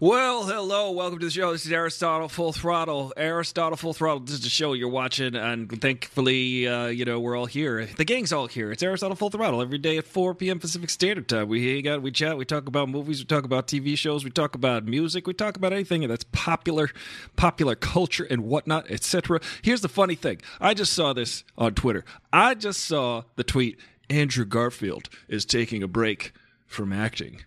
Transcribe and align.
Well, 0.00 0.44
hello, 0.44 0.92
welcome 0.92 1.18
to 1.18 1.26
the 1.26 1.30
show. 1.32 1.50
This 1.50 1.66
is 1.66 1.72
Aristotle 1.72 2.28
Full 2.28 2.52
Throttle. 2.52 3.12
Aristotle 3.16 3.76
Full 3.76 3.94
Throttle. 3.94 4.20
This 4.20 4.34
is 4.34 4.42
the 4.42 4.48
show 4.48 4.72
you're 4.72 4.88
watching, 4.88 5.34
and 5.34 5.68
thankfully, 5.82 6.68
uh, 6.68 6.86
you 6.86 7.04
know, 7.04 7.18
we're 7.18 7.36
all 7.36 7.46
here. 7.46 7.84
The 7.84 8.04
gang's 8.04 8.32
all 8.32 8.46
here. 8.46 8.70
It's 8.70 8.80
Aristotle 8.80 9.16
Full 9.16 9.30
Throttle 9.30 9.60
every 9.60 9.78
day 9.78 9.98
at 9.98 10.06
4 10.06 10.36
p.m. 10.36 10.60
Pacific 10.60 10.90
Standard 10.90 11.28
Time. 11.28 11.48
We 11.48 11.74
hang 11.74 11.88
out, 11.88 12.02
we 12.02 12.12
chat, 12.12 12.38
we 12.38 12.44
talk 12.44 12.68
about 12.68 12.88
movies, 12.88 13.18
we 13.18 13.24
talk 13.24 13.42
about 13.42 13.66
TV 13.66 13.98
shows, 13.98 14.22
we 14.22 14.30
talk 14.30 14.54
about 14.54 14.84
music, 14.84 15.26
we 15.26 15.34
talk 15.34 15.56
about 15.56 15.72
anything 15.72 16.06
that's 16.06 16.26
popular, 16.30 16.90
popular 17.34 17.74
culture 17.74 18.28
and 18.30 18.44
whatnot, 18.44 18.88
etc. 18.92 19.40
Here's 19.62 19.80
the 19.80 19.88
funny 19.88 20.14
thing. 20.14 20.40
I 20.60 20.74
just 20.74 20.92
saw 20.92 21.12
this 21.12 21.42
on 21.56 21.74
Twitter. 21.74 22.04
I 22.32 22.54
just 22.54 22.84
saw 22.84 23.24
the 23.34 23.42
tweet. 23.42 23.80
Andrew 24.08 24.44
Garfield 24.44 25.08
is 25.26 25.44
taking 25.44 25.82
a 25.82 25.88
break 25.88 26.32
from 26.68 26.92
acting. 26.92 27.40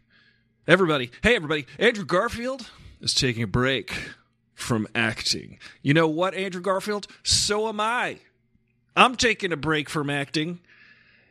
Everybody, 0.68 1.10
hey 1.24 1.36
everybody, 1.36 1.66
Andrew 1.80 2.06
Garfield 2.06 2.70
is 3.02 3.16
taking 3.16 3.42
a 3.42 3.48
break 3.48 4.12
from 4.54 4.88
acting. 4.94 5.58
You 5.82 5.96
know 5.96 6.08
what, 6.08 6.36
Andrew 6.36 6.62
Garfield? 6.62 7.08
So 7.24 7.68
am 7.68 7.80
I. 7.80 8.20
I'm 8.96 9.16
taking 9.16 9.52
a 9.52 9.58
break 9.58 9.90
from 9.90 10.12
acting. 10.12 10.60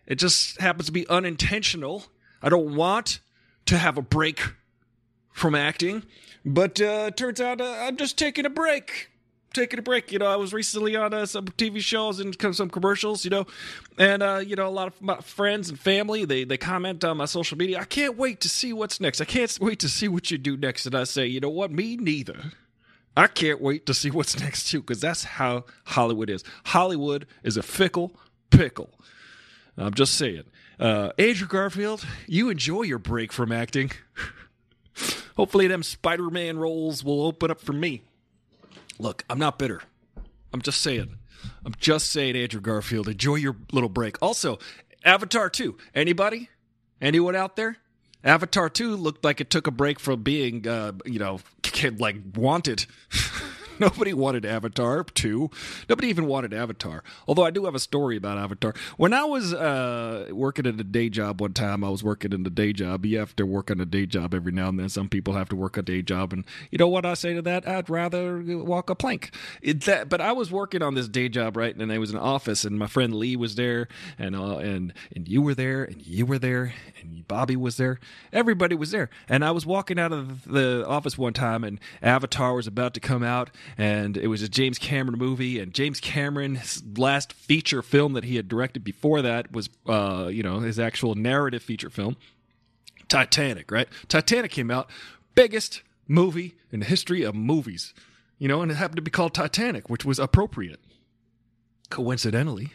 It 0.04 0.16
just 0.16 0.60
happens 0.60 0.87
to 0.87 0.92
be 0.92 1.06
unintentional. 1.09 2.06
I 2.42 2.48
don't 2.48 2.74
want 2.74 3.20
to 3.66 3.78
have 3.78 3.96
a 3.96 4.02
break 4.02 4.40
from 5.30 5.54
acting, 5.54 6.02
but 6.45 6.80
uh, 6.80 7.12
turns 7.12 7.40
out 7.40 7.60
uh, 7.60 7.76
I'm 7.82 7.96
just 7.96 8.18
taking 8.18 8.46
a 8.46 8.51
break 8.51 9.09
taking 9.52 9.78
a 9.78 9.82
break. 9.82 10.12
You 10.12 10.18
know, 10.18 10.27
I 10.27 10.36
was 10.36 10.52
recently 10.52 10.96
on 10.96 11.12
uh, 11.12 11.27
some 11.27 11.46
TV 11.46 11.80
shows 11.80 12.20
and 12.20 12.36
some 12.54 12.70
commercials. 12.70 13.24
You 13.24 13.30
know, 13.30 13.46
and 13.98 14.23
uh, 14.23 14.42
you 14.45 14.56
know, 14.56 14.66
a 14.66 14.70
lot 14.70 14.88
of 14.88 15.00
my 15.00 15.16
friends 15.16 15.70
and 15.70 15.78
family 15.78 16.24
they 16.24 16.45
they 16.45 16.56
comment 16.56 17.04
on 17.04 17.16
my 17.16 17.24
social 17.26 17.59
media. 17.59 17.78
I 17.80 17.84
can't 17.84 18.16
wait 18.16 18.40
to 18.40 18.48
see 18.48 18.73
what's 18.73 19.00
next. 19.00 19.20
I 19.20 19.24
can't 19.24 19.56
wait 19.60 19.78
to 19.80 19.88
see 19.88 20.09
what 20.09 20.30
you 20.30 20.38
do 20.38 20.56
next. 20.56 20.86
And 20.86 20.95
I 20.95 21.04
say, 21.04 21.26
you 21.26 21.40
know 21.40 21.50
what? 21.50 21.70
Me 21.70 21.96
neither. 21.96 22.52
I 23.16 23.26
can't 23.26 23.60
wait 23.60 23.87
to 23.87 23.95
see 23.95 24.10
what's 24.10 24.38
next 24.40 24.71
too, 24.71 24.80
because 24.80 25.01
that's 25.01 25.24
how 25.24 25.65
Hollywood 25.84 26.30
is. 26.30 26.45
Hollywood 26.66 27.26
is 27.43 27.56
a 27.56 27.62
fickle 27.62 28.16
pickle. 28.51 28.90
I'm 29.76 29.95
just 29.95 30.15
saying. 30.15 30.45
Uh, 30.78 31.12
Andrew 31.18 31.46
Garfield, 31.46 32.06
you 32.26 32.48
enjoy 32.51 32.82
your 32.82 32.98
break 32.98 33.32
from 33.32 33.52
acting. 33.52 33.90
Hopefully, 35.37 35.66
them 35.68 35.82
Spider 35.82 36.30
Man 36.30 36.59
roles 36.59 37.04
will 37.04 37.23
open 37.23 37.51
up 37.51 37.60
for 37.60 37.73
me. 37.73 38.02
Look, 39.01 39.24
I'm 39.30 39.38
not 39.38 39.59
bitter. 39.59 39.80
I'm 40.52 40.60
just 40.60 40.82
saying. 40.82 41.16
I'm 41.65 41.74
just 41.79 42.12
saying, 42.12 42.37
Andrew 42.37 42.60
Garfield, 42.60 43.09
enjoy 43.09 43.37
your 43.37 43.56
little 43.73 43.88
break. 43.88 44.20
Also, 44.20 44.59
Avatar 45.04 45.48
2. 45.48 45.76
Anybody? 45.95 46.51
Anyone 47.01 47.34
out 47.34 47.56
there? 47.56 47.78
Avatar 48.23 48.68
2 48.68 48.96
looked 48.96 49.24
like 49.24 49.40
it 49.40 49.48
took 49.48 49.66
a 49.66 49.71
break 49.71 49.98
from 49.98 50.23
being, 50.23 50.68
uh, 50.68 50.93
you 51.06 51.18
know, 51.18 51.40
like 51.98 52.16
wanted. 52.34 52.84
Nobody 53.90 54.12
wanted 54.12 54.45
Avatar 54.45 55.02
2. 55.04 55.50
Nobody 55.88 56.09
even 56.09 56.26
wanted 56.26 56.52
Avatar. 56.52 57.02
Although 57.26 57.45
I 57.45 57.50
do 57.50 57.64
have 57.64 57.74
a 57.74 57.78
story 57.78 58.18
about 58.18 58.37
Avatar. 58.37 58.74
When 58.98 59.14
I 59.14 59.24
was 59.24 59.54
uh, 59.54 60.26
working 60.32 60.66
at 60.66 60.78
a 60.78 60.84
day 60.84 61.09
job 61.09 61.40
one 61.40 61.54
time, 61.54 61.82
I 61.82 61.88
was 61.88 62.04
working 62.04 62.34
in 62.34 62.45
a 62.45 62.50
day 62.50 62.74
job. 62.74 63.06
You 63.06 63.18
have 63.18 63.34
to 63.37 63.46
work 63.46 63.70
on 63.70 63.80
a 63.80 63.87
day 63.87 64.04
job 64.04 64.34
every 64.34 64.53
now 64.53 64.69
and 64.69 64.78
then. 64.78 64.91
Some 64.91 65.09
people 65.09 65.32
have 65.32 65.48
to 65.48 65.56
work 65.56 65.78
a 65.78 65.82
day 65.82 66.03
job. 66.03 66.34
And 66.34 66.44
you 66.70 66.76
know 66.76 66.88
what 66.88 67.06
I 67.06 67.14
say 67.14 67.32
to 67.32 67.41
that? 67.41 67.66
I'd 67.66 67.88
rather 67.88 68.42
walk 68.44 68.91
a 68.91 68.94
plank. 68.94 69.34
It, 69.62 69.81
that, 69.84 70.10
but 70.10 70.20
I 70.20 70.32
was 70.32 70.53
working 70.53 70.82
on 70.82 70.94
this 70.94 71.09
day 71.09 71.31
job, 71.31 71.56
right? 71.56 71.75
And 71.75 71.91
I 71.91 71.97
was 71.97 72.10
in 72.10 72.16
an 72.16 72.22
office, 72.22 72.65
and 72.65 72.78
my 72.78 72.87
friend 72.87 73.15
Lee 73.15 73.34
was 73.34 73.54
there, 73.54 73.88
and, 74.19 74.37
uh, 74.37 74.59
and, 74.59 74.92
and 75.16 75.26
you 75.26 75.41
were 75.41 75.54
there, 75.54 75.84
and 75.84 76.06
you 76.06 76.26
were 76.26 76.38
there, 76.38 76.75
and 77.00 77.26
Bobby 77.26 77.56
was 77.56 77.78
there. 77.78 77.98
Everybody 78.31 78.75
was 78.75 78.91
there. 78.91 79.09
And 79.26 79.42
I 79.42 79.53
was 79.53 79.65
walking 79.65 79.98
out 79.98 80.12
of 80.12 80.44
the 80.44 80.84
office 80.87 81.16
one 81.16 81.32
time, 81.32 81.65
and 81.65 81.81
Avatar 82.03 82.54
was 82.54 82.66
about 82.66 82.92
to 82.92 83.00
come 83.00 83.22
out 83.22 83.50
and 83.78 84.16
it 84.16 84.28
was 84.28 84.43
a 84.43 84.49
James 84.49 84.78
Cameron 84.78 85.19
movie. 85.19 85.59
And 85.59 85.72
James 85.72 86.00
Cameron's 86.00 86.82
last 86.97 87.33
feature 87.33 87.83
film 87.83 88.12
that 88.15 88.25
he 88.25 88.37
had 88.37 88.49
directed 88.49 88.84
before 88.84 89.22
that 89.22 89.53
was, 89.53 89.69
uh, 89.87 90.28
you 90.33 90.43
know, 90.43 90.61
his 90.61 90.78
actual 90.78 91.15
narrative 91.15 91.62
feature 91.62 91.91
film, 91.91 92.17
Titanic. 93.09 93.71
Right? 93.71 93.89
Titanic 94.09 94.50
came 94.50 94.71
out, 94.71 94.91
biggest 95.34 95.83
movie 96.09 96.55
in 96.72 96.81
the 96.81 96.87
history 96.87 97.22
of 97.22 97.34
movies. 97.34 97.94
You 98.39 98.49
know, 98.49 98.62
and 98.62 98.71
it 98.71 98.77
happened 98.77 98.97
to 98.97 99.03
be 99.03 99.11
called 99.11 99.34
Titanic, 99.34 99.91
which 99.91 100.05
was 100.05 100.19
appropriate, 100.19 100.81
coincidentally. 101.91 102.73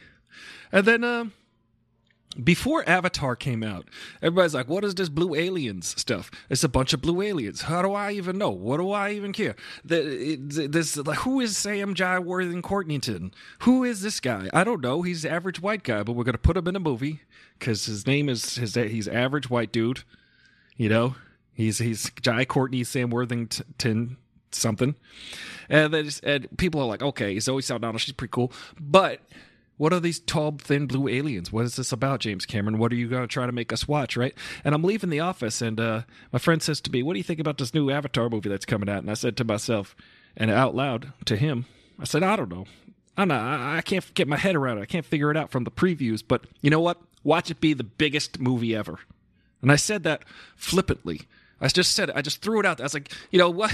And 0.71 0.85
then. 0.85 1.03
Uh, 1.03 1.25
before 2.43 2.87
Avatar 2.87 3.35
came 3.35 3.63
out, 3.63 3.87
everybody's 4.21 4.53
like, 4.53 4.67
"What 4.67 4.83
is 4.83 4.95
this 4.95 5.09
blue 5.09 5.35
aliens 5.35 5.99
stuff? 5.99 6.29
It's 6.49 6.63
a 6.63 6.69
bunch 6.69 6.93
of 6.93 7.01
blue 7.01 7.21
aliens. 7.21 7.63
How 7.63 7.81
do 7.81 7.93
I 7.93 8.11
even 8.11 8.37
know? 8.37 8.49
What 8.49 8.77
do 8.77 8.91
I 8.91 9.11
even 9.11 9.33
care? 9.33 9.55
The, 9.83 10.37
this, 10.39 10.97
like, 10.97 11.19
who 11.19 11.39
is 11.39 11.57
Sam 11.57 11.93
Jai 11.93 12.19
Worthing 12.19 12.61
Courtneyton? 12.61 13.31
Who 13.59 13.83
is 13.83 14.01
this 14.01 14.19
guy? 14.19 14.49
I 14.53 14.63
don't 14.63 14.81
know. 14.81 15.01
He's 15.01 15.25
average 15.25 15.61
white 15.61 15.83
guy, 15.83 16.03
but 16.03 16.13
we're 16.13 16.23
gonna 16.23 16.37
put 16.37 16.57
him 16.57 16.67
in 16.67 16.75
a 16.75 16.79
movie 16.79 17.21
because 17.57 17.85
his 17.85 18.05
name 18.05 18.29
is 18.29 18.55
his. 18.55 18.75
He's 18.75 19.07
average 19.07 19.49
white 19.49 19.71
dude. 19.71 20.03
You 20.77 20.89
know, 20.89 21.15
he's 21.53 21.77
he's 21.77 22.11
Jai 22.21 22.45
Courtney 22.45 22.83
Sam 22.83 23.09
Worthington 23.09 24.17
something, 24.51 24.95
and 25.69 25.93
then 25.93 26.09
and 26.23 26.57
people 26.57 26.81
are 26.81 26.87
like, 26.87 27.01
okay, 27.01 27.39
Zoe 27.39 27.61
Saldana, 27.61 27.97
she's 27.99 28.13
pretty 28.13 28.31
cool, 28.31 28.51
but 28.79 29.21
what 29.77 29.91
are 29.91 29.99
these 29.99 30.19
tall, 30.19 30.57
thin 30.57 30.87
blue 30.87 31.07
aliens? 31.07 31.51
What 31.51 31.65
is 31.65 31.75
this 31.75 31.91
about, 31.91 32.21
James 32.21 32.45
Cameron? 32.45 32.77
What 32.77 32.91
are 32.91 32.95
you 32.95 33.09
going 33.09 33.23
to 33.23 33.27
try 33.27 33.45
to 33.45 33.51
make 33.51 33.73
us 33.73 33.87
watch, 33.87 34.15
right? 34.15 34.33
And 34.63 34.73
I'm 34.73 34.83
leaving 34.83 35.09
the 35.09 35.19
office, 35.19 35.61
and 35.61 35.79
uh, 35.79 36.01
my 36.31 36.39
friend 36.39 36.61
says 36.61 36.79
to 36.81 36.91
me, 36.91 37.03
What 37.03 37.13
do 37.13 37.19
you 37.19 37.23
think 37.23 37.39
about 37.39 37.57
this 37.57 37.73
new 37.73 37.89
Avatar 37.89 38.29
movie 38.29 38.49
that's 38.49 38.65
coming 38.65 38.89
out? 38.89 38.99
And 38.99 39.11
I 39.11 39.15
said 39.15 39.35
to 39.37 39.43
myself, 39.43 39.95
and 40.37 40.49
out 40.49 40.75
loud 40.75 41.13
to 41.25 41.35
him, 41.35 41.65
I 41.99 42.05
said, 42.05 42.23
I 42.23 42.35
don't 42.35 42.49
know. 42.49 42.65
I. 43.17 43.77
I 43.77 43.81
can't 43.81 44.13
get 44.13 44.27
my 44.27 44.37
head 44.37 44.55
around 44.55 44.77
it. 44.77 44.81
I 44.81 44.85
can't 44.85 45.05
figure 45.05 45.31
it 45.31 45.37
out 45.37 45.49
from 45.49 45.63
the 45.63 45.71
previews. 45.71 46.21
But 46.25 46.45
you 46.61 46.69
know 46.69 46.81
what? 46.81 47.01
Watch 47.23 47.49
it 47.49 47.61
be 47.61 47.73
the 47.73 47.83
biggest 47.83 48.39
movie 48.39 48.75
ever. 48.75 48.99
And 49.61 49.71
I 49.71 49.77
said 49.77 50.03
that 50.03 50.23
flippantly. 50.55 51.21
I 51.61 51.67
just 51.69 51.93
said 51.93 52.09
it. 52.09 52.15
I 52.15 52.21
just 52.21 52.41
threw 52.41 52.59
it 52.59 52.65
out 52.65 52.77
there. 52.77 52.83
I 52.83 52.87
was 52.87 52.93
like, 52.93 53.11
you 53.31 53.39
know 53.39 53.49
what? 53.49 53.73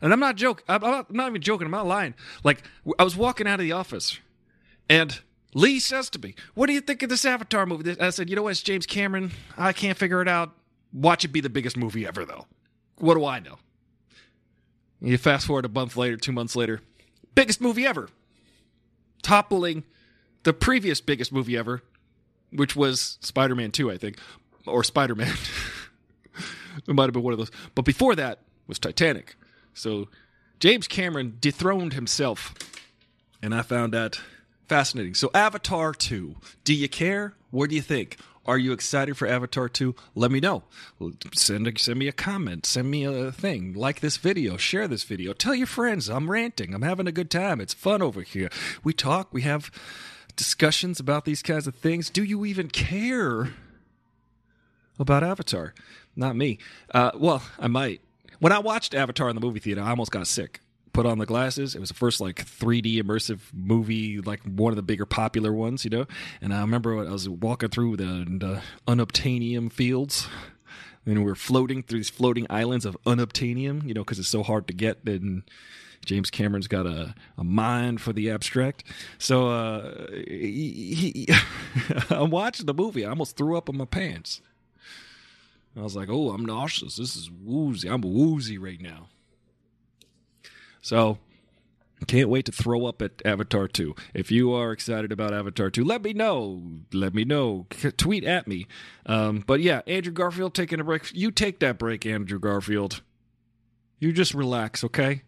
And 0.00 0.12
I'm 0.12 0.20
not 0.20 0.36
joking. 0.36 0.64
I'm 0.68 0.80
not, 0.80 1.06
I'm 1.10 1.16
not 1.16 1.28
even 1.28 1.42
joking. 1.42 1.64
I'm 1.64 1.72
not 1.72 1.86
lying. 1.86 2.14
Like, 2.44 2.62
I 3.00 3.02
was 3.02 3.16
walking 3.16 3.48
out 3.48 3.58
of 3.58 3.64
the 3.64 3.72
office 3.72 4.20
and 4.88 5.20
Lee 5.54 5.80
says 5.80 6.10
to 6.10 6.18
me, 6.18 6.34
What 6.54 6.66
do 6.66 6.72
you 6.72 6.80
think 6.80 7.02
of 7.02 7.08
this 7.08 7.24
Avatar 7.24 7.66
movie? 7.66 7.96
I 8.00 8.10
said, 8.10 8.28
You 8.28 8.36
know 8.36 8.42
what? 8.42 8.50
It's 8.50 8.62
James 8.62 8.86
Cameron. 8.86 9.32
I 9.56 9.72
can't 9.72 9.98
figure 9.98 10.20
it 10.22 10.28
out. 10.28 10.52
Watch 10.92 11.24
it 11.24 11.28
be 11.28 11.40
the 11.40 11.50
biggest 11.50 11.76
movie 11.76 12.06
ever, 12.06 12.24
though. 12.24 12.46
What 12.96 13.14
do 13.14 13.24
I 13.24 13.40
know? 13.40 13.58
You 15.00 15.16
fast 15.18 15.46
forward 15.46 15.64
a 15.64 15.68
month 15.68 15.96
later, 15.96 16.16
two 16.16 16.32
months 16.32 16.56
later, 16.56 16.80
biggest 17.34 17.60
movie 17.60 17.86
ever, 17.86 18.08
toppling 19.22 19.84
the 20.42 20.52
previous 20.52 21.00
biggest 21.00 21.32
movie 21.32 21.56
ever, 21.56 21.82
which 22.50 22.74
was 22.74 23.18
Spider 23.20 23.54
Man 23.54 23.70
2, 23.70 23.90
I 23.90 23.96
think, 23.96 24.18
or 24.66 24.82
Spider 24.82 25.14
Man. 25.14 25.32
it 26.88 26.94
might 26.94 27.04
have 27.04 27.12
been 27.12 27.22
one 27.22 27.32
of 27.32 27.38
those. 27.38 27.52
But 27.74 27.84
before 27.84 28.16
that 28.16 28.40
was 28.66 28.78
Titanic. 28.78 29.36
So 29.72 30.08
James 30.58 30.88
Cameron 30.88 31.36
dethroned 31.40 31.92
himself. 31.92 32.54
And 33.40 33.54
I 33.54 33.62
found 33.62 33.92
that 33.92 34.20
Fascinating. 34.68 35.14
So, 35.14 35.30
Avatar 35.32 35.94
2. 35.94 36.36
Do 36.64 36.74
you 36.74 36.90
care? 36.90 37.34
What 37.50 37.70
do 37.70 37.76
you 37.76 37.80
think? 37.80 38.18
Are 38.44 38.58
you 38.58 38.72
excited 38.72 39.16
for 39.16 39.26
Avatar 39.26 39.66
2? 39.66 39.94
Let 40.14 40.30
me 40.30 40.40
know. 40.40 40.64
Send, 41.34 41.66
a, 41.66 41.78
send 41.78 41.98
me 41.98 42.06
a 42.06 42.12
comment. 42.12 42.66
Send 42.66 42.90
me 42.90 43.04
a 43.04 43.32
thing. 43.32 43.72
Like 43.72 44.00
this 44.00 44.18
video. 44.18 44.58
Share 44.58 44.86
this 44.86 45.04
video. 45.04 45.32
Tell 45.32 45.54
your 45.54 45.66
friends. 45.66 46.08
I'm 46.08 46.30
ranting. 46.30 46.74
I'm 46.74 46.82
having 46.82 47.06
a 47.06 47.12
good 47.12 47.30
time. 47.30 47.62
It's 47.62 47.72
fun 47.72 48.02
over 48.02 48.20
here. 48.20 48.50
We 48.84 48.92
talk. 48.92 49.32
We 49.32 49.40
have 49.42 49.70
discussions 50.36 51.00
about 51.00 51.24
these 51.24 51.42
kinds 51.42 51.66
of 51.66 51.74
things. 51.74 52.10
Do 52.10 52.22
you 52.22 52.44
even 52.44 52.68
care 52.68 53.54
about 54.98 55.24
Avatar? 55.24 55.72
Not 56.14 56.36
me. 56.36 56.58
Uh, 56.92 57.12
well, 57.16 57.42
I 57.58 57.68
might. 57.68 58.02
When 58.38 58.52
I 58.52 58.58
watched 58.58 58.94
Avatar 58.94 59.30
in 59.30 59.34
the 59.34 59.40
movie 59.40 59.60
theater, 59.60 59.80
I 59.80 59.90
almost 59.90 60.10
got 60.10 60.26
sick 60.26 60.60
put 60.98 61.06
on 61.06 61.18
the 61.18 61.26
glasses. 61.26 61.76
It 61.76 61.78
was 61.78 61.90
the 61.90 61.94
first 61.94 62.20
like 62.20 62.44
3D 62.44 63.00
immersive 63.00 63.38
movie, 63.54 64.20
like 64.20 64.40
one 64.42 64.72
of 64.72 64.76
the 64.76 64.82
bigger 64.82 65.06
popular 65.06 65.52
ones, 65.52 65.84
you 65.84 65.90
know. 65.90 66.06
And 66.40 66.52
I 66.52 66.60
remember 66.60 66.98
I 66.98 67.12
was 67.12 67.28
walking 67.28 67.68
through 67.68 67.98
the, 67.98 68.26
the 68.26 68.62
unobtainium 68.88 69.72
fields. 69.72 70.26
And 71.06 71.24
we 71.24 71.30
are 71.30 71.36
floating 71.36 71.84
through 71.84 72.00
these 72.00 72.10
floating 72.10 72.48
islands 72.50 72.84
of 72.84 72.98
unobtainium, 73.06 73.86
you 73.86 73.94
know, 73.94 74.02
because 74.02 74.18
it's 74.18 74.28
so 74.28 74.42
hard 74.42 74.66
to 74.66 74.72
get. 74.72 74.98
And 75.06 75.44
James 76.04 76.30
Cameron's 76.30 76.66
got 76.66 76.84
a, 76.84 77.14
a 77.38 77.44
mind 77.44 78.00
for 78.00 78.12
the 78.12 78.28
abstract. 78.32 78.82
So 79.18 79.50
uh, 79.50 80.10
he, 80.10 80.94
he, 81.28 81.28
I'm 82.10 82.30
watching 82.30 82.66
the 82.66 82.74
movie. 82.74 83.06
I 83.06 83.10
almost 83.10 83.36
threw 83.36 83.56
up 83.56 83.68
in 83.68 83.76
my 83.76 83.84
pants. 83.84 84.40
I 85.76 85.82
was 85.82 85.94
like, 85.94 86.08
oh, 86.10 86.30
I'm 86.30 86.44
nauseous. 86.44 86.96
This 86.96 87.14
is 87.14 87.30
woozy. 87.30 87.88
I'm 87.88 88.00
woozy 88.00 88.58
right 88.58 88.80
now. 88.80 89.06
So 90.88 91.18
can't 92.06 92.30
wait 92.30 92.46
to 92.46 92.52
throw 92.52 92.86
up 92.86 93.02
at 93.02 93.20
Avatar 93.22 93.68
2. 93.68 93.94
If 94.14 94.30
you 94.30 94.54
are 94.54 94.72
excited 94.72 95.12
about 95.12 95.34
Avatar 95.34 95.68
2, 95.68 95.84
let 95.84 96.02
me 96.02 96.14
know. 96.14 96.62
Let 96.94 97.12
me 97.12 97.24
know. 97.24 97.66
Tweet 97.98 98.24
at 98.24 98.48
me. 98.48 98.66
Um, 99.04 99.44
but 99.46 99.60
yeah, 99.60 99.82
Andrew 99.86 100.14
Garfield 100.14 100.54
taking 100.54 100.80
a 100.80 100.84
break. 100.84 101.10
You 101.12 101.30
take 101.30 101.58
that 101.58 101.76
break, 101.76 102.06
Andrew 102.06 102.38
Garfield. 102.38 103.02
You 103.98 104.14
just 104.14 104.32
relax, 104.32 104.82
okay? 104.82 105.24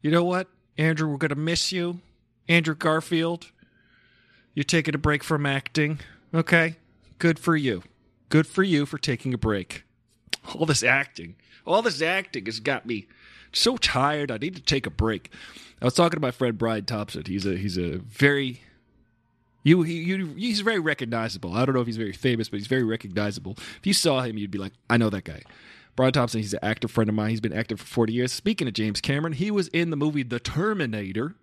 You 0.00 0.10
know 0.10 0.24
what, 0.24 0.48
Andrew? 0.76 1.08
We're 1.08 1.18
gonna 1.18 1.36
miss 1.36 1.70
you, 1.70 2.00
Andrew 2.48 2.74
Garfield. 2.74 3.52
You're 4.52 4.64
taking 4.64 4.96
a 4.96 4.98
break 4.98 5.22
from 5.22 5.46
acting, 5.46 6.00
okay? 6.34 6.74
Good 7.20 7.38
for 7.38 7.54
you. 7.54 7.84
Good 8.30 8.48
for 8.48 8.64
you 8.64 8.84
for 8.86 8.98
taking 8.98 9.32
a 9.32 9.38
break. 9.38 9.84
All 10.56 10.66
this 10.66 10.82
acting, 10.82 11.36
all 11.64 11.82
this 11.82 12.02
acting 12.02 12.46
has 12.46 12.58
got 12.58 12.84
me 12.84 13.06
so 13.52 13.76
tired. 13.76 14.30
I 14.30 14.38
need 14.38 14.56
to 14.56 14.62
take 14.62 14.86
a 14.86 14.90
break. 14.90 15.30
I 15.80 15.84
was 15.84 15.94
talking 15.94 16.16
to 16.16 16.20
my 16.20 16.30
friend 16.30 16.56
Brian 16.56 16.84
Thompson. 16.84 17.24
He's 17.26 17.46
a 17.46 17.56
he's 17.56 17.76
a 17.76 17.98
very 17.98 18.62
you, 19.64 19.82
he, 19.82 20.02
you, 20.02 20.26
he's 20.34 20.60
very 20.60 20.80
recognizable. 20.80 21.54
I 21.54 21.64
don't 21.64 21.74
know 21.74 21.80
if 21.80 21.86
he's 21.86 21.96
very 21.96 22.12
famous, 22.12 22.48
but 22.48 22.58
he's 22.58 22.66
very 22.66 22.82
recognizable. 22.82 23.54
If 23.78 23.86
you 23.86 23.94
saw 23.94 24.22
him, 24.22 24.36
you'd 24.36 24.50
be 24.50 24.58
like, 24.58 24.72
I 24.90 24.96
know 24.96 25.10
that 25.10 25.24
guy. 25.24 25.42
Brian 25.94 26.12
Thompson, 26.12 26.40
he's 26.40 26.54
an 26.54 26.60
actor 26.62 26.88
friend 26.88 27.08
of 27.08 27.14
mine. 27.14 27.30
He's 27.30 27.40
been 27.40 27.52
active 27.52 27.80
for 27.80 27.86
40 27.86 28.12
years. 28.12 28.32
Speaking 28.32 28.66
of 28.66 28.74
James 28.74 29.00
Cameron, 29.00 29.34
he 29.34 29.50
was 29.50 29.68
in 29.68 29.90
the 29.90 29.96
movie 29.96 30.22
The 30.22 30.40
Terminator, 30.40 31.34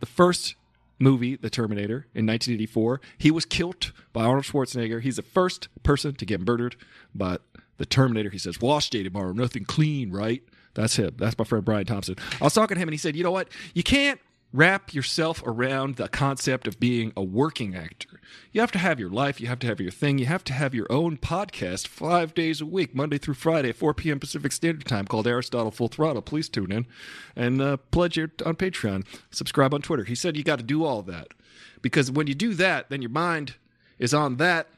the 0.00 0.06
first 0.06 0.56
movie, 0.98 1.36
The 1.36 1.50
Terminator, 1.50 2.06
in 2.14 2.26
1984. 2.26 3.00
He 3.16 3.30
was 3.30 3.44
killed 3.44 3.92
by 4.12 4.24
Arnold 4.24 4.44
Schwarzenegger. 4.44 5.00
He's 5.00 5.16
the 5.16 5.22
first 5.22 5.68
person 5.84 6.14
to 6.16 6.26
get 6.26 6.40
murdered 6.40 6.76
by 7.14 7.38
the 7.78 7.86
Terminator. 7.86 8.30
He 8.30 8.38
says, 8.38 8.60
Wash 8.60 8.90
day 8.90 9.02
tomorrow, 9.02 9.32
nothing 9.32 9.64
clean, 9.64 10.10
right? 10.10 10.42
That's 10.74 10.96
him. 10.96 11.14
That's 11.16 11.38
my 11.38 11.44
friend 11.44 11.64
Brian 11.64 11.86
Thompson. 11.86 12.16
I 12.40 12.44
was 12.44 12.54
talking 12.54 12.74
to 12.74 12.80
him 12.80 12.88
and 12.88 12.94
he 12.94 12.98
said, 12.98 13.16
You 13.16 13.24
know 13.24 13.30
what? 13.30 13.48
You 13.74 13.82
can't 13.82 14.20
wrap 14.54 14.94
yourself 14.94 15.42
around 15.44 15.96
the 15.96 16.08
concept 16.08 16.68
of 16.68 16.78
being 16.78 17.12
a 17.16 17.22
working 17.22 17.74
actor. 17.74 18.20
You 18.52 18.60
have 18.60 18.70
to 18.72 18.78
have 18.78 19.00
your 19.00 19.10
life, 19.10 19.40
you 19.40 19.48
have 19.48 19.58
to 19.58 19.66
have 19.66 19.80
your 19.80 19.90
thing, 19.90 20.18
you 20.18 20.26
have 20.26 20.44
to 20.44 20.52
have 20.52 20.76
your 20.76 20.86
own 20.90 21.16
podcast 21.16 21.88
five 21.88 22.34
days 22.34 22.60
a 22.60 22.66
week, 22.66 22.94
Monday 22.94 23.18
through 23.18 23.34
Friday 23.34 23.72
4 23.72 23.94
p.m. 23.94 24.20
Pacific 24.20 24.52
Standard 24.52 24.86
Time 24.86 25.06
called 25.06 25.26
Aristotle 25.26 25.72
Full 25.72 25.88
Throttle. 25.88 26.22
Please 26.22 26.48
tune 26.48 26.70
in 26.70 26.86
and 27.34 27.60
uh, 27.60 27.78
pledge 27.90 28.16
it 28.16 28.42
on 28.42 28.54
Patreon, 28.54 29.04
subscribe 29.32 29.74
on 29.74 29.82
Twitter. 29.82 30.04
He 30.04 30.14
said 30.14 30.36
you 30.36 30.44
got 30.44 30.60
to 30.60 30.64
do 30.64 30.84
all 30.84 31.02
that 31.02 31.34
because 31.82 32.12
when 32.12 32.28
you 32.28 32.34
do 32.34 32.54
that, 32.54 32.90
then 32.90 33.02
your 33.02 33.10
mind 33.10 33.56
is 33.98 34.14
on 34.14 34.36
that 34.36 34.68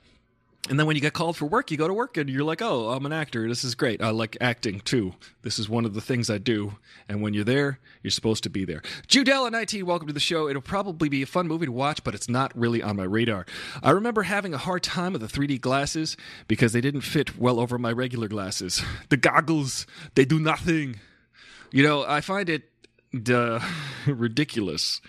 and 0.69 0.79
then 0.79 0.87
when 0.87 0.97
you 0.97 1.03
get 1.03 1.13
called 1.13 1.37
for 1.37 1.47
work, 1.47 1.71
you 1.71 1.77
go 1.77 1.87
to 1.87 1.95
work 1.95 2.17
and 2.17 2.29
you're 2.29 2.43
like, 2.43 2.61
oh, 2.61 2.91
I'm 2.91 3.07
an 3.07 3.13
actor. 3.13 3.49
This 3.49 3.63
is 3.63 3.77
great. 3.77 4.03
I 4.03 4.11
like 4.11 4.37
acting 4.41 4.81
too. 4.81 5.15
This 5.43 5.61
is 5.61 5.69
one 5.69 5.85
of 5.85 5.95
the 5.95 6.01
things 6.01 6.29
I 6.29 6.39
do. 6.39 6.75
And 7.09 7.23
when 7.23 7.35
you're 7.35 7.45
there, 7.45 7.79
you're 8.03 8.11
supposed 8.11 8.43
to 8.45 8.51
be 8.51 8.65
there. 8.65 8.83
Judella 9.07 9.53
19, 9.53 9.87
welcome 9.87 10.09
to 10.09 10.13
the 10.13 10.19
show. 10.19 10.49
It'll 10.49 10.63
probably 10.63 11.09
be 11.09 11.23
a 11.23 11.27
fun 11.27 11.47
movie 11.47 11.67
to 11.67 11.73
watch, 11.73 12.03
but 12.03 12.15
it's 12.17 12.29
not 12.29 12.57
really 12.59 12.83
on 12.83 12.97
my 12.97 13.05
radar. 13.05 13.47
I 13.81 13.91
remember 13.91 14.23
having 14.25 14.55
a 14.55 14.59
hard 14.59 14.83
time 14.83 15.13
with 15.13 15.23
the 15.23 15.29
3D 15.29 15.61
glasses 15.61 16.17
because 16.49 16.73
they 16.73 16.81
didn't 16.81 17.03
fit 17.03 17.39
well 17.39 17.61
over 17.61 17.79
my 17.79 17.93
regular 17.93 18.29
glasses. 18.29 18.83
The 19.09 19.17
goggles, 19.17 19.87
they 20.17 20.25
do 20.25 20.41
nothing. 20.41 20.99
You 21.71 21.85
know, 21.85 22.05
I 22.05 22.21
find 22.21 22.49
it 22.49 22.65
uh, 23.31 23.61
ridiculous 24.07 25.01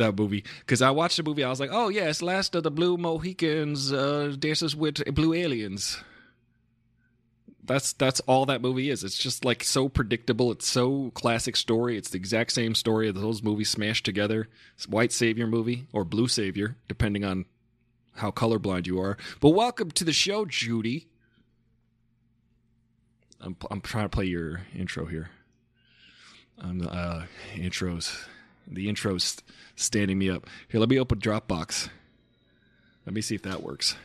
that 0.00 0.18
movie 0.18 0.44
because 0.60 0.82
I 0.82 0.90
watched 0.90 1.16
the 1.16 1.22
movie. 1.22 1.44
I 1.44 1.48
was 1.48 1.60
like, 1.60 1.70
oh 1.72 1.88
yes, 1.88 2.20
last 2.20 2.54
of 2.54 2.64
the 2.64 2.70
Blue 2.70 2.96
Mohicans 2.96 3.92
uh, 3.92 4.34
dances 4.38 4.74
with 4.74 5.04
blue 5.14 5.32
aliens. 5.32 6.02
That's 7.62 7.92
that's 7.92 8.20
all 8.20 8.46
that 8.46 8.62
movie 8.62 8.90
is. 8.90 9.04
It's 9.04 9.16
just 9.16 9.44
like 9.44 9.62
so 9.62 9.88
predictable. 9.88 10.50
It's 10.50 10.66
so 10.66 11.12
classic 11.14 11.56
story. 11.56 11.96
It's 11.96 12.10
the 12.10 12.16
exact 12.16 12.52
same 12.52 12.74
story 12.74 13.08
of 13.08 13.14
those 13.14 13.42
movies 13.42 13.70
smashed 13.70 14.04
together. 14.04 14.48
It's 14.74 14.88
white 14.88 15.12
savior 15.12 15.46
movie 15.46 15.86
or 15.92 16.04
blue 16.04 16.26
savior, 16.26 16.76
depending 16.88 17.24
on 17.24 17.44
how 18.16 18.30
colorblind 18.32 18.86
you 18.86 19.00
are. 19.00 19.16
But 19.40 19.50
welcome 19.50 19.90
to 19.92 20.04
the 20.04 20.12
show, 20.12 20.44
Judy. 20.46 21.06
I'm 23.40 23.56
I'm 23.70 23.80
trying 23.80 24.06
to 24.06 24.10
play 24.10 24.24
your 24.24 24.62
intro 24.76 25.06
here. 25.06 25.30
I'm 26.58 26.86
uh, 26.90 27.22
intros 27.54 28.26
the 28.70 28.88
intro's 28.88 29.36
standing 29.76 30.18
me 30.18 30.30
up. 30.30 30.46
Here, 30.68 30.80
let 30.80 30.88
me 30.88 30.98
open 30.98 31.18
Dropbox. 31.18 31.88
Let 33.06 33.14
me 33.14 33.20
see 33.20 33.34
if 33.34 33.42
that 33.42 33.62
works. 33.62 33.96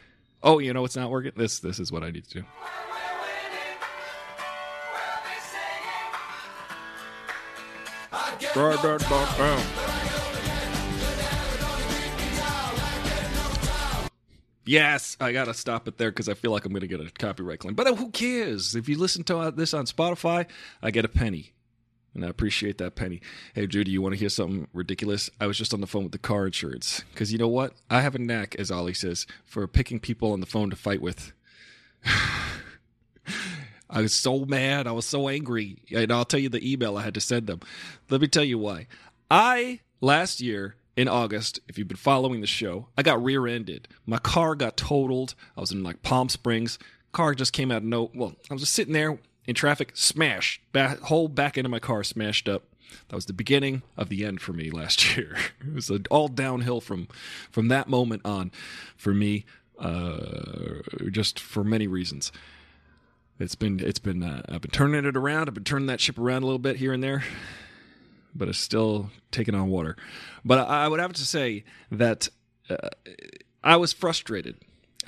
Oh, 0.42 0.60
you 0.60 0.74
know 0.74 0.82
what's 0.82 0.96
not 0.96 1.10
working? 1.10 1.32
This 1.36 1.60
this 1.60 1.80
is 1.80 1.92
what 1.92 2.04
I 2.04 2.12
need 2.12 2.26
to 2.26 2.42
do. 2.42 2.46
Yes, 14.68 15.16
I 15.20 15.32
gotta 15.32 15.54
stop 15.54 15.88
it 15.88 15.98
there 15.98 16.10
because 16.10 16.28
I 16.28 16.34
feel 16.34 16.52
like 16.52 16.66
I'm 16.66 16.74
gonna 16.74 16.88
get 16.88 17.02
a 17.02 17.12
copyright 17.12 17.60
claim. 17.60 17.76
But 17.76 17.88
uh, 17.88 17.96
who 17.96 18.10
cares? 18.12 18.76
If 18.76 18.88
you 18.90 18.98
listen 18.98 19.24
to 19.26 19.38
uh, 19.38 19.52
this 19.52 19.74
on 19.74 19.86
Spotify, 19.86 20.48
I 20.82 20.92
get 20.92 21.06
a 21.06 21.10
penny 21.10 21.55
and 22.16 22.26
I 22.26 22.30
appreciate 22.30 22.78
that 22.80 22.96
penny. 22.96 23.22
Hey, 23.54 23.68
Judy, 23.68 23.92
you 23.92 24.02
want 24.02 24.14
to 24.14 24.20
hear 24.20 24.30
something 24.30 24.68
ridiculous? 24.74 25.30
I 25.40 25.48
was 25.48 25.58
just 25.58 25.74
on 25.74 25.82
the 25.82 25.88
phone 25.88 26.04
with 26.04 26.14
the 26.14 26.18
car 26.18 26.46
insurance 26.46 27.04
because 27.14 27.32
you 27.32 27.38
know 27.38 27.48
what? 27.48 27.74
I 27.90 28.02
have 28.02 28.16
a 28.16 28.20
knack, 28.20 28.56
as 28.56 28.72
Ollie 28.72 28.94
says, 28.94 29.28
for 29.44 29.68
picking 29.68 30.00
people 30.00 30.32
on 30.32 30.40
the 30.40 30.46
phone 30.46 30.70
to 30.70 30.76
fight 30.76 31.02
with. 31.02 31.34
I 33.90 34.02
was 34.02 34.14
so 34.14 34.46
mad. 34.46 34.88
I 34.88 34.92
was 34.94 35.06
so 35.06 35.28
angry. 35.30 35.78
And 35.94 36.12
I'll 36.12 36.26
tell 36.26 36.40
you 36.40 36.50
the 36.50 36.72
email 36.72 36.98
I 36.98 37.04
had 37.04 37.14
to 37.14 37.22
send 37.22 37.48
them. 37.48 37.60
Let 38.10 38.22
me 38.22 38.28
tell 38.28 38.44
you 38.44 38.58
why. 38.58 38.88
I, 39.30 39.82
last 40.02 40.42
year, 40.42 40.76
in 40.96 41.08
August, 41.08 41.60
if 41.68 41.78
you've 41.78 41.88
been 41.88 41.98
following 41.98 42.42
the 42.42 42.48
show, 42.48 42.88
I 42.98 43.04
got 43.04 43.24
rear 43.24 43.48
ended. 43.48 43.88
My 44.06 44.18
car 44.18 44.56
got 44.56 44.78
totaled. 44.78 45.36
I 45.58 45.62
was 45.62 45.72
in 45.72 45.84
like 45.84 46.02
Palm 46.02 46.30
Springs. 46.30 46.80
Car 47.12 47.36
just 47.36 47.54
came 47.54 47.72
out 47.72 47.78
of 47.78 47.84
no. 47.84 48.12
Well, 48.16 48.36
I 48.50 48.54
was 48.54 48.62
just 48.62 48.74
sitting 48.74 48.94
there 48.94 49.20
in 49.48 49.56
traffic, 49.56 49.92
smash, 49.94 50.62
back, 50.72 51.00
whole 51.02 51.28
back 51.28 51.58
end 51.58 51.66
of 51.66 51.72
my 51.72 51.80
car 51.80 52.04
smashed 52.04 52.50
up. 52.50 52.64
That 53.10 53.16
was 53.16 53.26
the 53.26 53.34
beginning 53.34 53.84
of 53.98 54.10
the 54.10 54.26
end 54.26 54.42
for 54.42 54.54
me 54.54 54.72
last 54.72 55.18
year. 55.18 55.36
It 55.62 55.74
was 55.74 55.92
all 56.10 56.28
downhill 56.28 56.82
from 56.82 57.08
from 57.52 57.68
that 57.70 57.88
moment 57.88 58.22
on 58.26 58.52
for 58.96 59.14
me, 59.14 59.46
uh, 59.80 60.82
just 61.12 61.40
for 61.40 61.64
many 61.64 61.88
reasons. 61.88 62.32
It's 63.40 63.56
been 63.56 63.80
it's 63.80 64.00
been 64.00 64.24
uh, 64.24 64.44
I've 64.48 64.62
been 64.62 64.72
turning 64.72 65.06
it 65.06 65.18
around. 65.18 65.50
I've 65.50 65.54
been 65.54 65.64
turning 65.64 65.88
that 65.88 66.00
ship 66.00 66.18
around 66.18 66.44
a 66.44 66.46
little 66.46 66.60
bit 66.60 66.78
here 66.78 66.94
and 66.94 67.04
there, 67.04 67.24
but 68.34 68.48
it's 68.48 68.60
still 68.60 69.10
taking 69.32 69.56
on 69.56 69.68
water. 69.70 69.98
But 70.46 70.60
I, 70.68 70.86
I 70.86 70.88
would 70.88 71.00
have 71.00 71.14
to 71.14 71.26
say 71.26 71.66
that 71.92 72.30
uh, 72.70 72.90
I 73.64 73.76
was 73.76 73.92
frustrated 73.92 74.58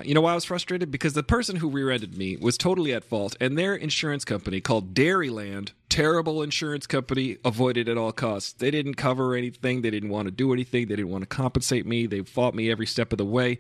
you 0.04 0.14
know 0.14 0.22
why 0.22 0.32
I 0.32 0.36
was 0.36 0.46
frustrated? 0.46 0.92
Because 0.92 1.14
the 1.14 1.24
person 1.24 1.58
who 1.58 1.70
rear-ended 1.70 2.18
me 2.18 2.38
was 2.38 2.58
totally 2.58 2.94
at 2.94 3.04
fault, 3.04 3.36
and 3.40 3.58
their 3.58 3.76
insurance 3.76 4.26
company 4.26 4.62
called 4.62 4.94
Dairyland, 4.94 5.72
terrible 5.90 6.44
insurance 6.44 6.86
company, 6.88 7.38
avoided 7.44 7.90
at 7.90 7.98
all 7.98 8.12
costs. 8.12 8.54
They 8.54 8.72
didn't 8.72 8.96
cover 8.96 9.36
anything. 9.36 9.82
They 9.82 9.90
didn't 9.90 10.10
want 10.10 10.28
to 10.28 10.32
do 10.32 10.54
anything. 10.54 10.88
They 10.88 10.96
didn't 10.96 11.12
want 11.12 11.24
to 11.24 11.28
compensate 11.28 11.86
me. 11.86 12.06
They 12.06 12.22
fought 12.22 12.56
me 12.56 12.70
every 12.70 12.86
step 12.86 13.12
of 13.12 13.18
the 13.18 13.26
way. 13.26 13.58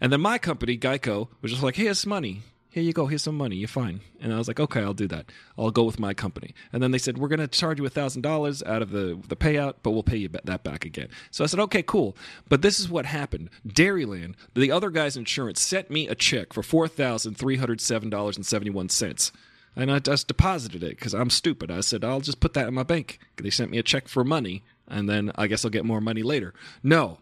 And 0.00 0.12
then 0.12 0.20
my 0.20 0.38
company, 0.38 0.76
Geico, 0.76 1.28
was 1.42 1.52
just 1.52 1.62
like, 1.62 1.76
"Hey, 1.76 1.84
"Here's 1.84 2.04
money 2.06 2.42
here 2.70 2.82
you 2.82 2.92
go, 2.92 3.06
here's 3.06 3.22
some 3.22 3.36
money, 3.36 3.56
you're 3.56 3.66
fine. 3.66 4.02
And 4.20 4.30
I 4.32 4.38
was 4.38 4.46
like, 4.46 4.60
okay, 4.60 4.82
I'll 4.82 4.92
do 4.92 5.08
that. 5.08 5.32
I'll 5.56 5.70
go 5.70 5.84
with 5.84 5.98
my 5.98 6.12
company. 6.12 6.52
And 6.72 6.82
then 6.82 6.90
they 6.90 6.98
said, 6.98 7.16
we're 7.16 7.28
going 7.28 7.40
to 7.40 7.48
charge 7.48 7.78
you 7.78 7.86
a 7.86 7.90
$1,000 7.90 8.66
out 8.66 8.82
of 8.82 8.90
the, 8.90 9.18
the 9.26 9.36
payout, 9.36 9.76
but 9.82 9.92
we'll 9.92 10.02
pay 10.02 10.18
you 10.18 10.28
that 10.28 10.64
back 10.64 10.84
again. 10.84 11.08
So 11.30 11.44
I 11.44 11.46
said, 11.46 11.60
okay, 11.60 11.82
cool. 11.82 12.14
But 12.48 12.60
this 12.62 12.78
is 12.78 12.90
what 12.90 13.06
happened. 13.06 13.48
Dairyland, 13.66 14.34
the 14.54 14.70
other 14.70 14.90
guy's 14.90 15.16
insurance, 15.16 15.62
sent 15.62 15.90
me 15.90 16.08
a 16.08 16.14
check 16.14 16.52
for 16.52 16.60
$4,307.71. 16.62 19.32
And 19.74 19.90
I 19.90 19.98
just 19.98 20.28
deposited 20.28 20.82
it 20.82 20.98
because 20.98 21.14
I'm 21.14 21.30
stupid. 21.30 21.70
I 21.70 21.80
said, 21.80 22.04
I'll 22.04 22.20
just 22.20 22.40
put 22.40 22.52
that 22.54 22.68
in 22.68 22.74
my 22.74 22.82
bank. 22.82 23.18
They 23.36 23.50
sent 23.50 23.70
me 23.70 23.78
a 23.78 23.82
check 23.82 24.08
for 24.08 24.24
money, 24.24 24.64
and 24.86 25.08
then 25.08 25.32
I 25.36 25.46
guess 25.46 25.64
I'll 25.64 25.70
get 25.70 25.84
more 25.84 26.00
money 26.00 26.22
later. 26.22 26.54
No. 26.82 27.18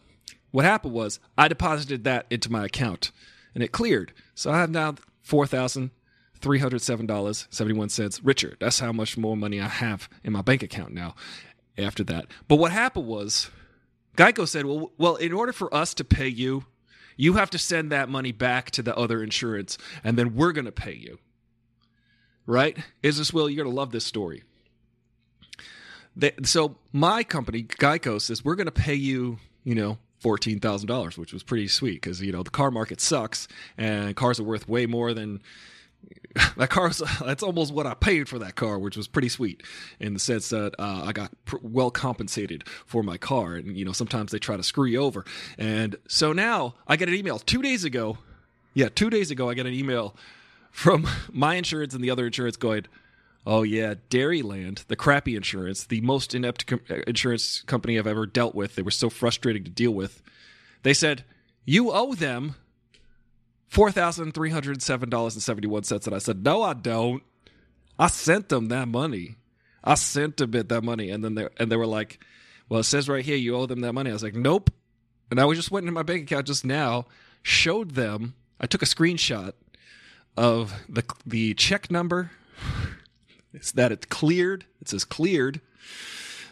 What 0.51 0.65
happened 0.65 0.95
was 0.95 1.21
I 1.37 1.49
deposited 1.49 2.05
that 2.05 2.27
into 2.31 2.51
my 2.51 2.65
account, 2.65 3.13
and 3.55 3.63
it 3.63 3.73
cleared. 3.73 4.13
So 4.35 4.51
I 4.51 4.59
have 4.59 4.71
now 4.71 4.95
four 5.27 5.47
thousand 5.47 5.91
three 6.41 6.61
hundred 6.61 6.81
seven 6.81 7.05
dollars 7.05 7.49
seventy 7.51 7.77
one 7.77 7.89
cents 7.89 8.23
richer. 8.23 8.57
That's 8.61 8.79
how 8.79 8.93
much 8.93 9.19
more 9.19 9.37
money 9.37 9.61
I 9.61 9.67
have 9.69 10.09
in 10.23 10.33
my 10.33 10.41
bank 10.41 10.63
account 10.63 10.95
now. 10.95 11.15
After 11.79 12.03
that, 12.05 12.29
but 12.49 12.57
what 12.57 12.73
happened 12.73 13.07
was, 13.07 13.51
Geico 14.17 14.49
said, 14.49 14.65
"Well, 14.65 14.93
well, 14.97 15.17
in 15.17 15.35
order 15.35 15.53
for 15.53 15.75
us 15.75 15.93
to 15.95 16.05
pay 16.05 16.29
you, 16.29 16.65
you 17.19 17.35
have 17.35 17.51
to 17.51 17.59
send 17.59 17.93
that 17.93 18.09
money 18.09 18.33
back 18.33 18.71
to 18.71 18.83
the 18.83 18.97
other 18.97 19.23
insurance, 19.23 19.77
and 20.03 20.17
then 20.17 20.35
we're 20.35 20.53
going 20.53 20.65
to 20.65 20.73
pay 20.73 20.95
you." 20.95 21.19
Right? 22.47 22.79
Is 23.03 23.19
this 23.19 23.31
Will? 23.31 23.51
You're 23.51 23.63
going 23.65 23.75
to 23.75 23.79
love 23.79 23.91
this 23.93 24.07
story. 24.07 24.43
They, 26.17 26.33
so 26.45 26.79
my 26.95 27.23
company, 27.25 27.65
Geico, 27.65 28.19
says 28.19 28.43
we're 28.43 28.55
going 28.55 28.67
to 28.67 28.73
pay 28.73 28.95
you, 28.95 29.39
you 29.65 29.75
know, 29.75 29.99
fourteen 30.21 30.61
thousand 30.61 30.89
dollars, 30.89 31.19
which 31.19 31.33
was 31.33 31.43
pretty 31.43 31.69
sweet 31.69 32.01
because 32.03 32.21
you 32.21 32.33
know 32.33 32.43
the 32.43 32.51
car 32.51 32.71
market 32.71 33.01
sucks 33.01 33.49
and 33.77 34.17
cars 34.17 34.41
are 34.41 34.45
worth 34.45 34.69
way 34.69 34.87
more 34.87 35.15
than 35.15 35.41
that 36.57 36.71
car. 36.71 36.91
That's 37.25 37.43
almost 37.43 37.73
what 37.73 37.87
I 37.87 37.95
paid 37.95 38.29
for 38.29 38.39
that 38.39 38.55
car, 38.55 38.79
which 38.79 38.97
was 38.97 39.09
pretty 39.09 39.29
sweet 39.29 39.63
in 40.01 40.15
the 40.15 40.21
sense 40.21 40.51
that 40.51 40.75
uh, 40.79 41.05
I 41.07 41.13
got 41.13 41.33
pr- 41.45 41.57
well 41.63 41.91
compensated 41.91 42.67
for 42.87 43.03
my 43.03 43.17
car. 43.17 43.55
And 43.55 43.77
you 43.77 43.85
know 43.85 43.93
sometimes 43.93 44.33
they 44.33 44.39
try 44.39 44.57
to 44.57 44.63
screw 44.63 44.87
you 44.87 45.01
over, 45.01 45.25
and 45.59 45.97
so 46.09 46.33
now 46.33 46.75
I 46.87 46.97
get 46.97 47.09
an 47.09 47.15
email 47.15 47.39
two 47.39 47.63
days 47.63 47.85
ago. 47.85 48.19
Yeah, 48.75 48.89
two 48.91 49.09
days 49.09 49.31
ago 49.31 49.49
I 49.49 49.55
get 49.55 49.67
an 49.67 49.73
email 49.73 50.15
from 50.71 51.07
my 51.33 51.55
insurance 51.55 51.95
and 51.95 52.05
the 52.05 52.11
other 52.11 52.27
insurance 52.27 52.57
going, 52.57 52.87
Oh 53.47 53.63
yeah, 53.63 53.95
Dairyland, 54.11 54.85
the 54.89 54.97
crappy 54.97 55.37
insurance, 55.37 55.85
the 55.85 56.01
most 56.01 56.35
inept 56.35 56.67
com- 56.67 56.81
uh, 56.91 56.97
insurance 57.07 57.63
company 57.63 57.97
I've 57.97 58.07
ever 58.07 58.27
dealt 58.27 58.57
with. 58.57 58.75
They 58.75 58.83
were 58.83 58.91
so 58.91 59.09
frustrating 59.09 59.63
to 59.63 59.71
deal 59.71 59.93
with. 59.93 60.21
They 60.83 60.93
said 60.93 61.25
you 61.65 61.93
owe 61.93 62.15
them 62.15 62.57
four 63.69 63.93
thousand 63.93 64.33
three 64.33 64.51
hundred 64.51 64.83
seven 64.83 65.09
dollars 65.09 65.35
and 65.35 65.43
seventy 65.43 65.69
one 65.69 65.85
cents, 65.85 66.07
and 66.07 66.17
I 66.17 66.19
said 66.19 66.45
no, 66.45 66.63
I 66.63 66.75
don't. 66.75 67.23
I 67.99 68.09
sent 68.09 68.49
them 68.49 68.67
that 68.69 68.89
money. 68.89 69.37
I 69.85 69.95
sent 69.95 70.39
them 70.39 70.53
it 70.55 70.69
that 70.69 70.83
money, 70.83 71.11
and 71.11 71.23
then 71.23 71.37
they 71.37 71.49
and 71.59 71.71
they 71.71 71.77
were 71.77 71.87
like, 71.87 72.19
"Well, 72.69 72.81
it 72.81 72.85
says 72.85 73.09
right 73.09 73.25
here 73.25 73.37
you 73.37 73.55
owe 73.55 73.67
them 73.67 73.81
that 73.83 73.93
money." 73.93 74.11
I 74.11 74.13
was 74.13 74.25
like, 74.25 74.35
"Nope," 74.35 74.71
and 75.31 75.41
I 75.41 75.45
was 75.45 75.57
just 75.57 75.71
went 75.71 75.85
into 75.85 75.93
my 75.93 76.03
bank 76.03 76.25
account 76.25 76.49
just 76.49 76.65
now, 76.65 77.07
showed 77.43 77.93
them. 77.93 78.35
I 78.61 78.67
took 78.67 78.83
a 78.83 78.87
screenshot 78.87 79.53
of 80.37 80.75
the 80.89 81.05
the 81.25 81.55
check 81.55 81.93
number. 81.93 82.33
It's 83.57 83.73
that 83.73 83.91
it 83.91 84.09
cleared. 84.09 84.67
It 84.81 84.89
says 84.89 85.05
cleared. 85.05 85.61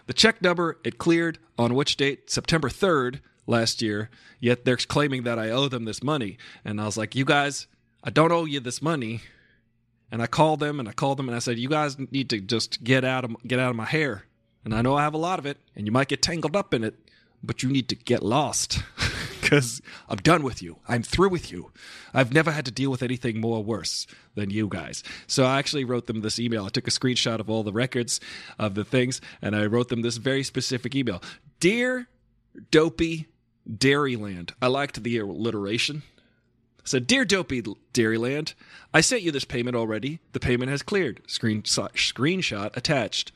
The 0.07 0.13
check 0.15 0.43
number 0.43 0.79
it 0.85 0.99
cleared 0.99 1.39
on 1.59 1.75
which 1.75 1.97
date? 1.97 2.31
September 2.31 2.69
third 2.69 3.21
last 3.47 3.83
year. 3.83 4.11
Yet 4.41 4.65
they're 4.65 4.77
claiming 4.77 5.23
that 5.25 5.39
I 5.39 5.51
owe 5.51 5.69
them 5.69 5.85
this 5.85 6.03
money, 6.03 6.39
and 6.65 6.81
I 6.81 6.87
was 6.87 6.97
like, 6.97 7.15
"You 7.15 7.25
guys, 7.25 7.67
I 8.03 8.11
don't 8.11 8.33
owe 8.33 8.45
you 8.47 8.61
this 8.61 8.83
money." 8.83 9.21
And 10.11 10.23
I 10.23 10.27
called 10.27 10.61
them 10.61 10.79
and 10.79 10.89
I 10.89 10.93
called 10.93 11.19
them 11.19 11.29
and 11.29 11.37
I 11.37 11.41
said, 11.41 11.59
"You 11.59 11.69
guys 11.69 11.99
need 11.99 12.31
to 12.31 12.41
just 12.41 12.85
get 12.85 13.05
out 13.05 13.25
of 13.25 13.37
get 13.47 13.59
out 13.59 13.71
of 13.71 13.77
my 13.77 13.87
hair." 13.87 14.25
And 14.65 14.75
I 14.75 14.83
know 14.83 14.97
I 14.97 15.03
have 15.03 15.15
a 15.15 15.19
lot 15.19 15.39
of 15.39 15.47
it, 15.47 15.59
and 15.77 15.87
you 15.87 15.93
might 15.93 16.09
get 16.09 16.23
tangled 16.23 16.57
up 16.57 16.73
in 16.73 16.85
it, 16.85 16.95
but 17.43 17.63
you 17.63 17.69
need 17.69 17.89
to 17.91 17.95
get 17.95 18.23
lost 18.23 18.83
because 19.45 19.83
I'm 20.09 20.17
done 20.17 20.43
with 20.43 20.63
you. 20.63 20.79
I'm 20.89 21.03
through 21.03 21.29
with 21.29 21.53
you. 21.53 21.71
I've 22.15 22.33
never 22.33 22.51
had 22.51 22.65
to 22.65 22.71
deal 22.71 22.91
with 22.91 23.03
anything 23.03 23.43
more 23.43 23.63
worse 23.63 24.07
than 24.35 24.49
you 24.49 24.69
guys. 24.69 25.03
So 25.27 25.45
I 25.45 25.59
actually 25.59 25.85
wrote 25.85 26.07
them 26.07 26.23
this 26.23 26.41
email. 26.41 26.65
I 26.65 26.71
took 26.71 26.89
a 26.89 26.91
screenshot 26.91 27.41
of 27.41 27.51
all 27.51 27.63
the 27.63 27.73
records 27.73 28.21
of 28.59 28.75
the 28.75 28.85
things, 28.85 29.21
and 29.43 29.55
I 29.55 29.67
wrote 29.67 29.91
them 29.91 30.01
this 30.01 30.17
very 30.17 30.43
specific 30.43 30.97
email 30.97 31.23
Dear 31.61 32.09
Dopey 32.71 33.27
Dairyland, 33.71 34.53
I 34.63 34.69
liked 34.69 35.03
the 35.03 35.19
alliteration. 35.19 36.03
Said, 36.87 37.07
Dear 37.07 37.27
Dopey 37.27 37.63
Dairyland, 37.93 38.55
I 38.93 39.03
sent 39.03 39.23
you 39.23 39.31
this 39.31 39.45
payment 39.45 39.77
already. 39.77 40.21
The 40.33 40.41
payment 40.41 40.71
has 40.71 40.83
cleared. 40.83 41.23
Screen, 41.27 41.63
screenshot 41.63 42.77
attached. 42.77 43.33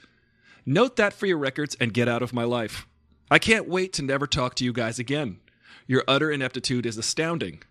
Note 0.65 0.97
that 0.97 1.15
for 1.15 1.27
your 1.27 1.39
records 1.39 1.75
and 1.81 1.95
get 1.95 2.09
out 2.09 2.23
of 2.23 2.35
my 2.35 2.45
life. 2.45 2.87
I 3.31 3.39
can't 3.39 3.69
wait 3.69 3.95
to 3.95 4.03
never 4.03 4.27
talk 4.27 4.55
to 4.57 4.65
you 4.65 4.73
guys 4.73 4.99
again. 4.99 5.41
Your 5.89 6.05
utter 6.07 6.31
ineptitude 6.31 6.85
is 6.85 6.99
astounding. 6.99 7.63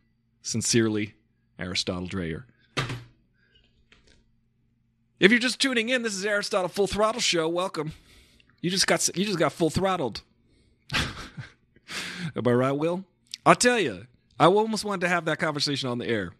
Sincerely, 0.41 1.13
Aristotle 1.59 2.07
Dreyer. 2.07 2.47
If 5.19 5.31
you're 5.31 5.39
just 5.39 5.62
tuning 5.62 5.89
in, 5.89 6.01
this 6.01 6.15
is 6.15 6.25
Aristotle 6.25 6.67
Full 6.67 6.88
Throttle 6.88 7.21
Show. 7.21 7.47
Welcome. 7.47 7.93
You 8.59 8.71
just 8.71 8.88
got 8.88 9.07
you 9.15 9.24
just 9.24 9.38
got 9.38 9.53
full 9.53 9.69
throttled. 9.69 10.21
Am 10.93 11.07
I 12.45 12.51
right, 12.51 12.71
Will? 12.71 13.05
I'll 13.45 13.55
tell 13.55 13.79
you, 13.79 14.07
I 14.39 14.47
almost 14.47 14.83
wanted 14.83 15.01
to 15.01 15.09
have 15.09 15.25
that 15.25 15.38
conversation 15.38 15.88
on 15.89 16.00
the 16.00 16.07
air. 16.07 16.33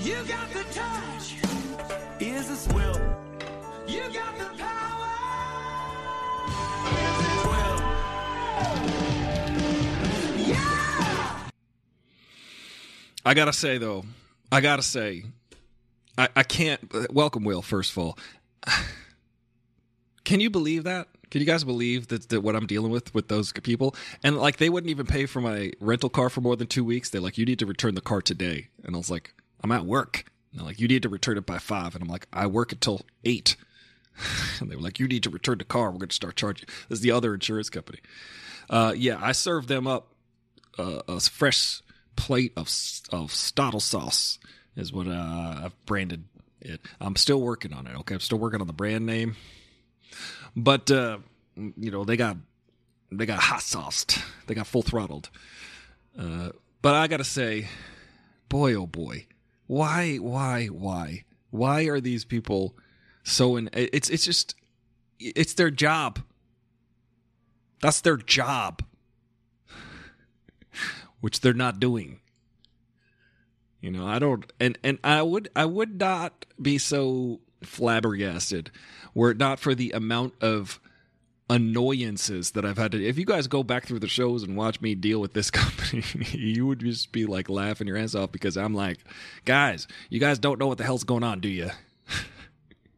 You 0.00 0.14
got 0.26 0.50
the 0.52 0.64
touch. 0.72 1.36
Is 2.18 2.48
this 2.48 2.66
Will? 2.68 3.00
You 3.86 4.02
got 4.12 4.38
the 4.38 4.58
power. 4.58 5.11
I 13.24 13.34
gotta 13.34 13.52
say 13.52 13.78
though, 13.78 14.04
I 14.50 14.60
gotta 14.60 14.82
say, 14.82 15.24
I, 16.18 16.28
I 16.36 16.42
can't. 16.42 17.12
Welcome, 17.12 17.44
Will. 17.44 17.62
First 17.62 17.92
of 17.92 17.98
all, 17.98 18.18
can 20.24 20.40
you 20.40 20.50
believe 20.50 20.84
that? 20.84 21.08
Can 21.30 21.40
you 21.40 21.46
guys 21.46 21.64
believe 21.64 22.08
that, 22.08 22.28
that 22.28 22.42
what 22.42 22.54
I'm 22.54 22.66
dealing 22.66 22.90
with 22.90 23.14
with 23.14 23.28
those 23.28 23.52
people? 23.52 23.94
And 24.22 24.36
like, 24.36 24.58
they 24.58 24.68
wouldn't 24.68 24.90
even 24.90 25.06
pay 25.06 25.24
for 25.24 25.40
my 25.40 25.72
rental 25.80 26.10
car 26.10 26.28
for 26.28 26.42
more 26.42 26.56
than 26.56 26.66
two 26.66 26.84
weeks. 26.84 27.08
They're 27.08 27.22
like, 27.22 27.38
you 27.38 27.46
need 27.46 27.58
to 27.60 27.66
return 27.66 27.94
the 27.94 28.02
car 28.02 28.20
today. 28.20 28.68
And 28.84 28.94
I 28.94 28.98
was 28.98 29.10
like, 29.10 29.32
I'm 29.64 29.72
at 29.72 29.86
work. 29.86 30.24
And 30.50 30.60
they're 30.60 30.66
like, 30.66 30.78
you 30.78 30.88
need 30.88 31.02
to 31.04 31.08
return 31.08 31.38
it 31.38 31.46
by 31.46 31.58
five. 31.58 31.94
And 31.94 32.02
I'm 32.04 32.10
like, 32.10 32.28
I 32.34 32.46
work 32.46 32.72
until 32.72 33.00
eight. 33.24 33.56
and 34.60 34.70
they 34.70 34.76
were 34.76 34.82
like, 34.82 35.00
you 35.00 35.08
need 35.08 35.22
to 35.22 35.30
return 35.30 35.56
the 35.56 35.64
car. 35.64 35.90
We're 35.90 35.98
going 35.98 36.08
to 36.08 36.14
start 36.14 36.36
charging. 36.36 36.68
This 36.90 36.98
is 36.98 37.00
the 37.00 37.12
other 37.12 37.32
insurance 37.32 37.70
company. 37.70 38.00
Uh, 38.68 38.92
yeah, 38.94 39.18
I 39.18 39.32
served 39.32 39.68
them 39.68 39.86
up 39.86 40.08
uh, 40.78 41.00
a 41.08 41.20
fresh 41.20 41.81
plate 42.16 42.52
of 42.56 42.68
of 43.10 43.32
stottle 43.32 43.80
sauce 43.80 44.38
is 44.76 44.92
what 44.92 45.06
uh, 45.06 45.62
I've 45.64 45.86
branded 45.86 46.24
it. 46.60 46.80
I'm 47.00 47.16
still 47.16 47.40
working 47.40 47.72
on 47.72 47.86
it. 47.86 47.96
Okay, 48.00 48.14
I'm 48.14 48.20
still 48.20 48.38
working 48.38 48.60
on 48.60 48.66
the 48.66 48.72
brand 48.72 49.06
name. 49.06 49.36
But 50.56 50.90
uh, 50.90 51.18
you 51.56 51.90
know 51.90 52.04
they 52.04 52.16
got 52.16 52.36
they 53.10 53.26
got 53.26 53.40
hot 53.40 53.62
sauced, 53.62 54.18
they 54.46 54.54
got 54.54 54.66
full 54.66 54.82
throttled. 54.82 55.30
Uh, 56.18 56.50
but 56.80 56.94
I 56.94 57.06
gotta 57.06 57.24
say, 57.24 57.68
boy 58.48 58.74
oh 58.74 58.86
boy, 58.86 59.26
why 59.66 60.16
why 60.16 60.66
why 60.66 61.24
why 61.50 61.84
are 61.84 62.00
these 62.00 62.24
people 62.24 62.76
so 63.22 63.56
in? 63.56 63.70
It's 63.72 64.10
it's 64.10 64.24
just 64.24 64.54
it's 65.18 65.54
their 65.54 65.70
job. 65.70 66.20
That's 67.80 68.00
their 68.00 68.16
job, 68.16 68.82
which 71.22 71.40
they're 71.40 71.54
not 71.54 71.80
doing. 71.80 72.20
You 73.80 73.90
know, 73.90 74.06
I 74.06 74.18
don't, 74.18 74.44
and 74.60 74.78
and 74.84 74.98
I 75.02 75.22
would 75.22 75.48
I 75.56 75.64
would 75.64 75.98
not 75.98 76.44
be 76.60 76.76
so 76.76 77.40
flabbergasted 77.62 78.70
were 79.14 79.30
it 79.30 79.38
not 79.38 79.58
for 79.58 79.74
the 79.74 79.92
amount 79.92 80.34
of 80.40 80.80
annoyances 81.48 82.52
that 82.52 82.64
I've 82.64 82.78
had 82.78 82.92
to. 82.92 83.04
If 83.04 83.18
you 83.18 83.24
guys 83.24 83.46
go 83.46 83.62
back 83.62 83.86
through 83.86 83.98
the 83.98 84.08
shows 84.08 84.42
and 84.42 84.56
watch 84.56 84.80
me 84.80 84.94
deal 84.94 85.20
with 85.20 85.34
this 85.34 85.50
company, 85.50 86.02
you 86.30 86.66
would 86.66 86.80
just 86.80 87.12
be 87.12 87.26
like 87.26 87.48
laughing 87.48 87.86
your 87.86 87.96
ass 87.96 88.14
off 88.14 88.32
because 88.32 88.56
I'm 88.56 88.74
like, 88.74 88.98
guys, 89.44 89.86
you 90.10 90.20
guys 90.20 90.38
don't 90.38 90.58
know 90.58 90.66
what 90.66 90.78
the 90.78 90.84
hell's 90.84 91.04
going 91.04 91.24
on, 91.24 91.40
do 91.40 91.48
you? 91.48 91.70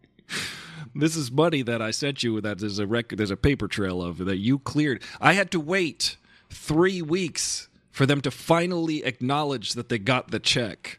this 0.95 1.17
is 1.17 1.33
money 1.33 1.63
that 1.63 1.83
I 1.83 1.91
sent 1.91 2.23
you 2.23 2.41
that 2.41 2.59
there's 2.59 2.79
a 2.79 2.87
record, 2.87 3.19
there's 3.19 3.31
a 3.31 3.37
paper 3.37 3.69
trail 3.69 4.03
of 4.03 4.19
that 4.19 4.39
you 4.39 4.59
cleared. 4.59 5.03
I 5.21 5.33
had 5.33 5.51
to 5.53 5.61
wait 5.61 6.17
three 6.51 7.03
weeks 7.03 7.69
for 7.95 8.07
them 8.07 8.21
to 8.21 8.31
finally 8.33 9.05
acknowledge 9.05 9.75
that 9.75 9.89
they 9.89 10.01
got 10.01 10.33
the 10.33 10.41
check 10.41 10.99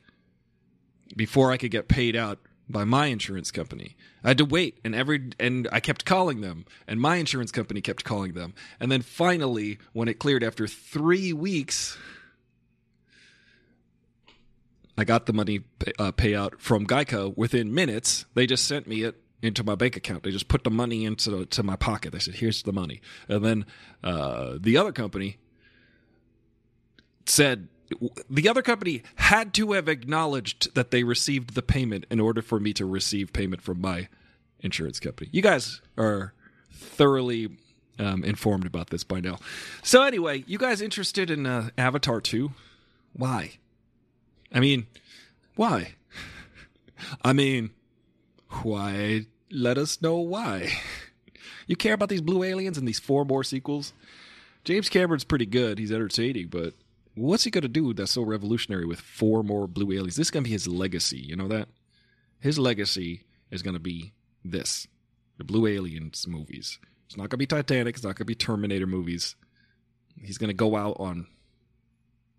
before 1.18 1.52
I 1.52 1.58
could 1.58 1.70
get 1.70 1.90
paid 1.90 2.16
out 2.16 2.40
by 2.70 2.86
my 2.86 3.08
insurance 3.08 3.52
company. 3.52 3.98
I 4.24 4.30
had 4.30 4.38
to 4.38 4.46
wait 4.46 4.80
and 4.86 4.96
every 4.96 5.32
and 5.38 5.68
I 5.74 5.82
kept 5.82 6.06
calling 6.06 6.40
them 6.40 6.66
and 6.88 7.02
my 7.02 7.18
insurance 7.18 7.52
company 7.52 7.82
kept 7.82 8.06
calling 8.06 8.32
them. 8.32 8.54
And 8.80 8.90
then 8.90 9.02
finally 9.02 9.78
when 9.92 10.08
it 10.08 10.20
cleared 10.20 10.42
after 10.42 10.68
3 10.68 11.34
weeks 11.34 11.98
I 14.98 15.04
got 15.04 15.25
the 15.25 15.34
money 15.34 15.66
uh, 16.00 16.14
payout 16.14 16.62
from 16.62 16.88
Geico 16.88 17.36
within 17.36 17.74
minutes. 17.74 18.24
They 18.36 18.48
just 18.48 18.66
sent 18.66 18.88
me 18.88 19.04
it 19.04 19.22
into 19.42 19.66
my 19.66 19.75
bank 19.75 19.98
account. 19.98 20.24
They 20.24 20.32
just 20.32 20.48
put 20.48 20.64
the 20.64 20.72
money 20.72 21.04
into 21.04 21.46
to 21.46 21.62
my 21.62 21.75
pocket. 21.75 22.14
They 22.14 22.20
said, 22.20 22.36
"Here's 22.36 22.64
the 22.64 22.72
money." 22.72 23.02
And 23.28 23.44
then 23.44 23.66
uh, 24.02 24.58
the 24.58 24.78
other 24.78 24.94
company 24.94 25.40
said 27.25 27.67
the 28.29 28.50
other 28.50 28.62
company 28.62 29.03
had 29.15 29.53
to 29.53 29.74
have 29.74 29.88
acknowledged 29.88 30.74
that 30.75 30.91
they 30.91 31.03
received 31.03 31.53
the 31.53 31.62
payment 31.62 32.05
in 32.10 32.20
order 32.20 32.41
for 32.41 32.60
me 32.60 32.74
to 32.74 32.86
receive 32.86 33.32
payment 33.34 33.62
from 33.62 33.79
my 33.79 34.08
insurance 34.60 35.00
company. 35.00 35.29
You 35.32 35.41
guys 35.41 35.82
are 35.98 36.34
thoroughly 36.72 37.50
um, 38.00 38.24
informed 38.24 38.65
about 38.65 38.89
this 38.89 39.03
by 39.03 39.20
now. 39.20 39.38
So 39.84 40.03
anyway, 40.03 40.44
you 40.48 40.58
guys 40.58 40.82
interested 40.82 41.29
in 41.29 41.46
uh, 41.46 41.70
Avatar 41.77 42.22
2? 42.22 42.51
Why? 43.13 43.51
I 44.53 44.60
mean, 44.60 44.88
why? 45.55 45.96
I 47.24 47.34
mean, 47.34 47.72
why? 48.63 49.27
Let 49.51 49.77
us 49.77 50.01
know 50.01 50.17
why. 50.17 50.72
You 51.67 51.75
care 51.75 51.96
about 51.96 52.10
these 52.10 52.22
blue 52.22 52.44
aliens 52.44 52.77
and 52.77 52.88
these 52.88 53.00
four 53.00 53.25
more 53.25 53.44
sequels? 53.44 53.91
James 54.63 54.88
Cameron's 54.88 55.24
pretty 55.24 55.48
good. 55.48 55.79
He's 55.79 55.91
entertaining, 55.91 56.50
but 56.50 56.75
what's 57.15 57.43
he 57.43 57.51
going 57.51 57.63
to 57.63 57.67
do 57.67 57.93
that's 57.93 58.12
so 58.12 58.22
revolutionary 58.22 58.86
with 58.86 59.00
four 59.00 59.43
more 59.43 59.67
blue 59.67 59.91
aliens? 59.91 60.15
This 60.15 60.27
is 60.27 60.31
going 60.31 60.43
to 60.43 60.50
be 60.50 60.53
his 60.53 60.67
legacy. 60.67 61.19
You 61.19 61.36
know 61.36 61.48
that? 61.48 61.69
His 62.39 62.60
legacy 62.60 63.24
is 63.51 63.62
going 63.63 63.74
to 63.74 63.79
be 63.79 64.13
this 64.43 64.88
the 65.38 65.43
Blue 65.43 65.67
Aliens 65.67 66.27
movies. 66.27 66.79
It's 67.07 67.17
not 67.17 67.24
going 67.24 67.31
to 67.31 67.38
be 67.38 67.45
Titanic. 67.45 67.95
It's 67.95 68.03
not 68.03 68.10
going 68.10 68.17
to 68.17 68.25
be 68.25 68.36
Terminator 68.36 68.88
movies. 68.88 69.36
He's 70.22 70.38
going 70.38 70.50
to 70.50 70.53
go 70.53 70.75
out 70.75 70.95
on 71.00 71.27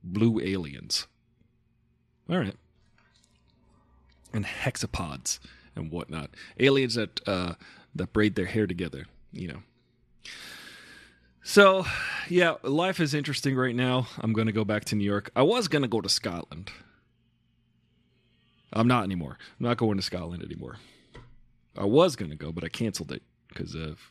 Blue 0.03 0.41
Aliens. 0.41 1.07
All 2.31 2.39
right. 2.39 2.57
And 4.33 4.45
hexapods 4.45 5.39
and 5.75 5.91
whatnot. 5.91 6.31
Aliens 6.59 6.95
that 6.95 7.21
uh, 7.29 7.55
that 7.95 8.13
braid 8.13 8.35
their 8.35 8.47
hair 8.47 8.67
together, 8.67 9.07
you 9.33 9.49
know. 9.49 9.63
So, 11.49 11.87
yeah, 12.29 12.55
life 12.65 12.99
is 12.99 13.15
interesting 13.15 13.55
right 13.55 13.75
now. 13.75 14.09
I'm 14.19 14.33
going 14.33 14.49
to 14.49 14.53
go 14.53 14.65
back 14.65 14.85
to 14.87 14.97
New 14.97 15.05
York. 15.05 15.31
I 15.37 15.45
was 15.45 15.69
going 15.69 15.83
to 15.83 15.89
go 15.89 16.01
to 16.01 16.09
Scotland. 16.09 16.73
I'm 18.73 18.89
not 18.89 19.05
anymore. 19.05 19.39
I'm 19.61 19.67
not 19.67 19.77
going 19.77 19.97
to 19.97 20.03
Scotland 20.03 20.43
anymore. 20.43 20.79
I 21.79 21.85
was 21.85 22.17
going 22.17 22.33
to 22.33 22.37
go, 22.37 22.51
but 22.51 22.65
I 22.65 22.69
canceled 22.69 23.13
it 23.13 23.23
because 23.49 23.77
of 23.77 24.11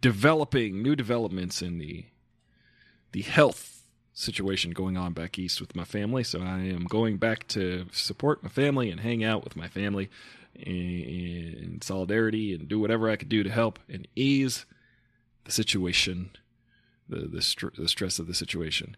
developing 0.00 0.82
new 0.82 0.96
developments 0.96 1.60
in 1.60 1.76
the 1.76 2.06
the 3.12 3.22
health 3.22 3.82
situation 4.14 4.70
going 4.70 4.96
on 4.96 5.12
back 5.12 5.38
east 5.38 5.60
with 5.60 5.76
my 5.76 5.84
family. 5.84 6.24
So 6.24 6.40
I 6.40 6.60
am 6.60 6.84
going 6.84 7.18
back 7.18 7.46
to 7.48 7.88
support 7.92 8.42
my 8.42 8.48
family 8.48 8.90
and 8.90 9.00
hang 9.00 9.22
out 9.22 9.44
with 9.44 9.54
my 9.54 9.68
family 9.68 10.08
in, 10.54 11.80
solidarity 11.82 12.54
and 12.54 12.66
do 12.68 12.80
whatever 12.80 13.10
I 13.10 13.16
could 13.16 13.28
do 13.28 13.42
to 13.42 13.50
help 13.50 13.78
and 13.86 14.08
ease 14.16 14.64
the 15.44 15.52
situation, 15.52 16.30
the 17.10 17.28
the, 17.28 17.70
the 17.76 17.88
stress 17.88 18.18
of 18.18 18.26
the 18.26 18.34
situation. 18.34 18.96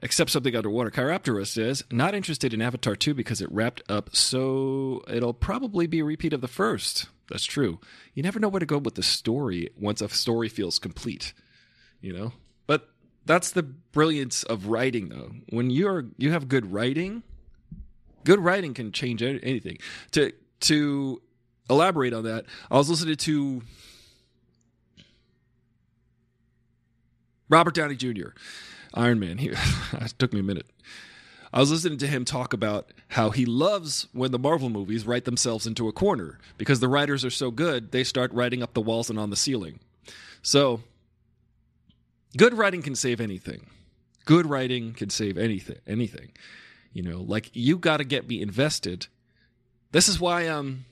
Except 0.00 0.30
something 0.30 0.54
underwater. 0.54 0.90
Chiroptera 0.90 1.46
says, 1.46 1.82
not 1.90 2.14
interested 2.14 2.52
in 2.52 2.60
Avatar 2.60 2.94
2 2.94 3.14
because 3.14 3.40
it 3.40 3.50
wrapped 3.50 3.82
up, 3.88 4.14
so 4.14 5.02
it'll 5.08 5.32
probably 5.32 5.86
be 5.86 6.00
a 6.00 6.04
repeat 6.04 6.34
of 6.34 6.42
the 6.42 6.48
first. 6.48 7.06
That's 7.30 7.46
true. 7.46 7.80
You 8.12 8.22
never 8.22 8.38
know 8.38 8.48
where 8.48 8.60
to 8.60 8.66
go 8.66 8.76
with 8.76 8.94
the 8.94 9.02
story 9.02 9.70
once 9.78 10.02
a 10.02 10.08
story 10.10 10.50
feels 10.50 10.78
complete, 10.78 11.32
you 12.02 12.12
know? 12.12 12.32
But 12.66 12.90
that's 13.24 13.50
the 13.50 13.62
brilliance 13.62 14.42
of 14.44 14.66
writing 14.66 15.08
though. 15.08 15.32
When 15.48 15.70
you're 15.70 16.06
you 16.18 16.30
have 16.32 16.48
good 16.48 16.72
writing, 16.72 17.22
good 18.24 18.40
writing 18.40 18.74
can 18.74 18.92
change 18.92 19.22
anything. 19.22 19.78
To 20.12 20.32
to 20.60 21.22
elaborate 21.68 22.12
on 22.12 22.24
that, 22.24 22.44
I 22.70 22.76
was 22.76 22.88
listening 22.88 23.16
to 23.16 23.62
Robert 27.48 27.74
Downey 27.74 27.96
Jr. 27.96 28.28
Iron 28.94 29.18
Man. 29.18 29.38
He, 29.38 29.48
it 29.92 30.14
took 30.18 30.32
me 30.32 30.40
a 30.40 30.44
minute. 30.44 30.66
I 31.52 31.60
was 31.60 31.70
listening 31.70 31.98
to 31.98 32.06
him 32.06 32.24
talk 32.24 32.52
about 32.52 32.92
how 33.08 33.30
he 33.30 33.46
loves 33.46 34.08
when 34.12 34.32
the 34.32 34.38
Marvel 34.38 34.68
movies 34.68 35.06
write 35.06 35.24
themselves 35.24 35.66
into 35.66 35.88
a 35.88 35.92
corner 35.92 36.38
because 36.58 36.80
the 36.80 36.88
writers 36.88 37.24
are 37.24 37.30
so 37.30 37.50
good, 37.50 37.92
they 37.92 38.04
start 38.04 38.32
writing 38.32 38.62
up 38.62 38.74
the 38.74 38.80
walls 38.80 39.08
and 39.08 39.18
on 39.18 39.30
the 39.30 39.36
ceiling. 39.36 39.78
So, 40.42 40.82
good 42.36 42.52
writing 42.52 42.82
can 42.82 42.94
save 42.94 43.20
anything. 43.20 43.70
Good 44.24 44.46
writing 44.46 44.92
can 44.92 45.08
save 45.08 45.38
anything. 45.38 45.78
Anything. 45.86 46.32
You 46.92 47.02
know, 47.02 47.22
like 47.22 47.50
you 47.54 47.78
got 47.78 47.98
to 47.98 48.04
get 48.04 48.28
me 48.28 48.42
invested. 48.42 49.06
This 49.92 50.08
is 50.08 50.20
why 50.20 50.48
um 50.48 50.84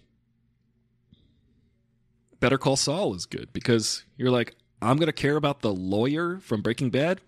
Better 2.41 2.59
Call 2.59 2.77
Saul 2.77 3.15
is 3.15 3.27
good 3.27 3.53
because 3.53 4.05
you're 4.17 4.31
like, 4.31 4.55
I'm 4.83 4.97
going 4.97 5.07
to 5.07 5.13
care 5.13 5.37
about 5.37 5.61
the 5.61 5.73
lawyer 5.73 6.39
from 6.41 6.61
Breaking 6.61 6.91
Bad 6.91 7.21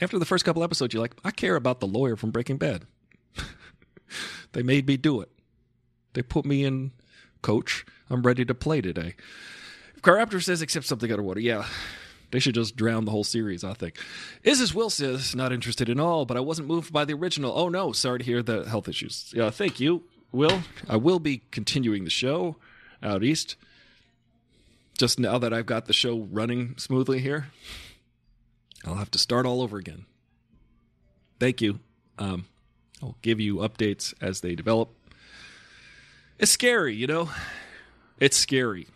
after 0.00 0.18
the 0.18 0.24
first 0.24 0.44
couple 0.44 0.64
episodes, 0.64 0.92
you're 0.92 1.02
like, 1.02 1.14
I 1.24 1.30
care 1.30 1.56
about 1.56 1.80
the 1.80 1.86
lawyer 1.86 2.16
from 2.16 2.30
Breaking 2.30 2.56
Bad. 2.56 2.86
they 4.52 4.62
made 4.62 4.86
me 4.86 4.96
do 4.96 5.20
it. 5.20 5.30
They 6.14 6.22
put 6.22 6.44
me 6.44 6.64
in 6.64 6.92
coach. 7.42 7.84
I'm 8.10 8.22
ready 8.22 8.44
to 8.44 8.54
play 8.54 8.80
today. 8.80 9.14
If 9.96 10.02
Raptor 10.02 10.42
says 10.42 10.62
accept 10.62 10.86
something 10.86 11.10
underwater, 11.10 11.40
yeah. 11.40 11.66
They 12.30 12.40
should 12.40 12.54
just 12.56 12.74
drown 12.74 13.04
the 13.04 13.12
whole 13.12 13.24
series, 13.24 13.62
I 13.62 13.74
think. 13.74 13.96
Is 14.42 14.58
This 14.58 14.74
Will 14.74 14.90
says, 14.90 15.36
not 15.36 15.52
interested 15.52 15.88
in 15.88 16.00
all, 16.00 16.24
but 16.24 16.36
I 16.36 16.40
wasn't 16.40 16.66
moved 16.66 16.92
by 16.92 17.04
the 17.04 17.14
original. 17.14 17.52
Oh 17.54 17.68
no, 17.68 17.92
sorry 17.92 18.18
to 18.18 18.24
hear 18.24 18.42
the 18.42 18.64
health 18.64 18.88
issues. 18.88 19.32
Yeah, 19.32 19.50
thank 19.50 19.78
you, 19.78 20.02
Will. 20.32 20.62
I 20.88 20.96
will 20.96 21.20
be 21.20 21.42
continuing 21.52 22.02
the 22.02 22.10
show 22.10 22.56
out 23.02 23.22
east. 23.22 23.54
Just 24.96 25.18
now 25.18 25.38
that 25.38 25.52
I've 25.52 25.66
got 25.66 25.86
the 25.86 25.92
show 25.92 26.20
running 26.30 26.76
smoothly 26.78 27.18
here. 27.18 27.48
I'll 28.84 28.94
have 28.96 29.10
to 29.12 29.18
start 29.18 29.46
all 29.46 29.60
over 29.62 29.78
again. 29.78 30.06
Thank 31.40 31.60
you. 31.60 31.80
Um, 32.18 32.46
I'll 33.02 33.16
give 33.22 33.40
you 33.40 33.56
updates 33.56 34.14
as 34.20 34.40
they 34.40 34.54
develop. 34.54 34.90
It's 36.38 36.52
scary, 36.52 36.94
you 36.94 37.06
know? 37.06 37.30
It's 38.20 38.36
scary. 38.36 38.86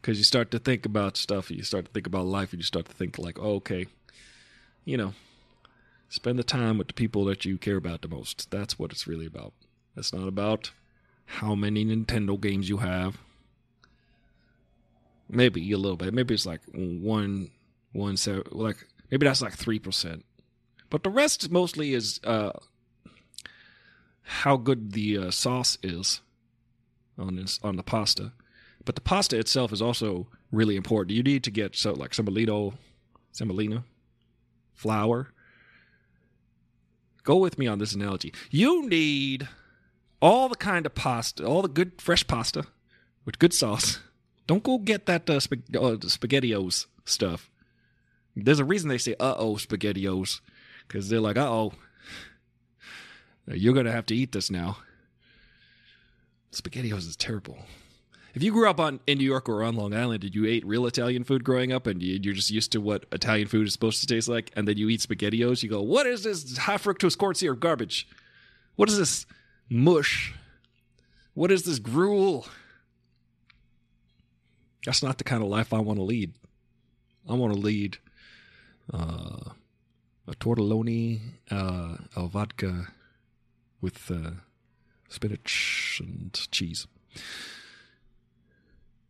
Because 0.00 0.18
you 0.18 0.24
start 0.24 0.50
to 0.52 0.58
think 0.58 0.86
about 0.86 1.16
stuff, 1.16 1.48
and 1.48 1.58
you 1.58 1.64
start 1.64 1.86
to 1.86 1.90
think 1.90 2.06
about 2.06 2.26
life, 2.26 2.52
and 2.52 2.60
you 2.60 2.64
start 2.64 2.86
to 2.86 2.92
think, 2.92 3.18
like, 3.18 3.38
oh, 3.40 3.56
okay, 3.56 3.86
you 4.84 4.96
know, 4.96 5.14
spend 6.08 6.38
the 6.38 6.44
time 6.44 6.78
with 6.78 6.86
the 6.86 6.94
people 6.94 7.24
that 7.24 7.44
you 7.44 7.58
care 7.58 7.76
about 7.76 8.02
the 8.02 8.08
most. 8.08 8.50
That's 8.50 8.78
what 8.78 8.92
it's 8.92 9.08
really 9.08 9.26
about. 9.26 9.52
It's 9.96 10.12
not 10.12 10.28
about 10.28 10.70
how 11.26 11.56
many 11.56 11.84
Nintendo 11.84 12.40
games 12.40 12.68
you 12.68 12.76
have. 12.78 13.18
Maybe 15.28 15.72
a 15.72 15.78
little 15.78 15.96
bit. 15.96 16.14
Maybe 16.14 16.34
it's 16.34 16.46
like 16.46 16.60
one 16.72 17.50
one 17.92 18.16
so 18.16 18.42
like 18.50 18.86
maybe 19.10 19.26
that's 19.26 19.42
like 19.42 19.54
three 19.54 19.78
percent, 19.78 20.24
but 20.90 21.02
the 21.02 21.10
rest 21.10 21.50
mostly 21.50 21.94
is 21.94 22.20
uh, 22.24 22.52
how 24.22 24.56
good 24.56 24.92
the 24.92 25.18
uh, 25.18 25.30
sauce 25.30 25.78
is 25.82 26.20
on 27.18 27.36
this 27.36 27.58
on 27.62 27.76
the 27.76 27.82
pasta. 27.82 28.32
But 28.84 28.94
the 28.94 29.00
pasta 29.00 29.36
itself 29.38 29.72
is 29.72 29.82
also 29.82 30.28
really 30.52 30.76
important. 30.76 31.16
You 31.16 31.22
need 31.22 31.42
to 31.44 31.50
get 31.50 31.74
so 31.74 31.92
like 31.92 32.12
semolino, 32.12 32.74
semolina, 33.32 33.84
flour. 34.74 35.32
Go 37.24 37.36
with 37.36 37.58
me 37.58 37.66
on 37.66 37.80
this 37.80 37.92
analogy. 37.92 38.32
You 38.50 38.88
need 38.88 39.48
all 40.22 40.48
the 40.48 40.54
kind 40.54 40.86
of 40.86 40.94
pasta, 40.94 41.44
all 41.44 41.62
the 41.62 41.68
good 41.68 42.00
fresh 42.00 42.24
pasta 42.26 42.64
with 43.24 43.40
good 43.40 43.52
sauce. 43.52 43.98
Don't 44.46 44.62
go 44.62 44.78
get 44.78 45.06
that 45.06 45.28
uh, 45.28 45.38
spag- 45.38 45.74
uh, 45.74 45.96
spaghettios 46.06 46.86
stuff. 47.04 47.50
There's 48.34 48.60
a 48.60 48.64
reason 48.64 48.88
they 48.88 48.98
say 48.98 49.14
"uh 49.18 49.34
oh" 49.36 49.54
spaghettios, 49.54 50.40
because 50.86 51.08
they're 51.08 51.20
like, 51.20 51.36
"uh 51.36 51.50
oh, 51.50 51.72
you're 53.46 53.74
gonna 53.74 53.92
have 53.92 54.06
to 54.06 54.14
eat 54.14 54.32
this 54.32 54.50
now." 54.50 54.78
Spaghettios 56.52 57.08
is 57.08 57.16
terrible. 57.16 57.58
If 58.34 58.42
you 58.42 58.52
grew 58.52 58.68
up 58.68 58.78
on 58.78 59.00
in 59.06 59.16
New 59.18 59.24
York 59.24 59.48
or 59.48 59.62
on 59.62 59.76
Long 59.76 59.94
Island, 59.94 60.20
did 60.20 60.34
you 60.34 60.44
eat 60.44 60.66
real 60.66 60.86
Italian 60.86 61.24
food 61.24 61.42
growing 61.42 61.72
up, 61.72 61.86
and 61.86 62.02
you're 62.02 62.34
just 62.34 62.50
used 62.50 62.70
to 62.72 62.80
what 62.80 63.06
Italian 63.10 63.48
food 63.48 63.66
is 63.66 63.72
supposed 63.72 64.00
to 64.02 64.06
taste 64.06 64.28
like, 64.28 64.52
and 64.54 64.68
then 64.68 64.76
you 64.76 64.90
eat 64.90 65.00
spaghettios, 65.00 65.62
you 65.62 65.70
go, 65.70 65.80
"What 65.80 66.06
is 66.06 66.24
this 66.24 66.56
high 66.58 66.76
fructose 66.76 67.16
corn 67.16 67.34
syrup 67.34 67.60
garbage? 67.60 68.06
What 68.76 68.90
is 68.90 68.98
this 68.98 69.26
mush? 69.70 70.34
What 71.32 71.50
is 71.50 71.64
this 71.64 71.78
gruel?" 71.78 72.46
That's 74.86 75.02
not 75.02 75.18
the 75.18 75.24
kind 75.24 75.42
of 75.42 75.48
life 75.48 75.74
I 75.74 75.80
want 75.80 75.98
to 75.98 76.04
lead. 76.04 76.32
I 77.28 77.34
want 77.34 77.52
to 77.52 77.58
lead 77.58 77.98
uh, 78.94 79.50
a 80.28 80.32
tortelloni, 80.38 81.20
uh, 81.50 81.96
vodka 82.28 82.86
with 83.80 84.08
uh, 84.10 84.30
spinach 85.08 86.00
and 86.02 86.32
cheese. 86.52 86.86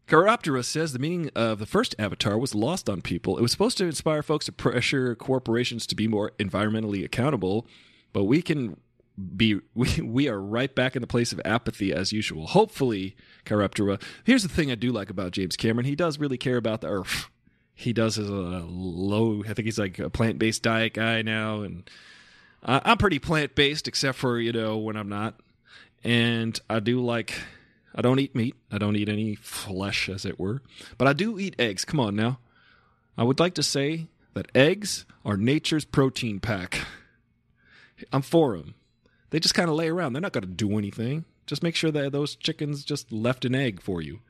Chiroptera 0.09 0.65
says 0.65 0.95
the 0.95 0.99
meaning 0.99 1.31
of 1.37 1.59
the 1.59 1.67
first 1.67 1.95
Avatar 1.99 2.39
was 2.39 2.55
lost 2.55 2.89
on 2.89 3.03
people. 3.03 3.37
It 3.37 3.43
was 3.43 3.53
supposed 3.53 3.77
to 3.79 3.85
inspire 3.85 4.23
folks 4.23 4.47
to 4.47 4.53
pressure 4.53 5.15
corporations 5.15 5.87
to 5.89 5.95
be 5.95 6.09
more 6.09 6.31
environmentally 6.39 7.05
accountable, 7.05 7.67
but 8.15 8.25
we 8.25 8.41
can 8.41 8.81
be 9.37 9.61
we, 9.75 10.01
we 10.01 10.29
are 10.29 10.41
right 10.41 10.75
back 10.75 10.97
in 10.97 11.01
the 11.01 11.07
place 11.07 11.33
of 11.33 11.41
apathy 11.45 11.93
as 11.93 12.13
usual. 12.13 12.49
Hopefully. 12.49 13.17
Here's 13.45 14.43
the 14.43 14.49
thing 14.49 14.73
I 14.73 14.75
do 14.75 14.91
like 14.91 15.09
about 15.09 15.31
James 15.31 15.57
Cameron. 15.57 15.87
He 15.87 15.95
does 15.95 16.19
really 16.19 16.37
care 16.37 16.57
about 16.57 16.81
the 16.81 16.89
earth 16.89 17.31
he 17.79 17.93
does 17.93 18.17
his 18.17 18.29
uh, 18.29 18.65
low. 18.67 19.45
I 19.45 19.53
think 19.53 19.67
he's 19.67 19.79
like 19.79 19.99
a 19.99 20.09
plant 20.09 20.39
based 20.39 20.63
diet 20.63 20.95
guy 20.95 21.21
now, 21.21 21.61
and 21.61 21.89
uh, 22.65 22.81
I'm 22.83 22.97
pretty 22.97 23.19
plant 23.19 23.55
based 23.55 23.87
except 23.87 24.17
for 24.17 24.41
you 24.41 24.51
know 24.51 24.79
when 24.79 24.97
I'm 24.97 25.11
not. 25.11 25.39
And 26.03 26.59
I 26.69 26.81
do 26.81 27.05
like. 27.05 27.35
I 27.95 28.03
don't 28.03 28.19
eat 28.19 28.35
meat. 28.35 28.57
I 28.71 28.79
don't 28.79 28.97
eat 28.97 29.09
any 29.09 29.37
flesh, 29.37 30.09
as 30.09 30.25
it 30.25 30.39
were. 30.39 30.63
But 30.99 31.09
I 31.09 31.13
do 31.13 31.39
eat 31.39 31.57
eggs. 31.59 31.85
Come 31.85 32.01
on 32.01 32.17
now. 32.17 32.39
I 33.17 33.25
would 33.25 33.41
like 33.41 33.55
to 33.55 33.63
say 33.63 34.09
that 34.35 34.51
eggs 34.55 35.07
are 35.25 35.37
nature's 35.37 35.85
protein 35.87 36.41
pack. 36.41 36.81
I'm 38.13 38.21
for 38.23 38.57
them. 38.57 38.75
They 39.31 39.41
just 39.41 39.55
kind 39.55 39.69
of 39.69 39.77
lay 39.77 39.89
around. 39.89 40.13
They're 40.13 40.23
not 40.23 40.33
going 40.33 40.47
to 40.47 40.51
do 40.51 40.79
anything. 40.79 41.25
Just 41.47 41.63
make 41.63 41.77
sure 41.77 41.91
that 41.91 42.13
those 42.13 42.37
chickens 42.37 42.85
just 42.85 43.13
left 43.13 43.45
an 43.45 43.55
egg 43.55 43.81
for 43.81 44.03
you. 44.03 44.21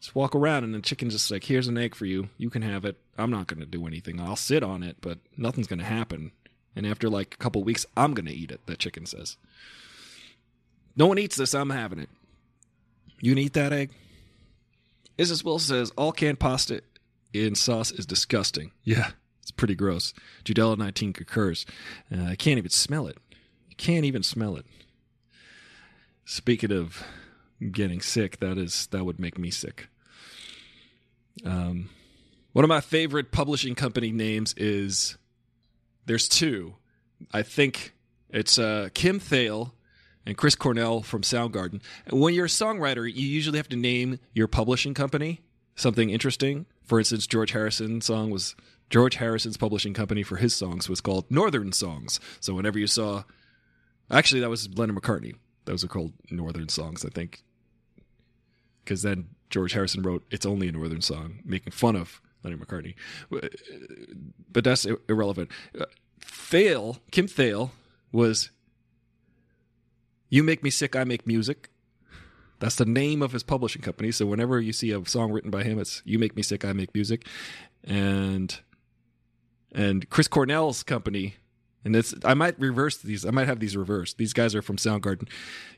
Just 0.00 0.14
walk 0.14 0.34
around 0.34 0.64
and 0.64 0.74
the 0.74 0.80
chicken's 0.80 1.14
just 1.14 1.30
like, 1.30 1.44
here's 1.44 1.68
an 1.68 1.78
egg 1.78 1.94
for 1.94 2.04
you. 2.06 2.28
You 2.36 2.50
can 2.50 2.62
have 2.62 2.84
it. 2.84 2.98
I'm 3.16 3.30
not 3.30 3.46
going 3.46 3.60
to 3.60 3.66
do 3.66 3.86
anything. 3.86 4.20
I'll 4.20 4.36
sit 4.36 4.62
on 4.62 4.82
it, 4.82 4.98
but 5.00 5.18
nothing's 5.36 5.66
going 5.66 5.78
to 5.78 5.84
happen. 5.84 6.32
And 6.74 6.86
after 6.86 7.08
like 7.08 7.34
a 7.34 7.38
couple 7.38 7.64
weeks, 7.64 7.86
I'm 7.96 8.12
going 8.12 8.26
to 8.26 8.34
eat 8.34 8.50
it, 8.50 8.60
that 8.66 8.78
chicken 8.78 9.06
says. 9.06 9.38
No 10.94 11.06
one 11.06 11.18
eats 11.18 11.36
this. 11.36 11.54
I'm 11.54 11.70
having 11.70 11.98
it. 11.98 12.10
You 13.20 13.32
can 13.32 13.38
eat 13.38 13.54
that 13.54 13.72
egg? 13.72 13.90
Is 15.16 15.30
This 15.30 15.42
Will 15.42 15.58
says, 15.58 15.90
all 15.96 16.12
canned 16.12 16.38
pasta 16.38 16.82
in 17.32 17.54
sauce 17.54 17.90
is 17.90 18.04
disgusting. 18.04 18.72
Yeah, 18.84 19.10
it's 19.40 19.50
pretty 19.50 19.74
gross. 19.74 20.12
Judella 20.44 20.76
19 20.76 21.14
concurs. 21.14 21.64
Uh, 22.14 22.24
I 22.24 22.36
can't 22.36 22.58
even 22.58 22.70
smell 22.70 23.06
it. 23.06 23.16
You 23.78 23.84
can't 23.84 24.04
even 24.04 24.22
smell 24.22 24.56
it. 24.56 24.66
Speaking 26.24 26.72
of 26.72 27.02
getting 27.70 28.00
sick, 28.00 28.40
that 28.40 28.58
is 28.58 28.88
that 28.88 29.04
would 29.04 29.20
make 29.20 29.38
me 29.38 29.50
sick. 29.50 29.88
Um, 31.44 31.90
one 32.52 32.64
of 32.64 32.68
my 32.68 32.80
favorite 32.80 33.32
publishing 33.32 33.74
company 33.74 34.12
names 34.12 34.54
is 34.56 35.18
there's 36.06 36.28
two. 36.28 36.74
I 37.32 37.42
think 37.42 37.94
it's 38.30 38.58
uh, 38.58 38.88
Kim 38.94 39.20
Thayil 39.20 39.72
and 40.24 40.36
Chris 40.36 40.54
Cornell 40.54 41.02
from 41.02 41.22
Soundgarden. 41.22 41.80
When 42.10 42.34
you're 42.34 42.46
a 42.46 42.48
songwriter, 42.48 43.04
you 43.06 43.26
usually 43.26 43.58
have 43.58 43.68
to 43.68 43.76
name 43.76 44.18
your 44.32 44.48
publishing 44.48 44.94
company 44.94 45.42
something 45.76 46.10
interesting. 46.10 46.66
For 46.84 46.98
instance, 46.98 47.26
George 47.26 47.52
Harrison's 47.52 48.06
song 48.06 48.30
was 48.30 48.56
George 48.90 49.16
Harrison's 49.16 49.56
publishing 49.56 49.94
company 49.94 50.22
for 50.22 50.36
his 50.36 50.54
songs 50.54 50.88
was 50.88 51.00
called 51.00 51.30
Northern 51.30 51.72
Songs. 51.72 52.18
So 52.40 52.54
whenever 52.54 52.78
you 52.78 52.86
saw, 52.86 53.24
actually, 54.10 54.40
that 54.40 54.50
was 54.50 54.68
Lennon 54.76 54.96
McCartney. 54.96 55.34
Those 55.64 55.84
are 55.84 55.88
called 55.88 56.12
Northern 56.30 56.68
Songs, 56.68 57.04
I 57.04 57.08
think. 57.08 57.42
Because 58.84 59.02
then 59.02 59.28
George 59.50 59.72
Harrison 59.72 60.02
wrote 60.02 60.24
"It's 60.30 60.46
Only 60.46 60.68
a 60.68 60.72
Northern 60.72 61.00
Song," 61.00 61.40
making 61.44 61.72
fun 61.72 61.96
of 61.96 62.20
Lennon 62.42 62.60
McCartney. 62.60 62.94
Uh, 63.32 63.48
but 64.52 64.64
that's 64.64 64.86
irrelevant. 65.08 65.50
Uh, 65.78 65.86
Thayil, 66.20 67.00
Kim 67.10 67.26
Thayil, 67.26 67.70
was 68.12 68.50
"You 70.28 70.42
Make 70.44 70.62
Me 70.62 70.70
Sick, 70.70 70.94
I 70.94 71.04
Make 71.04 71.26
Music." 71.26 71.70
That's 72.58 72.76
the 72.76 72.86
name 72.86 73.22
of 73.22 73.32
his 73.32 73.42
publishing 73.42 73.82
company. 73.82 74.12
So 74.12 74.24
whenever 74.24 74.60
you 74.60 74.72
see 74.72 74.90
a 74.92 75.04
song 75.04 75.30
written 75.32 75.50
by 75.50 75.64
him, 75.64 75.78
it's 75.78 76.00
"You 76.04 76.18
Make 76.18 76.36
Me 76.36 76.42
Sick, 76.42 76.64
I 76.64 76.72
Make 76.72 76.94
Music," 76.94 77.26
and 77.82 78.58
and 79.72 80.08
Chris 80.10 80.28
Cornell's 80.28 80.82
company. 80.82 81.36
And 81.86 81.94
it's 81.94 82.16
I 82.24 82.34
might 82.34 82.58
reverse 82.58 82.96
these. 82.96 83.24
I 83.24 83.30
might 83.30 83.46
have 83.46 83.60
these 83.60 83.76
reversed. 83.76 84.18
These 84.18 84.32
guys 84.32 84.56
are 84.56 84.60
from 84.60 84.76
Soundgarden. 84.76 85.28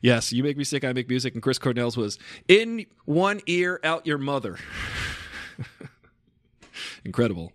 Yes, 0.01 0.33
you 0.33 0.43
make 0.43 0.57
me 0.57 0.65
sick. 0.65 0.83
I 0.83 0.95
make 0.95 1.07
music. 1.07 1.35
And 1.35 1.43
Chris 1.43 1.59
Cornell's 1.59 1.99
was 1.99 2.19
in 2.49 2.87
one 3.05 3.43
ear, 3.47 3.79
out 3.85 4.07
your 4.07 4.17
mother. 4.17 4.57
Incredible. 7.05 7.53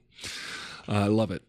Uh, 0.88 0.92
I 0.92 1.08
love 1.08 1.32
it. 1.32 1.42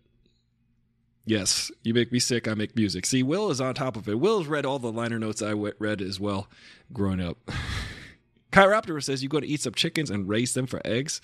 Yes, 1.27 1.71
you 1.83 1.93
make 1.93 2.11
me 2.11 2.19
sick. 2.19 2.49
I 2.49 2.55
make 2.55 2.75
music. 2.75 3.05
See, 3.05 3.23
Will 3.23 3.51
is 3.51 3.61
on 3.61 3.75
top 3.75 3.97
of 3.97 4.09
it. 4.09 4.19
Will 4.19 4.39
has 4.39 4.49
read 4.49 4.65
all 4.65 4.79
the 4.79 4.91
liner 4.91 5.19
notes 5.19 5.43
I 5.43 5.53
read 5.53 6.01
as 6.01 6.19
well 6.19 6.49
growing 6.91 7.21
up. 7.21 7.37
Chiroptera 8.51 9.05
says 9.05 9.23
you 9.23 9.29
go 9.29 9.41
to 9.41 9.47
eat 9.47 9.61
some 9.61 9.75
chickens 9.75 10.09
and 10.09 10.27
raise 10.27 10.55
them 10.55 10.67
for 10.67 10.81
eggs. 10.87 11.21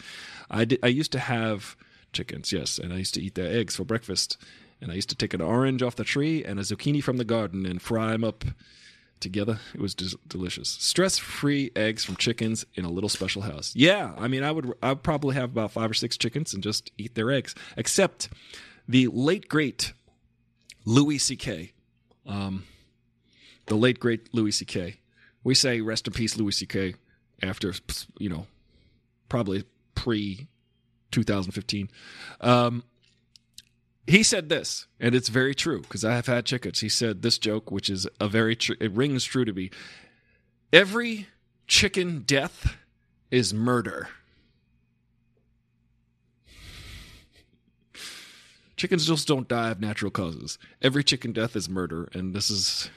I. 0.50 0.66
I 0.82 0.88
used 0.88 1.12
to 1.12 1.20
have 1.20 1.74
chickens, 2.12 2.52
yes, 2.52 2.76
and 2.76 2.92
I 2.92 2.96
used 2.96 3.14
to 3.14 3.22
eat 3.22 3.34
their 3.34 3.50
eggs 3.50 3.76
for 3.76 3.84
breakfast. 3.84 4.36
And 4.80 4.90
I 4.90 4.94
used 4.94 5.10
to 5.10 5.14
take 5.14 5.34
an 5.34 5.40
orange 5.40 5.82
off 5.82 5.96
the 5.96 6.04
tree 6.04 6.44
and 6.44 6.58
a 6.58 6.62
zucchini 6.62 7.02
from 7.02 7.18
the 7.18 7.24
garden 7.24 7.66
and 7.66 7.80
fry 7.82 8.12
them 8.12 8.24
up 8.24 8.44
together. 9.20 9.60
It 9.74 9.80
was 9.80 9.94
des- 9.94 10.16
delicious. 10.26 10.70
Stress-free 10.70 11.72
eggs 11.76 12.04
from 12.04 12.16
chickens 12.16 12.64
in 12.74 12.84
a 12.84 12.90
little 12.90 13.08
special 13.08 13.42
house. 13.42 13.72
Yeah, 13.76 14.14
I 14.18 14.28
mean, 14.28 14.42
I 14.42 14.50
would. 14.50 14.72
I'd 14.82 15.02
probably 15.02 15.34
have 15.34 15.50
about 15.50 15.72
five 15.72 15.90
or 15.90 15.94
six 15.94 16.16
chickens 16.16 16.54
and 16.54 16.62
just 16.62 16.90
eat 16.98 17.14
their 17.14 17.30
eggs. 17.30 17.54
Except 17.76 18.28
the 18.88 19.06
late 19.08 19.48
great 19.48 19.92
Louis 20.84 21.18
C.K. 21.18 21.72
Um, 22.26 22.64
the 23.66 23.76
late 23.76 24.00
great 24.00 24.32
Louis 24.34 24.52
C.K. 24.52 24.96
We 25.44 25.54
say 25.54 25.80
rest 25.80 26.06
in 26.06 26.12
peace, 26.12 26.36
Louis 26.36 26.52
C.K. 26.52 26.94
After 27.42 27.72
you 28.18 28.28
know, 28.28 28.46
probably 29.28 29.64
pre 29.94 30.48
2015. 31.10 31.90
Um, 32.40 32.84
he 34.10 34.24
said 34.24 34.48
this, 34.48 34.88
and 34.98 35.14
it's 35.14 35.28
very 35.28 35.54
true 35.54 35.82
because 35.82 36.04
I 36.04 36.16
have 36.16 36.26
had 36.26 36.44
chickens. 36.44 36.80
He 36.80 36.88
said 36.88 37.22
this 37.22 37.38
joke, 37.38 37.70
which 37.70 37.88
is 37.88 38.08
a 38.18 38.26
very 38.28 38.56
true, 38.56 38.74
it 38.80 38.90
rings 38.90 39.24
true 39.24 39.44
to 39.44 39.52
me. 39.52 39.70
Every 40.72 41.28
chicken 41.68 42.24
death 42.26 42.76
is 43.30 43.54
murder. 43.54 44.08
Chickens 48.76 49.06
just 49.06 49.28
don't 49.28 49.46
die 49.46 49.70
of 49.70 49.80
natural 49.80 50.10
causes. 50.10 50.58
Every 50.82 51.04
chicken 51.04 51.32
death 51.32 51.54
is 51.54 51.68
murder, 51.68 52.08
and 52.12 52.34
this 52.34 52.50
is 52.50 52.90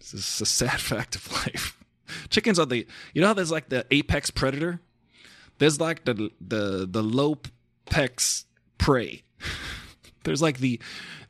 this 0.00 0.12
is 0.12 0.40
a 0.42 0.46
sad 0.46 0.80
fact 0.80 1.16
of 1.16 1.32
life. 1.32 1.78
Chickens 2.28 2.58
are 2.58 2.66
the 2.66 2.86
you 3.14 3.22
know 3.22 3.28
how 3.28 3.34
there's 3.34 3.52
like 3.52 3.70
the 3.70 3.86
apex 3.90 4.30
predator? 4.30 4.80
There's 5.58 5.80
like 5.80 6.04
the 6.04 6.30
the 6.40 6.86
the 6.90 7.02
low 7.02 7.38
pex 7.86 8.44
prey. 8.76 9.22
There's 10.28 10.42
like 10.42 10.58
the 10.58 10.78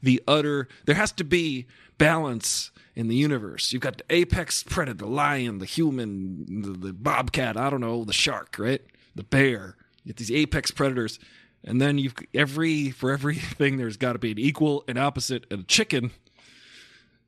the 0.02 0.20
utter 0.26 0.66
there 0.86 0.96
has 0.96 1.12
to 1.12 1.24
be 1.24 1.66
balance 1.98 2.72
in 2.96 3.06
the 3.06 3.14
universe. 3.14 3.72
You've 3.72 3.82
got 3.82 3.98
the 3.98 4.04
apex 4.10 4.64
predator, 4.64 4.98
the 4.98 5.06
lion, 5.06 5.58
the 5.58 5.66
human, 5.66 6.62
the, 6.62 6.70
the 6.88 6.92
bobcat, 6.92 7.56
I 7.56 7.70
don't 7.70 7.80
know, 7.80 8.04
the 8.04 8.12
shark, 8.12 8.56
right? 8.58 8.82
The 9.14 9.22
bear. 9.22 9.76
You 10.02 10.08
get 10.08 10.16
these 10.16 10.32
apex 10.32 10.72
predators 10.72 11.20
and 11.62 11.80
then 11.80 11.96
you've 11.98 12.14
every 12.34 12.90
for 12.90 13.12
everything 13.12 13.76
there's 13.76 13.96
got 13.96 14.14
to 14.14 14.18
be 14.18 14.32
an 14.32 14.38
equal 14.38 14.82
and 14.88 14.98
opposite 14.98 15.44
and 15.48 15.60
a 15.60 15.64
chicken 15.64 16.10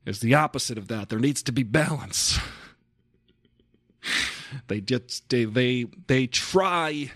is 0.05 0.19
the 0.19 0.33
opposite 0.33 0.77
of 0.77 0.89
that. 0.89 1.07
There 1.07 1.19
needs 1.19 1.41
to 1.43 1.51
be 1.51 1.63
balance. 1.63 2.37
They 4.67 4.81
just 4.81 5.29
they 5.29 5.45
they 5.45 5.85
they 6.07 6.27
try 6.27 7.11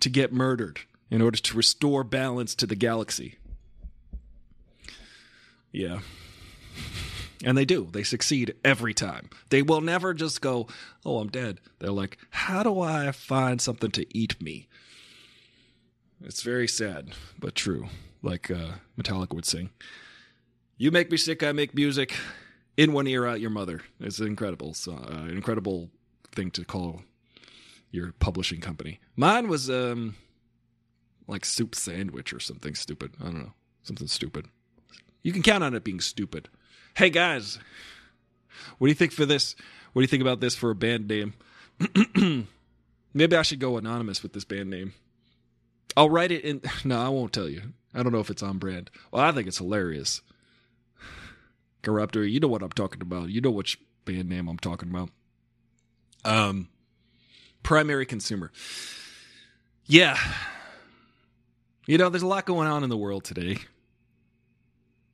to 0.00 0.08
get 0.08 0.32
murdered 0.32 0.80
in 1.08 1.22
order 1.22 1.38
to 1.38 1.56
restore 1.56 2.02
balance 2.02 2.54
to 2.56 2.66
the 2.66 2.74
galaxy. 2.74 3.38
Yeah. 5.72 6.00
And 7.42 7.56
they 7.56 7.64
do. 7.64 7.88
They 7.90 8.02
succeed 8.02 8.54
every 8.64 8.92
time. 8.92 9.30
They 9.48 9.62
will 9.62 9.80
never 9.80 10.12
just 10.12 10.40
go, 10.40 10.66
"Oh, 11.06 11.18
I'm 11.18 11.28
dead." 11.28 11.60
They're 11.78 11.90
like, 11.90 12.18
"How 12.30 12.62
do 12.62 12.80
I 12.80 13.12
find 13.12 13.60
something 13.60 13.90
to 13.92 14.06
eat 14.16 14.40
me?" 14.42 14.68
It's 16.22 16.42
very 16.42 16.68
sad, 16.68 17.12
but 17.38 17.54
true. 17.54 17.88
Like 18.22 18.50
uh, 18.50 18.72
Metallica 18.98 19.34
would 19.34 19.46
sing. 19.46 19.70
You 20.76 20.90
make 20.90 21.10
me 21.10 21.16
sick, 21.16 21.42
I 21.42 21.52
make 21.52 21.74
music. 21.74 22.14
In 22.76 22.92
one 22.92 23.06
ear, 23.06 23.26
out 23.26 23.40
your 23.40 23.50
mother. 23.50 23.82
It's 23.98 24.20
incredible. 24.20 24.72
So, 24.74 24.92
uh, 24.92 25.26
incredible 25.28 25.90
thing 26.32 26.50
to 26.52 26.64
call 26.64 27.02
your 27.90 28.12
publishing 28.12 28.60
company. 28.60 29.00
Mine 29.16 29.48
was 29.48 29.68
um 29.68 30.14
like 31.26 31.44
soup 31.44 31.74
sandwich 31.74 32.32
or 32.32 32.40
something 32.40 32.74
stupid. 32.74 33.12
I 33.20 33.24
don't 33.24 33.38
know. 33.38 33.52
Something 33.82 34.08
stupid. 34.08 34.46
You 35.22 35.32
can 35.32 35.42
count 35.42 35.64
on 35.64 35.74
it 35.74 35.84
being 35.84 36.00
stupid. 36.00 36.48
Hey 36.96 37.10
guys, 37.10 37.58
what 38.78 38.86
do 38.86 38.90
you 38.90 38.94
think 38.94 39.12
for 39.12 39.26
this? 39.26 39.54
What 39.92 40.00
do 40.00 40.04
you 40.04 40.08
think 40.08 40.22
about 40.22 40.40
this 40.40 40.54
for 40.54 40.70
a 40.70 40.74
band 40.74 41.08
name? 41.08 41.34
Maybe 43.14 43.36
I 43.36 43.42
should 43.42 43.58
go 43.58 43.76
anonymous 43.76 44.22
with 44.22 44.32
this 44.32 44.44
band 44.44 44.70
name. 44.70 44.94
I'll 45.96 46.10
write 46.10 46.32
it 46.32 46.44
in. 46.44 46.60
No, 46.84 47.00
I 47.00 47.08
won't 47.08 47.32
tell 47.32 47.48
you. 47.48 47.62
I 47.94 48.02
don't 48.02 48.12
know 48.12 48.20
if 48.20 48.30
it's 48.30 48.42
on 48.42 48.58
brand. 48.58 48.90
Well, 49.10 49.22
I 49.22 49.32
think 49.32 49.48
it's 49.48 49.58
hilarious. 49.58 50.20
Corruptor, 51.82 52.30
you 52.30 52.40
know 52.40 52.48
what 52.48 52.62
I'm 52.62 52.70
talking 52.70 53.02
about. 53.02 53.30
You 53.30 53.40
know 53.40 53.50
which 53.50 53.78
band 54.04 54.28
name 54.28 54.48
I'm 54.48 54.58
talking 54.58 54.90
about. 54.90 55.10
Um, 56.24 56.68
primary 57.62 58.06
consumer. 58.06 58.52
Yeah. 59.86 60.18
You 61.86 61.98
know, 61.98 62.08
there's 62.10 62.22
a 62.22 62.26
lot 62.28 62.44
going 62.44 62.68
on 62.68 62.84
in 62.84 62.90
the 62.90 62.96
world 62.96 63.24
today. 63.24 63.58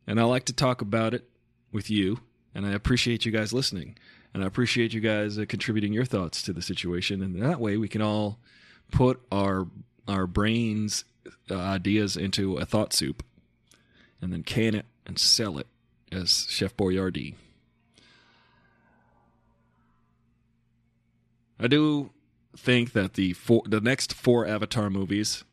And 0.07 0.21
I 0.21 0.25
like 0.25 0.45
to 0.45 0.53
talk 0.53 0.81
about 0.81 1.15
it 1.15 1.29
with 1.73 1.91
you. 1.91 2.21
And 2.55 2.67
I 2.67 2.73
appreciate 2.73 3.27
you 3.27 3.33
guys 3.33 3.53
listening. 3.53 3.99
And 4.33 4.43
I 4.43 4.47
appreciate 4.47 4.93
you 4.93 5.01
guys 5.01 5.39
uh, 5.39 5.45
contributing 5.49 5.93
your 5.93 6.05
thoughts 6.05 6.43
to 6.43 6.53
the 6.53 6.63
situation. 6.63 7.23
And 7.23 7.41
that 7.43 7.61
way 7.61 7.77
we 7.77 7.89
can 7.89 8.03
all 8.03 8.39
put 8.91 9.21
our 9.33 9.67
our 10.09 10.27
brains 10.27 11.05
uh, 11.51 11.57
ideas 11.57 12.17
into 12.17 12.57
a 12.59 12.65
thought 12.65 12.93
soup 12.93 13.25
and 14.21 14.33
then 14.33 14.43
can 14.43 14.75
it 14.75 14.87
and 15.05 15.19
sell 15.19 15.59
it 15.59 15.67
as 16.13 16.47
Chef 16.49 16.77
Boyardee. 16.77 17.35
I 21.59 21.67
do 21.69 22.11
think 22.57 22.93
that 22.93 23.15
the 23.15 23.33
four, 23.33 23.63
the 23.67 23.81
next 23.81 24.13
four 24.13 24.47
Avatar 24.47 24.91
movies 24.91 25.45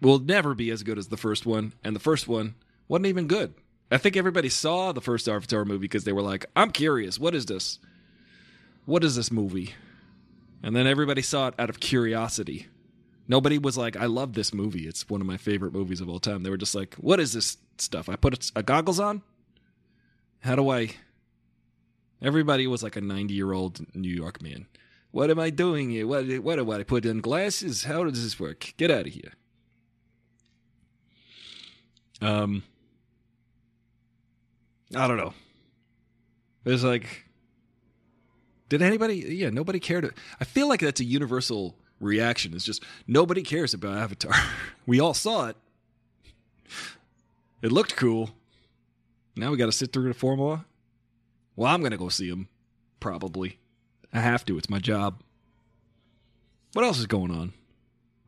will 0.00 0.18
never 0.18 0.54
be 0.54 0.70
as 0.70 0.82
good 0.82 0.98
as 0.98 1.08
the 1.08 1.16
first 1.16 1.46
one, 1.46 1.72
and 1.84 1.94
the 1.94 2.00
first 2.00 2.26
one 2.26 2.54
wasn't 2.88 3.06
even 3.06 3.28
good. 3.28 3.54
I 3.92 3.98
think 3.98 4.16
everybody 4.16 4.48
saw 4.48 4.92
the 4.92 5.00
first 5.00 5.28
Avatar 5.28 5.64
movie 5.64 5.80
because 5.80 6.04
they 6.04 6.12
were 6.12 6.22
like, 6.22 6.46
"I'm 6.56 6.70
curious, 6.70 7.18
what 7.18 7.34
is 7.34 7.46
this? 7.46 7.78
What 8.86 9.04
is 9.04 9.16
this 9.16 9.30
movie?" 9.30 9.74
And 10.62 10.74
then 10.74 10.86
everybody 10.86 11.22
saw 11.22 11.48
it 11.48 11.54
out 11.58 11.70
of 11.70 11.80
curiosity. 11.80 12.68
Nobody 13.28 13.58
was 13.58 13.76
like, 13.76 13.96
"I 13.96 14.06
love 14.06 14.32
this 14.32 14.54
movie. 14.54 14.86
It's 14.86 15.08
one 15.08 15.20
of 15.20 15.26
my 15.26 15.36
favorite 15.36 15.72
movies 15.72 16.00
of 16.00 16.08
all 16.08 16.20
time." 16.20 16.42
They 16.42 16.50
were 16.50 16.56
just 16.56 16.74
like, 16.74 16.94
"What 16.94 17.20
is 17.20 17.32
this 17.32 17.58
stuff? 17.78 18.08
I 18.08 18.16
put 18.16 18.50
a, 18.50 18.60
a 18.60 18.62
goggles 18.62 18.98
on. 18.98 19.22
How 20.40 20.56
do 20.56 20.70
I?" 20.70 20.90
Everybody 22.22 22.66
was 22.66 22.82
like 22.82 22.96
a 22.96 23.00
90 23.00 23.34
year 23.34 23.52
old 23.52 23.84
New 23.94 24.08
York 24.08 24.40
man. 24.40 24.66
What 25.10 25.30
am 25.30 25.38
I 25.38 25.50
doing 25.50 25.90
here? 25.90 26.06
What, 26.06 26.24
what 26.40 26.56
do 26.56 26.72
I 26.72 26.84
put 26.84 27.04
in 27.04 27.20
glasses? 27.20 27.84
How 27.84 28.04
does 28.04 28.22
this 28.22 28.40
work? 28.40 28.72
Get 28.78 28.90
out 28.90 29.06
of 29.06 29.12
here. 29.12 29.32
Um, 32.22 32.62
I 34.94 35.08
don't 35.08 35.16
know. 35.16 35.34
There's 36.64 36.84
like, 36.84 37.24
did 38.68 38.82
anybody? 38.82 39.16
Yeah, 39.16 39.50
nobody 39.50 39.80
cared. 39.80 40.12
I 40.40 40.44
feel 40.44 40.68
like 40.68 40.80
that's 40.80 41.00
a 41.00 41.04
universal 41.04 41.76
reaction. 42.00 42.54
It's 42.54 42.64
just 42.64 42.84
nobody 43.06 43.42
cares 43.42 43.74
about 43.74 43.96
Avatar. 43.96 44.34
we 44.86 45.00
all 45.00 45.14
saw 45.14 45.48
it. 45.48 45.56
It 47.62 47.72
looked 47.72 47.96
cool. 47.96 48.30
Now 49.36 49.50
we 49.50 49.56
got 49.56 49.66
to 49.66 49.72
sit 49.72 49.92
through 49.92 50.08
the 50.08 50.14
formula. 50.14 50.64
Well, 51.56 51.72
I'm 51.72 51.82
gonna 51.82 51.96
go 51.96 52.08
see 52.08 52.28
him. 52.28 52.48
probably. 53.00 53.58
I 54.12 54.20
have 54.20 54.44
to. 54.46 54.58
It's 54.58 54.68
my 54.68 54.78
job. 54.78 55.22
What 56.74 56.84
else 56.84 56.98
is 56.98 57.06
going 57.06 57.30
on? 57.30 57.52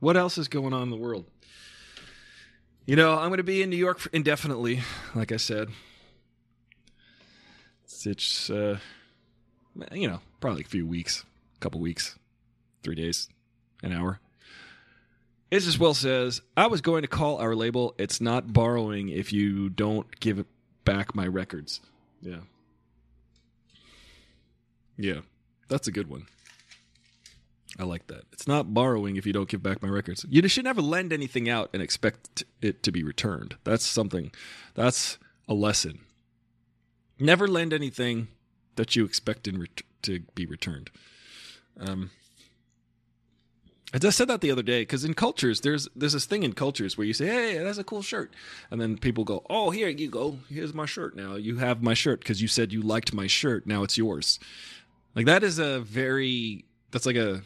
What 0.00 0.16
else 0.16 0.38
is 0.38 0.48
going 0.48 0.72
on 0.72 0.82
in 0.82 0.90
the 0.90 0.96
world? 0.96 1.26
You 2.86 2.96
know, 2.96 3.18
I'm 3.18 3.28
going 3.28 3.38
to 3.38 3.42
be 3.42 3.62
in 3.62 3.70
New 3.70 3.76
York 3.76 4.06
indefinitely, 4.12 4.82
like 5.14 5.32
I 5.32 5.38
said. 5.38 5.70
It's, 8.06 8.50
uh, 8.50 8.78
you 9.92 10.08
know, 10.08 10.20
probably 10.40 10.62
a 10.62 10.68
few 10.68 10.86
weeks, 10.86 11.24
a 11.56 11.60
couple 11.60 11.80
weeks, 11.80 12.18
three 12.82 12.94
days, 12.94 13.28
an 13.82 13.92
hour. 13.92 14.20
It's 15.50 15.66
as 15.66 15.78
Will 15.78 15.94
says, 15.94 16.40
I 16.56 16.66
was 16.66 16.80
going 16.80 17.02
to 17.02 17.08
call 17.08 17.38
our 17.38 17.54
label 17.54 17.94
It's 17.98 18.20
Not 18.20 18.52
Borrowing 18.52 19.08
if 19.08 19.32
you 19.32 19.68
don't 19.68 20.18
give 20.20 20.44
back 20.84 21.14
my 21.14 21.26
records. 21.26 21.80
Yeah. 22.20 22.40
Yeah. 24.96 25.20
That's 25.68 25.88
a 25.88 25.92
good 25.92 26.08
one. 26.08 26.26
I 27.78 27.84
like 27.84 28.06
that. 28.06 28.22
It's 28.32 28.46
not 28.46 28.72
borrowing 28.72 29.16
if 29.16 29.26
you 29.26 29.32
don't 29.32 29.48
give 29.48 29.62
back 29.62 29.82
my 29.82 29.88
records. 29.88 30.24
You 30.28 30.46
should 30.48 30.64
never 30.64 30.80
lend 30.80 31.12
anything 31.12 31.48
out 31.48 31.70
and 31.72 31.82
expect 31.82 32.44
it 32.62 32.82
to 32.84 32.92
be 32.92 33.02
returned. 33.02 33.56
That's 33.64 33.84
something, 33.84 34.30
that's 34.74 35.18
a 35.48 35.54
lesson. 35.54 36.00
Never 37.18 37.46
lend 37.46 37.72
anything 37.72 38.28
that 38.76 38.96
you 38.96 39.04
expect 39.04 39.46
in 39.46 39.60
ret- 39.60 39.82
to 40.02 40.20
be 40.34 40.46
returned. 40.46 40.90
Um, 41.78 42.10
I 43.92 43.98
just 43.98 44.18
said 44.18 44.26
that 44.26 44.40
the 44.40 44.50
other 44.50 44.62
day 44.62 44.82
because 44.82 45.04
in 45.04 45.14
cultures, 45.14 45.60
there's 45.60 45.88
there's 45.94 46.14
this 46.14 46.26
thing 46.26 46.42
in 46.42 46.52
cultures 46.52 46.98
where 46.98 47.06
you 47.06 47.12
say, 47.12 47.26
"Hey, 47.26 47.58
that's 47.58 47.78
a 47.78 47.84
cool 47.84 48.02
shirt," 48.02 48.34
and 48.70 48.80
then 48.80 48.98
people 48.98 49.22
go, 49.22 49.46
"Oh, 49.48 49.70
here 49.70 49.88
you 49.88 50.08
go. 50.08 50.38
Here's 50.48 50.74
my 50.74 50.86
shirt. 50.86 51.14
Now 51.14 51.36
you 51.36 51.58
have 51.58 51.80
my 51.82 51.94
shirt 51.94 52.18
because 52.18 52.42
you 52.42 52.48
said 52.48 52.72
you 52.72 52.82
liked 52.82 53.14
my 53.14 53.28
shirt. 53.28 53.66
Now 53.66 53.84
it's 53.84 53.96
yours." 53.96 54.40
Like 55.14 55.26
that 55.26 55.44
is 55.44 55.60
a 55.60 55.78
very 55.80 56.64
that's 56.90 57.06
like 57.06 57.14
a 57.14 57.42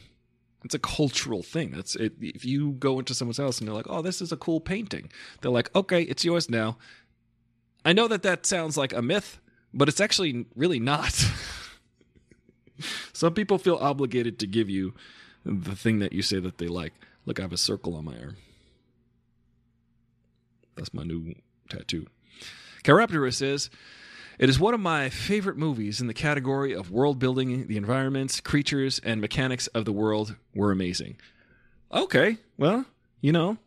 it's 0.64 0.74
a 0.74 0.78
cultural 0.78 1.42
thing. 1.42 1.70
That's 1.72 1.94
it. 1.96 2.14
If 2.20 2.46
you 2.46 2.72
go 2.72 2.98
into 2.98 3.14
someone's 3.14 3.37
house 3.37 3.59
and 3.59 3.68
they're 3.68 3.74
like, 3.74 3.90
"Oh, 3.90 4.00
this 4.00 4.22
is 4.22 4.33
a 4.33 4.37
cool 4.37 4.61
painting," 4.61 5.12
they're 5.42 5.50
like, 5.50 5.74
"Okay, 5.76 6.02
it's 6.02 6.24
yours 6.24 6.48
now." 6.48 6.78
I 7.85 7.92
know 7.92 8.09
that 8.09 8.22
that 8.22 8.46
sounds 8.46 8.76
like 8.78 8.94
a 8.94 9.02
myth, 9.02 9.38
but 9.72 9.88
it's 9.88 10.00
actually 10.00 10.46
really 10.57 10.81
not. 10.81 11.12
Some 13.12 13.35
people 13.35 13.59
feel 13.59 13.76
obligated 13.76 14.38
to 14.38 14.46
give 14.46 14.70
you 14.70 14.94
the 15.44 15.74
thing 15.74 15.98
that 15.98 16.12
you 16.12 16.22
say 16.22 16.40
that 16.40 16.59
they 16.59 16.68
like. 16.68 16.92
Look, 17.26 17.38
I 17.38 17.42
have 17.42 17.52
a 17.52 17.59
circle 17.59 17.96
on 17.96 18.04
my 18.04 18.16
arm. 18.18 18.37
That's 20.76 20.94
my 20.94 21.02
new 21.02 21.35
tattoo. 21.68 22.07
Chiroptera 22.85 23.35
says, 23.35 23.68
It 24.38 24.48
is 24.48 24.61
one 24.61 24.74
of 24.74 24.81
my 24.81 25.09
favorite 25.09 25.57
movies 25.57 26.00
in 26.00 26.07
the 26.07 26.14
category 26.14 26.72
of 26.72 26.90
world 26.90 27.18
building. 27.18 27.66
The 27.66 27.76
environments, 27.76 28.40
creatures, 28.40 29.00
and 29.00 29.20
mechanics 29.20 29.66
of 29.68 29.85
the 29.85 29.92
world 29.92 30.37
were 30.54 30.70
amazing. 30.70 31.16
Okay, 31.92 32.38
well, 32.57 32.87
you 33.20 33.33
know, 33.33 33.59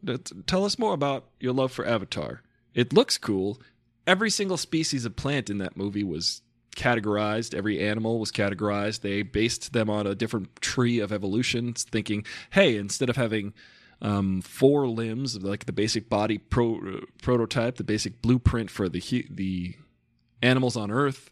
tell 0.48 0.64
us 0.64 0.80
more 0.80 0.94
about 0.94 1.26
your 1.40 1.54
love 1.54 1.72
for 1.72 1.86
Avatar. 1.86 2.42
It 2.74 2.94
looks 2.94 3.18
cool. 3.18 3.60
Every 4.08 4.30
single 4.30 4.58
species 4.58 5.06
of 5.06 5.16
plant 5.16 5.50
in 5.50 5.60
that 5.60 5.78
movie 5.78 6.04
was 6.04 6.42
categorized. 6.76 7.54
Every 7.54 7.80
animal 7.80 8.20
was 8.20 8.32
categorized. 8.32 9.02
They 9.02 9.22
based 9.22 9.74
them 9.74 9.90
on 9.90 10.08
a 10.08 10.16
different 10.16 10.62
tree 10.62 11.00
of 11.00 11.12
evolution, 11.12 11.74
thinking, 11.74 12.26
hey, 12.52 12.78
instead 12.78 13.10
of 13.10 13.16
having 13.16 13.54
um, 14.02 14.42
four 14.42 14.88
limbs, 14.88 15.42
like 15.42 15.66
the 15.66 15.74
basic 15.74 16.10
body 16.10 16.38
pro- 16.38 16.80
uh, 16.80 17.02
prototype, 17.22 17.76
the 17.78 17.84
basic 17.84 18.22
blueprint 18.22 18.72
for 18.72 18.90
the 18.90 19.02
the 19.30 19.76
animals 20.42 20.76
on 20.76 20.90
Earth, 20.90 21.30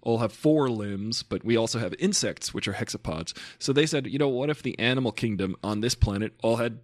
all 0.00 0.18
have 0.18 0.32
four 0.32 0.70
limbs, 0.70 1.22
but 1.22 1.44
we 1.44 1.56
also 1.56 1.78
have 1.80 1.94
insects, 1.98 2.54
which 2.54 2.68
are 2.68 2.74
hexapods. 2.74 3.36
So 3.58 3.72
they 3.72 3.86
said, 3.86 4.06
you 4.06 4.18
know, 4.18 4.28
what 4.28 4.50
if 4.50 4.62
the 4.62 4.78
animal 4.78 5.10
kingdom 5.10 5.56
on 5.64 5.80
this 5.80 5.96
planet 5.96 6.34
all 6.42 6.56
had 6.56 6.78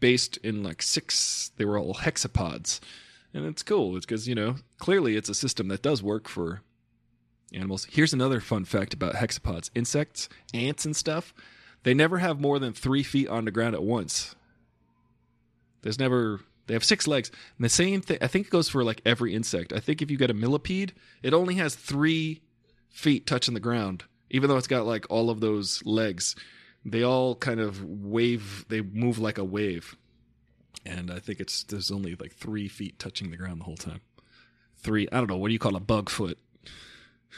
based 0.00 0.38
in 0.38 0.62
like 0.62 0.80
six? 0.80 1.50
They 1.56 1.66
were 1.66 1.78
all 1.78 1.94
hexapods, 1.94 2.80
and 3.34 3.46
it's 3.46 3.62
cool. 3.62 3.96
It's 3.96 4.06
because 4.06 4.28
you 4.28 4.34
know 4.34 4.56
clearly 4.78 5.16
it's 5.16 5.28
a 5.28 5.34
system 5.34 5.68
that 5.68 5.82
does 5.82 6.02
work 6.02 6.28
for 6.28 6.62
animals. 7.52 7.86
Here's 7.90 8.12
another 8.12 8.40
fun 8.40 8.64
fact 8.64 8.94
about 8.94 9.14
hexapods 9.14 9.70
insects, 9.74 10.28
ants, 10.54 10.84
and 10.84 10.96
stuff. 10.96 11.34
They 11.84 11.94
never 11.94 12.18
have 12.18 12.40
more 12.40 12.58
than 12.58 12.72
three 12.72 13.02
feet 13.02 13.28
on 13.28 13.44
the 13.44 13.50
ground 13.50 13.74
at 13.74 13.82
once. 13.82 14.34
There's 15.82 15.98
never. 15.98 16.40
They 16.68 16.74
have 16.74 16.84
six 16.84 17.08
legs. 17.08 17.30
And 17.58 17.64
the 17.64 17.68
same 17.68 18.00
thing, 18.00 18.18
I 18.22 18.28
think 18.28 18.46
it 18.46 18.50
goes 18.50 18.68
for 18.68 18.84
like 18.84 19.02
every 19.04 19.34
insect. 19.34 19.72
I 19.72 19.80
think 19.80 20.00
if 20.00 20.10
you 20.10 20.16
get 20.16 20.30
a 20.30 20.34
millipede, 20.34 20.94
it 21.22 21.34
only 21.34 21.56
has 21.56 21.74
three 21.74 22.40
feet 22.88 23.26
touching 23.26 23.54
the 23.54 23.60
ground, 23.60 24.04
even 24.30 24.48
though 24.48 24.56
it's 24.56 24.68
got 24.68 24.86
like 24.86 25.04
all 25.10 25.28
of 25.28 25.40
those 25.40 25.82
legs. 25.84 26.36
They 26.84 27.02
all 27.02 27.34
kind 27.34 27.60
of 27.60 27.82
wave, 27.84 28.64
they 28.68 28.80
move 28.80 29.18
like 29.18 29.38
a 29.38 29.44
wave. 29.44 29.96
And 30.84 31.10
I 31.10 31.18
think 31.18 31.40
it's 31.40 31.62
there's 31.62 31.90
only 31.90 32.16
like 32.16 32.32
three 32.32 32.68
feet 32.68 32.98
touching 32.98 33.30
the 33.30 33.36
ground 33.36 33.60
the 33.60 33.64
whole 33.64 33.76
time. 33.76 34.00
Three, 34.76 35.08
I 35.12 35.18
don't 35.18 35.30
know, 35.30 35.36
what 35.36 35.48
do 35.48 35.52
you 35.52 35.60
call 35.60 35.76
a 35.76 35.80
bug 35.80 36.10
foot? 36.10 36.38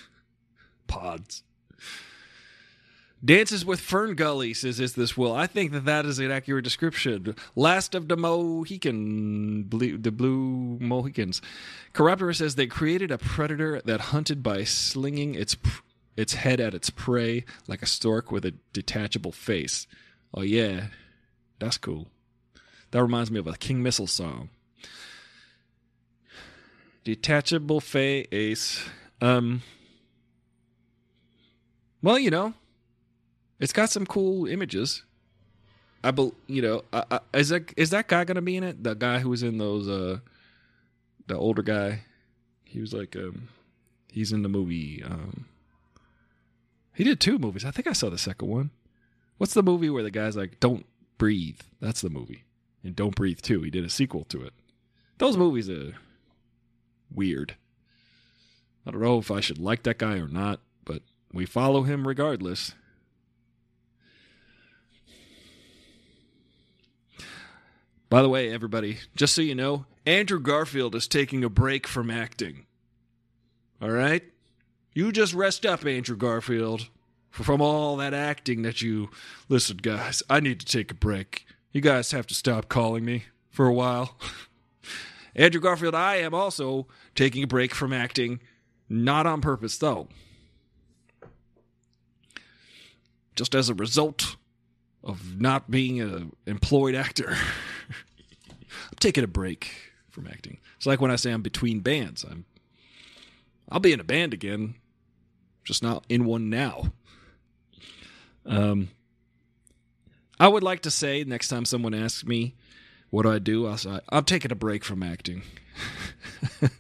pods. 0.87 1.43
Dances 3.25 3.65
with 3.65 3.81
Fern 3.81 4.17
Gully, 4.17 4.53
says 4.53 4.79
Is 4.79 4.95
This 4.95 5.17
Will. 5.17 5.33
I 5.35 5.47
think 5.47 5.73
that 5.73 5.87
that 5.87 6.05
is 6.05 6.19
an 6.19 6.31
accurate 6.31 6.65
description. 6.65 7.35
Last 7.57 7.95
of 7.95 8.09
the 8.09 8.19
Mohican, 8.19 9.67
the 9.71 10.13
Blue 10.13 10.77
Mohicans. 10.79 11.41
Chiroptera 11.95 12.37
says 12.37 12.55
they 12.55 12.67
created 12.67 13.11
a 13.11 13.17
predator 13.17 13.81
that 13.87 14.01
hunted 14.13 14.43
by 14.43 14.65
slinging 14.65 15.35
its 15.35 15.57
its 16.17 16.35
head 16.35 16.61
at 16.61 16.75
its 16.75 16.91
prey 16.91 17.45
like 17.67 17.83
a 17.83 17.87
stork 17.87 18.31
with 18.31 18.45
a 18.45 18.55
detachable 18.73 19.33
face. 19.33 19.87
Oh, 20.33 20.43
yeah. 20.43 20.89
That's 21.59 21.79
cool. 21.79 22.09
That 22.95 23.03
reminds 23.03 23.29
me 23.29 23.41
of 23.41 23.49
a 23.49 23.57
King 23.57 23.83
Missile 23.83 24.07
song. 24.07 24.51
Detachable 27.03 27.81
face. 27.81 28.85
Um, 29.21 29.63
well, 32.01 32.21
you 32.21 32.31
know, 32.31 32.55
it's 33.59 33.73
got 33.73 33.91
some 33.91 34.07
cool 34.07 34.47
images. 34.47 35.03
I 36.05 36.13
bel 36.13 36.35
you 36.47 36.63
know, 36.63 36.85
I, 36.93 37.03
I, 37.11 37.19
is 37.33 37.49
that 37.49 37.75
is 37.77 37.91
that 37.91 38.07
guy 38.07 38.23
gonna 38.23 38.41
be 38.41 38.57
in 38.57 38.63
it? 38.63 38.85
The 38.85 38.95
guy 38.95 39.19
who 39.19 39.31
was 39.31 39.43
in 39.43 39.59
those, 39.59 39.89
uh, 39.89 40.21
the 41.27 41.37
older 41.37 41.63
guy. 41.63 42.03
He 42.63 42.81
was 42.81 42.93
like, 42.93 43.17
um, 43.17 43.49
he's 44.13 44.31
in 44.31 44.43
the 44.43 44.49
movie. 44.49 45.03
Um, 45.03 45.47
he 46.95 47.03
did 47.03 47.19
two 47.19 47.41
movies. 47.41 47.65
I 47.65 47.73
think 47.73 47.89
I 47.89 47.93
saw 47.93 48.09
the 48.09 48.19
second 48.19 48.47
one. 48.47 48.71
What's 49.39 49.55
the 49.55 49.65
movie 49.65 49.91
where 49.91 50.05
the 50.05 50.13
guy's 50.13 50.37
like, 50.37 50.61
"Don't 50.61 50.87
breathe"? 51.19 51.59
That's 51.81 52.03
the 52.03 52.11
movie. 52.11 52.44
And 52.85 52.95
"Don't 52.95 53.17
Breathe" 53.17 53.41
too. 53.41 53.63
He 53.63 53.71
did 53.71 53.85
a 53.85 53.91
sequel 53.91 54.25
to 54.25 54.43
it. 54.43 54.53
Those 55.19 55.37
movies 55.37 55.71
are 55.71 55.95
weird. 57.13 57.57
I 58.87 58.91
don't 58.91 59.01
know 59.01 59.19
if 59.19 59.31
I 59.31 59.41
should 59.41 59.59
like 59.59 59.83
that 59.85 59.99
guy 59.99 60.19
or 60.19 60.29
not. 60.29 60.61
But 60.85 61.03
we 61.33 61.47
follow 61.47 61.83
him 61.83 62.07
regardless. 62.07 62.75
By 68.11 68.23
the 68.23 68.29
way, 68.29 68.53
everybody, 68.53 68.99
just 69.17 69.35
so 69.35 69.43
you 69.43 69.55
know, 69.55 69.87
Andrew 70.07 70.39
Garfield 70.39 70.95
is 70.95 71.09
taking 71.09 71.43
a 71.43 71.49
break 71.49 71.87
from 71.87 72.11
acting. 72.11 72.67
All 73.83 73.91
right? 73.91 74.23
You 74.93 75.11
just 75.11 75.35
rest 75.35 75.67
up, 75.67 75.85
Andrew 75.85 76.17
Garfield, 76.17 76.89
from 77.31 77.61
all 77.61 77.97
that 77.97 78.15
acting 78.15 78.63
that 78.63 78.81
you. 78.81 79.11
Listen, 79.49 79.79
guys, 79.79 80.23
I 80.31 80.39
need 80.39 80.61
to 80.61 80.67
take 80.67 80.93
a 80.93 80.95
break. 80.95 81.47
You 81.75 81.83
guys 81.83 82.13
have 82.13 82.27
to 82.29 82.35
stop 82.35 82.71
calling 82.71 83.05
me 83.05 83.25
for 83.51 83.67
a 83.67 83.73
while. 83.75 84.17
Andrew 85.37 85.61
Garfield, 85.61 85.95
I 85.95 86.17
am 86.17 86.33
also 86.33 86.87
taking 87.15 87.43
a 87.43 87.47
break 87.47 87.75
from 87.75 87.93
acting, 87.93 88.41
not 88.89 89.27
on 89.27 89.43
purpose, 89.43 89.77
though. 89.77 90.09
just 93.35 93.55
as 93.55 93.69
a 93.69 93.75
result 93.75 94.37
of 95.03 95.41
not 95.41 95.71
being 95.71 96.01
an 96.01 96.33
employed 96.47 96.95
actor. 96.95 97.31
I'm 97.91 98.99
taking 99.01 99.25
a 99.25 99.29
break 99.29 99.93
from 100.11 100.27
acting. 100.27 100.59
It's 100.77 100.87
like 100.87 101.01
when 101.01 101.11
I 101.11 101.17
say 101.17 101.33
I'm 101.33 101.43
between 101.43 101.81
bands. 101.81 102.25
I'm 102.25 102.45
I'll 103.69 103.81
be 103.81 103.93
in 103.93 104.01
a 104.01 104.05
band 104.05 104.35
again, 104.35 104.75
just 105.65 105.83
not 105.83 106.05
in 106.09 106.25
one 106.25 106.49
now. 106.49 106.93
Um 108.47 108.89
I 110.39 110.49
would 110.49 110.63
like 110.63 110.81
to 110.83 110.91
say 110.91 111.25
next 111.25 111.49
time 111.49 111.65
someone 111.65 111.95
asks 111.95 112.25
me 112.25 112.55
what 113.11 113.23
do 113.23 113.31
I 113.31 113.39
do, 113.39 113.67
I'll 113.67 113.79
say 113.79 114.01
I'm 114.09 114.25
taking 114.25 114.51
a 114.51 114.57
break 114.57 114.85
from 114.85 115.03
acting. 115.03 115.43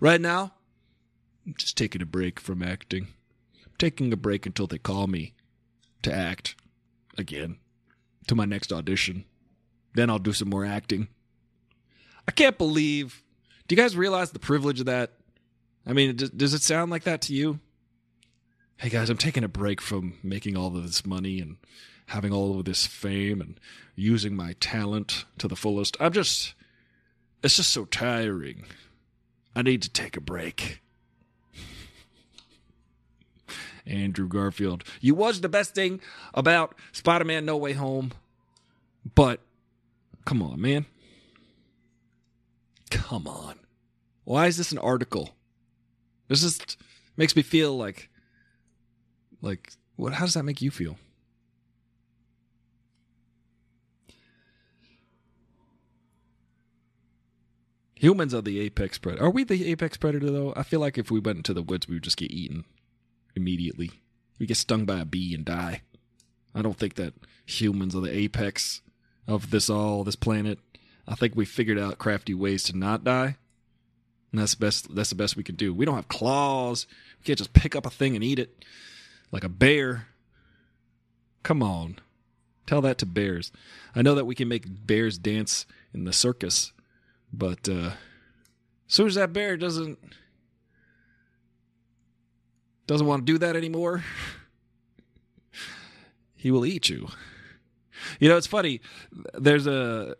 right 0.00 0.20
now, 0.20 0.52
I'm 1.44 1.54
just 1.58 1.76
taking 1.76 2.00
a 2.00 2.06
break 2.06 2.38
from 2.38 2.62
acting 2.62 3.08
I'm 3.66 3.72
taking 3.78 4.12
a 4.12 4.16
break 4.16 4.46
until 4.46 4.66
they 4.66 4.78
call 4.78 5.06
me 5.06 5.34
to 6.02 6.12
act 6.14 6.54
again 7.18 7.58
to 8.28 8.34
my 8.34 8.44
next 8.44 8.72
audition. 8.72 9.24
Then 9.94 10.10
I'll 10.10 10.18
do 10.18 10.32
some 10.32 10.50
more 10.50 10.64
acting. 10.64 11.08
I 12.28 12.32
can't 12.32 12.58
believe. 12.58 13.22
Do 13.66 13.74
you 13.74 13.82
guys 13.82 13.96
realize 13.96 14.30
the 14.30 14.38
privilege 14.38 14.80
of 14.80 14.86
that? 14.86 15.12
I 15.86 15.92
mean, 15.92 16.16
does, 16.16 16.30
does 16.30 16.54
it 16.54 16.62
sound 16.62 16.90
like 16.90 17.04
that 17.04 17.22
to 17.22 17.34
you? 17.34 17.60
hey 18.76 18.88
guys, 18.88 19.08
I'm 19.08 19.16
taking 19.16 19.44
a 19.44 19.48
break 19.48 19.80
from 19.80 20.14
making 20.22 20.56
all 20.56 20.76
of 20.76 20.82
this 20.82 21.06
money 21.06 21.40
and 21.40 21.56
having 22.06 22.32
all 22.32 22.58
of 22.58 22.64
this 22.64 22.86
fame 22.86 23.40
and 23.40 23.58
using 23.94 24.36
my 24.36 24.54
talent 24.60 25.24
to 25.38 25.48
the 25.48 25.56
fullest. 25.56 25.96
I'm 26.00 26.12
just, 26.12 26.54
it's 27.42 27.56
just 27.56 27.70
so 27.70 27.84
tiring. 27.84 28.64
I 29.54 29.62
need 29.62 29.82
to 29.82 29.90
take 29.90 30.16
a 30.16 30.20
break. 30.20 30.80
Andrew 33.86 34.28
Garfield. 34.28 34.84
You 35.00 35.14
was 35.14 35.40
the 35.40 35.48
best 35.48 35.74
thing 35.74 36.00
about 36.34 36.74
Spider 36.92 37.24
Man 37.24 37.44
No 37.44 37.56
Way 37.56 37.72
Home, 37.72 38.12
but 39.14 39.40
come 40.24 40.42
on, 40.42 40.60
man. 40.60 40.86
Come 42.90 43.26
on. 43.26 43.56
Why 44.24 44.46
is 44.46 44.56
this 44.56 44.72
an 44.72 44.78
article? 44.78 45.30
This 46.28 46.42
just 46.42 46.78
makes 47.16 47.36
me 47.36 47.42
feel 47.42 47.76
like 47.76 48.08
like 49.42 49.72
what 49.96 50.14
how 50.14 50.24
does 50.24 50.34
that 50.34 50.44
make 50.44 50.62
you 50.62 50.70
feel? 50.70 50.96
Humans 58.04 58.34
are 58.34 58.42
the 58.42 58.60
apex 58.60 58.98
predator. 58.98 59.24
Are 59.24 59.30
we 59.30 59.44
the 59.44 59.70
apex 59.70 59.96
predator 59.96 60.30
though? 60.30 60.52
I 60.54 60.62
feel 60.62 60.78
like 60.78 60.98
if 60.98 61.10
we 61.10 61.20
went 61.20 61.38
into 61.38 61.54
the 61.54 61.62
woods 61.62 61.88
we 61.88 61.94
would 61.94 62.02
just 62.02 62.18
get 62.18 62.30
eaten 62.30 62.66
immediately. 63.34 63.92
We 64.38 64.44
get 64.44 64.58
stung 64.58 64.84
by 64.84 65.00
a 65.00 65.06
bee 65.06 65.34
and 65.34 65.42
die. 65.42 65.80
I 66.54 66.60
don't 66.60 66.76
think 66.76 66.96
that 66.96 67.14
humans 67.46 67.96
are 67.96 68.02
the 68.02 68.14
apex 68.14 68.82
of 69.26 69.50
this 69.50 69.70
all, 69.70 70.04
this 70.04 70.16
planet. 70.16 70.58
I 71.08 71.14
think 71.14 71.34
we 71.34 71.46
figured 71.46 71.78
out 71.78 71.96
crafty 71.96 72.34
ways 72.34 72.62
to 72.64 72.76
not 72.76 73.04
die. 73.04 73.36
And 74.32 74.38
that's 74.38 74.54
best 74.54 74.94
that's 74.94 75.08
the 75.08 75.16
best 75.16 75.34
we 75.34 75.42
can 75.42 75.54
do. 75.54 75.72
We 75.72 75.86
don't 75.86 75.94
have 75.94 76.08
claws. 76.08 76.86
We 77.20 77.24
can't 77.24 77.38
just 77.38 77.54
pick 77.54 77.74
up 77.74 77.86
a 77.86 77.90
thing 77.90 78.14
and 78.14 78.22
eat 78.22 78.38
it 78.38 78.66
like 79.32 79.44
a 79.44 79.48
bear. 79.48 80.08
Come 81.42 81.62
on. 81.62 81.96
Tell 82.66 82.82
that 82.82 82.98
to 82.98 83.06
bears. 83.06 83.50
I 83.94 84.02
know 84.02 84.14
that 84.14 84.26
we 84.26 84.34
can 84.34 84.48
make 84.48 84.86
bears 84.86 85.16
dance 85.16 85.64
in 85.94 86.04
the 86.04 86.12
circus, 86.12 86.72
but 87.38 87.68
uh 87.68 87.90
as 88.88 88.94
soon 88.94 89.06
as 89.06 89.14
that 89.14 89.32
bear 89.32 89.56
doesn't 89.56 89.98
doesn't 92.86 93.06
want 93.06 93.26
to 93.26 93.32
do 93.32 93.38
that 93.38 93.56
anymore, 93.56 94.04
he 96.36 96.50
will 96.50 96.66
eat 96.66 96.88
you. 96.88 97.08
You 98.20 98.28
know, 98.28 98.36
it's 98.36 98.46
funny. 98.46 98.80
There's 99.32 99.66
a 99.66 100.14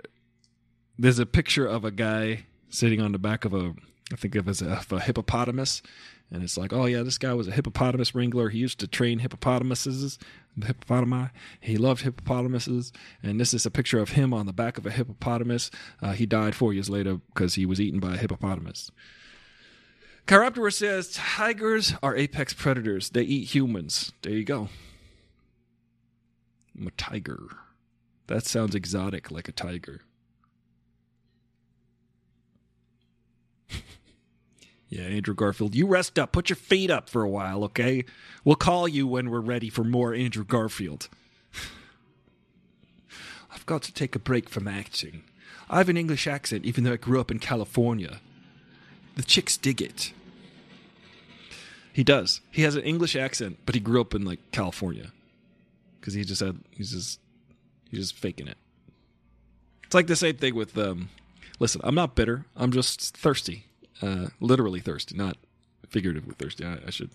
there's 0.98 1.18
a 1.18 1.26
picture 1.26 1.66
of 1.66 1.84
a 1.84 1.90
guy 1.90 2.46
sitting 2.70 3.00
on 3.00 3.12
the 3.12 3.18
back 3.18 3.44
of 3.44 3.52
a 3.52 3.74
I 4.12 4.16
think 4.16 4.34
of 4.34 4.48
as 4.48 4.62
a, 4.62 4.82
a 4.90 5.00
hippopotamus, 5.00 5.82
and 6.30 6.42
it's 6.42 6.56
like, 6.56 6.72
oh 6.72 6.86
yeah, 6.86 7.02
this 7.02 7.18
guy 7.18 7.34
was 7.34 7.48
a 7.48 7.52
hippopotamus 7.52 8.14
wrangler. 8.14 8.48
He 8.48 8.58
used 8.58 8.80
to 8.80 8.86
train 8.86 9.18
hippopotamuses, 9.18 10.18
hippopotami. 10.58 11.30
He 11.60 11.76
loved 11.76 12.02
hippopotamuses, 12.02 12.92
and 13.22 13.40
this 13.40 13.54
is 13.54 13.66
a 13.66 13.70
picture 13.70 13.98
of 13.98 14.10
him 14.10 14.32
on 14.32 14.46
the 14.46 14.52
back 14.52 14.78
of 14.78 14.86
a 14.86 14.90
hippopotamus. 14.90 15.70
Uh, 16.02 16.12
he 16.12 16.26
died 16.26 16.54
four 16.54 16.72
years 16.72 16.90
later 16.90 17.20
because 17.32 17.54
he 17.54 17.66
was 17.66 17.80
eaten 17.80 18.00
by 18.00 18.14
a 18.14 18.18
hippopotamus. 18.18 18.90
Chiroptera 20.26 20.72
says 20.72 21.12
tigers 21.12 21.94
are 22.02 22.16
apex 22.16 22.54
predators. 22.54 23.10
They 23.10 23.22
eat 23.22 23.54
humans. 23.54 24.12
There 24.22 24.32
you 24.32 24.44
go. 24.44 24.68
I'm 26.78 26.86
a 26.86 26.92
tiger. 26.92 27.48
That 28.26 28.46
sounds 28.46 28.74
exotic, 28.74 29.30
like 29.30 29.48
a 29.48 29.52
tiger. 29.52 30.00
yeah, 34.94 35.02
Andrew 35.02 35.34
Garfield, 35.34 35.74
you 35.74 35.88
rest 35.88 36.20
up. 36.20 36.30
Put 36.30 36.48
your 36.48 36.56
feet 36.56 36.88
up 36.88 37.10
for 37.10 37.22
a 37.22 37.28
while, 37.28 37.64
okay? 37.64 38.04
We'll 38.44 38.54
call 38.54 38.86
you 38.86 39.08
when 39.08 39.28
we're 39.28 39.40
ready 39.40 39.68
for 39.68 39.82
more 39.82 40.14
Andrew 40.14 40.44
Garfield. 40.44 41.08
I've 43.50 43.66
got 43.66 43.82
to 43.82 43.92
take 43.92 44.14
a 44.14 44.20
break 44.20 44.48
from 44.48 44.68
acting. 44.68 45.24
I 45.68 45.78
have 45.78 45.88
an 45.88 45.96
English 45.96 46.28
accent, 46.28 46.64
even 46.64 46.84
though 46.84 46.92
I 46.92 46.96
grew 46.96 47.20
up 47.20 47.32
in 47.32 47.40
California. 47.40 48.20
The 49.16 49.24
chicks 49.24 49.56
dig 49.56 49.82
it. 49.82 50.12
He 51.92 52.04
does. 52.04 52.40
He 52.52 52.62
has 52.62 52.76
an 52.76 52.82
English 52.82 53.16
accent, 53.16 53.58
but 53.66 53.74
he 53.74 53.80
grew 53.80 54.00
up 54.00 54.14
in 54.14 54.24
like 54.24 54.38
California 54.52 55.10
because 55.98 56.14
he 56.14 56.22
just 56.22 56.40
had 56.40 56.60
he's 56.70 56.92
just 56.92 57.18
he's 57.90 57.98
just 57.98 58.14
faking 58.14 58.46
it. 58.46 58.58
It's 59.82 59.94
like 59.94 60.06
the 60.06 60.14
same 60.14 60.36
thing 60.36 60.54
with 60.54 60.78
um. 60.78 61.08
Listen, 61.58 61.80
I'm 61.84 61.94
not 61.94 62.16
bitter. 62.16 62.46
I'm 62.56 62.72
just 62.72 63.16
thirsty, 63.16 63.66
uh, 64.02 64.26
literally 64.40 64.80
thirsty, 64.80 65.16
not 65.16 65.36
figuratively 65.88 66.34
thirsty. 66.34 66.64
I, 66.64 66.78
I 66.86 66.90
should 66.90 67.10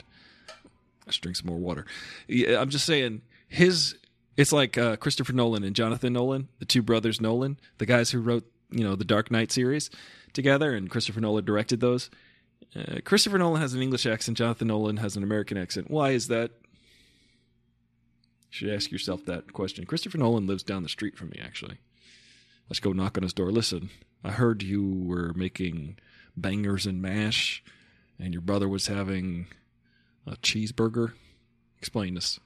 I 1.08 1.12
should 1.12 1.22
drink 1.22 1.36
some 1.36 1.48
more 1.48 1.58
water. 1.58 1.86
Yeah, 2.28 2.62
I'm 2.62 2.70
just 2.70 2.86
saying 2.86 3.22
his. 3.48 3.96
It's 4.38 4.54
like 4.54 4.78
uh, 4.78 4.96
Christopher 4.96 5.34
Nolan 5.34 5.66
and 5.66 5.76
Jonathan 5.76 6.14
Nolan, 6.14 6.48
the 6.60 6.66
two 6.66 6.82
brothers 6.82 7.20
Nolan, 7.20 7.60
the 7.78 7.86
guys 7.86 8.12
who 8.12 8.22
wrote 8.22 8.50
you 8.72 8.84
know 8.84 8.96
the 8.96 9.04
Dark 9.06 9.32
Knight 9.32 9.52
series 9.52 9.90
together, 10.34 10.74
and 10.74 10.90
Christopher 10.90 11.20
Nolan 11.20 11.46
directed 11.46 11.80
those. 11.80 12.10
Uh, 12.76 13.00
Christopher 13.04 13.38
Nolan 13.38 13.62
has 13.62 13.74
an 13.74 13.82
English 13.82 14.06
accent. 14.06 14.38
Jonathan 14.38 14.68
Nolan 14.68 14.98
has 14.98 15.18
an 15.18 15.24
American 15.24 15.58
accent. 15.58 15.90
Why 15.90 16.12
is 16.12 16.28
that? 16.28 16.52
You 18.52 18.56
should 18.56 18.70
ask 18.70 18.92
yourself 18.92 19.26
that 19.26 19.54
question. 19.54 19.86
Christopher 19.86 20.18
Nolan 20.18 20.48
lives 20.48 20.64
down 20.64 20.84
the 20.84 20.90
street 20.90 21.18
from 21.18 21.30
me, 21.30 21.40
actually. 21.44 21.78
Let's 22.70 22.80
go 22.80 22.94
knock 22.94 23.18
on 23.18 23.24
his 23.24 23.34
door. 23.34 23.52
Listen, 23.52 23.90
I 24.24 24.32
heard 24.32 24.62
you 24.64 24.88
were 24.88 25.34
making 25.34 25.98
bangers 26.36 26.86
and 26.86 27.02
mash, 27.02 27.64
and 28.18 28.34
your 28.34 28.42
brother 28.42 28.68
was 28.68 28.88
having 28.88 29.48
a 30.26 30.36
cheeseburger. 30.38 31.14
Explain 31.78 32.16
this. 32.16 32.40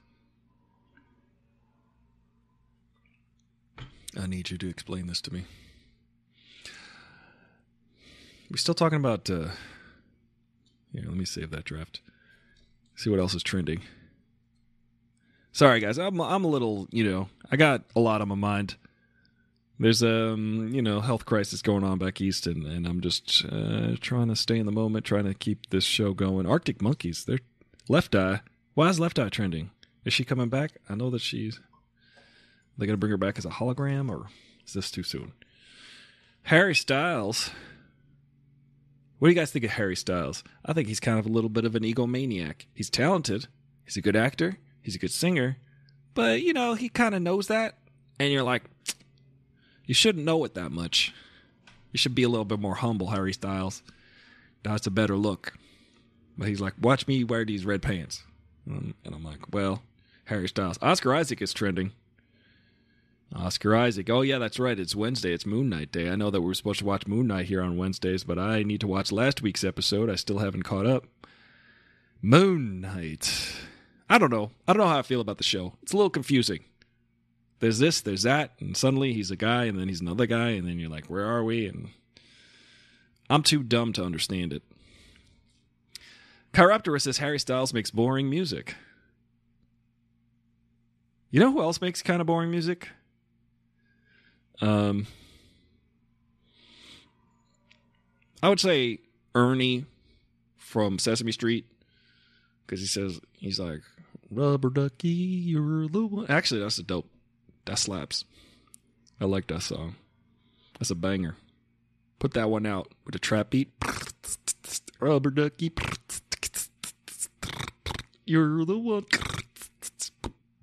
I 4.20 4.26
need 4.26 4.50
you 4.50 4.58
to 4.58 4.68
explain 4.68 5.06
this 5.06 5.20
to 5.22 5.34
me. 5.34 5.44
We're 8.50 8.58
still 8.58 8.74
talking 8.74 8.98
about 8.98 9.28
uh, 9.28 9.48
here, 10.92 11.08
let 11.08 11.16
me 11.16 11.24
save 11.24 11.50
that 11.50 11.64
draft. 11.64 12.00
See 12.94 13.10
what 13.10 13.18
else 13.18 13.34
is 13.34 13.42
trending. 13.42 13.82
Sorry, 15.50 15.80
guys. 15.80 15.98
I'm 15.98 16.20
I'm 16.20 16.44
a 16.44 16.48
little, 16.48 16.86
you 16.90 17.04
know, 17.04 17.28
I 17.50 17.56
got 17.56 17.82
a 17.96 18.00
lot 18.00 18.20
on 18.20 18.28
my 18.28 18.36
mind. 18.36 18.76
There's 19.78 20.02
a 20.02 20.32
um, 20.32 20.70
you 20.72 20.82
know 20.82 21.00
health 21.00 21.24
crisis 21.24 21.62
going 21.62 21.84
on 21.84 21.98
back 21.98 22.20
east, 22.20 22.46
and, 22.46 22.64
and 22.64 22.86
I'm 22.86 23.00
just 23.00 23.44
uh, 23.50 23.96
trying 24.00 24.28
to 24.28 24.36
stay 24.36 24.58
in 24.58 24.66
the 24.66 24.72
moment, 24.72 25.04
trying 25.04 25.24
to 25.24 25.34
keep 25.34 25.70
this 25.70 25.84
show 25.84 26.12
going. 26.12 26.46
Arctic 26.46 26.80
Monkeys, 26.80 27.24
they're 27.24 27.40
Left 27.88 28.14
Eye. 28.14 28.40
Why 28.74 28.88
is 28.88 29.00
Left 29.00 29.18
Eye 29.18 29.28
trending? 29.28 29.70
Is 30.04 30.12
she 30.12 30.24
coming 30.24 30.48
back? 30.48 30.72
I 30.88 30.94
know 30.94 31.10
that 31.10 31.22
she's. 31.22 31.58
Are 31.58 32.78
they 32.78 32.86
gonna 32.86 32.96
bring 32.98 33.10
her 33.10 33.16
back 33.16 33.38
as 33.38 33.44
a 33.44 33.50
hologram, 33.50 34.10
or 34.10 34.28
is 34.66 34.74
this 34.74 34.90
too 34.90 35.02
soon? 35.02 35.32
Harry 36.44 36.74
Styles 36.74 37.50
what 39.24 39.28
do 39.28 39.32
you 39.32 39.40
guys 39.40 39.52
think 39.52 39.64
of 39.64 39.70
Harry 39.70 39.96
Styles? 39.96 40.44
I 40.66 40.74
think 40.74 40.86
he's 40.86 41.00
kind 41.00 41.18
of 41.18 41.24
a 41.24 41.30
little 41.30 41.48
bit 41.48 41.64
of 41.64 41.74
an 41.74 41.82
egomaniac. 41.82 42.66
He's 42.74 42.90
talented, 42.90 43.46
he's 43.86 43.96
a 43.96 44.02
good 44.02 44.16
actor, 44.16 44.58
he's 44.82 44.96
a 44.96 44.98
good 44.98 45.12
singer, 45.12 45.56
but 46.12 46.42
you 46.42 46.52
know, 46.52 46.74
he 46.74 46.90
kind 46.90 47.14
of 47.14 47.22
knows 47.22 47.46
that. 47.46 47.78
And 48.20 48.30
you're 48.30 48.42
like, 48.42 48.64
you 49.86 49.94
shouldn't 49.94 50.24
know 50.24 50.44
it 50.44 50.54
that 50.54 50.72
much. 50.72 51.12
You 51.92 51.98
should 51.98 52.14
be 52.14 52.22
a 52.24 52.28
little 52.28 52.44
bit 52.44 52.58
more 52.58 52.74
humble, 52.74 53.08
Harry 53.08 53.32
Styles. 53.32 53.82
That's 54.62 54.86
a 54.86 54.90
better 54.90 55.16
look. 55.16 55.54
But 56.36 56.48
he's 56.48 56.60
like, 56.60 56.74
watch 56.80 57.06
me 57.06 57.22
wear 57.22 57.44
these 57.44 57.64
red 57.64 57.82
pants. 57.82 58.24
Um, 58.68 58.94
and 59.04 59.14
I'm 59.14 59.22
like, 59.22 59.52
well, 59.52 59.82
Harry 60.24 60.48
Styles. 60.48 60.78
Oscar 60.82 61.14
Isaac 61.14 61.40
is 61.40 61.52
trending. 61.52 61.92
Oscar 63.34 63.74
Isaac. 63.76 64.08
Oh, 64.10 64.22
yeah, 64.22 64.38
that's 64.38 64.58
right. 64.58 64.78
It's 64.78 64.96
Wednesday. 64.96 65.32
It's 65.32 65.46
Moon 65.46 65.68
Knight 65.68 65.92
Day. 65.92 66.08
I 66.08 66.16
know 66.16 66.30
that 66.30 66.40
we 66.40 66.50
are 66.50 66.54
supposed 66.54 66.78
to 66.80 66.84
watch 66.84 67.06
Moon 67.06 67.26
Knight 67.26 67.46
here 67.46 67.62
on 67.62 67.76
Wednesdays, 67.76 68.24
but 68.24 68.38
I 68.38 68.62
need 68.62 68.80
to 68.80 68.86
watch 68.86 69.12
last 69.12 69.42
week's 69.42 69.64
episode. 69.64 70.08
I 70.08 70.14
still 70.14 70.38
haven't 70.38 70.62
caught 70.62 70.86
up. 70.86 71.06
Moon 72.22 72.80
Knight. 72.80 73.56
I 74.08 74.18
don't 74.18 74.30
know. 74.30 74.50
I 74.66 74.72
don't 74.72 74.82
know 74.82 74.88
how 74.88 74.98
I 74.98 75.02
feel 75.02 75.20
about 75.20 75.38
the 75.38 75.44
show. 75.44 75.74
It's 75.82 75.92
a 75.92 75.96
little 75.96 76.10
confusing. 76.10 76.64
There's 77.64 77.78
this, 77.78 78.02
there's 78.02 78.24
that, 78.24 78.50
and 78.60 78.76
suddenly 78.76 79.14
he's 79.14 79.30
a 79.30 79.36
guy, 79.36 79.64
and 79.64 79.80
then 79.80 79.88
he's 79.88 80.02
another 80.02 80.26
guy, 80.26 80.50
and 80.50 80.68
then 80.68 80.78
you're 80.78 80.90
like, 80.90 81.06
where 81.06 81.24
are 81.24 81.42
we? 81.42 81.66
And 81.66 81.88
I'm 83.30 83.42
too 83.42 83.62
dumb 83.62 83.94
to 83.94 84.04
understand 84.04 84.52
it. 84.52 84.62
Chiroptera 86.52 87.00
says 87.00 87.16
Harry 87.16 87.38
Styles 87.38 87.72
makes 87.72 87.90
boring 87.90 88.28
music. 88.28 88.74
You 91.30 91.40
know 91.40 91.50
who 91.52 91.62
else 91.62 91.80
makes 91.80 92.02
kind 92.02 92.20
of 92.20 92.26
boring 92.26 92.50
music? 92.50 92.90
Um, 94.60 95.06
I 98.42 98.50
would 98.50 98.60
say 98.60 98.98
Ernie 99.34 99.86
from 100.58 100.98
Sesame 100.98 101.32
Street 101.32 101.64
because 102.66 102.80
he 102.80 102.86
says 102.86 103.22
he's 103.32 103.58
like 103.58 103.80
rubber 104.30 104.68
ducky, 104.68 105.08
you're 105.08 105.88
the 105.88 106.04
one. 106.04 106.26
Actually, 106.28 106.60
that's 106.60 106.76
a 106.76 106.82
dope. 106.82 107.08
That 107.66 107.78
slaps. 107.78 108.24
I 109.20 109.24
like 109.24 109.46
that 109.48 109.62
song. 109.62 109.96
That's 110.78 110.90
a 110.90 110.94
banger. 110.94 111.36
Put 112.18 112.34
that 112.34 112.50
one 112.50 112.66
out 112.66 112.92
with 113.04 113.14
a 113.14 113.18
trap 113.18 113.50
beat. 113.50 113.70
Rubber 115.00 115.30
ducky. 115.30 115.72
You're 118.26 118.64
the 118.64 118.78
one. 118.78 119.04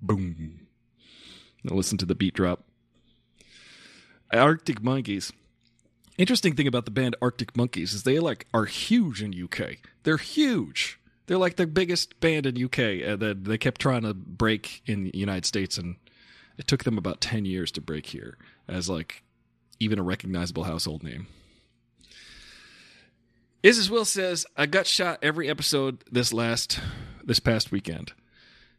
Boom. 0.00 0.66
Now 1.62 1.76
listen 1.76 1.98
to 1.98 2.06
the 2.06 2.14
beat 2.14 2.34
drop. 2.34 2.64
Arctic 4.32 4.82
Monkeys. 4.82 5.32
Interesting 6.18 6.54
thing 6.54 6.66
about 6.66 6.84
the 6.84 6.90
band 6.90 7.16
Arctic 7.22 7.56
Monkeys 7.56 7.92
is 7.92 8.02
they 8.02 8.18
like 8.18 8.46
are 8.52 8.64
huge 8.64 9.22
in 9.22 9.32
UK. 9.32 9.76
They're 10.02 10.16
huge. 10.16 10.98
They're 11.26 11.38
like 11.38 11.56
the 11.56 11.66
biggest 11.66 12.18
band 12.20 12.46
in 12.46 12.62
UK, 12.62 12.78
and 12.78 13.20
then 13.20 13.44
they 13.44 13.58
kept 13.58 13.80
trying 13.80 14.02
to 14.02 14.12
break 14.12 14.82
in 14.86 15.04
the 15.04 15.12
United 15.14 15.46
States, 15.46 15.78
and 15.78 15.96
it 16.58 16.66
took 16.66 16.84
them 16.84 16.98
about 16.98 17.20
ten 17.20 17.44
years 17.44 17.70
to 17.72 17.80
break 17.80 18.06
here 18.06 18.36
as 18.68 18.88
like 18.88 19.22
even 19.80 19.98
a 19.98 20.02
recognizable 20.02 20.64
household 20.64 21.02
name. 21.02 21.26
Is 23.62 23.78
This 23.78 23.90
Will 23.90 24.04
says, 24.04 24.44
I 24.56 24.66
got 24.66 24.86
shot 24.86 25.20
every 25.22 25.48
episode 25.48 26.02
this 26.10 26.32
last 26.32 26.80
this 27.22 27.38
past 27.38 27.70
weekend. 27.70 28.12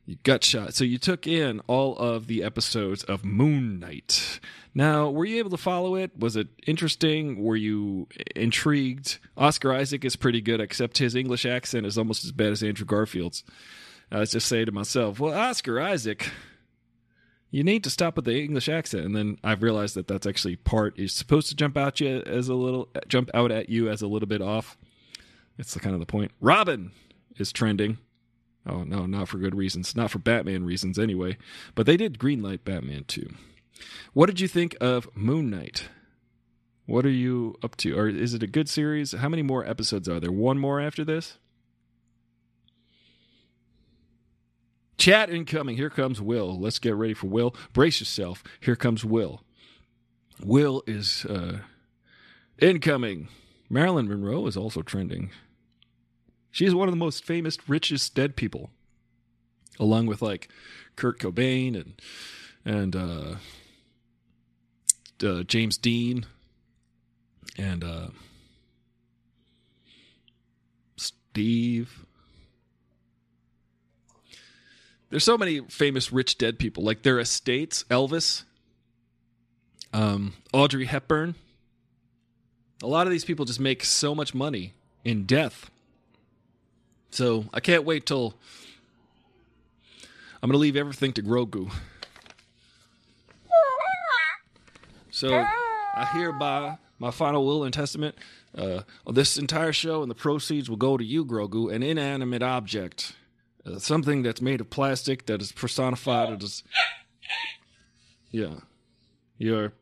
You 0.05 0.17
got 0.23 0.43
shot. 0.43 0.73
So 0.73 0.83
you 0.83 0.97
took 0.97 1.25
in 1.25 1.61
all 1.67 1.95
of 1.97 2.27
the 2.27 2.43
episodes 2.43 3.05
of 3.05 3.23
Moon 3.23 3.79
Knight. 3.79 4.41
Now, 4.75 5.09
were 5.09 5.23
you 5.23 5.37
able 5.37 5.51
to 5.51 5.57
follow 5.57 5.95
it? 5.95 6.11
Was 6.19 6.35
it 6.35 6.49
interesting? 6.67 7.41
Were 7.41 7.55
you 7.55 8.09
intrigued? 8.35 9.19
Oscar 9.37 9.71
Isaac 9.71 10.03
is 10.03 10.17
pretty 10.17 10.41
good, 10.41 10.59
except 10.59 10.97
his 10.97 11.15
English 11.15 11.45
accent 11.45 11.85
is 11.85 11.97
almost 11.97 12.25
as 12.25 12.33
bad 12.33 12.51
as 12.51 12.61
Andrew 12.61 12.85
Garfield's. 12.85 13.45
I 14.11 14.19
was 14.19 14.31
just 14.31 14.47
saying 14.49 14.65
to 14.65 14.73
myself, 14.73 15.21
well, 15.21 15.33
Oscar 15.33 15.79
Isaac, 15.79 16.29
you 17.53 17.63
need 17.63 17.83
to 17.83 17.91
stop 17.91 18.15
with 18.15 18.25
the 18.25 18.41
English 18.41 18.67
accent. 18.67 19.05
And 19.05 19.15
then 19.15 19.37
I've 19.43 19.61
realized 19.61 19.93
that 19.93 20.07
that's 20.07 20.25
actually 20.25 20.55
part 20.55 20.97
is 20.97 21.13
supposed 21.13 21.49
to 21.49 21.55
jump 21.55 21.77
out 21.77 21.99
you 21.99 22.23
as 22.25 22.49
a 22.49 22.55
little 22.55 22.89
jump 23.07 23.29
out 23.35 23.51
at 23.51 23.69
you 23.69 23.89
as 23.89 24.01
a 24.01 24.07
little 24.07 24.27
bit 24.27 24.41
off. 24.41 24.75
It's 25.59 25.75
the 25.75 25.79
kind 25.79 25.93
of 25.93 25.99
the 25.99 26.07
point. 26.07 26.31
Robin 26.41 26.91
is 27.37 27.53
trending. 27.53 27.99
Oh 28.65 28.83
no, 28.83 29.05
not 29.05 29.27
for 29.27 29.37
good 29.37 29.53
reasons. 29.53 29.95
Not 29.95 30.09
for 30.09 30.17
Batman 30.17 30.65
reasons 30.65 30.97
anyway. 30.97 31.37
But 31.75 31.85
they 31.85 31.95
did 31.95 32.17
greenlight 32.17 32.63
Batman 32.65 33.03
too. 33.03 33.29
What 34.13 34.25
did 34.25 34.39
you 34.39 34.47
think 34.47 34.75
of 34.81 35.07
Moon 35.13 35.51
Knight? 35.51 35.89
What 36.87 37.05
are 37.05 37.09
you 37.09 37.55
up 37.61 37.77
to? 37.77 37.95
Or 37.95 38.09
is 38.09 38.33
it 38.33 38.41
a 38.41 38.47
good 38.47 38.67
series? 38.67 39.11
How 39.11 39.29
many 39.29 39.43
more 39.43 39.63
episodes 39.63 40.09
are 40.09 40.19
there? 40.19 40.31
One 40.31 40.57
more 40.57 40.81
after 40.81 41.05
this? 41.05 41.37
Chat 45.03 45.29
incoming. 45.29 45.75
Here 45.75 45.89
comes 45.89 46.21
Will. 46.21 46.57
Let's 46.57 46.79
get 46.79 46.95
ready 46.95 47.13
for 47.13 47.27
Will. 47.27 47.53
Brace 47.73 47.99
yourself. 47.99 48.41
Here 48.61 48.77
comes 48.77 49.03
Will. 49.03 49.41
Will 50.41 50.81
is 50.87 51.25
uh, 51.25 51.59
incoming. 52.57 53.27
Marilyn 53.69 54.07
Monroe 54.07 54.47
is 54.47 54.55
also 54.55 54.81
trending. 54.81 55.29
She 56.51 56.65
is 56.65 56.73
one 56.73 56.87
of 56.87 56.93
the 56.93 56.97
most 56.97 57.25
famous, 57.25 57.57
richest 57.67 58.15
dead 58.15 58.37
people, 58.37 58.69
along 59.77 60.05
with 60.05 60.21
like 60.21 60.47
Kurt 60.95 61.19
Cobain 61.19 61.75
and 61.75 62.01
and 62.63 62.95
uh, 62.95 63.35
uh, 65.21 65.43
James 65.43 65.75
Dean 65.75 66.25
and 67.57 67.83
uh, 67.83 68.07
Steve. 70.95 72.02
There's 75.13 75.23
so 75.23 75.37
many 75.37 75.59
famous 75.59 76.11
rich 76.11 76.39
dead 76.39 76.57
people, 76.57 76.83
like 76.83 77.03
their 77.03 77.19
estates. 77.19 77.83
Elvis, 77.83 78.45
um, 79.93 80.33
Audrey 80.51 80.85
Hepburn. 80.85 81.35
A 82.81 82.87
lot 82.87 83.05
of 83.05 83.11
these 83.11 83.23
people 83.23 83.45
just 83.45 83.59
make 83.59 83.83
so 83.83 84.15
much 84.15 84.33
money 84.33 84.73
in 85.05 85.25
death. 85.25 85.69
So 87.11 87.45
I 87.53 87.59
can't 87.59 87.83
wait 87.83 88.07
till 88.07 88.33
I'm 90.41 90.49
going 90.49 90.53
to 90.53 90.57
leave 90.57 90.75
everything 90.75 91.13
to 91.13 91.21
Grogu. 91.21 91.71
So 95.11 95.31
I 95.31 96.05
hereby 96.11 96.79
my 96.97 97.11
final 97.11 97.45
will 97.45 97.65
and 97.65 97.71
testament. 97.71 98.15
Uh, 98.57 98.81
this 99.05 99.37
entire 99.37 99.73
show 99.73 100.01
and 100.01 100.09
the 100.09 100.15
proceeds 100.15 100.71
will 100.71 100.77
go 100.77 100.97
to 100.97 101.05
you, 101.05 101.23
Grogu, 101.23 101.71
an 101.71 101.83
inanimate 101.83 102.41
object, 102.41 103.13
uh, 103.65 103.79
something 103.79 104.23
that's 104.23 104.41
made 104.41 104.61
of 104.61 104.69
plastic 104.69 105.25
that 105.25 105.41
is 105.41 105.51
personified 105.51 106.43
as 106.43 106.63
yeah, 108.31 108.55
you're 109.37 109.73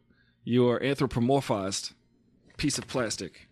you 0.43 0.67
are 0.69 0.79
anthropomorphized 0.79 1.93
piece 2.57 2.77
of 2.77 2.87
plastic. 2.87 3.47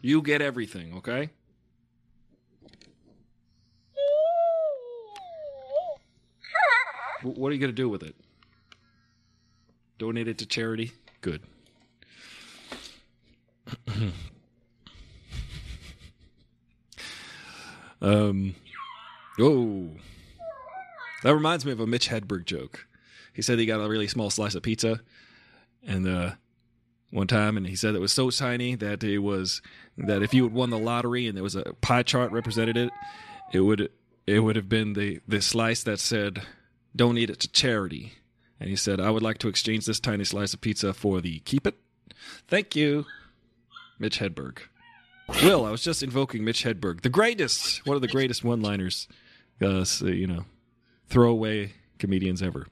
You 0.00 0.20
get 0.20 0.42
everything, 0.42 0.94
okay? 0.98 1.30
What 7.22 7.48
are 7.48 7.52
you 7.54 7.60
going 7.60 7.70
to 7.70 7.72
do 7.72 7.88
with 7.88 8.02
it? 8.02 8.14
Donate 9.98 10.28
it 10.28 10.36
to 10.38 10.46
charity? 10.46 10.92
Good. 11.22 11.40
um, 18.04 18.54
oh. 19.40 19.90
That 21.22 21.34
reminds 21.34 21.64
me 21.64 21.72
of 21.72 21.80
a 21.80 21.86
Mitch 21.86 22.08
Hedberg 22.08 22.44
joke. 22.44 22.86
He 23.32 23.42
said 23.42 23.58
he 23.58 23.66
got 23.66 23.80
a 23.80 23.88
really 23.88 24.08
small 24.08 24.30
slice 24.30 24.54
of 24.54 24.62
pizza, 24.62 25.00
and 25.86 26.06
uh, 26.06 26.32
one 27.10 27.26
time, 27.26 27.56
and 27.56 27.66
he 27.66 27.76
said 27.76 27.94
it 27.94 28.00
was 28.00 28.12
so 28.12 28.30
tiny 28.30 28.74
that 28.74 29.02
it 29.02 29.18
was 29.18 29.62
that 29.96 30.22
if 30.22 30.34
you 30.34 30.44
had 30.44 30.52
won 30.52 30.70
the 30.70 30.78
lottery 30.78 31.26
and 31.26 31.36
there 31.36 31.42
was 31.42 31.56
a 31.56 31.74
pie 31.80 32.02
chart 32.02 32.30
represented 32.30 32.76
it, 32.76 32.90
it 33.52 33.60
would 33.60 33.90
it 34.26 34.40
would 34.40 34.56
have 34.56 34.68
been 34.68 34.92
the 34.92 35.20
the 35.26 35.40
slice 35.40 35.82
that 35.82 35.98
said 35.98 36.42
"Don't 36.94 37.18
eat 37.18 37.30
it 37.30 37.40
to 37.40 37.48
charity. 37.48 38.12
And 38.60 38.70
he 38.70 38.76
said, 38.76 39.00
I 39.00 39.10
would 39.10 39.22
like 39.22 39.38
to 39.38 39.48
exchange 39.48 39.84
this 39.84 40.00
tiny 40.00 40.24
slice 40.24 40.54
of 40.54 40.60
pizza 40.60 40.94
for 40.94 41.20
the 41.20 41.40
keep 41.40 41.66
it. 41.66 41.74
Thank 42.46 42.76
you, 42.76 43.04
Mitch 43.98 44.20
Hedberg. 44.20 44.58
Will, 45.28 45.64
I 45.64 45.70
was 45.70 45.82
just 45.82 46.02
invoking 46.02 46.44
Mitch 46.44 46.64
Hedberg, 46.64 47.00
the 47.02 47.08
greatest, 47.08 47.86
one 47.86 47.96
of 47.96 48.02
the 48.02 48.08
greatest 48.08 48.44
one 48.44 48.60
liners, 48.60 49.08
uh, 49.62 49.84
so, 49.84 50.06
you 50.06 50.26
know, 50.26 50.44
throwaway 51.08 51.72
comedians 51.98 52.42
ever. 52.42 52.66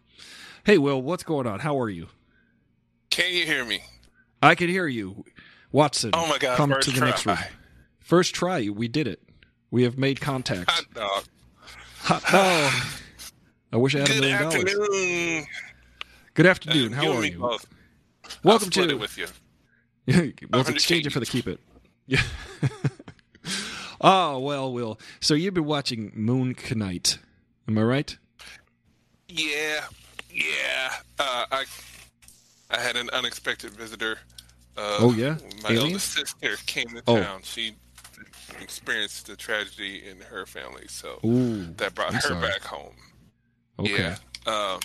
Hey, 0.65 0.79
Will, 0.79 1.01
what's 1.01 1.23
going 1.23 1.47
on? 1.47 1.61
How 1.61 1.81
are 1.81 1.89
you? 1.89 2.09
Can 3.11 3.33
you 3.33 3.47
hear 3.47 3.65
me? 3.65 3.83
I 4.43 4.55
can 4.55 4.69
hear 4.69 4.87
you. 4.87 5.25
Watson, 5.71 6.11
oh 6.13 6.27
my 6.29 6.37
God, 6.39 6.57
come 6.59 6.71
first 6.71 6.89
to 6.89 6.95
the 6.95 6.99
try. 6.99 7.09
next 7.09 7.27
room. 7.27 7.39
First 8.01 8.35
try, 8.35 8.69
we 8.69 8.89
did 8.89 9.07
it. 9.07 9.23
We 9.71 9.85
have 9.85 9.97
made 9.97 10.21
contact. 10.21 10.71
Hot 10.71 10.85
dog. 10.95 11.25
Hot 12.01 12.23
dog. 12.31 12.73
I 13.73 13.77
wish 13.79 13.95
I 13.95 14.01
had 14.01 14.11
a 14.11 14.13
Good 14.13 14.21
million 14.21 14.43
dollars. 14.43 14.55
afternoon. 14.57 15.47
Good 16.35 16.47
afternoon. 16.47 16.93
How 16.93 17.03
you 17.05 17.11
and 17.13 17.19
are 17.21 17.27
you? 17.27 17.39
both. 17.39 17.67
Welcome 18.45 18.69
to 18.71 18.83
it 18.91 18.99
with 19.01 19.17
you. 19.17 19.27
Let's 20.53 20.69
exchange 20.69 21.07
it 21.07 21.11
for 21.11 21.21
the 21.21 21.27
keep 21.27 21.47
it. 21.47 21.59
Yeah. 22.07 22.23
oh 24.01 24.39
well, 24.41 24.73
Will. 24.73 24.99
So 25.21 25.35
you've 25.35 25.55
been 25.55 25.65
watching 25.65 26.13
Moon 26.15 26.57
Knight, 26.75 27.19
am 27.69 27.79
I 27.79 27.83
right? 27.83 28.17
Yeah, 29.29 29.85
yeah. 30.31 30.93
Uh, 31.19 31.45
I 31.51 31.65
I 32.71 32.79
had 32.81 32.97
an 32.97 33.09
unexpected 33.13 33.71
visitor. 33.73 34.19
Uh, 34.77 34.97
Oh, 35.01 35.13
yeah? 35.13 35.37
my 35.63 35.71
Aliens? 35.71 35.85
eldest 35.85 36.13
sister 36.13 36.57
came 36.67 36.89
to 36.89 37.03
Oh. 37.07 37.21
town. 37.23 37.41
She 37.43 37.75
experienced 38.61 39.27
the 39.27 39.37
tragedy 39.37 40.03
in 40.09 40.19
her 40.21 40.47
family, 40.47 40.87
so 40.89 41.21
Ooh, 41.25 41.67
that 41.75 41.95
brought 41.95 42.09
I'm 42.09 42.15
her 42.15 42.21
sorry. 42.21 42.41
back 42.49 42.63
home. 42.63 42.95
okay. 43.79 43.93
Yeah. 43.93 44.17
Um, 44.47 44.81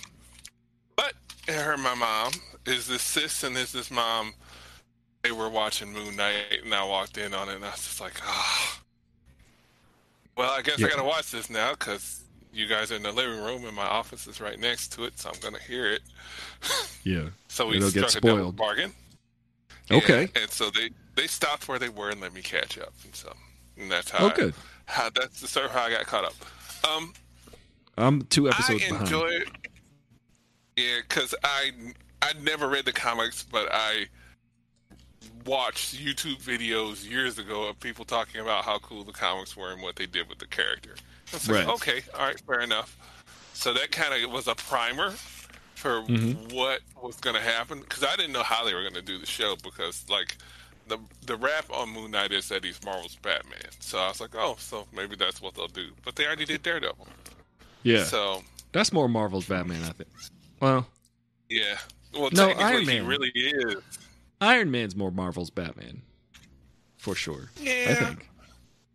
but 0.97 1.13
her 1.47 1.74
and 1.74 1.82
my 1.84 1.95
mom 1.95 2.34
is 2.65 2.88
this 2.88 3.01
sis 3.01 3.43
and 3.43 3.55
is 3.57 3.72
this 3.72 3.89
mom. 3.89 4.34
They 5.28 5.34
were 5.34 5.49
watching 5.49 5.91
Moon 5.91 6.15
Knight, 6.15 6.61
and 6.63 6.73
I 6.73 6.86
walked 6.86 7.17
in 7.17 7.34
on 7.34 7.49
it, 7.49 7.55
and 7.55 7.65
I 7.65 7.71
was 7.71 7.80
just 7.84 7.99
like, 7.99 8.13
ah. 8.23 8.80
Well, 10.38 10.51
I 10.51 10.61
guess 10.61 10.80
Yeah. 10.80 10.88
I 10.88 10.89
gotta 10.91 11.03
watch 11.03 11.32
this 11.32 11.49
now 11.49 11.71
because 11.71 12.21
you 12.53 12.65
guys 12.65 12.93
are 12.93 12.95
in 12.95 13.03
the 13.03 13.11
living 13.11 13.43
room, 13.43 13.65
and 13.65 13.75
my 13.75 13.84
office 13.86 14.25
is 14.25 14.39
right 14.39 14.57
next 14.57 14.93
to 14.93 15.03
it, 15.03 15.19
so 15.19 15.30
I'm 15.30 15.39
gonna 15.41 15.59
hear 15.59 15.91
it. 15.91 16.01
Yeah. 17.03 17.30
So 17.49 17.67
we 17.67 17.78
It'll 17.78 17.89
get 17.91 18.09
struck 18.09 18.23
a 18.23 18.28
double 18.28 18.38
spoiled. 18.38 18.55
bargain. 18.57 18.93
Okay. 19.91 20.23
And, 20.23 20.38
and 20.38 20.49
so 20.51 20.69
they 20.69 20.89
they 21.15 21.28
stopped 21.28 21.67
where 21.69 21.80
they 21.80 21.88
were 21.89 22.09
and 22.09 22.19
let 22.21 22.34
me 22.34 22.41
catch 22.41 22.78
up, 22.78 22.93
and 23.03 23.13
so 23.15 23.34
and 23.78 23.91
that's 23.91 24.09
how 24.09 24.25
Oh, 24.25 24.30
I- 24.30 24.34
good. 24.36 24.53
how 24.86 25.09
that's 25.09 25.41
the 25.41 25.47
sort 25.47 25.65
of 25.65 25.71
how 25.71 25.84
I 25.84 25.89
got 25.91 26.05
caught 26.05 26.23
up. 26.25 26.34
Um, 26.89 27.13
I'm 27.97 28.21
two 28.23 28.47
episodes 28.49 28.82
I 28.84 28.88
behind. 28.89 29.01
enjoy 29.03 29.28
it. 29.28 29.47
Yeah, 30.78 30.97
because 31.07 31.34
I 31.43 31.71
I 32.21 32.32
never 32.41 32.67
read 32.69 32.86
the 32.86 32.93
comics, 32.93 33.43
but 33.43 33.67
I 33.71 34.07
watched 35.48 35.95
YouTube 35.98 36.41
videos 36.41 37.10
years 37.10 37.39
ago 37.39 37.68
of 37.68 37.80
people 37.80 38.06
talking 38.06 38.41
about 38.41 38.64
how 38.66 38.78
cool 38.80 39.04
the 39.04 39.14
comics 39.14 39.56
were 39.58 39.72
and 39.72 39.82
what 39.82 39.95
they 39.95 40.06
did 40.06 40.30
with 40.30 40.38
the 40.39 40.48
character. 40.48 40.95
I 41.32 41.36
was 41.36 41.50
like, 41.50 41.66
Right. 41.66 41.74
okay, 41.76 42.02
all 42.14 42.26
right, 42.26 42.39
fair 42.41 42.60
enough. 42.62 42.95
So 43.54 43.74
that 43.74 43.91
kind 43.91 44.14
of 44.24 44.30
was 44.32 44.48
a 44.48 44.56
primer 44.56 45.12
for 45.76 46.02
Mhm. 46.04 46.52
what 46.54 46.82
was 47.02 47.16
going 47.18 47.36
to 47.36 47.41
happen 47.41 47.80
because 47.80 48.04
I 48.04 48.16
didn't 48.16 48.34
know 48.34 48.43
how 48.43 48.64
they 48.66 48.74
were 48.74 48.82
going 48.82 48.93
to 48.95 49.02
do 49.02 49.18
the 49.18 49.26
show 49.26 49.56
because 49.64 50.06
like 50.10 50.38
the 50.88 50.98
the 51.26 51.36
rap 51.36 51.66
on 51.72 51.89
Moon 51.89 52.12
Knight 52.12 52.32
is 52.32 52.48
that 52.50 52.64
he's 52.64 52.82
Marvel's 52.84 53.16
Batman. 53.16 53.60
So 53.80 53.98
I 54.00 54.08
was 54.10 54.22
like, 54.22 54.36
oh, 54.36 54.56
so 54.60 54.88
maybe 54.93 55.16
that's 55.16 55.41
what 55.41 55.56
they'll 55.56 55.68
do. 55.68 55.89
But 56.06 56.16
they 56.16 56.26
already 56.26 56.45
did 56.45 56.64
Daredevil. 56.64 57.08
Yeah, 57.84 58.04
So 58.06 58.43
that's 58.72 58.91
more 58.93 59.08
Marvel's 59.10 59.45
Batman, 59.45 59.84
I 59.84 59.91
think. 59.91 60.10
Well, 60.60 60.88
yeah. 61.50 61.78
Well, 62.14 62.30
No, 62.32 62.50
Iron 62.52 62.82
he 62.82 62.86
Man. 62.88 63.06
really 63.06 63.30
is. 63.36 63.76
Iron 64.42 64.70
Man's 64.72 64.96
more 64.96 65.12
Marvel's 65.12 65.50
Batman, 65.50 66.02
for 66.98 67.16
sure. 67.16 67.50
Yeah. 67.60 67.86
I 67.90 67.94
think. 67.96 68.30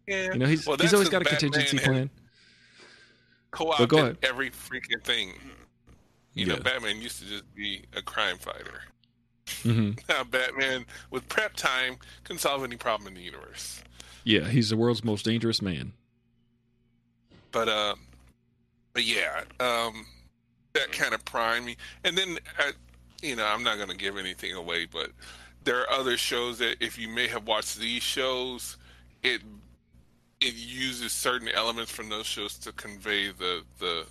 Yeah. 0.06 0.32
You 0.32 0.38
know, 0.38 0.46
he's 0.46 0.66
Well, 0.66 0.76
he's 0.78 0.92
always 0.94 1.08
got 1.08 1.22
a 1.22 1.24
'cause 1.24 1.38
contingency 1.38 1.78
plan. 1.78 2.10
Co-opted 3.50 3.88
go 3.88 4.14
every 4.22 4.50
freaking 4.50 5.02
thing. 5.02 5.34
You 6.34 6.46
know, 6.46 6.54
Yeah. 6.54 6.60
Batman 6.60 7.02
used 7.02 7.18
to 7.20 7.26
just 7.26 7.54
be 7.54 7.84
a 7.94 8.02
crime 8.02 8.38
fighter. 8.38 8.82
hmm 9.62 9.90
Now, 10.08 10.24
Batman, 10.24 10.86
with 11.10 11.28
prep 11.28 11.54
time, 11.54 11.96
can 12.24 12.38
solve 12.38 12.64
any 12.64 12.76
problem 12.76 13.08
in 13.08 13.14
the 13.14 13.20
universe. 13.20 13.82
Yeah, 14.24 14.48
he's 14.48 14.70
the 14.70 14.76
world's 14.76 15.04
most 15.04 15.24
dangerous 15.24 15.60
man. 15.60 15.92
But 17.50 17.68
uh, 17.68 17.96
but 18.94 19.04
yeah, 19.04 19.42
um, 19.60 20.06
that 20.72 20.90
kind 20.92 21.12
of 21.12 21.22
primed 21.26 21.66
me. 21.66 21.76
And 22.04 22.16
then, 22.16 22.38
uh, 22.58 22.72
you 23.22 23.36
know, 23.36 23.46
I'm 23.46 23.62
not 23.62 23.76
going 23.76 23.88
to 23.88 23.96
give 23.96 24.18
anything 24.18 24.52
away, 24.54 24.86
but 24.86 25.10
there 25.64 25.80
are 25.80 25.90
other 25.90 26.16
shows 26.16 26.58
that 26.58 26.76
if 26.80 26.98
you 26.98 27.08
may 27.08 27.28
have 27.28 27.46
watched 27.46 27.78
these 27.78 28.02
shows, 28.02 28.76
it 29.22 29.40
it 30.40 30.54
uses 30.54 31.12
certain 31.12 31.48
elements 31.48 31.92
from 31.92 32.08
those 32.08 32.26
shows 32.26 32.58
to 32.58 32.72
convey 32.72 33.28
the 33.28 33.62
the 33.78 34.04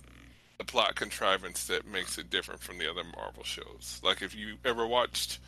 the 0.58 0.64
plot 0.64 0.94
contrivance 0.94 1.66
that 1.66 1.86
makes 1.86 2.16
it 2.18 2.30
different 2.30 2.60
from 2.60 2.78
the 2.78 2.90
other 2.90 3.02
Marvel 3.16 3.44
shows. 3.44 4.00
Like 4.02 4.22
if 4.22 4.34
you 4.34 4.56
ever 4.64 4.86
watched 4.86 5.40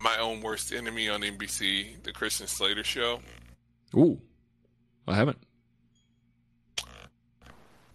My 0.00 0.16
Own 0.18 0.40
Worst 0.40 0.72
Enemy 0.72 1.08
on 1.08 1.20
NBC, 1.20 2.02
the 2.02 2.12
Christian 2.12 2.46
Slater 2.46 2.82
show, 2.84 3.20
Ooh, 3.94 4.18
I 5.06 5.14
haven't. 5.14 5.38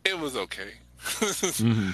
it 0.05 0.18
was 0.18 0.36
okay. 0.38 0.72
hmm 1.57 1.89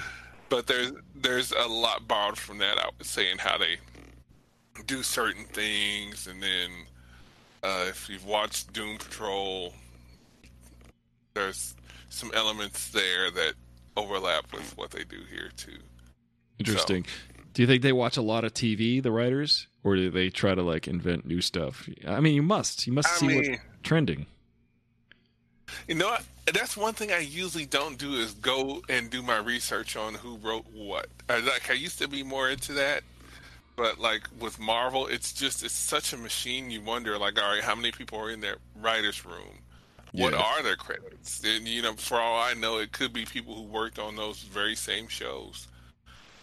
but 0.49 0.67
there's 0.67 0.91
there's 1.15 1.51
a 1.51 1.67
lot 1.67 2.07
borrowed 2.07 2.37
from 2.37 2.57
that. 2.59 2.77
I 2.77 2.89
would 2.97 3.07
say 3.07 3.31
in 3.31 3.37
how 3.37 3.57
they 3.57 3.77
do 4.85 5.03
certain 5.03 5.45
things, 5.45 6.27
and 6.27 6.41
then 6.41 6.69
uh, 7.63 7.85
if 7.87 8.09
you've 8.09 8.25
watched 8.25 8.73
Doom 8.73 8.97
Patrol, 8.97 9.73
there's 11.33 11.75
some 12.09 12.31
elements 12.33 12.89
there 12.89 13.31
that 13.31 13.53
overlap 13.95 14.51
with 14.53 14.77
what 14.77 14.91
they 14.91 15.03
do 15.03 15.19
here 15.29 15.49
too. 15.57 15.79
Interesting. 16.59 17.05
Do 17.53 17.63
you 17.63 17.67
think 17.67 17.81
they 17.81 17.93
watch 17.93 18.17
a 18.17 18.21
lot 18.21 18.43
of 18.43 18.53
TV, 18.53 19.01
the 19.01 19.11
writers, 19.11 19.67
or 19.83 19.95
do 19.95 20.11
they 20.11 20.29
try 20.29 20.53
to 20.53 20.61
like 20.61 20.87
invent 20.87 21.25
new 21.25 21.41
stuff? 21.41 21.89
I 22.07 22.19
mean, 22.19 22.35
you 22.35 22.43
must. 22.43 22.85
You 22.85 22.93
must 22.93 23.09
I 23.09 23.17
see 23.17 23.35
what's 23.35 23.61
trending. 23.83 24.27
You 25.87 25.95
know, 25.95 26.15
that's 26.53 26.77
one 26.77 26.93
thing 26.93 27.11
I 27.11 27.19
usually 27.19 27.65
don't 27.65 27.97
do 27.97 28.13
is 28.13 28.33
go 28.33 28.81
and 28.89 29.09
do 29.09 29.21
my 29.21 29.37
research 29.37 29.95
on 29.95 30.13
who 30.15 30.37
wrote 30.37 30.65
what. 30.73 31.07
I, 31.29 31.39
like 31.39 31.69
I 31.69 31.73
used 31.73 31.99
to 31.99 32.07
be 32.07 32.23
more 32.23 32.49
into 32.49 32.73
that, 32.73 33.03
but 33.75 33.99
like 33.99 34.23
with 34.39 34.59
Marvel, 34.59 35.07
it's 35.07 35.33
just 35.33 35.63
it's 35.63 35.73
such 35.73 36.13
a 36.13 36.17
machine. 36.17 36.71
You 36.71 36.81
wonder, 36.81 37.17
like, 37.17 37.41
all 37.41 37.53
right, 37.53 37.63
how 37.63 37.75
many 37.75 37.91
people 37.91 38.19
are 38.19 38.31
in 38.31 38.41
their 38.41 38.57
writers' 38.75 39.25
room? 39.25 39.59
What 40.13 40.33
Yeah. 40.33 40.39
are 40.39 40.63
their 40.63 40.75
credits? 40.77 41.43
And 41.43 41.67
you 41.67 41.81
know, 41.81 41.93
for 41.93 42.19
all 42.19 42.41
I 42.41 42.53
know, 42.53 42.79
it 42.79 42.91
could 42.91 43.13
be 43.13 43.25
people 43.25 43.55
who 43.55 43.63
worked 43.63 43.99
on 43.99 44.15
those 44.15 44.39
very 44.39 44.75
same 44.75 45.07
shows. 45.07 45.67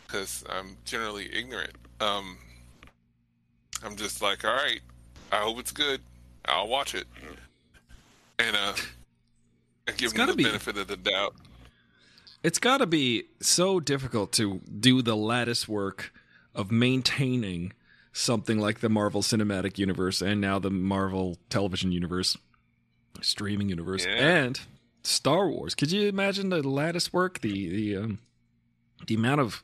Because 0.06 0.44
I'm 0.48 0.76
generally 0.84 1.28
ignorant. 1.34 1.72
Um, 2.00 2.38
I'm 3.82 3.96
just 3.96 4.22
like, 4.22 4.44
all 4.44 4.54
right, 4.54 4.80
I 5.32 5.36
hope 5.36 5.58
it's 5.58 5.72
good. 5.72 6.00
I'll 6.44 6.68
watch 6.68 6.94
it, 6.94 7.06
and 8.38 8.54
uh, 8.54 8.74
and 9.86 9.96
give 9.96 10.06
It's 10.10 10.14
them 10.14 10.28
the 10.28 10.34
be- 10.34 10.44
benefit 10.44 10.76
of 10.76 10.86
the 10.88 10.96
doubt. 10.96 11.34
It's 12.42 12.58
got 12.58 12.78
to 12.78 12.86
be 12.86 13.24
so 13.40 13.80
difficult 13.80 14.32
to 14.32 14.60
do 14.78 15.00
the 15.02 15.16
lattice 15.16 15.66
work 15.66 16.12
of 16.54 16.70
maintaining 16.70 17.72
something 18.12 18.58
like 18.58 18.80
the 18.80 18.88
Marvel 18.88 19.22
Cinematic 19.22 19.78
Universe 19.78 20.20
and 20.20 20.40
now 20.40 20.58
the 20.58 20.70
Marvel 20.70 21.38
Television 21.48 21.90
Universe, 21.90 22.36
streaming 23.22 23.68
universe, 23.70 24.04
Yeah. 24.04 24.12
and 24.44 24.60
Star 25.02 25.48
Wars. 25.48 25.74
Could 25.74 25.90
you 25.90 26.06
imagine 26.08 26.50
the 26.50 26.62
lattice 26.66 27.12
work, 27.12 27.40
the 27.40 27.68
the 27.68 27.96
um, 27.96 28.18
the 29.06 29.14
amount 29.14 29.40
of 29.40 29.62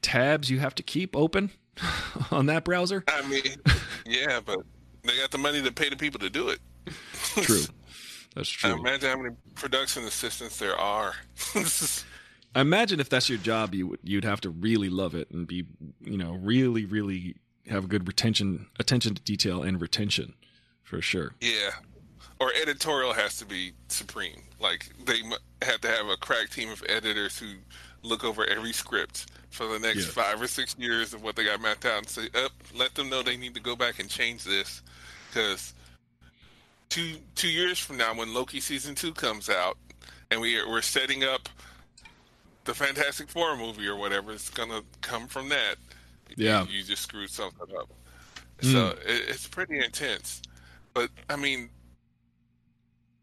tabs 0.00 0.50
you 0.50 0.58
have 0.60 0.74
to 0.76 0.82
keep 0.82 1.14
open 1.16 1.50
on 2.30 2.46
that 2.46 2.64
browser? 2.64 3.04
I 3.08 3.26
mean, 3.28 3.42
yeah, 4.06 4.40
but 4.44 4.58
they 5.04 5.16
got 5.18 5.30
the 5.30 5.38
money 5.38 5.62
to 5.62 5.72
pay 5.72 5.88
the 5.88 5.96
people 5.96 6.20
to 6.20 6.30
do 6.30 6.48
it. 6.48 6.58
True, 7.36 7.62
that's 8.34 8.50
I 8.64 8.70
true. 8.70 8.80
imagine 8.80 9.10
how 9.10 9.16
many 9.22 9.36
production 9.54 10.04
assistants 10.04 10.58
there 10.58 10.76
are. 10.76 11.14
I 12.54 12.60
imagine 12.60 13.00
if 13.00 13.08
that's 13.08 13.28
your 13.28 13.38
job, 13.38 13.74
you 13.74 13.86
would 13.88 14.00
you'd 14.02 14.24
have 14.24 14.40
to 14.42 14.50
really 14.50 14.90
love 14.90 15.14
it 15.14 15.30
and 15.30 15.46
be 15.46 15.64
you 16.02 16.18
know 16.18 16.32
really 16.34 16.84
really 16.84 17.36
have 17.68 17.88
good 17.88 18.06
retention, 18.06 18.66
attention 18.78 19.14
to 19.14 19.22
detail, 19.22 19.62
and 19.62 19.80
retention 19.80 20.34
for 20.82 21.00
sure. 21.00 21.32
yeah. 21.40 21.70
Or 22.40 22.50
editorial 22.60 23.12
has 23.12 23.36
to 23.38 23.46
be 23.46 23.70
supreme. 23.86 24.42
Like 24.58 24.88
they 25.06 25.20
have 25.64 25.80
to 25.82 25.88
have 25.88 26.08
a 26.08 26.16
crack 26.16 26.50
team 26.50 26.70
of 26.70 26.82
editors 26.88 27.38
who 27.38 27.46
look 28.02 28.24
over 28.24 28.44
every 28.46 28.72
script 28.72 29.26
for 29.50 29.66
the 29.68 29.78
next 29.78 30.06
Yeah. 30.16 30.24
five 30.24 30.42
or 30.42 30.48
six 30.48 30.74
years 30.76 31.14
of 31.14 31.22
what 31.22 31.36
they 31.36 31.44
got 31.44 31.60
mapped 31.60 31.84
out 31.86 31.98
and 31.98 32.08
say, 32.08 32.28
"Up, 32.34 32.50
let 32.74 32.94
them 32.96 33.08
know 33.08 33.22
they 33.22 33.36
need 33.36 33.54
to 33.54 33.60
go 33.60 33.76
back 33.76 34.00
and 34.00 34.10
change 34.10 34.42
this," 34.42 34.82
because 35.30 35.72
two 36.92 37.14
two 37.34 37.48
years 37.48 37.78
from 37.78 37.96
now, 37.96 38.14
when 38.14 38.34
Loki 38.34 38.60
season 38.60 38.94
two 38.94 39.12
comes 39.14 39.48
out, 39.48 39.78
and 40.30 40.40
we 40.40 40.62
we're 40.66 40.82
setting 40.82 41.24
up 41.24 41.48
the 42.64 42.74
Fantastic 42.74 43.30
Four 43.30 43.56
movie 43.56 43.88
or 43.88 43.96
whatever, 43.96 44.32
it's 44.32 44.50
gonna 44.50 44.82
come 45.00 45.26
from 45.26 45.48
that. 45.48 45.76
Yeah. 46.36 46.66
you, 46.66 46.82
just 46.82 47.02
screwed 47.02 47.30
something 47.30 47.66
up. 47.76 47.90
Hmm. 48.60 48.72
So 48.72 48.88
it, 49.06 49.24
it's 49.28 49.48
pretty 49.48 49.78
intense. 49.78 50.42
But 50.92 51.08
I 51.30 51.36
mean, 51.36 51.70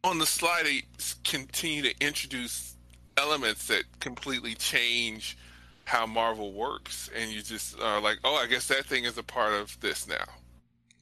on 0.03 0.17
the 0.17 0.25
slide, 0.25 0.65
they 0.65 0.81
continue 1.23 1.83
to 1.83 1.93
introduce 2.01 2.75
elements 3.17 3.67
that 3.67 3.83
completely 3.99 4.55
change 4.55 5.37
how 5.85 6.07
Marvel 6.07 6.53
works, 6.53 7.09
and 7.15 7.31
you 7.31 7.43
just 7.43 7.79
are 7.79 8.01
like, 8.01 8.17
oh, 8.23 8.35
I 8.35 8.47
guess 8.47 8.67
that 8.69 8.85
thing 8.85 9.03
is 9.03 9.17
a 9.19 9.23
part 9.23 9.53
of 9.53 9.79
this 9.79 10.07
now. 10.07 10.25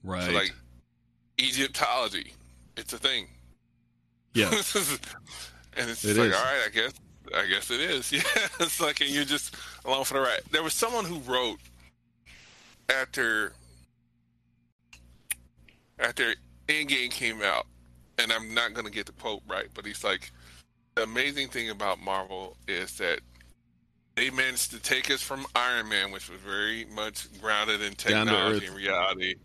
Right. 0.03 0.24
So 0.24 0.32
like 0.32 0.53
Egyptology, 1.39 2.34
it's 2.78 2.93
a 2.93 2.97
thing. 2.97 3.28
yeah. 4.34 4.45
and 5.78 5.89
it's 5.89 6.03
It 6.05 6.17
like, 6.17 6.30
is. 6.30 6.36
all 6.36 6.43
right, 6.43 6.61
I 6.65 6.69
guess, 6.73 6.93
I 7.36 7.45
guess 7.47 7.71
it 7.71 7.80
is. 7.82 8.11
Yeah, 8.11 8.21
it's 8.59 8.80
like, 8.80 9.01
and 9.01 9.09
you're 9.09 9.25
just 9.25 9.55
along 9.86 10.05
for 10.05 10.13
the 10.15 10.21
ride. 10.21 10.41
There 10.51 10.63
was 10.63 10.73
someone 10.73 11.05
who 11.05 11.19
wrote 11.19 11.59
after 12.89 13.53
after 15.99 16.36
Endgame 16.67 17.11
came 17.11 17.41
out, 17.41 17.65
and 18.17 18.32
I'm 18.32 18.53
not 18.53 18.73
gonna 18.73 18.89
get 18.89 19.05
the 19.05 19.11
quote 19.13 19.41
right, 19.47 19.67
but 19.73 19.86
he's 19.86 20.03
like, 20.03 20.32
the 20.95 21.03
amazing 21.03 21.47
thing 21.49 21.69
about 21.69 21.99
Marvel 21.99 22.55
is 22.67 22.97
that 22.97 23.19
they 24.15 24.30
managed 24.32 24.71
to 24.71 24.80
take 24.80 25.11
us 25.11 25.21
from 25.21 25.45
Iron 25.55 25.89
Man, 25.89 26.11
which 26.11 26.30
was 26.30 26.39
very 26.41 26.86
much 26.86 27.28
grounded 27.39 27.82
in 27.82 27.93
technology 27.93 28.65
and 28.65 28.75
reality, 28.75 29.36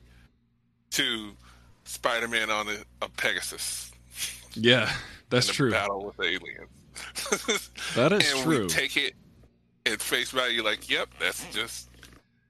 to 0.93 1.33
Spider-Man 1.85 2.51
on 2.51 2.69
a, 2.69 2.77
a 3.03 3.09
Pegasus. 3.09 3.91
Yeah. 4.55 4.93
That's 5.31 5.49
true. 5.49 5.71
Battle 5.71 6.05
with 6.05 6.21
aliens. 6.21 6.69
That 7.95 8.13
is 8.13 8.33
and 8.33 8.43
true. 8.43 8.63
we 8.63 8.67
take 8.69 8.97
it 8.97 9.15
at 9.87 10.01
face 10.01 10.31
value, 10.31 10.63
like, 10.63 10.89
yep, 10.89 11.09
that's 11.19 11.45
just 11.53 11.89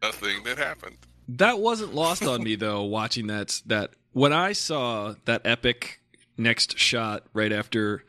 a 0.03 0.13
thing 0.13 0.43
that 0.45 0.59
happened. 0.59 0.97
That 1.29 1.59
wasn't 1.59 1.95
lost 1.95 2.25
on 2.25 2.43
me 2.43 2.57
though. 2.57 2.83
Watching 2.83 3.29
that 3.29 3.63
that 3.67 3.91
when 4.13 4.33
I 4.33 4.53
saw 4.53 5.15
that 5.25 5.43
epic 5.45 6.01
next 6.37 6.79
shot 6.79 7.25
right 7.33 7.53
after 7.53 8.05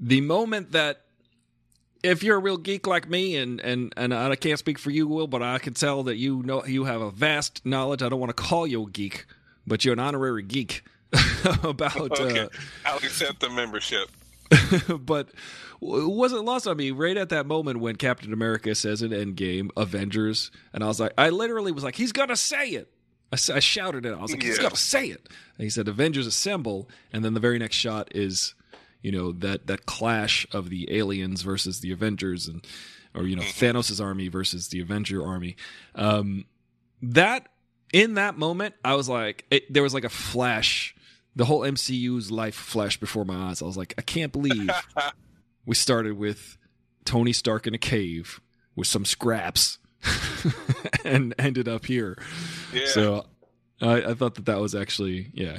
the 0.00 0.20
moment 0.20 0.72
that 0.72 1.02
if 2.02 2.22
you're 2.22 2.36
a 2.36 2.40
real 2.40 2.56
geek 2.56 2.86
like 2.86 3.08
me 3.08 3.36
and 3.36 3.60
and 3.60 3.92
and 3.96 4.14
I 4.14 4.34
can't 4.36 4.58
speak 4.58 4.78
for 4.78 4.90
you, 4.90 5.06
Will, 5.08 5.26
but 5.26 5.42
I 5.42 5.58
can 5.58 5.74
tell 5.74 6.04
that 6.04 6.16
you 6.16 6.42
know 6.42 6.64
you 6.64 6.84
have 6.84 7.00
a 7.00 7.10
vast 7.10 7.66
knowledge. 7.66 8.02
I 8.02 8.08
don't 8.08 8.20
want 8.20 8.34
to 8.34 8.42
call 8.42 8.66
you 8.66 8.86
a 8.86 8.90
geek, 8.90 9.26
but 9.68 9.84
you're 9.84 9.92
an 9.94 10.00
honorary 10.00 10.42
geek 10.42 10.82
about. 11.62 11.96
Okay, 11.96 12.40
Uh, 12.40 12.48
I'll 12.84 12.96
accept 12.98 13.40
the 13.40 13.50
membership. 13.50 14.10
but 15.00 15.28
it 15.28 16.10
wasn't 16.10 16.44
lost 16.44 16.66
on 16.66 16.76
me 16.76 16.90
right 16.90 17.16
at 17.16 17.28
that 17.28 17.46
moment 17.46 17.80
when 17.80 17.96
Captain 17.96 18.32
America 18.32 18.74
says 18.74 19.02
in 19.02 19.10
Endgame, 19.10 19.70
Avengers, 19.76 20.50
and 20.72 20.82
I 20.82 20.86
was 20.86 20.98
like, 20.98 21.12
I 21.18 21.28
literally 21.30 21.70
was 21.70 21.84
like, 21.84 21.94
he's 21.96 22.12
gonna 22.12 22.36
say 22.36 22.70
it. 22.70 22.90
I 23.30 23.36
shouted 23.36 24.06
it. 24.06 24.14
I 24.14 24.22
was 24.22 24.32
like, 24.32 24.42
he's 24.42 24.58
gonna 24.58 24.74
say 24.74 25.08
it. 25.08 25.28
And 25.58 25.64
he 25.64 25.68
said, 25.68 25.86
Avengers 25.86 26.26
assemble, 26.26 26.88
and 27.12 27.22
then 27.22 27.34
the 27.34 27.40
very 27.40 27.58
next 27.58 27.76
shot 27.76 28.08
is, 28.14 28.54
you 29.02 29.12
know, 29.12 29.32
that 29.32 29.66
that 29.66 29.84
clash 29.84 30.46
of 30.50 30.70
the 30.70 30.88
aliens 30.96 31.42
versus 31.42 31.80
the 31.80 31.92
Avengers, 31.92 32.48
and 32.48 32.66
or 33.14 33.24
you 33.26 33.36
know, 33.36 33.42
Thanos' 33.42 34.02
army 34.02 34.28
versus 34.28 34.68
the 34.68 34.80
Avenger 34.80 35.24
army. 35.24 35.56
Um, 35.94 36.46
that 37.02 37.48
in 37.92 38.14
that 38.14 38.38
moment, 38.38 38.74
I 38.84 38.94
was 38.94 39.08
like, 39.08 39.44
it, 39.50 39.72
there 39.72 39.82
was 39.82 39.94
like 39.94 40.04
a 40.04 40.08
flash. 40.08 40.94
The 41.36 41.44
whole 41.44 41.60
MCU's 41.60 42.30
life 42.30 42.54
flashed 42.54 43.00
before 43.00 43.24
my 43.24 43.48
eyes. 43.50 43.62
I 43.62 43.64
was 43.66 43.76
like, 43.76 43.94
I 43.98 44.02
can't 44.02 44.32
believe 44.32 44.70
we 45.66 45.74
started 45.74 46.18
with 46.18 46.56
Tony 47.04 47.32
Stark 47.32 47.66
in 47.66 47.74
a 47.74 47.78
cave 47.78 48.40
with 48.74 48.86
some 48.88 49.04
scraps 49.04 49.78
and 51.04 51.34
ended 51.38 51.68
up 51.68 51.86
here. 51.86 52.18
Yeah. 52.72 52.86
So 52.86 53.26
I, 53.80 54.02
I 54.02 54.14
thought 54.14 54.34
that 54.36 54.46
that 54.46 54.58
was 54.60 54.74
actually, 54.74 55.30
yeah, 55.32 55.58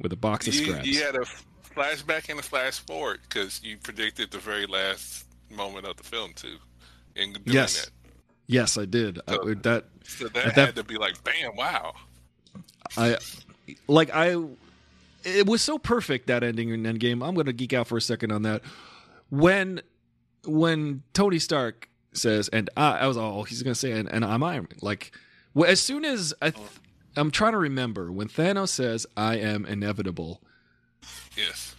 with 0.00 0.12
a 0.12 0.16
box 0.16 0.48
of 0.48 0.54
you, 0.54 0.66
scraps. 0.66 0.86
you 0.86 1.02
had 1.02 1.14
a 1.16 1.24
flashback 1.74 2.28
and 2.28 2.38
a 2.38 2.42
flash 2.42 2.78
forward 2.80 3.20
because 3.28 3.62
you 3.62 3.76
predicted 3.78 4.30
the 4.30 4.38
very 4.38 4.66
last 4.66 5.26
moment 5.50 5.86
of 5.86 5.96
the 5.96 6.04
film 6.04 6.32
too. 6.34 6.56
In 7.16 7.32
doing 7.32 7.42
Yes. 7.46 7.84
that, 7.84 7.90
Yes, 8.46 8.76
I 8.76 8.84
did. 8.84 9.18
I, 9.26 9.36
that 9.62 9.84
so 10.04 10.28
that 10.28 10.46
At 10.46 10.54
that- 10.54 10.66
had 10.66 10.76
to 10.76 10.84
be 10.84 10.96
like, 10.96 11.22
bam, 11.24 11.56
wow. 11.56 11.94
I 12.96 13.16
like 13.88 14.10
I 14.12 14.36
it 15.24 15.46
was 15.46 15.62
so 15.62 15.78
perfect 15.78 16.26
that 16.26 16.42
ending 16.44 16.68
in 16.68 16.82
Endgame. 16.82 17.26
I'm 17.26 17.34
going 17.34 17.46
to 17.46 17.52
geek 17.52 17.72
out 17.72 17.86
for 17.86 17.96
a 17.96 18.00
second 18.00 18.30
on 18.30 18.42
that. 18.42 18.62
When 19.30 19.80
when 20.44 21.02
Tony 21.14 21.38
Stark 21.38 21.88
says, 22.12 22.48
and 22.48 22.68
I, 22.76 22.98
I 22.98 23.06
was 23.06 23.16
oh 23.16 23.42
he's 23.44 23.62
going 23.62 23.72
to 23.74 23.78
say, 23.80 23.92
and, 23.92 24.08
and 24.10 24.24
I'm 24.24 24.42
Iron 24.42 24.68
Man. 24.70 24.78
Like 24.82 25.12
as 25.66 25.80
soon 25.80 26.04
as 26.04 26.34
I, 26.42 26.50
th- 26.50 26.66
I'm 27.16 27.30
trying 27.30 27.52
to 27.52 27.58
remember 27.58 28.12
when 28.12 28.28
Thanos 28.28 28.68
says, 28.68 29.06
"I 29.16 29.36
am 29.36 29.64
inevitable." 29.64 30.42
Yes. 31.36 31.74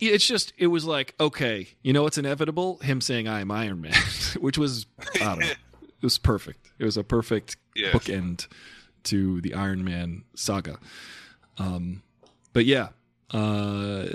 It's 0.00 0.26
just 0.26 0.52
it 0.58 0.66
was 0.66 0.84
like 0.84 1.14
okay, 1.18 1.68
you 1.82 1.94
know 1.94 2.02
what's 2.02 2.18
inevitable? 2.18 2.78
Him 2.78 3.00
saying, 3.00 3.26
"I 3.26 3.40
am 3.40 3.50
Iron 3.50 3.80
Man," 3.80 3.94
which 4.38 4.58
was 4.58 4.86
I 5.14 5.24
don't 5.24 5.38
know. 5.40 5.46
It 6.00 6.06
was 6.06 6.18
perfect. 6.18 6.70
It 6.78 6.84
was 6.84 6.96
a 6.96 7.04
perfect 7.04 7.56
Yes. 7.74 7.94
bookend 7.94 8.46
to 9.04 9.40
the 9.40 9.54
Iron 9.54 9.84
Man 9.84 10.24
saga. 10.34 10.78
Um, 11.58 12.02
but 12.52 12.64
yeah, 12.66 12.88
uh, 13.30 14.06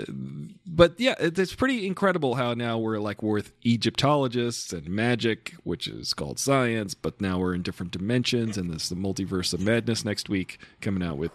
but 0.66 0.98
yeah, 0.98 1.14
it, 1.20 1.38
it's 1.38 1.54
pretty 1.54 1.86
incredible 1.86 2.34
how 2.34 2.52
now 2.54 2.78
we're 2.78 2.98
like 2.98 3.22
we're 3.22 3.34
with 3.34 3.52
Egyptologists 3.64 4.72
and 4.72 4.88
magic, 4.88 5.54
which 5.62 5.86
is 5.88 6.12
called 6.14 6.38
science, 6.38 6.94
but 6.94 7.20
now 7.20 7.38
we're 7.38 7.54
in 7.54 7.62
different 7.62 7.92
dimensions, 7.92 8.56
and 8.58 8.70
there's 8.70 8.88
the 8.88 8.96
multiverse 8.96 9.54
of 9.54 9.60
madness 9.60 10.04
next 10.04 10.28
week 10.28 10.58
coming 10.80 11.02
out 11.02 11.16
with, 11.16 11.32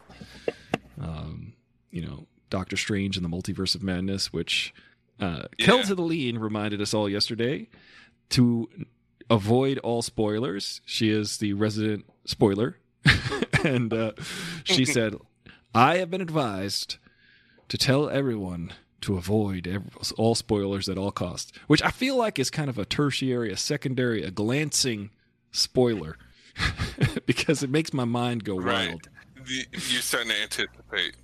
um, 1.01 1.53
you 1.91 2.01
know, 2.01 2.27
Doctor 2.49 2.75
Strange 2.77 3.15
and 3.17 3.25
the 3.25 3.29
multiverse 3.29 3.75
of 3.75 3.83
madness, 3.83 4.33
which 4.33 4.73
uh, 5.19 5.43
Yeah. 5.57 5.67
Kelta 5.67 5.95
the 5.95 6.01
Lean 6.01 6.37
reminded 6.37 6.81
us 6.81 6.93
all 6.93 7.07
yesterday 7.09 7.67
to 8.29 8.69
avoid 9.29 9.77
all 9.79 10.01
spoilers. 10.01 10.81
She 10.85 11.09
is 11.09 11.37
the 11.37 11.53
resident 11.53 12.05
spoiler. 12.25 12.77
and 13.63 13.93
uh, 13.93 14.11
she 14.63 14.85
said, 14.95 15.15
I 15.73 15.97
have 15.97 16.09
been 16.11 16.21
advised 16.21 16.97
to 17.69 17.77
tell 17.77 18.09
everyone 18.09 18.73
to 19.01 19.15
avoid 19.17 19.67
ev- 19.67 20.11
all 20.17 20.35
spoilers 20.35 20.89
at 20.89 20.97
all 20.97 21.11
costs, 21.11 21.51
which 21.67 21.81
I 21.83 21.89
feel 21.91 22.17
like 22.17 22.37
is 22.39 22.49
kind 22.49 22.69
of 22.69 22.77
a 22.77 22.85
tertiary, 22.85 23.51
a 23.51 23.57
secondary, 23.57 24.23
a 24.23 24.31
glancing 24.31 25.11
spoiler 25.51 26.17
because 27.25 27.63
it 27.63 27.69
makes 27.69 27.93
my 27.93 28.05
mind 28.05 28.43
go 28.43 28.57
Right. 28.59 28.89
wild. 28.89 29.09
You're 29.47 30.01
starting 30.01 30.31
to 30.31 30.41
anticipate. 30.41 31.15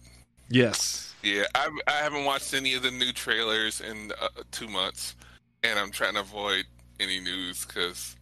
Yes. 0.49 1.13
Yeah, 1.21 1.43
I, 1.53 1.69
I 1.87 1.91
haven't 1.93 2.23
watched 2.23 2.53
any 2.53 2.75
of 2.75 2.83
the 2.83 2.91
new 2.91 3.11
trailers 3.11 3.81
in 3.81 4.11
uh, 4.21 4.27
two 4.51 4.67
months, 4.67 5.15
and 5.63 5.77
I'm 5.77 5.91
trying 5.91 6.13
to 6.13 6.21
avoid 6.21 6.65
any 6.99 7.19
news 7.19 7.65
because 7.65 8.15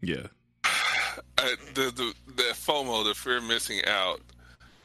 Yeah. 0.00 0.26
uh, 0.64 1.48
the, 1.74 1.92
the 1.94 2.14
the 2.34 2.42
FOMO, 2.54 3.04
the 3.04 3.14
fear 3.14 3.38
of 3.38 3.44
missing 3.44 3.80
out, 3.86 4.20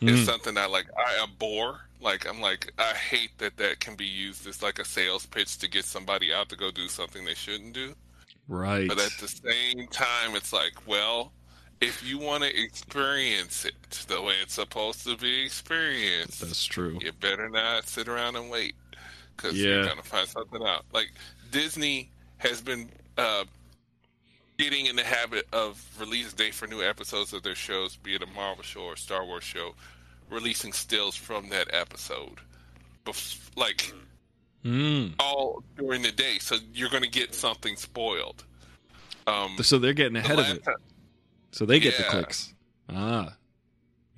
Mm. 0.02 0.10
is 0.10 0.26
something 0.26 0.56
that 0.56 0.70
like. 0.70 0.88
I 0.98 1.24
abhor. 1.24 1.80
Like 2.02 2.28
I'm 2.28 2.42
like 2.42 2.74
I 2.78 2.94
hate 2.94 3.38
that 3.38 3.56
that 3.56 3.80
can 3.80 3.96
be 3.96 4.06
used 4.06 4.46
as 4.48 4.62
like 4.62 4.78
a 4.80 4.84
sales 4.84 5.26
pitch 5.26 5.58
to 5.60 5.70
get 5.70 5.86
somebody 5.86 6.34
out 6.34 6.50
to 6.50 6.58
go 6.58 6.70
do 6.72 6.90
something 6.90 7.24
they 7.24 7.36
shouldn't 7.36 7.74
do. 7.74 7.94
Right. 8.50 8.90
But 8.90 9.00
at 9.00 9.14
the 9.22 9.30
same 9.30 9.88
time, 9.88 10.36
it's 10.36 10.52
like, 10.52 10.74
well, 10.86 11.32
if 11.80 12.06
you 12.06 12.18
want 12.20 12.44
to 12.44 12.50
experience 12.62 13.64
it 13.64 13.76
the 14.10 14.22
way 14.22 14.34
it's 14.42 14.56
supposed 14.56 15.06
to 15.06 15.16
be 15.16 15.46
experienced, 15.46 16.42
That's 16.42 16.66
true. 16.66 17.00
you 17.02 17.14
better 17.14 17.48
not 17.48 17.88
sit 17.88 18.10
around 18.10 18.36
and 18.36 18.50
wait 18.50 18.76
because 19.38 19.56
Yeah. 19.58 19.68
you're 19.76 19.86
gonna 19.86 20.04
find 20.04 20.28
something 20.28 20.62
out. 20.66 20.84
Like 20.92 21.12
Disney 21.52 22.12
has 22.40 22.60
been 22.62 22.90
uh, 23.18 23.44
getting 24.58 24.86
in 24.86 24.96
the 24.96 25.04
habit 25.04 25.46
of 25.54 25.84
release 26.00 26.32
date 26.34 26.54
for 26.54 26.68
new 26.68 26.82
episodes 26.82 27.34
of 27.34 27.44
their 27.44 27.56
shows, 27.56 27.96
be 27.98 28.16
it 28.16 28.22
a 28.22 28.28
Marvel 28.28 28.64
show 28.64 28.82
or 28.82 28.96
Star 28.96 29.26
Wars 29.26 29.44
show, 29.44 29.76
releasing 30.30 30.72
stills 30.74 31.16
from 31.16 31.50
that 31.50 31.74
episode, 31.74 32.40
bef- 33.06 33.40
like 33.56 33.94
Mm. 34.64 35.16
all 35.20 35.62
during 35.78 36.02
the 36.04 36.12
day. 36.14 36.40
So 36.40 36.56
you're 36.74 36.90
gonna 36.90 37.08
get 37.08 37.36
something 37.36 37.76
spoiled. 37.76 38.46
Um, 39.28 39.58
So 39.62 39.78
they're 39.78 39.92
getting 39.94 40.14
the 40.14 40.20
ahead 40.20 40.40
of 40.40 40.50
it. 40.50 40.64
time- 40.64 40.76
So 41.52 41.66
they 41.66 41.80
get 41.80 41.98
the 41.98 42.04
clicks. 42.04 42.54
Ah. 42.90 43.36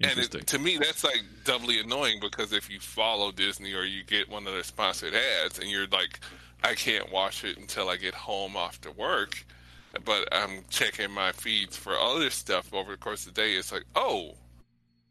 And 0.02 0.20
it, 0.20 0.46
to 0.48 0.60
me, 0.60 0.78
that's 0.78 1.04
like 1.04 1.24
doubly 1.46 1.80
annoying 1.80 2.20
because 2.20 2.52
if 2.54 2.70
you 2.70 2.80
follow 2.80 3.32
Disney 3.32 3.74
or 3.74 3.86
you 3.86 4.04
get 4.04 4.28
one 4.30 4.46
of 4.46 4.54
their 4.54 4.64
sponsored 4.64 5.16
ads 5.16 5.58
and 5.58 5.70
you're 5.70 5.88
like, 5.88 6.20
I 6.64 6.74
can't 6.76 7.12
watch 7.12 7.44
it 7.44 7.58
until 7.58 7.90
I 7.90 7.98
get 7.98 8.14
home 8.16 8.56
after 8.56 8.92
work, 8.92 9.46
but 10.04 10.28
I'm 10.32 10.66
checking 10.70 11.12
my 11.12 11.32
feeds 11.32 11.78
for 11.78 11.94
other 11.98 12.30
stuff 12.30 12.74
over 12.74 12.92
the 12.92 12.98
course 12.98 13.26
of 13.28 13.34
the 13.34 13.42
day, 13.42 13.54
it's 13.54 13.72
like, 13.72 13.86
oh. 13.96 14.32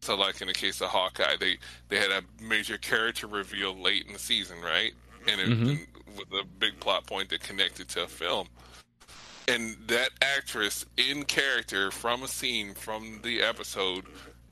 So, 0.03 0.17
like 0.17 0.41
in 0.43 0.49
the 0.49 0.55
case 0.55 0.81
of 0.83 0.89
Hawkeye, 0.91 1.37
they, 1.41 1.59
they 1.89 1.97
had 1.99 2.11
a 2.11 2.23
major 2.43 2.77
character 2.77 3.27
reveal 3.27 3.75
late 3.75 4.07
in 4.07 4.13
the 4.13 4.19
season, 4.19 4.61
right? 4.61 4.93
And 5.27 5.41
it 5.41 5.49
Mhm. 5.49 5.87
with 6.17 6.33
a 6.33 6.45
big 6.45 6.79
plot 6.81 7.07
point 7.07 7.31
that 7.31 7.41
connected 7.41 7.89
to 7.91 8.03
a 8.03 8.07
film. 8.07 8.49
And 9.49 9.77
that 9.89 10.11
actress 10.23 10.85
in 10.97 11.25
character 11.25 11.91
from 11.91 12.23
a 12.23 12.29
scene 12.29 12.75
from 12.75 13.21
the 13.23 13.43
episode 13.43 14.05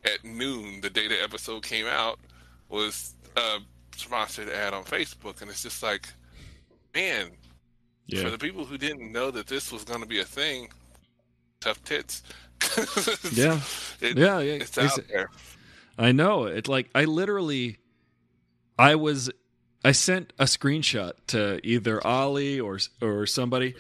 at 0.05 0.24
noon, 0.24 0.80
the 0.80 0.90
day 0.90 1.07
the 1.09 1.22
episode 1.22 1.62
came 1.62 1.86
out, 1.86 2.18
was 2.68 3.14
a 3.36 3.59
sponsored 3.97 4.49
ad 4.49 4.74
on 4.74 4.84
Facebook, 4.84 5.40
and 5.40 5.51
it's 5.51 5.62
just 5.62 5.82
like, 5.82 6.09
man, 6.95 7.30
for 8.22 8.30
the 8.30 8.38
people 8.38 8.64
who 8.64 8.78
didn't 8.78 9.12
know 9.12 9.30
that 9.30 9.47
this 9.47 9.70
was 9.72 9.84
going 9.84 10.01
to 10.01 10.07
be 10.07 10.20
a 10.20 10.24
thing, 10.24 10.68
tough 11.61 11.82
tits. 11.84 12.22
Yeah. 13.32 13.61
It- 14.01 14.16
Yeah, 14.16 14.38
yeah. 14.40 14.53
it's 14.55 14.76
It's- 14.76 14.99
out 14.99 15.07
there. 15.09 15.28
I 15.99 16.12
know. 16.12 16.45
It's 16.45 16.68
like 16.68 16.88
I 16.95 17.05
literally 17.05 17.78
I 18.78 18.95
was 18.95 19.30
I 19.84 19.93
sent 19.93 20.32
a 20.38 20.45
screenshot 20.45 21.12
to 21.28 21.61
either 21.66 22.05
Ollie 22.07 22.61
or 22.61 22.78
or 23.03 23.26
somebody. 23.26 23.74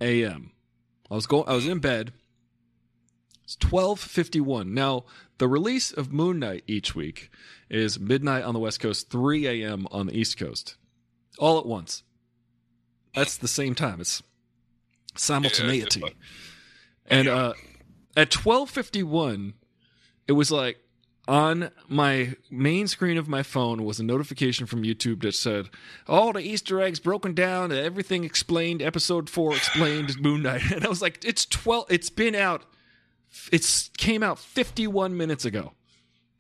a.m. 0.00 0.52
I 1.10 1.14
was 1.14 1.26
going 1.26 1.48
I 1.48 1.54
was 1.54 1.66
in 1.66 1.78
bed. 1.78 2.12
It's 3.44 3.56
12:51. 3.56 4.68
Now, 4.68 5.04
the 5.40 5.48
release 5.48 5.90
of 5.90 6.12
Moon 6.12 6.38
Knight 6.38 6.64
each 6.66 6.94
week 6.94 7.30
is 7.70 7.98
midnight 7.98 8.44
on 8.44 8.52
the 8.52 8.60
West 8.60 8.78
Coast, 8.78 9.08
3 9.10 9.46
a.m. 9.46 9.88
on 9.90 10.06
the 10.06 10.16
East 10.16 10.38
Coast. 10.38 10.76
All 11.38 11.58
at 11.58 11.64
once. 11.64 12.02
That's 13.14 13.38
the 13.38 13.48
same 13.48 13.74
time. 13.74 14.02
It's 14.02 14.22
simultaneity. 15.16 16.00
like- 16.00 16.16
and 17.06 17.26
uh, 17.26 17.54
at 18.14 18.30
12:51, 18.30 19.54
it 20.28 20.32
was 20.32 20.52
like 20.52 20.78
on 21.26 21.70
my 21.88 22.34
main 22.50 22.86
screen 22.86 23.16
of 23.16 23.26
my 23.26 23.42
phone 23.42 23.82
was 23.84 23.98
a 23.98 24.04
notification 24.04 24.66
from 24.66 24.82
YouTube 24.82 25.22
that 25.22 25.34
said 25.34 25.70
all 26.06 26.34
the 26.34 26.40
Easter 26.40 26.82
eggs 26.82 27.00
broken 27.00 27.32
down, 27.34 27.72
everything 27.72 28.24
explained, 28.24 28.82
episode 28.82 29.30
4 29.30 29.56
explained 29.56 30.20
Moon 30.20 30.42
Knight. 30.42 30.62
And 30.72 30.84
I 30.84 30.88
was 30.88 31.00
like 31.00 31.24
it's 31.24 31.46
12 31.46 31.86
it's 31.88 32.10
been 32.10 32.34
out 32.34 32.64
it's 33.52 33.90
came 33.96 34.22
out 34.22 34.38
51 34.38 35.16
minutes 35.16 35.44
ago. 35.44 35.72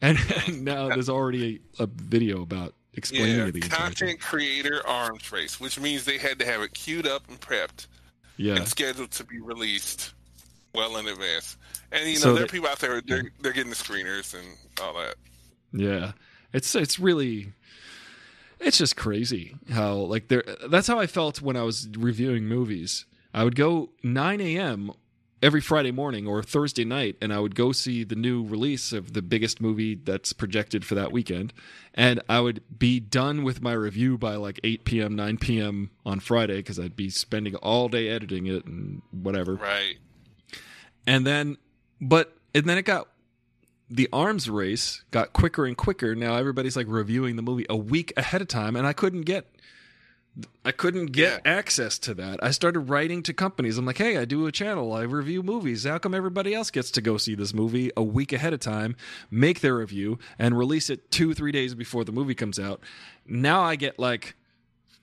And, 0.02 0.18
and 0.46 0.64
now 0.64 0.88
there's 0.88 1.08
already 1.10 1.60
a, 1.78 1.84
a 1.84 1.86
video 1.86 2.42
about 2.42 2.74
explaining 2.94 3.36
Yeah, 3.38 3.50
the 3.50 3.60
content 3.60 4.20
creator 4.20 4.80
arms 4.86 5.30
race, 5.30 5.60
which 5.60 5.78
means 5.78 6.04
they 6.04 6.18
had 6.18 6.38
to 6.38 6.46
have 6.46 6.62
it 6.62 6.72
queued 6.74 7.06
up 7.06 7.28
and 7.28 7.40
prepped 7.40 7.86
Yeah. 8.36 8.56
and 8.56 8.66
scheduled 8.66 9.10
to 9.12 9.24
be 9.24 9.40
released 9.40 10.14
well 10.74 10.96
in 10.96 11.06
advance. 11.06 11.56
And 11.92 12.06
you 12.08 12.14
know, 12.14 12.20
So 12.20 12.34
there 12.34 12.44
are 12.44 12.48
people 12.48 12.68
out 12.68 12.78
there 12.78 13.00
they're 13.00 13.30
they're 13.40 13.52
getting 13.52 13.70
the 13.70 13.76
screeners 13.76 14.34
and 14.34 14.46
all 14.82 14.94
that. 14.94 15.16
Yeah. 15.72 16.12
It's 16.52 16.74
it's 16.74 16.98
really 16.98 17.52
it's 18.58 18.78
just 18.78 18.96
crazy 18.96 19.56
how 19.70 19.94
like 19.94 20.28
there 20.28 20.44
that's 20.68 20.86
how 20.86 20.98
I 20.98 21.06
felt 21.06 21.40
when 21.42 21.56
I 21.56 21.62
was 21.62 21.88
reviewing 21.96 22.44
movies. 22.46 23.04
I 23.34 23.44
would 23.44 23.54
go 23.54 23.90
9 24.02 24.40
a.m. 24.40 24.90
every 25.42 25.60
Friday 25.60 25.90
morning 25.90 26.26
or 26.26 26.42
Thursday 26.42 26.84
night, 26.84 27.16
and 27.20 27.32
I 27.32 27.40
would 27.40 27.54
go 27.54 27.72
see 27.72 28.04
the 28.04 28.14
new 28.14 28.44
release 28.44 28.92
of 28.92 29.12
the 29.12 29.22
biggest 29.22 29.60
movie 29.60 29.94
that's 29.94 30.32
projected 30.32 30.84
for 30.84 30.94
that 30.94 31.12
weekend, 31.12 31.52
and 31.94 32.20
I 32.28 32.40
would 32.40 32.62
be 32.78 33.00
done 33.00 33.42
with 33.42 33.62
my 33.62 33.72
review 33.72 34.18
by 34.18 34.36
like 34.36 34.60
8 34.62 34.84
p.m., 34.84 35.16
9 35.16 35.38
p.m. 35.38 35.90
on 36.04 36.20
Friday 36.20 36.56
because 36.56 36.78
I'd 36.78 36.96
be 36.96 37.10
spending 37.10 37.54
all 37.56 37.88
day 37.88 38.08
editing 38.08 38.46
it 38.46 38.64
and 38.64 39.02
whatever. 39.10 39.54
Right. 39.54 39.98
And 41.06 41.26
then, 41.26 41.56
but 42.00 42.36
and 42.54 42.64
then 42.66 42.78
it 42.78 42.82
got 42.82 43.08
the 43.88 44.08
arms 44.12 44.48
race 44.48 45.02
got 45.10 45.32
quicker 45.32 45.66
and 45.66 45.76
quicker. 45.76 46.14
Now 46.14 46.36
everybody's 46.36 46.76
like 46.76 46.86
reviewing 46.88 47.36
the 47.36 47.42
movie 47.42 47.66
a 47.68 47.76
week 47.76 48.12
ahead 48.16 48.40
of 48.40 48.48
time, 48.48 48.76
and 48.76 48.86
I 48.86 48.92
couldn't 48.92 49.22
get 49.22 49.46
I 50.64 50.70
couldn't 50.72 51.06
get 51.06 51.42
Yeah. 51.44 51.52
access 51.58 51.98
to 52.00 52.14
that. 52.14 52.42
I 52.42 52.50
started 52.52 52.80
writing 52.80 53.22
to 53.24 53.32
companies. 53.32 53.76
I'm 53.78 53.84
like, 53.84 53.98
hey, 53.98 54.16
I 54.16 54.24
do 54.24 54.46
a 54.46 54.52
channel. 54.52 54.92
I 54.92 55.02
review 55.02 55.42
movies. 55.42 55.84
How 55.84 55.98
come 55.98 56.14
everybody 56.14 56.54
else 56.54 56.70
gets 56.70 56.90
to 56.92 57.00
go 57.00 57.16
see 57.16 57.34
this 57.34 57.52
movie 57.52 57.90
a 57.96 58.02
week 58.02 58.32
ahead 58.32 58.52
of 58.54 58.60
time, 58.60 58.94
make 59.30 59.60
their 59.60 59.76
review, 59.76 60.18
and 60.38 60.56
release 60.56 60.88
it 60.88 61.10
two, 61.10 61.34
three 61.34 61.50
days 61.52 61.74
before 61.74 62.04
the 62.04 62.12
movie 62.12 62.34
comes 62.34 62.58
out? 62.58 62.80
Now 63.26 63.62
I 63.62 63.74
get 63.76 63.98
like 63.98 64.34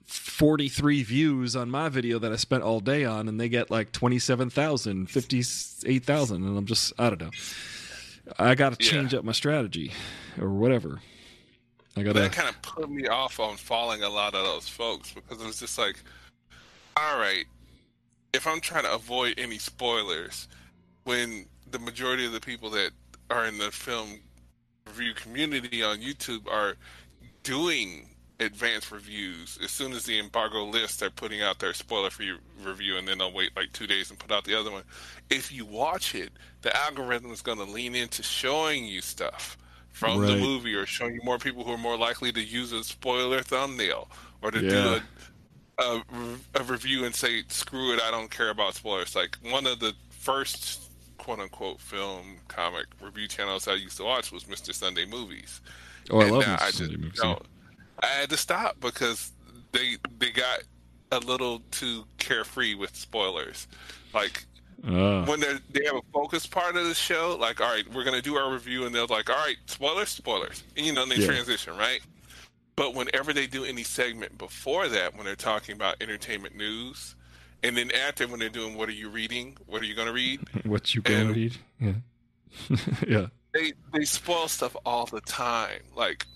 43 0.06 1.02
views 1.02 1.54
on 1.54 1.70
my 1.70 1.88
video 1.90 2.18
that 2.18 2.32
I 2.32 2.36
spent 2.36 2.62
all 2.62 2.80
day 2.80 3.04
on, 3.04 3.28
and 3.28 3.38
they 3.38 3.50
get 3.50 3.70
like 3.70 3.92
27,000, 3.92 5.10
58,000. 5.10 6.42
And 6.44 6.56
I'm 6.56 6.64
just, 6.66 6.92
I 6.98 7.10
don't 7.10 7.20
know. 7.20 7.30
I 8.38 8.54
got 8.54 8.78
to 8.78 8.82
Yeah. 8.84 8.90
change 8.90 9.12
up 9.14 9.24
my 9.24 9.32
strategy 9.32 9.92
or 10.40 10.48
whatever. 10.50 11.00
I 11.98 12.02
got 12.02 12.14
But 12.14 12.20
that 12.20 12.32
kind 12.32 12.48
of 12.48 12.60
put 12.62 12.90
me 12.90 13.06
off 13.08 13.40
on 13.40 13.56
following 13.56 14.02
a 14.02 14.08
lot 14.08 14.34
of 14.34 14.44
those 14.44 14.68
folks 14.68 15.12
because 15.12 15.40
it 15.40 15.46
was 15.46 15.60
just 15.60 15.78
like, 15.78 15.96
all 16.96 17.18
right, 17.18 17.44
if 18.32 18.46
I'm 18.46 18.60
trying 18.60 18.84
to 18.84 18.94
avoid 18.94 19.34
any 19.38 19.58
spoilers, 19.58 20.48
when 21.04 21.46
the 21.70 21.78
majority 21.78 22.26
of 22.26 22.32
the 22.32 22.40
people 22.40 22.70
that 22.70 22.90
are 23.30 23.46
in 23.46 23.58
the 23.58 23.70
film 23.70 24.20
review 24.86 25.14
community 25.14 25.82
on 25.82 25.98
YouTube 25.98 26.46
are 26.50 26.76
doing 27.42 28.08
advanced 28.40 28.92
reviews, 28.92 29.58
as 29.62 29.70
soon 29.70 29.92
as 29.92 30.04
the 30.04 30.18
embargo 30.18 30.64
lifts, 30.64 30.96
they're 30.96 31.10
putting 31.10 31.42
out 31.42 31.58
their 31.58 31.74
spoiler 31.74 32.10
free 32.10 32.32
review 32.62 32.96
and 32.96 33.08
then 33.08 33.18
they'll 33.18 33.32
wait 33.32 33.56
like 33.56 33.72
two 33.72 33.86
days 33.86 34.10
and 34.10 34.18
put 34.18 34.30
out 34.30 34.44
the 34.44 34.58
other 34.58 34.70
one. 34.70 34.84
If 35.30 35.50
you 35.50 35.66
watch 35.66 36.14
it, 36.14 36.30
the 36.62 36.76
algorithm 36.76 37.32
is 37.32 37.42
going 37.42 37.58
to 37.58 37.64
lean 37.64 37.94
into 37.94 38.22
showing 38.22 38.84
you 38.84 39.00
stuff 39.00 39.56
from 39.98 40.20
the 40.24 40.36
movie 40.36 40.74
or 40.74 40.86
showing 40.86 41.14
you 41.14 41.20
more 41.24 41.38
people 41.38 41.64
who 41.64 41.72
are 41.72 41.78
more 41.78 41.96
likely 41.98 42.30
to 42.32 42.40
use 42.42 42.72
a 42.72 42.84
spoiler 42.84 43.40
thumbnail 43.42 44.08
or 44.42 44.50
to 44.50 44.60
Yeah. 44.60 44.70
do 44.70 45.00
a, 45.78 45.82
a, 45.82 46.02
a 46.60 46.62
review 46.64 47.04
and 47.04 47.14
say, 47.14 47.42
screw 47.48 47.92
it, 47.94 48.00
I 48.02 48.10
don't 48.10 48.30
care 48.30 48.50
about 48.50 48.74
spoilers. 48.74 49.16
Like 49.16 49.36
one 49.42 49.66
of 49.66 49.80
the 49.80 49.94
first 50.10 50.90
quote 51.18 51.40
unquote 51.40 51.80
film 51.80 52.36
comic 52.48 52.86
review 53.02 53.26
channels 53.28 53.66
I 53.66 53.74
used 53.74 53.96
to 53.96 54.04
watch 54.04 54.30
was 54.30 54.44
Mr. 54.44 54.72
Sunday 54.72 55.04
Movies. 55.06 55.60
Oh, 56.10 56.20
I 56.20 56.24
And 56.24 56.32
love 56.32 56.44
Mr. 56.44 56.62
I 56.62 56.70
Sunday 56.70 56.92
just 56.94 57.02
movies. 57.04 57.20
don't- 57.20 57.46
I 58.00 58.06
had 58.06 58.30
to 58.30 58.36
stop 58.36 58.80
because 58.80 59.32
they 59.72 59.96
they 60.20 60.30
got 60.30 60.60
a 61.10 61.18
little 61.18 61.60
too 61.72 62.04
carefree 62.18 62.76
with 62.76 62.94
spoilers. 62.94 63.66
Like 64.14 64.44
Ah. 64.86 65.24
when 65.26 65.40
they 65.40 65.54
they 65.72 65.84
have 65.86 65.96
a 65.96 66.02
focus 66.12 66.46
part 66.46 66.76
of 66.76 66.86
the 66.86 66.94
show, 66.94 67.36
like 67.40 67.60
all 67.60 67.70
right, 67.70 67.84
we're 67.92 68.04
gonna 68.04 68.22
do 68.22 68.36
our 68.36 68.52
review, 68.52 68.86
and 68.86 68.94
they're 68.94 69.06
like, 69.06 69.28
all 69.28 69.36
right, 69.36 69.56
spoilers, 69.66 70.08
spoilers, 70.10 70.62
and 70.76 70.86
you 70.86 70.92
know, 70.92 71.02
and 71.02 71.10
they 71.10 71.16
Yeah. 71.16 71.26
transition 71.26 71.76
right. 71.76 72.00
But 72.76 72.94
whenever 72.94 73.32
they 73.32 73.48
do 73.48 73.64
any 73.64 73.82
segment 73.82 74.38
before 74.38 74.86
that, 74.88 75.16
when 75.16 75.24
they're 75.26 75.34
talking 75.34 75.74
about 75.74 75.96
entertainment 76.00 76.54
news, 76.54 77.16
and 77.64 77.76
then 77.76 77.90
after 77.90 78.28
when 78.28 78.38
they're 78.38 78.48
doing 78.48 78.76
what 78.76 78.88
are 78.88 78.92
you 78.92 79.08
reading, 79.08 79.56
what 79.66 79.82
are 79.82 79.84
you 79.84 79.96
gonna 79.96 80.12
read, 80.12 80.40
What 80.64 80.94
you 80.94 81.02
gonna 81.02 81.20
and- 81.26 81.36
read? 81.36 81.56
Yeah. 81.80 81.92
yeah. 83.08 83.26
they 83.52 83.72
they 83.92 84.04
spoil 84.04 84.46
stuff 84.48 84.74
all 84.86 85.06
the 85.06 85.20
time 85.22 85.80
like 85.94 86.26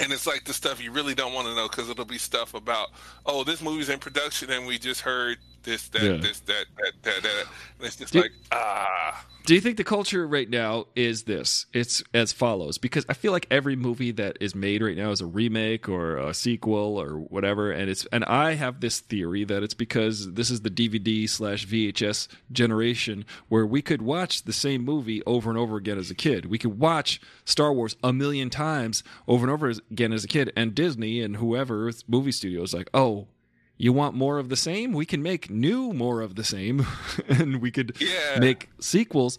and 0.00 0.10
it's 0.12 0.26
like 0.26 0.44
the 0.44 0.52
stuff 0.54 0.82
you 0.82 0.90
really 0.90 1.14
don't 1.14 1.32
want 1.34 1.46
to 1.46 1.54
know 1.54 1.68
because 1.68 1.88
it'll 1.90 2.04
be 2.04 2.18
stuff 2.18 2.54
about 2.54 2.88
oh 3.26 3.44
this 3.44 3.60
movie's 3.62 3.88
in 3.90 3.98
production 3.98 4.50
and 4.50 4.66
we 4.66 4.78
just 4.78 5.02
heard 5.02 5.36
this 5.64 5.88
that 5.88 6.02
Yeah. 6.02 6.16
this 6.18 6.40
that 6.40 6.66
that 6.76 6.92
that 7.02 7.22
that 7.22 7.46
and 7.78 7.86
it's 7.86 7.96
just 7.96 8.12
Do- 8.12 8.20
like 8.20 8.32
ah 8.52 9.26
Do 9.46 9.54
you 9.54 9.60
think 9.60 9.76
the 9.76 9.84
culture 9.84 10.26
right 10.26 10.48
now 10.48 10.86
is 10.96 11.24
this? 11.24 11.66
It's 11.74 12.02
as 12.14 12.32
follows 12.32 12.78
because 12.78 13.04
I 13.10 13.12
feel 13.12 13.30
like 13.30 13.46
every 13.50 13.76
movie 13.76 14.10
that 14.12 14.38
is 14.40 14.54
made 14.54 14.80
right 14.82 14.96
now 14.96 15.10
is 15.10 15.20
a 15.20 15.26
remake 15.26 15.86
or 15.86 16.16
a 16.16 16.32
sequel 16.32 16.98
or 16.98 17.18
whatever, 17.18 17.70
and 17.70 17.90
it's 17.90 18.06
and 18.06 18.24
I 18.24 18.54
have 18.54 18.80
this 18.80 19.00
theory 19.00 19.44
that 19.44 19.62
it's 19.62 19.74
because 19.74 20.32
this 20.32 20.50
is 20.50 20.62
the 20.62 20.70
DVD 20.70 21.28
slash 21.28 21.66
VHS 21.66 22.26
generation 22.52 23.26
where 23.48 23.66
we 23.66 23.82
could 23.82 24.00
watch 24.00 24.44
the 24.44 24.52
same 24.54 24.82
movie 24.82 25.22
over 25.26 25.50
and 25.50 25.58
over 25.58 25.76
again 25.76 25.98
as 25.98 26.10
a 26.10 26.14
kid. 26.14 26.46
We 26.46 26.56
could 26.56 26.78
watch 26.78 27.20
Star 27.44 27.70
Wars 27.70 27.96
a 28.02 28.14
million 28.14 28.48
times 28.48 29.04
over 29.28 29.44
and 29.44 29.52
over 29.52 29.68
again 29.90 30.14
as 30.14 30.24
a 30.24 30.28
kid, 30.28 30.52
and 30.56 30.74
Disney 30.74 31.20
and 31.20 31.36
whoever 31.36 31.90
movie 32.08 32.32
studios 32.32 32.72
like, 32.72 32.88
oh. 32.94 33.28
You 33.76 33.92
want 33.92 34.14
more 34.14 34.38
of 34.38 34.48
the 34.48 34.56
same? 34.56 34.92
We 34.92 35.04
can 35.06 35.22
make 35.22 35.50
new 35.50 35.92
more 35.92 36.20
of 36.20 36.36
the 36.36 36.44
same, 36.44 36.86
and 37.28 37.60
we 37.60 37.70
could 37.70 37.96
Yeah. 38.00 38.38
make 38.38 38.70
sequels. 38.80 39.38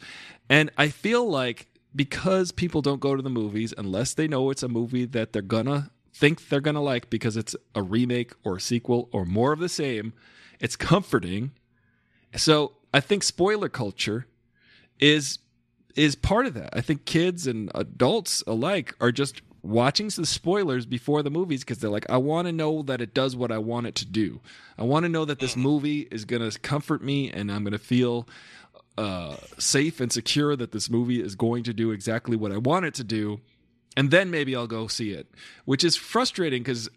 And 0.50 0.70
I 0.78 0.90
feel 0.90 1.28
like 1.30 1.68
because 1.96 2.52
people 2.52 2.82
don't 2.82 3.00
go 3.00 3.16
to 3.16 3.22
the 3.22 3.30
movies 3.30 3.74
unless 3.78 4.14
they 4.14 4.28
know 4.28 4.50
it's 4.50 4.64
a 4.64 4.68
movie 4.68 5.06
that 5.06 5.32
they're 5.34 5.42
gonna 5.42 5.90
think 6.14 6.50
they're 6.50 6.60
gonna 6.62 6.82
like 6.82 7.10
because 7.10 7.38
it's 7.38 7.56
a 7.74 7.82
remake 7.82 8.34
or 8.44 8.58
a 8.58 8.62
sequel 8.62 9.10
or 9.14 9.26
more 9.26 9.54
of 9.54 9.60
the 9.60 9.70
same, 9.70 10.14
it's 10.60 10.76
comforting. 10.76 11.52
So 12.36 12.74
I 12.94 13.00
think 13.00 13.24
spoiler 13.24 13.70
culture 13.70 14.28
is 15.00 15.40
is 15.96 16.16
part 16.16 16.46
of 16.46 16.54
that. 16.56 16.70
I 16.74 16.82
think 16.82 17.06
kids 17.06 17.48
and 17.48 17.72
adults 17.74 18.44
alike 18.46 18.94
are 19.00 19.14
just 19.14 19.42
watching 19.66 20.10
the 20.10 20.26
spoilers 20.26 20.86
before 20.86 21.24
the 21.24 21.32
movies 21.32 21.62
because 21.62 21.80
they're 21.80 21.90
like, 21.90 22.10
I 22.10 22.18
want 22.18 22.48
to 22.48 22.52
know 22.52 22.84
that 22.84 23.02
it 23.02 23.14
does 23.14 23.36
what 23.36 23.52
I 23.52 23.58
want 23.58 23.88
it 23.88 23.96
to 23.96 24.06
do. 24.06 24.40
I 24.78 24.84
want 24.84 25.04
to 25.04 25.10
know 25.10 25.26
that 25.26 25.40
this 25.40 25.56
movie 25.56 26.08
is 26.12 26.26
going 26.26 26.50
to 26.50 26.60
comfort 26.60 27.04
me 27.04 27.32
and 27.32 27.52
I'm 27.52 27.64
going 27.64 27.74
to 27.74 27.80
feel 27.80 28.28
uh, 28.98 29.36
safe 29.58 30.00
and 30.00 30.12
secure 30.12 30.56
that 30.56 30.72
this 30.72 30.90
movie 30.90 31.22
is 31.22 31.36
going 31.36 31.64
to 31.64 31.74
do 31.74 31.92
exactly 31.92 32.38
what 32.38 32.52
I 32.52 32.58
want 32.58 32.86
it 32.86 32.94
to 32.96 33.04
do. 33.04 33.42
And 33.98 34.12
then 34.12 34.30
maybe 34.30 34.56
I'll 34.56 34.68
go 34.68 34.88
see 34.88 35.12
it, 35.12 35.28
which 35.66 35.84
is 35.84 35.96
frustrating 35.96 36.62
because 36.62 36.90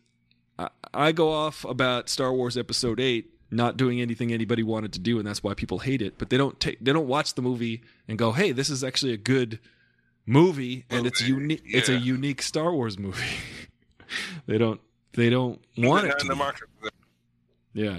I, 0.59 0.69
I 0.93 1.13
go 1.13 1.33
off 1.33 1.65
about 1.65 2.09
Star 2.09 2.33
Wars 2.33 2.57
Episode 2.57 3.01
Eight 3.01 3.31
not 3.51 3.79
doing 3.79 4.01
anything 4.01 4.31
anybody 4.31 4.63
wanted 4.63 4.93
to 4.93 4.99
do, 4.99 5.19
and 5.19 5.27
that's 5.27 5.43
why 5.43 5.55
people 5.55 5.79
hate 5.79 6.03
it. 6.03 6.19
But 6.19 6.29
they 6.29 6.37
don't 6.37 6.59
take 6.61 6.85
they 6.85 6.93
don't 6.93 7.07
watch 7.07 7.35
the 7.35 7.41
movie 7.41 7.83
and 8.07 8.19
go, 8.19 8.33
"Hey, 8.33 8.53
this 8.53 8.69
is 8.69 8.85
actually 8.85 9.13
a 9.13 9.17
good 9.17 9.59
movie, 10.29 10.85
and 10.91 11.07
it's 11.07 11.21
unique. 11.21 11.63
It's 11.65 11.89
a 11.89 11.97
unique 11.97 12.43
Star 12.43 12.73
Wars 12.73 12.99
movie." 12.99 13.25
they 14.47 14.59
don't 14.59 14.81
they 15.13 15.31
don't 15.31 15.61
want 15.77 16.07
it 16.07 16.11
to. 16.11 16.23
in 16.23 16.29
the 16.29 16.35
be. 16.35 16.39
market 16.39 16.69
Yeah. 17.73 17.97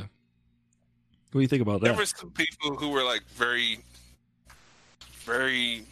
What 1.32 1.34
do 1.34 1.41
you 1.41 1.47
think 1.47 1.61
about 1.61 1.82
that? 1.82 1.88
there 1.89 1.97
were 1.97 2.05
some 2.05 2.32
people 2.32 2.75
who 2.75 2.89
were 2.89 3.03
like 3.03 3.23
very 3.36 3.80
very 5.25 5.84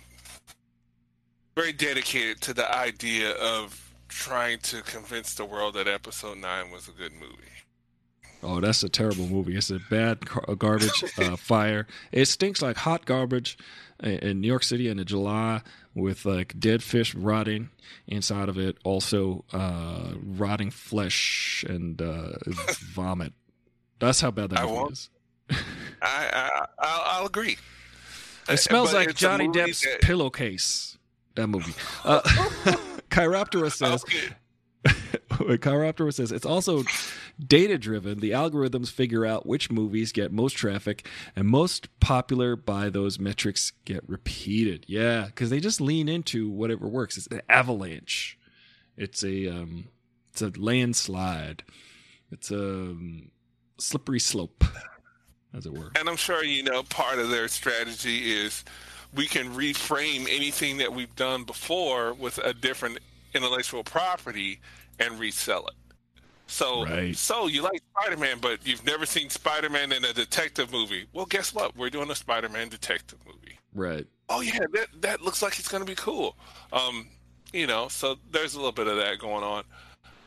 very 1.55 1.73
dedicated 1.73 2.41
to 2.41 2.53
the 2.53 2.75
idea 2.75 3.31
of 3.31 3.91
trying 4.07 4.59
to 4.59 4.81
convince 4.81 5.33
the 5.35 5.45
world 5.45 5.73
that 5.75 5.87
episode 5.87 6.37
9 6.37 6.71
was 6.71 6.87
a 6.87 6.91
good 6.91 7.13
movie 7.13 7.43
Oh, 8.43 8.61
that's 8.61 8.83
a 8.83 8.89
terrible 8.89 9.27
movie. 9.27 9.55
It's 9.57 9.71
a 9.71 9.79
bad 9.89 10.27
car- 10.27 10.55
garbage 10.55 11.03
uh, 11.17 11.35
fire. 11.37 11.87
It 12.11 12.25
stinks 12.27 12.61
like 12.61 12.77
hot 12.77 13.05
garbage 13.05 13.57
in- 14.01 14.11
in 14.19 14.41
New 14.41 14.47
York 14.47 14.63
City 14.63 14.87
in 14.89 15.03
July 15.05 15.61
with 15.97 16.25
like 16.25 16.59
dead 16.59 16.83
fish 16.83 17.13
rotting 17.15 17.69
inside 18.07 18.49
of 18.49 18.57
it. 18.57 18.77
Also, 18.83 19.43
uh, 19.51 20.13
rotting 20.23 20.71
flesh 20.71 21.65
and 21.67 22.01
uh, 22.01 22.33
vomit. 22.93 23.33
That's 23.99 24.21
how 24.21 24.31
bad 24.31 24.51
that 24.51 24.59
I 24.59 24.65
movie 24.65 24.93
is. 24.93 25.09
I, 25.49 25.55
I 26.01 26.65
I'll, 26.79 27.01
I'll 27.21 27.25
agree. 27.25 27.57
It 28.49 28.57
smells 28.57 28.91
But 28.93 29.07
like 29.07 29.15
Johnny 29.15 29.47
Depp's 29.49 29.81
that- 29.81 30.01
pillowcase. 30.01 30.97
That 31.35 31.47
movie. 31.47 31.73
Uh, 32.03 32.21
Chiroptera 33.09 33.71
says. 33.71 34.03
Okay. 34.03 34.33
Chiroptera 35.29 36.13
says 36.13 36.31
it's 36.31 36.45
also 36.45 36.83
data 37.45 37.77
driven. 37.77 38.19
The 38.19 38.31
algorithms 38.31 38.89
figure 38.89 39.25
out 39.25 39.45
which 39.45 39.71
movies 39.71 40.11
get 40.11 40.31
most 40.31 40.53
traffic 40.53 41.07
and 41.35 41.47
most 41.47 41.87
popular 41.99 42.55
by 42.55 42.89
those 42.89 43.19
metrics 43.19 43.71
get 43.85 44.07
repeated. 44.07 44.85
Yeah, 44.87 45.25
because 45.25 45.49
they 45.49 45.59
just 45.59 45.81
lean 45.81 46.09
into 46.09 46.49
whatever 46.49 46.87
works. 46.87 47.17
It's 47.17 47.27
an 47.27 47.41
avalanche. 47.49 48.37
It's 48.95 49.23
a 49.23 49.47
um, 49.47 49.89
it's 50.31 50.41
a 50.41 50.51
landslide. 50.59 51.63
It's 52.31 52.51
a 52.51 52.63
um, 52.63 53.31
slippery 53.77 54.19
slope, 54.19 54.63
as 55.53 55.65
it 55.65 55.73
were. 55.73 55.91
And 55.97 56.09
I'm 56.09 56.17
sure 56.17 56.43
you 56.43 56.63
know 56.63 56.83
part 56.83 57.19
of 57.19 57.29
their 57.29 57.47
strategy 57.47 58.31
is 58.31 58.63
we 59.13 59.27
can 59.27 59.53
reframe 59.55 60.27
anything 60.29 60.77
that 60.77 60.93
we've 60.93 61.15
done 61.15 61.43
before 61.43 62.13
with 62.13 62.37
a 62.39 62.53
different 62.53 62.99
intellectual 63.37 63.83
property 63.83 64.59
and 64.99 65.17
resell 65.19 65.67
it. 65.67 65.73
So, 66.47 66.83
Right. 66.85 67.15
so 67.15 67.47
you 67.47 67.61
like 67.61 67.81
Spider-Man, 67.91 68.39
but 68.39 68.65
you've 68.65 68.85
never 68.85 69.05
seen 69.05 69.29
Spider-Man 69.29 69.91
in 69.91 70.03
a 70.05 70.13
detective 70.13 70.71
movie. 70.71 71.05
Well, 71.13 71.25
guess 71.25 71.53
what? 71.53 71.75
We're 71.75 71.89
doing 71.89 72.09
a 72.09 72.15
Spider-Man 72.15 72.69
detective 72.69 73.19
movie. 73.25 73.59
Right. 73.73 74.07
Oh 74.29 74.41
yeah, 74.41 74.59
that 74.73 74.87
that 75.01 75.21
looks 75.21 75.41
like 75.41 75.59
it's 75.59 75.67
going 75.67 75.85
to 75.85 75.89
be 75.89 75.95
cool. 75.95 76.35
Um, 76.73 77.07
you 77.53 77.67
know, 77.67 77.87
so 77.87 78.17
there's 78.31 78.55
a 78.55 78.57
little 78.57 78.71
bit 78.73 78.87
of 78.87 78.97
that 78.97 79.19
going 79.19 79.43
on. 79.43 79.63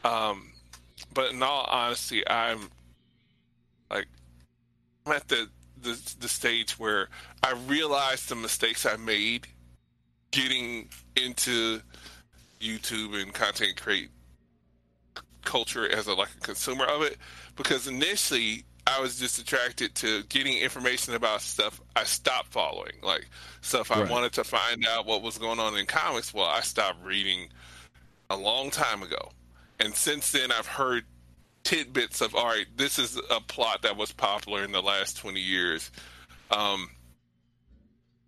Um, 0.05 0.53
but 1.13 1.33
in 1.33 1.43
all 1.43 1.65
honesty, 1.65 2.27
I'm 2.29 2.71
like 3.91 4.07
I'm 5.07 5.13
at 5.13 5.29
the 5.29 5.49
the, 5.83 5.99
the 6.21 6.29
stage 6.29 6.79
where 6.79 7.09
I 7.43 7.53
realize 7.67 8.27
the 8.27 8.37
mistakes 8.37 8.85
I 8.87 8.97
made 8.97 9.47
getting 10.31 10.89
into 11.17 11.81
YouTube 12.61 13.21
and 13.21 13.33
content 13.33 13.81
create 13.81 14.11
culture 15.45 15.89
as 15.91 16.07
a 16.07 16.15
like 16.15 16.29
a 16.37 16.41
consumer 16.41 16.85
of 16.85 17.03
it. 17.03 17.17
Because 17.57 17.87
initially 17.87 18.65
I 18.87 19.01
was 19.01 19.19
just 19.19 19.39
attracted 19.39 19.95
to 19.97 20.23
getting 20.25 20.59
information 20.59 21.15
about 21.15 21.43
stuff 21.43 21.81
I 21.97 22.05
stopped 22.05 22.53
following. 22.53 22.93
Like 23.03 23.29
stuff 23.63 23.91
I 23.91 24.01
Right. 24.01 24.11
wanted 24.11 24.33
to 24.35 24.45
find 24.45 24.87
out 24.87 25.07
what 25.07 25.23
was 25.23 25.39
going 25.39 25.59
on 25.59 25.77
in 25.77 25.87
comics. 25.87 26.33
Well 26.35 26.47
I 26.47 26.61
stopped 26.61 27.03
reading 27.05 27.49
a 28.29 28.37
long 28.37 28.71
time 28.71 29.03
ago. 29.03 29.31
And 29.79 29.95
since 29.95 30.31
then 30.33 30.53
I've 30.53 30.67
heard 30.67 31.05
tidbits 31.65 32.21
of 32.23 32.35
all 32.35 32.47
right 32.47 32.67
this 32.77 32.99
is 32.99 33.21
a 33.31 33.41
plot 33.41 33.83
that 33.83 33.97
was 33.97 34.13
popular 34.13 34.65
in 34.65 34.73
the 34.73 34.83
last 34.83 35.17
20 35.19 35.41
years. 35.41 35.91
Um 36.51 36.91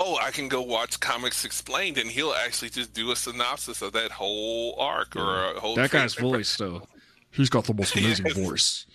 oh 0.04 0.18
i 0.22 0.30
can 0.30 0.48
go 0.48 0.60
watch 0.60 0.98
comics 1.00 1.44
explained 1.44 1.96
and 1.98 2.10
he'll 2.10 2.32
actually 2.44 2.68
just 2.70 2.92
do 2.92 3.10
a 3.12 3.16
synopsis 3.16 3.80
of 3.82 3.92
that 3.92 4.10
whole 4.10 4.74
arc 4.78 5.14
or 5.16 5.52
a 5.54 5.60
whole 5.60 5.74
That 5.76 5.90
guy's 5.90 6.14
voice, 6.14 6.56
though. 6.56 6.82
He's 7.30 7.48
got 7.48 7.64
the 7.64 7.74
most 7.74 7.94
amazing 7.96 8.26
Yes. 8.26 8.36
voice. 8.46 8.86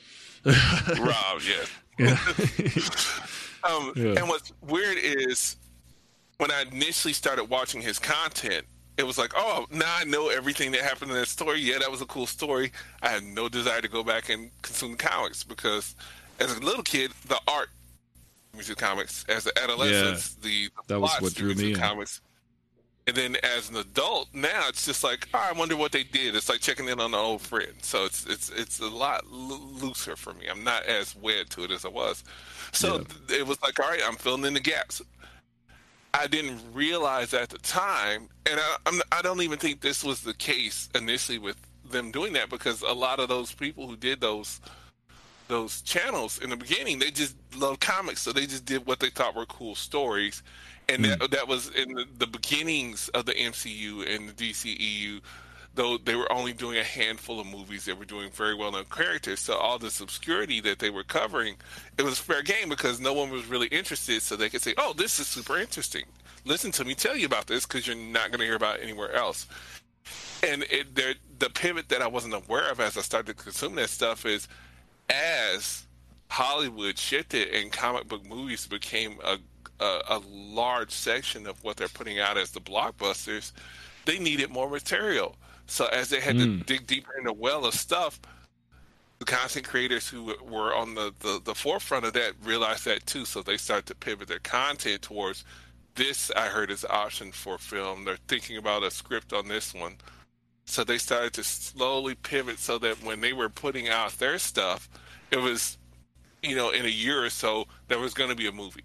rob 0.99 1.41
yeah 1.41 1.65
Yeah. 1.99 2.17
Um, 3.63 3.91
Yeah. 3.95 4.13
And 4.19 4.29
what's 4.29 4.53
weird 4.61 4.97
is 4.99 5.55
when 6.37 6.51
I 6.51 6.61
initially 6.71 7.13
started 7.13 7.45
watching 7.45 7.81
his 7.81 7.97
content, 7.99 8.65
it 8.97 9.03
was 9.05 9.17
like, 9.17 9.31
oh, 9.35 9.65
now 9.71 9.93
I 9.99 10.03
know 10.05 10.29
everything 10.29 10.71
that 10.73 10.81
happened 10.81 11.11
in 11.11 11.17
that 11.17 11.27
story. 11.27 11.59
Yeah, 11.59 11.79
that 11.79 11.89
was 11.91 12.01
a 12.01 12.05
cool 12.05 12.27
story. 12.27 12.71
I 13.01 13.09
had 13.09 13.23
no 13.23 13.49
desire 13.49 13.81
to 13.81 13.87
go 13.87 14.03
back 14.03 14.29
and 14.29 14.51
consume 14.61 14.95
comics 14.95 15.43
because 15.43 15.95
as 16.39 16.55
a 16.55 16.59
little 16.61 16.83
kid, 16.83 17.11
the 17.27 17.39
art 17.47 17.69
music 18.53 18.77
comics, 18.77 19.25
as 19.29 19.45
an 19.45 19.51
adolescent, 19.61 20.41
the, 20.41 20.65
the 20.65 20.69
That 20.87 20.99
was 20.99 21.15
what 21.19 21.33
drew 21.33 21.53
me 21.55 21.71
in. 21.73 21.77
comics. 21.79 22.21
And 23.05 23.15
then 23.15 23.37
as 23.41 23.69
an 23.69 23.77
adult, 23.77 24.27
now 24.33 24.67
it's 24.67 24.85
just 24.85 25.01
like, 25.01 25.29
oh, 25.33 25.47
I 25.49 25.57
wonder 25.57 25.77
what 25.77 25.93
they 25.93 26.03
did. 26.03 26.35
It's 26.35 26.49
like 26.49 26.59
checking 26.59 26.89
in 26.89 26.99
on 26.99 27.13
an 27.13 27.19
old 27.19 27.41
friend. 27.41 27.71
So 27.81 28.03
it's 28.03 28.25
it's 28.25 28.49
it's 28.49 28.79
a 28.81 28.87
lot 28.89 29.25
lo- 29.31 29.61
looser 29.81 30.17
for 30.17 30.33
me. 30.33 30.47
I'm 30.49 30.61
not 30.63 30.83
as 30.85 31.15
wed 31.15 31.49
to 31.51 31.63
it 31.63 31.71
as 31.71 31.85
I 31.85 31.89
was. 31.89 32.25
So 32.73 33.05
Yeah. 33.29 33.37
it 33.37 33.47
was 33.47 33.61
like, 33.61 33.79
all 33.79 33.89
right, 33.89 34.01
I'm 34.05 34.15
filling 34.17 34.43
in 34.43 34.53
the 34.55 34.59
gaps. 34.59 35.01
I 36.13 36.27
didn't 36.27 36.59
realize 36.73 37.33
at 37.33 37.47
the 37.49 37.59
time, 37.59 38.27
and 38.45 38.59
I, 38.59 38.75
I'm, 38.85 39.01
I 39.11 39.21
don't 39.21 39.41
even 39.41 39.59
think 39.59 39.79
this 39.81 40.03
was 40.03 40.21
the 40.21 40.33
case 40.33 40.89
initially 40.95 41.37
with 41.37 41.55
them 41.89 42.11
doing 42.11 42.33
that 42.33 42.49
because 42.49 42.81
a 42.81 42.91
lot 42.91 43.19
of 43.21 43.29
those 43.29 43.53
people 43.53 43.87
who 43.87 43.95
did 43.95 44.19
those 44.19 44.59
those 45.47 45.81
channels 45.81 46.39
in 46.39 46.49
the 46.49 46.57
beginning, 46.57 46.99
they 46.99 47.11
just 47.11 47.35
loved 47.55 47.79
comics, 47.79 48.21
so 48.21 48.31
they 48.31 48.45
just 48.45 48.65
did 48.65 48.85
what 48.85 48.99
they 48.99 49.09
thought 49.09 49.35
were 49.35 49.45
cool 49.45 49.75
stories, 49.75 50.43
and 50.89 51.05
hmm. 51.05 51.11
that 51.11 51.31
that 51.31 51.47
was 51.47 51.69
in 51.69 51.93
the, 51.93 52.05
the 52.17 52.27
beginnings 52.27 53.09
of 53.09 53.25
the 53.25 53.33
MCU 53.33 54.13
and 54.13 54.29
the 54.29 54.33
DCEU. 54.33 55.21
Though 55.75 55.99
they 55.99 56.15
were 56.15 56.31
only 56.31 56.53
doing 56.53 56.79
a 56.79 56.83
handful 56.83 57.39
of 57.39 57.45
movies, 57.45 57.85
they 57.85 57.93
were 57.93 58.05
doing 58.05 58.31
very 58.31 58.55
well 58.55 58.71
known 58.71 58.85
characters. 58.85 59.39
So 59.41 59.53
all 59.53 59.77
this 59.77 60.01
obscurity 60.01 60.59
that 60.61 60.79
they 60.79 60.89
were 60.89 61.03
covering, 61.03 61.55
it 61.99 62.01
was 62.01 62.17
fair 62.17 62.41
game 62.41 62.69
because 62.69 62.99
no 62.99 63.13
one 63.13 63.29
was 63.29 63.45
really 63.45 63.67
interested. 63.67 64.23
So 64.23 64.35
they 64.35 64.49
could 64.49 64.63
say, 64.63 64.73
"Oh, 64.79 64.93
this 64.93 65.19
is 65.19 65.27
super 65.27 65.59
interesting. 65.59 66.05
Listen 66.45 66.71
to 66.71 66.85
me 66.85 66.95
tell 66.95 67.15
you 67.15 67.27
about 67.27 67.45
this 67.45 67.67
because 67.67 67.85
you're 67.85 67.95
not 67.95 68.29
going 68.29 68.39
to 68.39 68.45
hear 68.45 68.55
about 68.55 68.77
it 68.77 68.83
anywhere 68.83 69.13
else." 69.13 69.45
and 70.43 70.63
it, 70.69 70.95
the 71.39 71.49
pivot 71.49 71.89
that 71.89 72.01
I 72.01 72.07
wasn't 72.07 72.33
aware 72.33 72.71
of 72.71 72.79
as 72.79 72.97
I 72.97 73.01
started 73.01 73.37
to 73.37 73.43
consume 73.43 73.75
that 73.75 73.89
stuff 73.89 74.25
is 74.25 74.47
as 75.09 75.85
Hollywood 76.29 76.97
shifted 76.97 77.49
and 77.49 77.71
comic 77.71 78.07
book 78.07 78.25
movies 78.25 78.67
became 78.67 79.19
a, 79.23 79.37
a, 79.79 80.01
a 80.09 80.21
large 80.29 80.91
section 80.91 81.47
of 81.47 81.63
what 81.63 81.77
they're 81.77 81.87
putting 81.87 82.19
out 82.19 82.37
as 82.37 82.51
the 82.51 82.59
blockbusters, 82.59 83.51
they 84.05 84.19
needed 84.19 84.49
more 84.49 84.69
material. 84.69 85.35
So 85.67 85.87
as 85.87 86.09
they 86.09 86.21
had 86.21 86.37
to 86.37 86.45
hmm. 86.45 86.61
dig 86.61 86.87
deeper 86.87 87.17
in 87.17 87.25
the 87.25 87.33
well 87.33 87.65
of 87.65 87.73
stuff, 87.73 88.19
the 89.19 89.25
content 89.25 89.67
creators 89.67 90.07
who 90.07 90.35
were 90.43 90.75
on 90.75 90.93
the, 90.95 91.13
the, 91.19 91.41
the 91.43 91.55
forefront 91.55 92.05
of 92.05 92.13
that 92.13 92.33
realized 92.43 92.85
that 92.85 93.05
too. 93.05 93.25
So 93.25 93.41
they 93.41 93.57
started 93.57 93.87
to 93.87 93.95
pivot 93.95 94.27
their 94.27 94.39
content 94.39 95.01
towards 95.01 95.43
this. 95.95 96.31
I 96.31 96.47
heard 96.47 96.69
is 96.69 96.85
option 96.85 97.31
for 97.31 97.57
film. 97.57 98.05
They're 98.05 98.17
thinking 98.27 98.57
about 98.57 98.83
a 98.83 98.91
script 98.91 99.33
on 99.33 99.47
this 99.47 99.73
one. 99.73 99.95
So 100.67 100.83
they 100.83 100.97
started 100.97 101.33
to 101.33 101.43
slowly 101.43 102.15
pivot 102.15 102.59
so 102.59 102.77
that 102.79 103.01
when 103.01 103.21
they 103.21 103.33
were 103.33 103.49
putting 103.49 103.87
out 103.89 104.11
their 104.19 104.37
stuff, 104.37 104.89
it 105.31 105.37
was, 105.37 105.77
you 106.43 106.55
know, 106.55 106.71
in 106.71 106.85
a 106.85 106.89
year 106.89 107.23
or 107.23 107.29
so, 107.29 107.67
there 107.87 107.99
was 107.99 108.13
going 108.13 108.29
to 108.29 108.35
be 108.35 108.47
a 108.47 108.51
movie. 108.51 108.83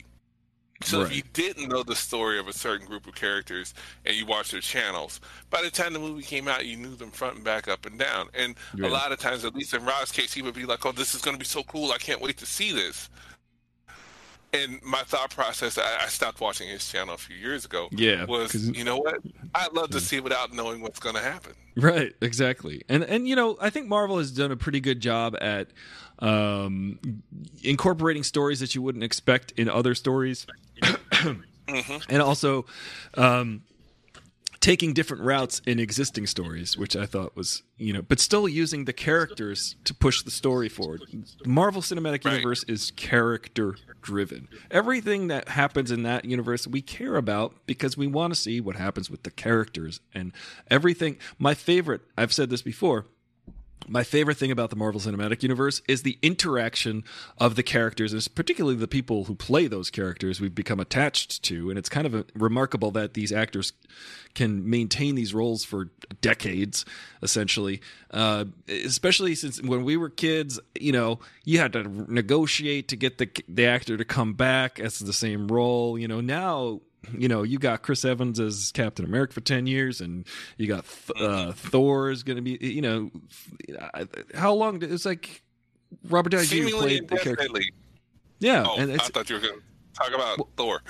So 0.84 1.02
if 1.02 1.14
you 1.14 1.22
didn't 1.32 1.68
know 1.68 1.82
the 1.84 1.94
story 1.94 2.38
of 2.40 2.48
a 2.48 2.52
certain 2.52 2.86
group 2.86 3.06
of 3.06 3.14
characters 3.14 3.72
and 4.04 4.16
you 4.16 4.26
watched 4.26 4.50
their 4.52 4.60
channels, 4.60 5.20
by 5.50 5.62
the 5.62 5.70
time 5.70 5.92
the 5.92 5.98
movie 6.00 6.22
came 6.22 6.48
out, 6.48 6.66
you 6.66 6.76
knew 6.76 6.96
them 6.96 7.10
front 7.10 7.36
and 7.36 7.44
back, 7.44 7.68
up 7.68 7.86
and 7.86 7.98
down. 7.98 8.28
And 8.34 8.56
Yeah. 8.74 8.88
a 8.88 8.90
lot 8.90 9.12
of 9.12 9.18
times, 9.20 9.44
at 9.44 9.54
least 9.54 9.74
in 9.74 9.84
Rob's 9.84 10.10
case, 10.10 10.32
he 10.32 10.42
would 10.42 10.54
be 10.54 10.64
like, 10.64 10.84
"Oh, 10.84 10.92
this 10.92 11.14
is 11.14 11.22
going 11.22 11.36
to 11.36 11.38
be 11.38 11.44
so 11.44 11.62
cool! 11.64 11.92
I 11.92 11.98
can't 11.98 12.20
wait 12.20 12.36
to 12.38 12.46
see 12.46 12.72
this." 12.72 13.08
And 14.54 14.82
my 14.82 15.02
thought 15.02 15.30
process, 15.30 15.78
I, 15.78 16.04
I 16.04 16.08
stopped 16.08 16.40
watching 16.40 16.68
his 16.68 16.86
channel 16.86 17.14
a 17.14 17.18
few 17.18 17.36
years 17.36 17.64
ago. 17.64 17.88
Yeah, 17.90 18.26
was 18.26 18.54
you 18.54 18.84
know 18.84 18.98
what? 18.98 19.20
I'd 19.54 19.72
love 19.72 19.90
to 19.90 20.00
see 20.00 20.20
without 20.20 20.52
knowing 20.52 20.82
what's 20.82 21.00
going 21.00 21.14
to 21.14 21.22
happen. 21.22 21.54
Right, 21.74 22.14
exactly. 22.20 22.82
And 22.88 23.02
and 23.02 23.26
you 23.26 23.34
know, 23.34 23.56
I 23.60 23.70
think 23.70 23.88
Marvel 23.88 24.18
has 24.18 24.30
done 24.30 24.52
a 24.52 24.56
pretty 24.56 24.80
good 24.80 25.00
job 25.00 25.36
at 25.40 25.68
um, 26.18 26.98
incorporating 27.62 28.22
stories 28.22 28.60
that 28.60 28.74
you 28.74 28.82
wouldn't 28.82 29.04
expect 29.04 29.52
in 29.52 29.68
other 29.68 29.94
stories. 29.94 30.46
And 32.08 32.20
also 32.20 32.66
um, 33.14 33.62
taking 34.62 34.92
different 34.94 35.24
routes 35.24 35.60
in 35.66 35.80
existing 35.80 36.24
stories, 36.24 36.78
which 36.78 36.94
I 36.94 37.04
thought 37.04 37.36
was, 37.36 37.64
you 37.76 37.92
know, 37.92 38.00
but 38.00 38.20
still 38.20 38.48
using 38.48 38.84
the 38.84 38.92
characters 38.92 39.74
to 39.84 39.92
push 39.92 40.22
the 40.22 40.30
story 40.30 40.68
forward. 40.68 41.02
Marvel 41.44 41.82
Cinematic 41.82 42.24
Right. 42.24 42.34
Universe 42.36 42.64
is 42.68 42.92
character 42.92 43.74
driven. 44.00 44.46
Everything 44.70 45.26
that 45.28 45.48
happens 45.48 45.90
in 45.90 46.04
that 46.04 46.24
universe 46.24 46.66
we 46.68 46.80
care 46.80 47.16
about 47.16 47.66
because 47.66 47.96
we 47.96 48.06
want 48.06 48.32
to 48.32 48.38
see 48.38 48.60
what 48.60 48.76
happens 48.76 49.10
with 49.10 49.24
the 49.24 49.32
characters 49.32 50.00
and 50.14 50.32
everything. 50.70 51.18
My 51.38 51.54
favorite, 51.54 52.02
I've 52.16 52.32
said 52.32 52.48
this 52.48 52.62
before, 52.62 53.06
my 53.88 54.04
favorite 54.04 54.36
thing 54.36 54.50
about 54.50 54.70
the 54.70 54.76
Marvel 54.76 55.00
Cinematic 55.00 55.42
Universe 55.42 55.82
is 55.88 56.02
the 56.02 56.18
interaction 56.22 57.04
of 57.38 57.56
the 57.56 57.62
characters, 57.62 58.12
and 58.12 58.34
particularly 58.34 58.76
the 58.76 58.88
people 58.88 59.24
who 59.24 59.34
play 59.34 59.66
those 59.66 59.90
characters 59.90 60.40
we've 60.40 60.54
become 60.54 60.80
attached 60.80 61.42
to. 61.44 61.70
And 61.70 61.78
it's 61.78 61.88
kind 61.88 62.06
of 62.06 62.26
remarkable 62.34 62.90
that 62.92 63.14
these 63.14 63.32
actors 63.32 63.72
can 64.34 64.68
maintain 64.68 65.14
these 65.14 65.34
roles 65.34 65.64
for 65.64 65.90
decades, 66.20 66.84
essentially. 67.22 67.80
Uh, 68.10 68.46
especially 68.68 69.34
since 69.34 69.60
when 69.60 69.84
we 69.84 69.96
were 69.96 70.10
kids, 70.10 70.58
you 70.78 70.92
know, 70.92 71.18
you 71.44 71.58
had 71.58 71.72
to 71.72 71.82
negotiate 72.12 72.88
to 72.88 72.96
get 72.96 73.18
the 73.18 73.30
the 73.48 73.66
actor 73.66 73.96
to 73.96 74.04
come 74.04 74.34
back 74.34 74.78
as 74.80 74.98
the 74.98 75.12
same 75.12 75.48
role. 75.48 75.98
You 75.98 76.08
know, 76.08 76.20
now 76.20 76.80
you 77.16 77.28
know, 77.28 77.42
you 77.42 77.58
got 77.58 77.82
Chris 77.82 78.04
Evans 78.04 78.38
as 78.40 78.70
Captain 78.72 79.04
America 79.04 79.32
for 79.34 79.40
10 79.40 79.66
years, 79.66 80.00
and 80.00 80.26
you 80.56 80.66
got 80.68 80.84
Th- 80.84 81.20
uh, 81.20 81.52
Thor 81.52 82.10
is 82.10 82.22
going 82.22 82.36
to 82.36 82.42
be, 82.42 82.58
you 82.60 82.82
know, 82.82 83.10
how 84.34 84.54
long? 84.54 84.78
did- 84.78 84.92
It's 84.92 85.04
like 85.04 85.42
Robert 86.08 86.30
Downey 86.30 86.46
Jr. 86.46 86.68
Played 86.76 87.08
the 87.08 87.18
character. 87.18 87.46
Yeah. 88.38 88.64
Oh, 88.66 88.76
and 88.78 88.92
I 88.92 88.96
thought 88.98 89.28
you 89.30 89.36
were 89.36 89.42
going 89.42 89.54
to 89.54 89.62
talk 89.94 90.14
about 90.14 90.48
Thor. 90.56 90.80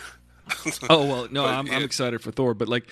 oh, 0.90 1.06
well, 1.06 1.28
no, 1.30 1.44
I'm, 1.46 1.70
I'm 1.70 1.82
excited 1.82 2.20
for 2.22 2.30
Thor, 2.30 2.54
but 2.54 2.68
like, 2.68 2.88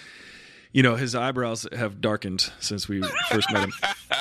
you 0.73 0.83
know, 0.83 0.95
his 0.97 1.14
eyebrows 1.14 1.66
have 1.77 2.01
darkened 2.01 2.53
since 2.61 2.89
we 2.89 3.03
first 3.29 3.53
met 3.53 3.68
him. 3.68 3.73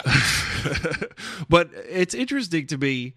but 1.49 1.69
it's 1.87 2.13
interesting 2.15 2.65
to 2.67 2.77
me 2.77 3.13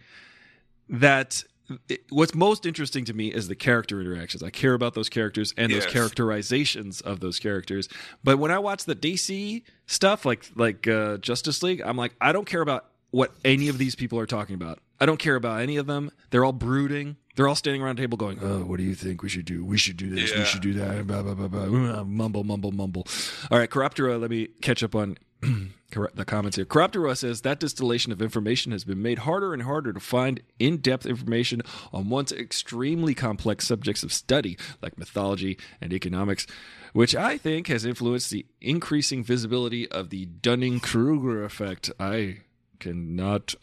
that 0.89 1.43
it- 1.89 2.05
what's 2.11 2.35
most 2.35 2.67
interesting 2.67 3.05
to 3.07 3.15
me 3.15 3.29
is 3.29 3.49
the 3.49 3.55
character 3.55 4.01
interactions. 4.01 4.43
I 4.43 4.51
care 4.51 4.75
about 4.75 4.95
those 4.95 5.09
characters 5.09 5.53
and 5.57 5.71
those 5.73 5.85
characterizations 5.93 7.01
of 7.01 7.21
those 7.21 7.39
characters. 7.39 7.89
But 8.25 8.39
when 8.39 8.51
I 8.51 8.59
watch 8.59 8.85
the 8.85 8.95
DC 8.95 9.63
stuff, 9.87 10.25
like 10.25 10.45
like 10.57 10.87
uh, 10.89 11.19
Justice 11.19 11.63
League, 11.63 11.83
I'm 11.85 11.97
like, 11.97 12.15
I 12.21 12.33
don't 12.33 12.47
care 12.47 12.61
about 12.63 12.87
what 13.11 13.33
any 13.45 13.69
of 13.69 13.79
these 13.79 13.95
people 13.95 14.19
are 14.19 14.27
talking 14.27 14.55
about. 14.55 14.79
I 15.03 15.07
don't 15.07 15.19
care 15.19 15.35
about 15.35 15.61
any 15.61 15.79
of 15.79 15.89
them. 15.89 16.13
They're 16.31 16.45
all 16.45 16.53
brooding. 16.53 17.17
They're 17.35 17.49
all 17.49 17.57
standing 17.57 17.83
around 17.83 17.99
a 17.99 18.03
table 18.03 18.17
going, 18.17 18.39
"Oh, 18.41 18.61
what 18.61 18.77
do 18.77 18.85
you 18.85 18.95
think 18.95 19.21
we 19.21 19.29
should 19.29 19.47
do? 19.47 19.65
We 19.65 19.77
should 19.77 19.97
do 19.97 20.09
this. 20.09 20.33
We 20.33 20.45
should 20.45 20.61
do 20.63 20.75
that." 20.75 21.09
Blah 21.09 21.23
blah 21.23 21.35
blah 21.35 21.49
blah. 21.49 21.63
Uh, 21.65 22.05
Mumble, 22.05 22.45
mumble, 22.45 22.71
mumble. 22.71 23.09
All 23.51 23.59
right, 23.59 23.69
Corruptora. 23.69 24.21
Let 24.21 24.31
me 24.31 24.51
catch 24.61 24.81
up 24.85 24.95
on 24.95 25.19
the 25.41 26.25
comments 26.25 26.55
here. 26.57 26.65
Corruptorua 26.65 27.17
says 27.17 27.41
that 27.41 27.59
distillation 27.59 28.13
of 28.13 28.23
information 28.23 28.71
has 28.71 28.85
been 28.85 29.03
made 29.03 29.21
harder 29.21 29.53
and 29.53 29.63
harder 29.65 29.93
to 29.93 29.99
find 29.99 30.41
in 30.61 30.77
depth 30.77 31.05
information 31.05 31.63
on 31.93 32.09
once 32.09 32.31
extremely 32.31 33.13
complex 33.13 33.67
subjects 33.67 34.05
of 34.05 34.13
study, 34.13 34.57
like 34.81 34.97
mythology 34.97 35.59
and 35.81 35.93
economics, 35.93 36.47
which 36.93 37.17
I 37.17 37.39
think 37.39 37.67
has 37.67 37.85
influenced 37.85 38.31
the 38.31 38.47
increasing 38.61 39.25
visibility 39.25 39.91
of 39.91 40.11
the 40.11 40.27
Dunning 40.27 40.79
Kruger 40.79 41.43
effect. 41.45 41.91
I 41.99 42.43
cannot 42.79 43.55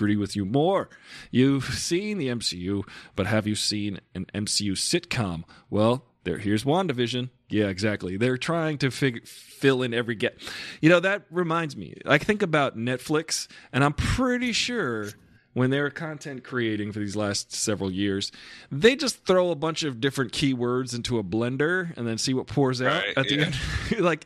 agree 0.00 0.16
with 0.16 0.34
you 0.34 0.46
more. 0.46 0.88
You've 1.30 1.64
seen 1.74 2.16
the 2.16 2.28
MCU, 2.28 2.84
but 3.16 3.26
have 3.26 3.46
you 3.46 3.54
seen 3.54 4.00
an 4.14 4.24
MCU 4.34 4.72
sitcom? 4.72 5.44
Well, 5.68 6.06
there 6.24 6.38
here's 6.38 6.64
WandaVision. 6.64 7.28
Yeah, 7.50 7.66
exactly. 7.66 8.16
They're 8.16 8.38
trying 8.38 8.78
to 8.78 8.90
fig- 8.90 9.26
fill 9.26 9.82
in 9.82 9.92
every 9.92 10.14
gap. 10.14 10.34
You 10.80 10.88
know, 10.88 11.00
that 11.00 11.24
reminds 11.30 11.76
me. 11.76 11.94
I 12.06 12.16
think 12.16 12.40
about 12.40 12.78
Netflix, 12.78 13.46
and 13.74 13.84
I'm 13.84 13.92
pretty 13.92 14.52
sure 14.52 15.08
when 15.52 15.68
they 15.70 15.80
were 15.80 15.90
content 15.90 16.44
creating 16.44 16.92
for 16.92 17.00
these 17.00 17.16
last 17.16 17.52
several 17.52 17.90
years, 17.90 18.32
they 18.70 18.96
just 18.96 19.26
throw 19.26 19.50
a 19.50 19.56
bunch 19.56 19.82
of 19.82 20.00
different 20.00 20.32
keywords 20.32 20.94
into 20.94 21.18
a 21.18 21.24
blender 21.24 21.94
and 21.98 22.06
then 22.06 22.16
see 22.16 22.32
what 22.32 22.46
pours 22.46 22.80
out 22.80 23.02
Right, 23.02 23.18
at 23.18 23.28
the 23.28 23.34
yeah. 23.36 23.44
end. 23.46 23.56
like, 24.00 24.24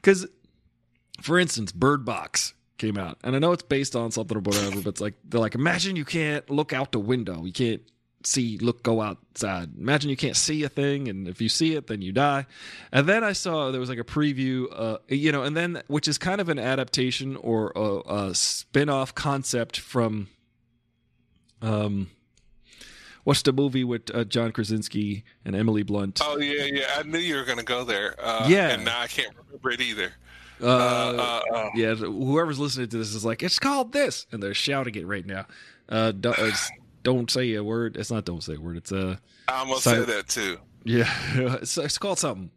because, 0.00 0.26
for 1.20 1.38
instance, 1.38 1.70
Bird 1.70 2.04
Box 2.04 2.53
came 2.78 2.96
out, 2.98 3.18
and 3.22 3.36
I 3.36 3.38
know 3.38 3.52
it's 3.52 3.62
based 3.62 3.94
on 3.96 4.10
something 4.10 4.36
or 4.36 4.40
whatever, 4.40 4.76
but 4.82 4.88
it's 4.90 5.00
like 5.00 5.14
they're 5.24 5.40
like, 5.40 5.54
imagine 5.54 5.96
you 5.96 6.04
can't 6.04 6.48
look 6.50 6.72
out 6.72 6.92
the 6.92 6.98
window, 6.98 7.44
you 7.44 7.52
can't 7.52 7.82
see, 8.26 8.56
look, 8.56 8.82
go 8.82 9.02
outside. 9.02 9.68
Imagine 9.78 10.08
you 10.08 10.16
can't 10.16 10.34
see 10.36 10.62
a 10.64 10.68
thing, 10.70 11.08
and 11.08 11.28
if 11.28 11.42
you 11.42 11.48
see 11.50 11.74
it, 11.74 11.88
then 11.88 12.00
you 12.00 12.10
die. 12.10 12.46
And 12.90 13.06
then 13.06 13.22
I 13.22 13.32
saw 13.34 13.70
there 13.70 13.78
was 13.80 13.90
like 13.90 13.98
a 13.98 14.04
preview, 14.04 14.64
uh, 14.74 14.96
you 15.08 15.30
know, 15.30 15.42
and 15.42 15.54
then 15.54 15.82
which 15.88 16.08
is 16.08 16.16
kind 16.16 16.40
of 16.40 16.48
an 16.48 16.58
adaptation 16.58 17.36
or 17.36 17.70
a, 17.76 18.28
a 18.30 18.34
spin-off 18.34 19.14
concept 19.14 19.78
from, 19.78 20.28
um, 21.62 22.10
what's 23.24 23.42
the 23.42 23.52
movie 23.52 23.84
with 23.84 24.14
uh, 24.14 24.24
John 24.24 24.52
Krasinski 24.52 25.24
and 25.44 25.54
Emily 25.54 25.82
Blunt? 25.82 26.20
Oh 26.22 26.38
yeah, 26.38 26.64
yeah. 26.64 26.86
I 26.96 27.02
knew 27.02 27.18
you 27.18 27.36
were 27.36 27.44
gonna 27.44 27.62
go 27.62 27.84
there. 27.84 28.14
Uh, 28.18 28.46
Yeah. 28.48 28.70
and 28.70 28.84
now 28.84 29.00
I 29.00 29.06
can't 29.06 29.34
remember 29.36 29.70
it 29.70 29.80
either. 29.80 30.12
Uh, 30.62 30.66
Uh, 30.66 31.40
uh, 31.52 31.54
uh, 31.56 31.70
yeah, 31.74 31.94
whoever's 31.94 32.58
listening 32.58 32.88
to 32.88 32.96
this 32.98 33.14
is 33.14 33.24
like, 33.24 33.42
it's 33.42 33.58
called 33.58 33.92
this, 33.92 34.26
and 34.32 34.42
they're 34.42 34.54
shouting 34.54 34.94
it 34.94 35.06
right 35.06 35.26
now. 35.26 35.46
Uh, 35.88 36.12
don't, 36.12 36.38
it's, 36.38 36.70
don't 37.02 37.30
say 37.30 37.54
a 37.54 37.62
word. 37.64 37.96
It's 37.96 38.10
not 38.10 38.24
don't 38.24 38.42
say 38.42 38.54
a 38.54 38.60
word. 38.60 38.76
It's 38.76 38.92
uh, 38.92 39.16
I 39.48 39.58
almost 39.60 39.84
So- 39.84 40.04
say 40.04 40.12
that 40.12 40.28
too. 40.28 40.58
yeah, 40.84 41.10
it's, 41.60 41.76
it's 41.76 41.98
called 41.98 42.18
something. 42.18 42.50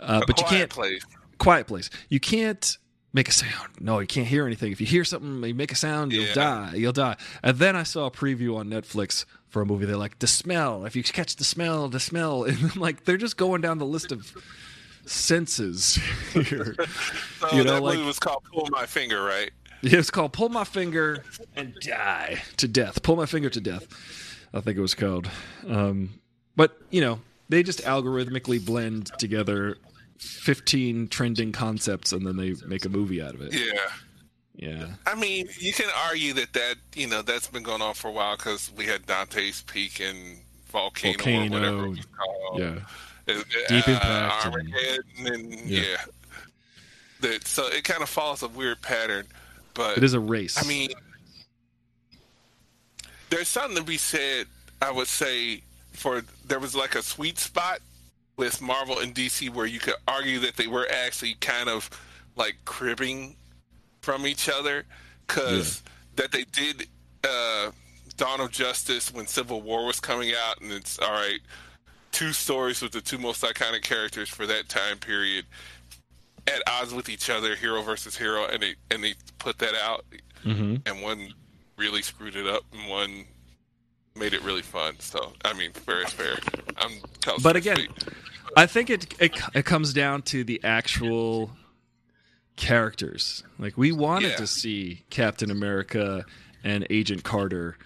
Uh, 0.00 0.20
A 0.22 0.26
but 0.26 0.38
you 0.40 0.46
can't 0.46 0.70
place. 0.70 1.02
quiet 1.38 1.66
place. 1.66 1.90
You 2.08 2.20
can't 2.20 2.78
make 3.12 3.28
a 3.28 3.32
sound. 3.32 3.70
No, 3.80 3.98
you 4.00 4.06
can't 4.06 4.26
hear 4.26 4.46
anything. 4.46 4.72
If 4.72 4.80
you 4.80 4.86
hear 4.86 5.04
something, 5.04 5.44
you 5.44 5.54
make 5.54 5.70
a 5.72 5.76
sound, 5.76 6.12
you'll 6.12 6.24
Yeah. 6.24 6.34
die. 6.34 6.72
You'll 6.74 6.92
die. 6.92 7.16
And 7.42 7.58
then 7.58 7.76
I 7.76 7.82
saw 7.84 8.06
a 8.06 8.10
preview 8.10 8.56
on 8.56 8.68
Netflix 8.68 9.24
for 9.48 9.62
a 9.62 9.66
movie. 9.66 9.86
They're 9.86 9.96
like 9.96 10.18
the 10.18 10.26
smell. 10.26 10.84
If 10.84 10.96
you 10.96 11.02
catch 11.04 11.36
the 11.36 11.44
smell, 11.44 11.88
the 11.88 12.00
smell, 12.00 12.42
and 12.48 12.58
I'm 12.74 12.80
like, 12.80 13.04
they're 13.04 13.16
just 13.16 13.36
going 13.36 13.60
down 13.60 13.78
the 13.78 13.86
list 13.86 14.10
of 14.12 14.32
senses 15.06 15.96
here. 16.32 16.76
So 17.40 17.50
You 17.56 17.64
know, 17.64 17.74
that 17.74 17.82
like- 17.82 17.96
movie 17.96 18.06
was 18.06 18.18
called 18.18 18.42
"Pull 18.52 18.68
My 18.70 18.86
Finger," 18.86 19.22
right? 19.22 19.50
Yeah, 19.82 19.98
it's 19.98 20.10
called 20.10 20.32
"Pull 20.32 20.48
My 20.48 20.64
Finger 20.64 21.22
and 21.56 21.74
Die 21.82 22.42
to 22.56 22.66
Death." 22.68 23.02
Pull 23.02 23.16
my 23.16 23.26
finger 23.26 23.50
to 23.50 23.60
death. 23.60 23.86
I 24.54 24.60
think 24.60 24.78
it 24.78 24.80
was 24.80 24.94
called. 24.94 25.28
Um, 25.68 26.20
but 26.56 26.78
you 26.90 27.00
know, 27.02 27.20
they 27.50 27.62
just 27.62 27.82
algorithmically 27.82 28.64
blend 28.64 29.10
together 29.18 29.76
fifteen 30.18 31.08
trending 31.08 31.52
concepts, 31.52 32.12
and 32.12 32.26
then 32.26 32.36
they 32.36 32.54
make 32.66 32.84
a 32.84 32.88
movie 32.88 33.20
out 33.20 33.34
of 33.34 33.42
it. 33.42 33.52
Yeah. 33.52 33.80
Yeah, 34.56 34.86
I 35.04 35.16
mean, 35.16 35.48
you 35.58 35.72
can 35.72 35.88
argue 36.06 36.32
that 36.34 36.52
that 36.52 36.76
you 36.94 37.08
know 37.08 37.22
that's 37.22 37.48
been 37.48 37.64
going 37.64 37.82
on 37.82 37.92
for 37.94 38.06
a 38.08 38.12
while 38.12 38.36
because 38.36 38.70
we 38.76 38.84
had 38.86 39.04
Dante's 39.04 39.62
Peak 39.62 40.00
and 40.00 40.38
Volcano, 40.68 41.14
or 41.46 41.50
whatever 41.50 41.84
it 41.86 41.88
was 41.90 42.06
called. 42.16 42.60
yeah. 42.60 42.74
Uh, 43.28 43.34
Deep 43.68 43.88
uh, 43.88 43.92
Impact 43.92 44.44
and- 44.46 44.54
Armageddon, 44.54 45.04
and, 45.26 45.52
Yeah. 45.68 45.80
yeah. 45.80 45.96
That 47.20 47.46
so 47.46 47.66
it 47.68 47.84
kind 47.84 48.02
of 48.02 48.08
follows 48.08 48.42
a 48.42 48.48
weird 48.48 48.82
pattern, 48.82 49.26
but 49.72 49.96
It 49.96 50.04
is 50.04 50.12
a 50.14 50.20
race. 50.20 50.62
I 50.62 50.66
mean, 50.68 50.90
there's 53.30 53.48
something 53.48 53.76
to 53.76 53.82
be 53.82 53.96
said. 53.96 54.46
I 54.82 54.90
would 54.90 55.08
say 55.08 55.62
for 55.92 56.22
there 56.46 56.58
was 56.58 56.74
like 56.74 56.94
a 56.94 57.02
sweet 57.02 57.38
spot 57.38 57.78
with 58.36 58.60
Marvel 58.60 58.98
and 58.98 59.14
DC 59.14 59.48
where 59.50 59.66
you 59.66 59.78
could 59.78 59.94
argue 60.06 60.40
that 60.40 60.56
they 60.56 60.66
were 60.66 60.86
actually 60.92 61.34
kind 61.40 61.68
of 61.68 61.88
like 62.36 62.56
cribbing 62.64 63.36
from 64.02 64.26
each 64.26 64.48
other 64.48 64.84
because 65.26 65.82
that 66.16 66.32
they 66.32 66.44
did 66.44 66.88
uh, 67.26 67.70
Dawn 68.16 68.40
of 68.40 68.50
Justice 68.50 69.12
when 69.14 69.26
Civil 69.26 69.62
War 69.62 69.86
was 69.86 70.00
coming 70.00 70.32
out, 70.34 70.60
and 70.60 70.70
it's 70.72 70.98
all 70.98 71.10
right. 71.12 71.40
Two 72.14 72.32
stories 72.32 72.80
with 72.80 72.92
the 72.92 73.00
two 73.00 73.18
most 73.18 73.42
iconic 73.42 73.82
characters 73.82 74.28
for 74.28 74.46
that 74.46 74.68
time 74.68 74.98
period 74.98 75.44
at 76.46 76.62
odds 76.68 76.94
with 76.94 77.08
each 77.08 77.28
other, 77.28 77.56
hero 77.56 77.82
versus 77.82 78.16
hero, 78.16 78.46
and 78.46 78.62
they 78.62 78.76
and 78.92 79.02
they 79.02 79.14
put 79.40 79.58
that 79.58 79.74
out, 79.74 80.04
Mhm. 80.44 80.80
and 80.86 81.02
one 81.02 81.34
really 81.76 82.02
screwed 82.02 82.36
it 82.36 82.46
up, 82.46 82.62
and 82.72 82.88
one 82.88 83.24
made 84.14 84.32
it 84.32 84.42
really 84.42 84.62
fun. 84.62 84.94
So 85.00 85.32
I 85.44 85.54
mean, 85.54 85.72
fair 85.72 86.02
is 86.02 86.12
fair. 86.12 86.38
I'm 86.76 86.92
But 87.42 87.56
again, 87.56 87.78
sweet. 87.78 87.90
I 88.56 88.66
think 88.66 88.90
it, 88.90 89.12
it 89.20 89.32
it 89.52 89.64
comes 89.64 89.92
down 89.92 90.22
to 90.22 90.44
the 90.44 90.62
actual 90.62 91.50
characters. 92.54 93.42
Like 93.58 93.76
we 93.76 93.90
wanted 93.90 94.30
Yeah. 94.30 94.36
to 94.36 94.46
see 94.46 95.02
Captain 95.10 95.50
America 95.50 96.24
and 96.62 96.86
Agent 96.90 97.24
Carter 97.24 97.76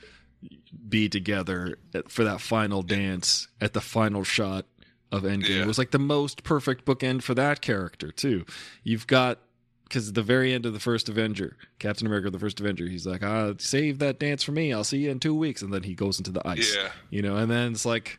be 0.89 1.09
together 1.09 1.79
at- 1.95 2.11
for 2.11 2.25
that 2.25 2.41
final 2.41 2.83
dance 2.83 3.49
at 3.61 3.73
the 3.73 3.81
final 3.81 4.25
shot 4.25 4.67
of 5.11 5.23
Endgame. 5.23 5.49
Yeah. 5.49 5.63
It 5.63 5.67
was 5.67 5.79
like 5.79 5.91
the 5.91 5.99
most 5.99 6.43
perfect 6.43 6.85
bookend 6.85 7.23
for 7.23 7.35
that 7.35 7.61
character 7.61 8.11
too. 8.13 8.45
You've 8.83 9.07
got 9.07 9.39
because 9.85 10.09
at 10.11 10.15
the 10.15 10.23
very 10.23 10.53
end 10.53 10.67
of 10.67 10.75
the 10.75 10.81
first 10.81 11.09
Avenger, 11.09 11.57
Captain 11.79 12.07
America, 12.07 12.29
the 12.29 12.39
first 12.39 12.61
Avenger, 12.61 12.87
he's 12.87 13.07
like, 13.07 13.23
"Ah, 13.25 13.55
save 13.57 14.01
that 14.01 14.19
dance 14.21 14.43
for 14.43 14.53
me. 14.53 14.71
I'll 14.71 14.85
see 14.85 14.99
you 14.99 15.11
in 15.11 15.19
two 15.19 15.35
weeks," 15.35 15.63
and 15.63 15.73
then 15.73 15.83
he 15.85 15.95
goes 15.95 16.19
into 16.19 16.31
the 16.31 16.47
ice 16.47 16.75
Yeah. 16.77 16.91
you 17.09 17.23
know 17.23 17.37
and 17.37 17.51
then 17.51 17.73
it's 17.73 17.87
like 17.87 18.19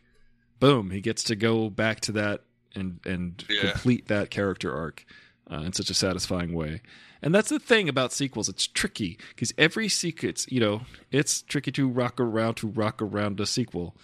boom 0.60 0.90
he 0.92 1.00
gets 1.00 1.24
to 1.26 1.36
go 1.36 1.70
back 1.70 2.00
to 2.02 2.12
that 2.14 2.42
and 2.76 3.00
and 3.06 3.44
Yeah. 3.50 3.72
complete 3.72 4.08
that 4.08 4.30
character 4.32 4.74
arc 4.76 5.06
uh, 5.52 5.58
in 5.62 5.74
such 5.74 5.90
a 5.90 5.94
satisfying 5.94 6.54
way 6.54 6.82
and 7.22 7.36
that's 7.36 7.50
the 7.50 7.60
thing 7.60 7.90
about 7.90 8.14
sequels. 8.14 8.50
It's 8.50 8.68
tricky 8.68 9.18
because 9.30 9.54
every 9.58 9.90
sequel 9.90 10.30
it's 10.30 10.50
you 10.52 10.60
know 10.60 10.82
it's 11.12 11.42
tricky 11.42 11.72
to 11.74 11.88
rock 11.88 12.20
around 12.20 12.56
to 12.56 12.68
rock 12.68 13.02
around 13.02 13.40
a 13.40 13.46
sequel. 13.46 13.96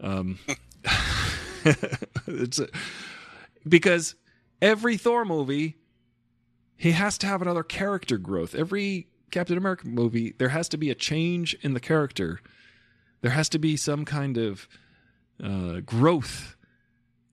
Um 0.00 0.38
it's 2.26 2.58
a, 2.58 2.68
because 3.66 4.14
every 4.60 4.96
thor 4.96 5.24
movie 5.24 5.76
he 6.76 6.90
has 6.92 7.16
to 7.18 7.26
have 7.26 7.40
another 7.40 7.62
character 7.62 8.18
growth. 8.18 8.54
Every 8.54 9.08
captain 9.30 9.56
america 9.56 9.88
movie 9.88 10.34
there 10.38 10.50
has 10.50 10.68
to 10.68 10.76
be 10.76 10.90
a 10.90 10.94
change 10.94 11.54
in 11.62 11.74
the 11.74 11.80
character. 11.80 12.40
There 13.22 13.32
has 13.32 13.48
to 13.50 13.58
be 13.58 13.76
some 13.76 14.04
kind 14.04 14.36
of 14.36 14.68
uh, 15.42 15.80
growth 15.80 16.56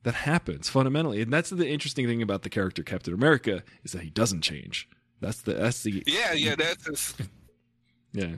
that 0.04 0.14
happens 0.14 0.70
fundamentally, 0.70 1.22
and 1.22 1.32
that's 1.32 1.50
the 1.50 1.68
interesting 1.68 2.08
thing 2.08 2.22
about 2.22 2.44
the 2.44 2.50
character 2.50 2.82
Captain 2.82 3.14
America 3.14 3.64
is 3.84 3.92
that 3.92 4.02
he 4.02 4.10
doesn't 4.10 4.42
change. 4.42 4.90
That's 5.22 5.42
the 5.42 5.54
that's 5.54 5.84
the 5.84 6.04
yeah, 6.08 6.34
yeah, 6.34 6.56
that's 6.56 6.84
just 6.84 7.22
yeah 8.14 8.36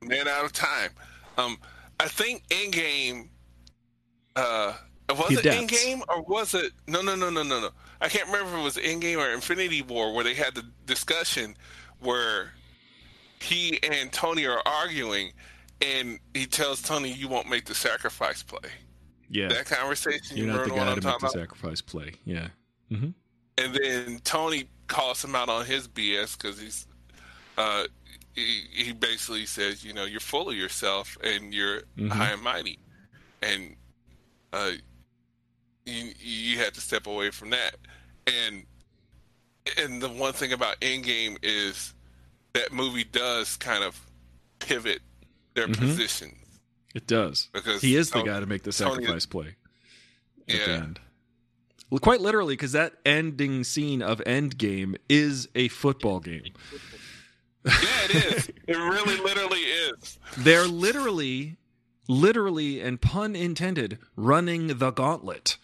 man 0.00 0.26
out 0.28 0.44
of 0.44 0.52
time. 0.52 0.90
Um, 1.38 1.58
I 2.00 2.08
think 2.08 2.46
Endgame. 2.48 3.28
Uh, 4.34 4.74
was 5.10 5.28
He 5.28 5.34
it 5.34 5.40
adapts. 5.40 5.84
Endgame 5.84 6.00
or 6.08 6.22
was 6.22 6.54
it? 6.54 6.72
No, 6.88 7.02
no, 7.02 7.14
no, 7.14 7.28
no, 7.30 7.42
no, 7.42 7.60
no. 7.60 7.70
I 8.00 8.08
can't 8.08 8.26
remember 8.26 8.50
if 8.52 8.58
it 8.58 8.62
was 8.64 8.76
Endgame 8.76 9.18
or 9.18 9.30
Infinity 9.32 9.82
War 9.82 10.14
where 10.14 10.24
they 10.24 10.34
had 10.34 10.54
the 10.54 10.64
discussion 10.86 11.54
where 12.00 12.52
he 13.40 13.78
and 13.82 14.12
Tony 14.12 14.46
are 14.46 14.62
arguing, 14.64 15.32
and 15.80 16.18
he 16.34 16.46
tells 16.46 16.80
Tony, 16.80 17.12
"You 17.12 17.28
won't 17.28 17.48
make 17.48 17.66
the 17.66 17.74
sacrifice 17.74 18.42
play." 18.42 18.70
yeah. 19.28 19.48
That 19.48 19.66
conversation, 19.66 20.36
You're 20.36 20.46
you 20.46 20.52
not 20.52 20.64
the 20.64 20.70
guy 20.70 20.76
I'm 20.92 21.00
to 21.00 21.06
make 21.08 21.18
the 21.20 21.26
about? 21.26 21.32
sacrifice 21.32 21.80
play. 21.80 22.12
Yeah. 22.24 22.48
hmm 22.90 23.10
and 23.58 23.74
then 23.74 24.20
Tony 24.24 24.68
calls 24.86 25.24
him 25.24 25.34
out 25.34 25.48
on 25.48 25.64
his 25.66 25.88
BS 25.88 26.36
because 26.36 26.60
he's 26.60 26.86
uh, 27.58 27.84
he, 28.34 28.62
he 28.72 28.92
basically 28.92 29.44
says, 29.46 29.84
you 29.84 29.92
know, 29.92 30.04
you're 30.04 30.20
full 30.20 30.48
of 30.48 30.56
yourself 30.56 31.16
and 31.22 31.52
you're 31.52 31.82
Mhm. 31.98 32.10
high 32.10 32.30
and 32.32 32.42
mighty, 32.42 32.78
and 33.42 33.76
uh, 34.52 34.72
you 35.84 36.12
you 36.18 36.58
had 36.58 36.74
to 36.74 36.80
step 36.80 37.06
away 37.06 37.30
from 37.30 37.50
that. 37.50 37.76
And 38.26 38.64
and 39.78 40.02
the 40.02 40.08
one 40.08 40.32
thing 40.32 40.52
about 40.52 40.80
Endgame 40.80 41.36
is 41.42 41.94
that 42.54 42.72
movie 42.72 43.04
does 43.04 43.56
kind 43.56 43.84
of 43.84 44.00
pivot 44.58 45.00
their 45.54 45.68
Mhm. 45.68 45.78
position 45.78 46.34
It 46.94 47.06
does. 47.06 47.48
because 47.52 47.80
He 47.82 47.96
is 47.96 48.08
the 48.10 48.18
Tony- 48.20 48.28
guy 48.30 48.40
to 48.40 48.46
make 48.46 48.62
the 48.62 48.72
Tony- 48.72 48.94
sacrifice 49.02 49.26
play 49.26 49.56
at 50.48 50.64
the 50.64 50.70
Yeah. 50.72 50.86
End. 51.92 52.00
quite 52.00 52.20
literally 52.20 52.54
because 52.54 52.72
that 52.72 52.94
ending 53.04 53.64
scene 53.64 54.02
of 54.02 54.20
Endgame 54.26 54.96
is 55.08 55.48
a 55.54 55.68
football 55.68 56.20
game. 56.20 56.52
Yeah, 57.64 57.72
it 58.04 58.14
is. 58.14 58.48
it 58.66 58.76
really, 58.76 59.16
literally 59.18 59.60
is. 59.60 60.18
They're 60.36 60.66
literally, 60.66 61.56
literally, 62.08 62.80
and 62.80 63.00
pun 63.00 63.36
intended, 63.36 63.98
running 64.16 64.78
the 64.78 64.90
gauntlet. 64.90 65.58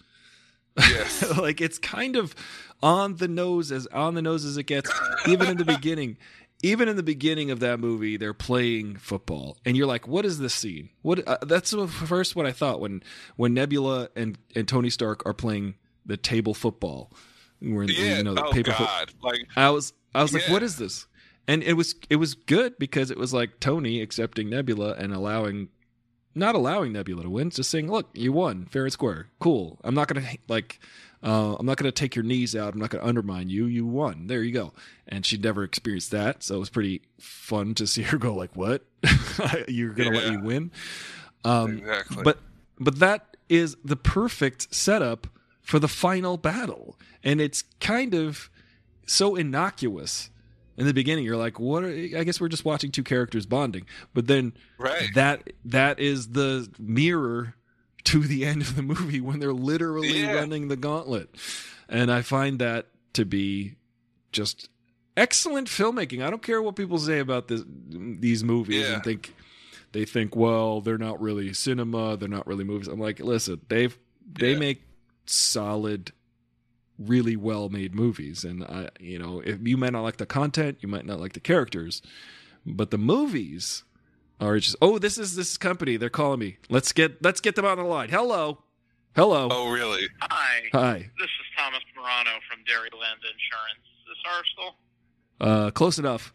Yes. 0.79 1.37
like 1.39 1.61
it's 1.61 1.79
kind 1.79 2.17
of 2.17 2.35
on 2.83 3.17
the 3.17 3.29
nose 3.29 3.73
as 3.73 3.87
on 3.89 4.15
the 4.15 4.23
nose 4.23 4.45
as 4.45 4.57
it 4.57 4.65
gets. 4.65 4.91
Even 5.27 5.49
in 5.49 5.57
the 5.57 5.65
beginning, 5.77 6.17
even 6.63 6.89
in 6.89 6.97
the 6.97 7.03
beginning 7.03 7.51
of 7.51 7.61
that 7.61 7.81
movie, 7.81 8.17
they're 8.17 8.35
playing 8.35 8.97
football, 8.97 9.57
and 9.65 9.77
you're 9.77 9.87
like, 9.87 10.07
"What 10.09 10.25
is 10.25 10.39
this 10.39 10.55
scene?" 10.55 10.91
What? 11.03 11.27
Uh, 11.27 11.39
that's 11.43 11.71
the 11.71 11.89
first 11.89 12.37
what 12.37 12.47
I 12.47 12.53
thought 12.53 12.81
when 12.81 13.03
when 13.37 13.55
Nebula 13.55 14.11
and 14.17 14.39
and 14.55 14.67
Tony 14.67 14.91
Stark 14.91 15.25
are 15.27 15.35
playing 15.35 15.75
the 16.09 16.17
table 16.17 16.55
football. 16.55 17.13
Where, 17.61 17.85
yeah. 17.85 18.19
you 18.19 18.25
know, 18.25 18.35
the 18.35 18.45
oh 18.45 18.51
paper 18.51 18.75
God. 18.77 19.13
Like 19.23 19.47
I 19.57 19.71
was 19.71 19.93
I 20.15 20.23
was 20.23 20.33
like, 20.33 20.49
what 20.49 20.63
is 20.63 20.77
this? 20.77 21.07
And 21.47 21.63
it 21.63 21.75
was 21.75 21.95
it 22.11 22.17
was 22.17 22.35
good 22.35 22.79
because 22.79 23.11
it 23.11 23.19
was 23.19 23.33
like 23.33 23.61
Tony 23.61 24.01
accepting 24.01 24.51
Nebula 24.51 24.95
and 24.95 25.15
allowing 25.15 25.69
not 26.35 26.55
allowing 26.55 26.93
Nebula 26.93 27.25
to 27.25 27.31
win, 27.31 27.51
just 27.51 27.71
saying, 27.71 27.91
look, 27.91 28.09
you 28.15 28.33
won, 28.33 28.67
fair 28.67 28.85
and 28.85 28.93
square, 28.93 29.29
cool. 29.41 29.79
I'm 29.83 29.95
not 29.95 30.09
gonna 30.09 30.27
like, 30.49 30.79
uh, 31.23 31.57
I'm 31.59 31.67
not 31.67 31.77
gonna 31.77 31.91
take 31.91 32.15
your 32.15 32.23
knees 32.23 32.55
out. 32.55 32.75
I'm 32.75 32.81
not 32.81 32.91
gonna 32.91 33.05
undermine 33.05 33.49
you. 33.51 33.67
You 33.67 33.87
won. 33.87 34.29
There 34.29 34.43
you 34.43 34.53
go. 34.53 34.73
And 35.09 35.27
she'd 35.27 35.43
never 35.43 35.65
experienced 35.65 36.11
that, 36.13 36.43
so 36.43 36.57
it 36.57 36.61
was 36.61 36.71
pretty 36.71 37.03
fun 37.19 37.75
to 37.75 37.87
see 37.87 38.03
her 38.05 38.19
go 38.19 38.35
like, 38.35 38.55
what? 38.55 38.85
You're 39.69 39.93
gonna 39.93 40.17
let 40.17 40.31
me 40.31 40.37
win? 40.39 40.71
Um, 41.45 41.79
exactly. 41.79 42.23
but 42.23 42.39
but 42.79 42.99
that 43.01 43.37
is 43.49 43.77
the 43.85 43.97
perfect 43.97 44.75
setup 44.75 45.27
for 45.69 45.79
the 45.79 45.87
final 45.87 46.39
battle, 46.39 46.99
and 47.23 47.43
it's 47.43 47.63
kind 47.79 48.15
of 48.15 48.49
so 49.07 49.37
innocuous. 49.37 50.31
In 50.79 50.87
the 50.87 50.95
beginning, 50.95 51.27
you're 51.27 51.37
like, 51.37 51.61
"What?" 51.61 51.85
Are, 51.85 51.89
I 51.91 52.25
guess 52.25 52.41
we're 52.41 52.49
just 52.49 52.65
watching 52.65 52.91
two 52.91 53.03
characters 53.03 53.45
bonding, 53.45 53.85
but 54.15 54.29
then 54.29 54.55
right. 54.79 55.11
that 55.15 55.51
that 55.67 56.01
is 56.01 56.29
the 56.29 56.67
mirror 56.79 57.55
to 58.05 58.21
the 58.21 58.47
end 58.47 58.63
of 58.63 58.77
the 58.77 58.83
movie 58.83 59.21
when 59.21 59.41
they're 59.41 59.53
literally 59.53 60.21
Yeah. 60.23 60.33
running 60.33 60.69
the 60.69 60.77
gauntlet, 60.77 61.35
and 61.87 62.11
I 62.11 62.23
find 62.23 62.59
that 62.61 62.87
to 63.13 63.27
be 63.27 63.75
just 64.33 64.71
excellent 65.19 65.69
filmmaking. 65.69 66.25
I 66.25 66.31
don't 66.31 66.43
care 66.43 66.63
what 66.63 66.77
people 66.77 66.99
say 66.99 67.19
about 67.19 67.49
this, 67.49 67.63
these 67.67 68.43
movies 68.43 68.87
Yeah. 68.87 68.95
and 68.95 69.05
think 69.05 69.35
they 69.93 70.07
think, 70.07 70.35
well, 70.35 70.81
they're 70.81 70.97
not 70.97 71.21
really 71.21 71.53
cinema, 71.53 72.17
they're 72.17 72.27
not 72.29 72.47
really 72.47 72.65
movies. 72.65 72.89
I'm 72.89 73.01
like, 73.01 73.21
listen, 73.21 73.61
they've 73.69 73.99
they 74.33 74.53
Yeah. 74.53 74.59
make 74.59 74.83
solid 75.31 76.13
really 76.99 77.37
well 77.37 77.69
made 77.69 77.95
movies 77.95 78.43
and 78.45 78.65
I 78.65 78.89
you 78.99 79.19
know, 79.19 79.41
if 79.45 79.59
you 79.63 79.77
might 79.77 79.93
not 79.93 80.03
like 80.03 80.17
the 80.17 80.27
content, 80.27 80.79
you 80.81 80.89
might 80.89 81.07
not 81.07 81.21
like 81.21 81.33
the 81.35 81.41
characters, 81.41 82.03
but 82.67 82.91
the 82.91 82.99
movies 82.99 83.85
are 84.41 84.59
just 84.59 84.77
oh, 84.83 84.99
this 84.99 85.19
is 85.19 85.37
this 85.37 85.57
company, 85.57 85.97
they're 85.97 86.11
calling 86.11 86.41
me. 86.41 86.59
Let's 86.69 86.93
get 86.93 87.23
let's 87.23 87.41
get 87.41 87.55
them 87.57 87.65
on 87.65 87.79
the 87.79 87.85
line. 87.85 88.09
Hello. 88.09 88.63
Hello. 89.17 89.49
oh, 89.51 89.71
really? 89.71 90.07
Hi, 90.21 90.61
Hi. 90.73 90.95
this 91.19 91.27
is 91.27 91.47
Thomas 91.57 91.81
Morano 91.97 92.31
from 92.49 92.61
Dairyland 92.61 93.23
Insurance. 93.25 93.85
Is 93.85 94.07
this 94.07 94.33
Arsenal? 94.33 94.77
Uh 95.41 95.71
close 95.71 95.99
enough. 95.99 96.33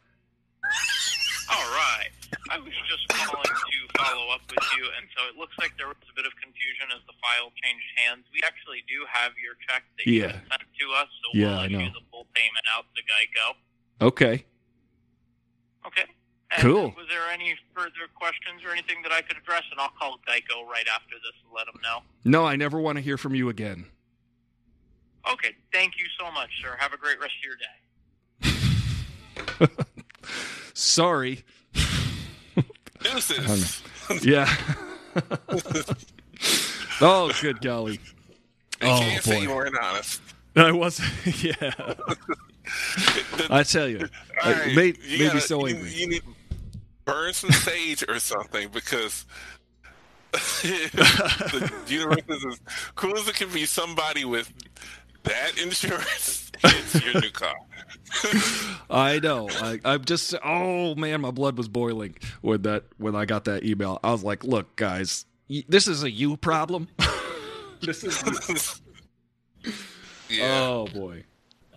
All 1.51 1.69
right. 1.75 2.09
I 2.49 2.57
was 2.57 2.73
just 2.89 3.07
calling 3.09 3.43
to 3.43 3.77
follow 3.99 4.31
up 4.33 4.41
with 4.49 4.63
you, 4.77 4.85
and 4.97 5.05
so 5.15 5.27
it 5.29 5.35
looks 5.37 5.53
like 5.59 5.75
there 5.77 5.87
was 5.87 5.99
a 6.09 6.15
bit 6.15 6.25
of 6.25 6.31
confusion 6.41 6.87
as 6.95 7.01
the 7.05 7.13
file 7.21 7.51
changed 7.61 7.85
hands. 7.99 8.25
We 8.33 8.39
actually 8.43 8.83
do 8.87 9.03
have 9.11 9.33
your 9.37 9.53
check 9.67 9.83
that 9.97 10.07
you 10.07 10.21
Yeah. 10.27 10.31
sent 10.49 10.63
to 10.63 10.85
us, 10.97 11.09
so 11.23 11.27
Yeah, 11.37 11.67
we'll 11.67 11.81
issue 11.83 11.93
the 11.93 12.01
full 12.11 12.25
payment 12.33 12.65
out 12.73 12.85
to 12.95 13.01
Geico. 13.03 13.55
Okay. 14.01 14.45
Okay. 15.85 16.05
And 16.51 16.61
Cool. 16.61 16.91
Was 16.95 17.07
there 17.09 17.27
any 17.29 17.57
further 17.75 18.07
questions 18.15 18.63
or 18.63 18.71
anything 18.71 19.01
that 19.03 19.11
I 19.11 19.21
could 19.21 19.37
address? 19.37 19.63
And 19.71 19.79
I'll 19.79 19.89
call 19.99 20.19
Geico 20.27 20.65
right 20.67 20.87
after 20.87 21.15
this 21.21 21.33
and 21.43 21.51
let 21.53 21.65
them 21.65 21.79
know. 21.81 22.03
No, 22.23 22.45
I 22.45 22.55
never 22.55 22.79
want 22.79 22.97
to 22.97 23.01
hear 23.01 23.17
from 23.17 23.35
you 23.35 23.49
again. 23.49 23.89
Okay. 25.29 25.55
Thank 25.71 25.97
you 25.97 26.05
so 26.19 26.31
much, 26.31 26.49
sir. 26.61 26.75
Have 26.79 26.93
a 26.93 26.97
great 26.97 27.19
rest 27.19 27.33
of 27.37 27.43
your 27.43 27.57
day. 27.57 27.79
Sorry. 30.73 31.43
Yeah. 34.21 34.47
oh, 37.01 37.31
good 37.41 37.61
golly. 37.61 37.93
You 37.93 37.99
Oh, 38.81 38.99
can't 38.99 39.23
say 39.23 39.41
you 39.41 39.49
weren't 39.49 39.77
honest. 39.81 40.21
I 40.55 40.71
wasn't. 40.71 41.09
yeah. 41.43 41.71
I 43.49 43.63
tell 43.63 43.87
you, 43.87 43.97
it 43.99 44.11
right, 44.45 44.75
made, 44.75 44.97
you 45.03 45.19
made 45.19 45.27
gotta- 45.27 45.41
so 45.41 45.65
you- 45.67 45.75
angry. 45.75 45.89
You, 45.93 46.07
need 46.07 46.21
burn 47.05 47.33
some 47.33 47.51
sage 47.51 48.03
or 48.07 48.19
something 48.19 48.69
because 48.71 49.25
the 50.31 51.71
universe 51.87 52.17
is 52.29 52.45
as 52.45 52.59
cool 52.95 53.17
as 53.17 53.27
it 53.27 53.35
can 53.35 53.49
be. 53.49 53.65
Somebody 53.65 54.25
with 54.25 54.51
that 55.23 55.57
insurance, 55.61 56.51
it's 56.63 57.03
your 57.05 57.21
new 57.21 57.31
car. 57.31 57.55
I 58.89 59.19
know. 59.19 59.49
I, 59.49 59.79
I'm 59.85 60.05
just. 60.05 60.35
Oh 60.43 60.95
man, 60.95 61.21
my 61.21 61.31
blood 61.31 61.57
was 61.57 61.67
boiling 61.67 62.15
when 62.41 62.61
that 62.63 62.83
when 62.97 63.15
I 63.15 63.25
got 63.25 63.45
that 63.45 63.63
email. 63.63 63.99
I 64.03 64.11
was 64.11 64.23
like, 64.23 64.43
"Look, 64.43 64.75
guys, 64.75 65.25
y- 65.49 65.63
this 65.67 65.87
is 65.87 66.03
a 66.03 66.11
you 66.11 66.37
problem." 66.37 66.87
this 67.81 68.03
is. 68.03 68.81
yeah. 70.29 70.59
Oh 70.69 70.87
boy. 70.93 71.23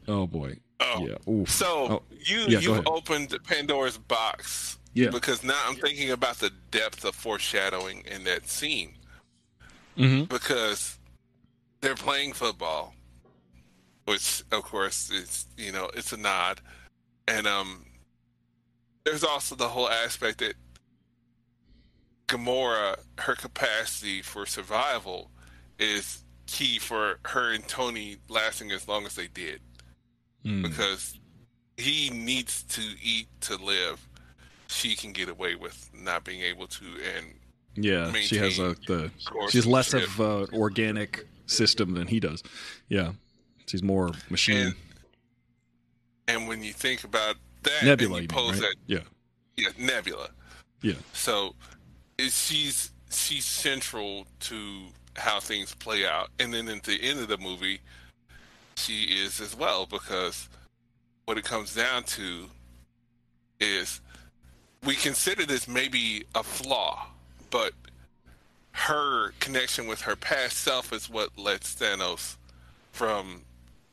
Oh 0.09 0.27
boy. 0.27 0.59
Oh. 0.81 1.07
Yeah. 1.07 1.33
Oof. 1.33 1.49
So 1.51 1.67
Oh, 1.91 2.03
you 2.11 2.45
yeah, 2.49 2.59
you 2.59 2.83
opened 2.87 3.35
Pandora's 3.45 3.97
box 3.97 4.79
Yeah. 4.93 5.09
because 5.09 5.43
now 5.43 5.59
I'm 5.67 5.77
thinking 5.77 6.11
about 6.11 6.37
the 6.39 6.51
depth 6.71 7.05
of 7.07 7.15
foreshadowing 7.15 8.03
in 8.07 8.25
that 8.25 8.47
scene 8.49 8.93
hmm 9.97 10.25
because 10.25 10.99
they're 11.81 11.95
playing 11.95 12.35
football, 12.35 12.93
which 14.07 14.43
of 14.51 14.63
course 14.63 15.11
is 15.11 15.47
you 15.57 15.71
know 15.71 15.91
it's 15.95 16.13
a 16.13 16.17
nod, 16.17 16.61
and 17.29 17.47
um, 17.47 17.85
there's 19.05 19.23
also 19.23 19.55
the 19.55 19.69
whole 19.69 19.89
aspect 19.89 20.39
that 20.39 20.55
Gamora, 22.29 22.97
her 23.19 23.35
capacity 23.35 24.21
for 24.23 24.47
survival, 24.47 25.31
is 25.79 26.25
key 26.47 26.79
for 26.79 27.19
her 27.27 27.53
and 27.53 27.67
Tony 27.69 28.17
lasting 28.29 28.71
as 28.73 28.89
long 28.89 29.05
as 29.07 29.15
they 29.15 29.29
did 29.29 29.61
Mm. 30.45 30.63
because 30.63 31.19
he 31.77 32.09
needs 32.11 32.63
to 32.65 32.81
eat 33.03 33.27
to 33.41 33.57
live. 33.57 34.07
She 34.69 34.95
can 34.95 35.11
get 35.13 35.29
away 35.29 35.57
with 35.57 35.91
not 35.93 36.23
being 36.23 36.41
able 36.41 36.69
to, 36.69 36.85
and 37.17 37.35
Yeah. 37.75 38.13
She 38.13 38.37
has 38.37 38.59
a 38.61 38.77
the. 38.87 39.11
She's 39.51 39.67
less 39.67 39.93
of 39.93 40.21
uh, 40.21 40.47
organic 40.53 41.27
system 41.47 41.95
than 41.95 42.07
he 42.07 42.21
does. 42.21 42.45
Yeah. 42.89 43.13
She's 43.67 43.83
more 43.83 44.13
machine. 44.31 44.69
And, 44.69 44.75
and 46.29 46.49
when 46.49 46.63
you 46.63 46.73
think 46.73 47.05
about 47.05 47.37
that, 47.63 47.85
Nebula, 47.85 48.21
you 48.21 48.29
you 48.31 48.37
mean, 48.53 48.63
right? 48.63 48.75
Yeah. 48.87 48.99
that, 48.99 49.07
yeah, 49.57 49.87
Nebula. 49.87 50.29
Yeah. 50.83 50.95
So 51.13 51.55
she's 52.19 52.91
she's 53.11 53.45
central 53.45 54.27
to 54.41 54.87
how 55.17 55.41
things 55.41 55.75
play 55.75 56.07
out, 56.07 56.31
and 56.39 56.53
then 56.53 56.69
at 56.69 56.83
the 56.85 57.01
end 57.03 57.21
of 57.21 57.29
the 57.29 57.39
movie, 57.39 57.81
she 58.77 59.05
is 59.05 59.41
as 59.41 59.57
well 59.57 59.87
because 59.87 60.49
what 61.25 61.39
it 61.39 61.45
comes 61.45 61.75
down 61.75 62.05
to 62.05 62.49
is 63.59 64.01
we 64.85 64.95
consider 64.95 65.45
this 65.45 65.67
maybe 65.67 66.25
a 66.35 66.43
flaw, 66.43 67.07
but 67.51 67.73
her 68.73 69.33
connection 69.41 69.87
with 69.87 70.03
her 70.03 70.15
past 70.15 70.59
self 70.59 70.93
is 70.93 71.09
what 71.09 71.31
lets 71.39 71.75
Thanos 71.75 72.37
from 72.93 73.41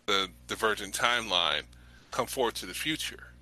the 0.06 0.30
Divergent 0.48 0.94
timeline 0.98 1.64
come 2.12 2.28
forward 2.28 2.56
to 2.56 2.66
the 2.66 2.74
future. 2.74 3.34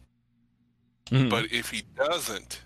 Mhm. 1.07 1.29
But 1.29 1.51
if 1.51 1.69
he 1.71 1.81
doesn't, 1.81 2.61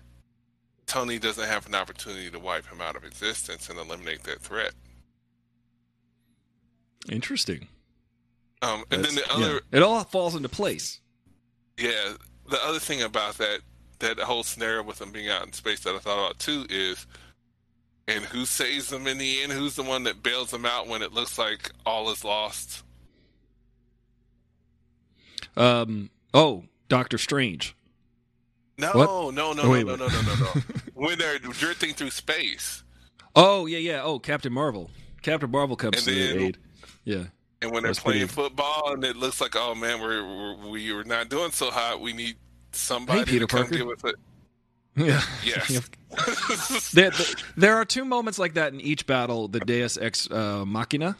Tony 0.86 1.18
doesn't 1.18 1.46
have 1.48 1.66
an 1.66 1.74
opportunity 1.74 2.30
to 2.30 2.38
wipe 2.38 2.66
him 2.66 2.80
out 2.80 2.94
of 2.96 3.04
existence 3.04 3.68
and 3.68 3.78
eliminate 3.78 4.22
that 4.24 4.40
threat. 4.40 4.72
Interesting. 7.10 7.68
Um, 8.62 8.84
and 8.90 9.04
then 9.04 9.14
the 9.14 9.30
other, 9.32 9.52
yeah. 9.54 9.78
It 9.78 9.82
all 9.82 10.02
falls 10.04 10.34
into 10.34 10.48
place. 10.48 11.00
yeah, 11.76 12.14
the 12.48 12.62
other 12.64 12.78
thing 12.78 13.02
about 13.02 13.38
that 13.38 13.60
that 13.98 14.18
whole 14.18 14.42
scenario 14.42 14.82
with 14.82 15.00
him 15.00 15.10
being 15.10 15.28
out 15.30 15.46
in 15.46 15.52
space 15.52 15.80
that 15.80 15.94
I 15.94 15.98
thought 15.98 16.18
about 16.18 16.38
too 16.38 16.66
is, 16.68 17.06
and 18.08 18.24
who 18.24 18.44
saves 18.44 18.88
them 18.88 19.06
in 19.06 19.18
the 19.18 19.42
end? 19.42 19.52
Who's 19.52 19.74
the 19.74 19.82
one 19.82 20.04
that 20.04 20.22
bails 20.22 20.50
them 20.50 20.66
out 20.66 20.86
when 20.86 21.02
it 21.02 21.12
looks 21.12 21.38
like 21.38 21.70
all 21.86 22.10
is 22.10 22.24
lost? 22.24 22.82
Um. 25.56 26.10
Oh, 26.34 26.64
Doctor 26.88 27.18
Strange. 27.18 27.74
No, 28.78 28.92
What? 28.92 29.06
no, 29.06 29.30
no, 29.30 29.52
no, 29.54 29.62
Oh, 29.62 29.70
wait, 29.70 29.86
no, 29.86 29.92
wait. 29.92 29.98
no, 30.00 30.06
no, 30.08 30.22
no, 30.22 30.34
no. 30.34 30.62
when 30.94 31.18
they're 31.18 31.38
drifting 31.38 31.94
through 31.94 32.10
space, 32.10 32.82
Oh 33.34 33.64
yeah, 33.66 33.78
yeah. 33.78 34.02
Oh, 34.02 34.18
Captain 34.18 34.52
Marvel. 34.52 34.90
Captain 35.22 35.50
Marvel 35.50 35.76
comes 35.76 35.96
And 35.98 36.04
to 36.06 36.14
then- 36.14 36.36
the 36.38 36.44
aid. 36.44 36.58
Yeah. 37.04 37.24
And 37.62 37.70
when 37.72 37.84
they're 37.84 37.94
playing 37.94 38.26
pretty- 38.28 38.34
football, 38.34 38.92
and 38.92 39.02
it 39.02 39.16
looks 39.16 39.40
like, 39.40 39.56
oh 39.56 39.74
man, 39.74 40.00
we're, 40.00 40.22
we're 40.22 40.68
we 40.68 40.90
are 40.92 41.04
not 41.04 41.30
doing 41.30 41.52
so 41.52 41.70
hot. 41.70 42.00
We 42.02 42.12
need 42.12 42.36
somebody 42.72 43.24
Peter 43.24 43.46
to 43.46 43.46
come 43.46 43.62
Parker. 43.66 43.76
give 43.78 43.88
us 43.88 44.04
a 44.04 44.12
Yeah. 45.02 45.22
yes. 45.44 46.90
there, 46.92 47.12
there 47.56 47.76
are 47.76 47.84
two 47.86 48.04
moments 48.04 48.38
like 48.38 48.54
that 48.54 48.72
in 48.74 48.80
each 48.82 49.06
battle 49.06 49.48
the 49.48 49.60
deus 49.60 49.96
ex 49.98 50.30
uh, 50.30 50.64
machina 50.66 51.16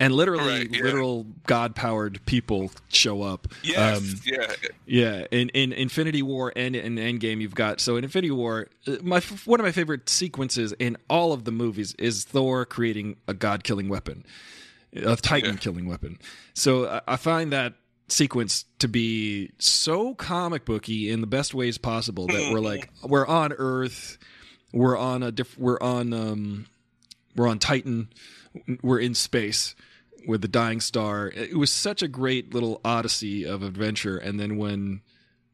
and 0.00 0.12
literally 0.14 0.44
Right, 0.60 0.70
yeah. 0.70 0.82
literal 0.82 1.26
god 1.46 1.76
powered 1.76 2.20
people 2.26 2.72
show 2.88 3.22
up. 3.22 3.46
Yes, 3.62 3.98
Um, 3.98 4.14
yeah, 4.24 4.52
yeah 4.86 5.26
in, 5.30 5.50
in 5.50 5.72
infinity 5.72 6.22
war 6.22 6.52
and 6.56 6.74
in 6.74 6.96
endgame 6.96 7.40
you've 7.40 7.54
got 7.54 7.80
so 7.80 7.96
in 7.96 8.02
infinity 8.04 8.32
war 8.32 8.66
uh, 8.88 8.96
my 9.02 9.20
one 9.44 9.60
of 9.60 9.64
my 9.64 9.72
favorite 9.72 10.08
sequences 10.08 10.72
in 10.80 10.96
all 11.08 11.32
of 11.32 11.44
the 11.44 11.52
movies 11.52 11.94
is 11.98 12.24
thor 12.24 12.64
creating 12.64 13.16
a 13.28 13.34
god 13.34 13.62
killing 13.62 13.88
weapon 13.88 14.24
a 14.92 15.14
titan 15.14 15.54
Yeah. 15.54 15.60
killing 15.60 15.86
weapon. 15.86 16.18
So 16.54 16.88
I, 16.88 17.00
I 17.06 17.16
find 17.16 17.52
that 17.52 17.74
sequence 18.08 18.64
to 18.80 18.88
be 18.88 19.52
so 19.60 20.14
comic 20.16 20.64
booky 20.64 21.10
in 21.10 21.20
the 21.20 21.28
best 21.28 21.54
ways 21.54 21.78
possible 21.78 22.26
that 22.26 22.50
we're 22.52 22.58
like 22.58 22.90
we're 23.04 23.24
on 23.26 23.52
earth 23.52 24.18
we're 24.72 24.98
on 24.98 25.22
a 25.22 25.30
diff- 25.30 25.56
we're 25.56 25.78
on 25.80 26.12
um 26.12 26.66
we're 27.36 27.46
on 27.46 27.60
titan 27.60 28.08
we're 28.82 28.98
in 28.98 29.14
space 29.14 29.76
with 30.26 30.42
the 30.42 30.48
dying 30.48 30.80
star 30.80 31.28
it 31.28 31.56
was 31.56 31.72
such 31.72 32.02
a 32.02 32.08
great 32.08 32.54
little 32.54 32.80
odyssey 32.84 33.44
of 33.44 33.62
adventure. 33.62 34.16
And 34.16 34.38
then 34.38 34.56
when 34.56 35.02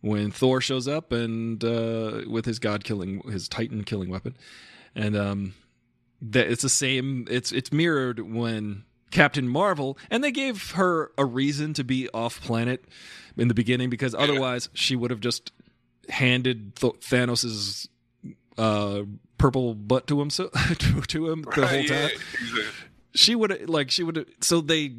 when 0.00 0.30
thor 0.30 0.60
shows 0.60 0.86
up 0.86 1.10
and 1.12 1.64
uh 1.64 2.20
with 2.28 2.44
his 2.44 2.58
god 2.58 2.84
killing 2.84 3.20
his 3.30 3.48
titan 3.48 3.82
killing 3.82 4.08
weapon 4.08 4.36
and 4.94 5.16
um 5.16 5.54
that 6.20 6.48
it's 6.48 6.62
the 6.62 6.68
same 6.68 7.26
it's 7.28 7.50
it's 7.50 7.72
mirrored 7.72 8.20
when 8.20 8.84
Captain 9.10 9.48
Marvel 9.48 9.96
and 10.10 10.22
they 10.22 10.32
gave 10.32 10.72
her 10.72 11.10
a 11.16 11.24
reason 11.24 11.72
to 11.74 11.84
be 11.84 12.08
off 12.10 12.40
planet 12.42 12.84
in 13.36 13.48
the 13.48 13.54
beginning 13.54 13.88
because 13.90 14.14
otherwise 14.14 14.68
she 14.74 14.96
would 14.96 15.10
have 15.10 15.20
just 15.20 15.52
handed 16.08 16.76
Th- 16.76 16.94
Thanos's 17.00 17.88
uh 18.58 19.02
purple 19.38 19.74
butt 19.74 20.06
to 20.06 20.20
him 20.20 20.30
so 20.30 20.48
to, 20.78 21.00
to 21.02 21.30
him 21.30 21.42
the 21.42 21.66
whole 21.66 21.84
time. 21.84 22.10
she 23.16 23.34
would 23.34 23.50
have 23.50 23.68
like 23.68 23.90
she 23.90 24.02
would 24.02 24.16
have 24.16 24.26
so 24.40 24.60
they 24.60 24.92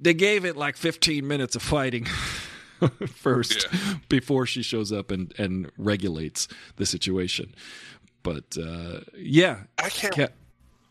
they 0.00 0.14
gave 0.14 0.44
it 0.44 0.56
like 0.56 0.76
15 0.76 1.26
minutes 1.26 1.56
of 1.56 1.62
fighting 1.62 2.04
first 3.16 3.66
Yeah. 3.72 3.94
before 4.08 4.46
she 4.46 4.62
shows 4.62 4.92
up 4.92 5.10
and 5.10 5.32
and 5.38 5.70
regulates 5.78 6.48
the 6.76 6.86
situation 6.86 7.54
but 8.22 8.56
uh 8.58 9.00
yeah 9.16 9.60
I 9.78 9.88
can't. 9.88 10.14
Ca- 10.14 10.28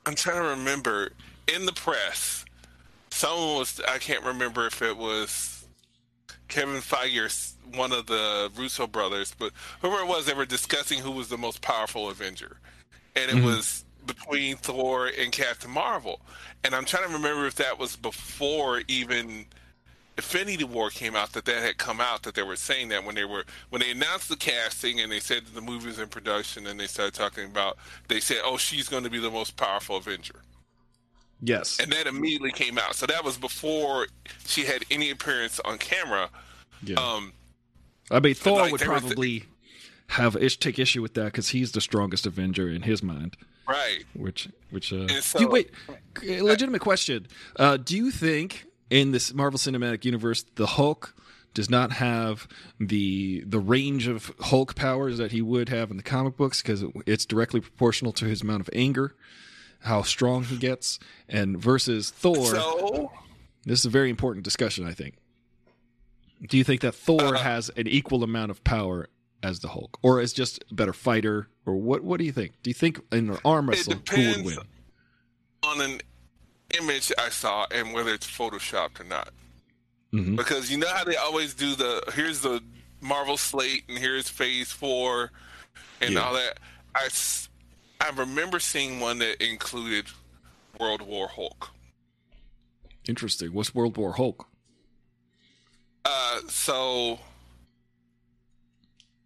I'm 0.06 0.16
trying 0.16 0.42
to 0.44 0.50
remember 0.50 1.12
in 1.54 1.66
the 1.66 1.72
press. 1.72 2.44
Someone 3.10 3.60
was. 3.60 3.80
I 3.88 4.00
can't 4.00 4.24
remember 4.26 4.68
if 4.68 4.82
it 4.82 4.98
was 4.98 5.66
Kevin 6.50 6.82
Feige 6.82 7.18
or 7.72 7.78
one 7.78 7.92
of 7.94 8.08
the 8.08 8.52
Russo 8.58 8.86
brothers, 8.86 9.34
but 9.38 9.52
whoever 9.82 10.02
it 10.02 10.08
was, 10.08 10.26
they 10.26 10.34
were 10.34 10.46
discussing 10.46 11.00
who 11.00 11.12
was 11.12 11.30
the 11.30 11.38
most 11.38 11.62
powerful 11.62 12.10
Avenger, 12.10 12.58
and 13.16 13.32
it 13.32 13.44
was 13.44 13.86
between 14.06 14.58
Thor 14.58 15.08
and 15.08 15.32
Captain 15.32 15.72
Marvel. 15.72 16.22
And 16.64 16.76
I'm 16.76 16.86
trying 16.86 17.08
to 17.08 17.14
remember 17.14 17.46
if 17.46 17.56
that 17.56 17.78
was 17.78 17.96
before 17.96 18.82
even 18.88 19.46
Infinity 20.18 20.64
War 20.64 20.90
came 20.90 21.16
out 21.16 21.34
that 21.34 21.46
that 21.46 21.64
had 21.64 21.78
come 21.78 22.00
out 22.00 22.24
that 22.24 22.36
they 22.36 22.44
were 22.44 22.56
saying 22.56 22.90
that 22.90 23.04
when 23.04 23.16
they 23.16 23.26
were 23.26 23.46
when 23.70 23.82
they 23.82 23.92
announced 23.92 24.30
the 24.30 24.36
casting 24.36 25.00
and 25.00 25.12
they 25.12 25.20
said 25.20 25.46
that 25.46 25.56
the 25.56 25.62
movie 25.62 25.88
was 25.88 26.00
in 26.00 26.08
production 26.08 26.68
and 26.68 26.80
they 26.80 26.88
started 26.88 27.14
talking 27.14 27.46
about 27.46 27.78
they 28.10 28.20
said 28.20 28.38
oh 28.46 28.58
she's 28.58 28.88
going 28.88 29.04
to 29.04 29.10
be 29.10 29.20
the 29.20 29.32
most 29.32 29.58
powerful 29.58 29.98
Avenger. 29.98 30.36
Yes. 31.42 31.80
And 31.80 31.92
that 31.92 32.08
immediately 32.08 32.52
came 32.52 32.78
out. 32.78 32.96
So 32.96 33.06
that 33.08 33.24
was 33.24 33.38
before 33.38 34.08
she 34.46 34.66
had 34.66 34.86
any 34.92 35.10
appearance 35.10 35.60
on 35.66 35.78
camera. 35.80 36.30
Yeah. 36.84 37.00
Um 37.00 37.34
I 38.12 38.20
mean, 38.20 38.36
Thor 38.36 38.62
like 38.62 38.72
would 38.72 38.82
were 38.82 39.00
th- 39.00 39.02
probably 39.02 39.44
have 40.10 40.36
ish, 40.36 40.58
take 40.58 40.78
issue 40.78 41.02
with 41.02 41.16
that 41.16 41.26
because 41.26 41.50
he's 41.50 41.72
the 41.72 41.82
strongest 41.82 42.28
Avenger 42.28 42.70
in 42.70 42.84
his 42.84 43.02
mind. 43.02 43.36
Right 43.68 44.04
Which, 44.14 44.50
which, 44.72 44.92
uh, 44.94 45.08
so- 45.22 45.40
do 45.40 45.48
wait, 45.48 45.72
legitimate 46.24 46.82
question. 46.82 47.28
Uh, 47.56 47.78
do 47.78 47.96
you 47.98 48.12
think 48.12 48.66
in 48.90 49.12
this 49.12 49.34
Marvel 49.34 49.58
Cinematic 49.58 50.06
Universe, 50.06 50.44
the 50.56 50.66
Hulk 50.66 51.16
does 51.54 51.70
not 51.70 51.92
have 51.94 52.48
the 52.80 53.44
the 53.46 53.60
range 53.60 54.08
of 54.08 54.32
Hulk 54.40 54.76
powers 54.76 55.18
that 55.20 55.32
he 55.32 55.42
would 55.42 55.70
have 55.70 55.92
in 55.92 55.98
the 55.98 56.04
comic 56.04 56.36
books 56.36 56.62
because 56.62 56.84
it's 57.06 57.26
directly 57.26 57.60
proportional 57.62 58.12
to 58.14 58.26
his 58.26 58.42
amount 58.42 58.62
of 58.62 58.70
anger, 58.74 59.14
how 59.82 60.02
strong 60.02 60.44
he 60.44 60.58
gets, 60.58 60.98
and 61.30 61.58
versus 61.58 62.10
Thor. 62.10 62.46
so 62.48 63.12
This 63.66 63.80
is 63.80 63.86
a 63.86 63.90
very 63.90 64.10
important 64.10 64.44
discussion, 64.44 64.86
I 64.88 64.94
think. 64.94 65.16
Do 66.50 66.58
you 66.58 66.64
think 66.64 66.82
that 66.82 66.94
Thor 66.96 67.36
Uh, 67.36 67.40
has 67.40 67.70
an 67.78 67.88
equal 67.88 68.24
amount 68.24 68.50
of 68.52 68.64
power 68.64 69.08
as 69.44 69.60
the 69.60 69.68
Hulk, 69.68 69.98
or 70.02 70.20
as 70.20 70.34
just 70.34 70.64
a 70.72 70.74
better 70.74 70.94
fighter, 70.94 71.48
or 71.66 71.76
what? 71.76 72.04
What 72.04 72.18
do 72.18 72.26
you 72.26 72.32
think? 72.32 72.54
Do 72.64 72.70
you 72.70 72.74
think 72.74 73.00
in 73.12 73.30
an 73.30 73.38
arm 73.46 73.70
wrestle 73.70 73.96
who 74.12 74.28
would 74.38 74.46
win? 74.46 74.58
on 75.64 75.80
an 75.82 76.02
image 76.78 77.12
I 77.18 77.30
saw 77.30 77.66
and 77.72 77.94
whether 77.94 78.14
it's 78.14 78.28
photoshopped 78.28 79.00
or 79.00 79.06
not 79.06 79.30
Mhm. 80.12 80.36
because 80.36 80.70
you 80.72 80.78
know 80.78 80.88
how 80.90 81.04
they 81.06 81.16
always 81.16 81.54
do 81.54 81.74
the 81.76 82.04
here's 82.16 82.42
the 82.42 82.62
Marvel 83.00 83.38
slate 83.38 83.84
and 83.88 83.98
here's 83.98 84.28
Phase 84.28 84.72
Four 84.74 85.32
and 86.02 86.14
Yeah. 86.16 86.20
all 86.22 86.34
that. 86.34 86.60
I 86.96 87.08
I 88.02 88.10
remember 88.10 88.60
seeing 88.60 89.00
one 89.00 89.20
that 89.20 89.42
included 89.42 90.08
World 90.80 91.02
War 91.02 91.28
Hulk. 91.30 91.70
Interesting. 93.08 93.54
What's 93.54 93.74
World 93.74 93.96
War 93.96 94.14
Hulk? 94.14 94.48
Uh, 96.06 96.42
so 96.50 97.20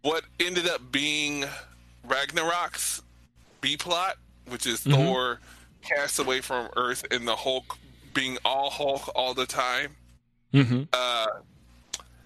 what 0.02 0.24
ended 0.40 0.68
up 0.68 0.92
being 0.92 1.44
Ragnarok's 2.06 3.02
B 3.60 3.76
plot, 3.76 4.16
which 4.46 4.66
is 4.66 4.80
Mhm. 4.84 4.92
Thor 4.94 5.40
cast 5.82 6.18
away 6.18 6.40
from 6.40 6.68
Earth 6.76 7.04
and 7.10 7.26
the 7.26 7.36
Hulk 7.36 7.76
being 8.14 8.38
all 8.44 8.70
Hulk 8.70 9.10
all 9.14 9.34
the 9.34 9.46
time. 9.46 9.96
Mm-hmm. 10.54 10.84
uh, 10.94 11.26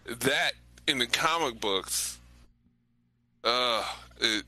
that 0.06 0.52
in 0.86 0.98
the 0.98 1.06
comic 1.08 1.58
books, 1.60 2.18
uh, 3.42 3.84
it, 4.20 4.44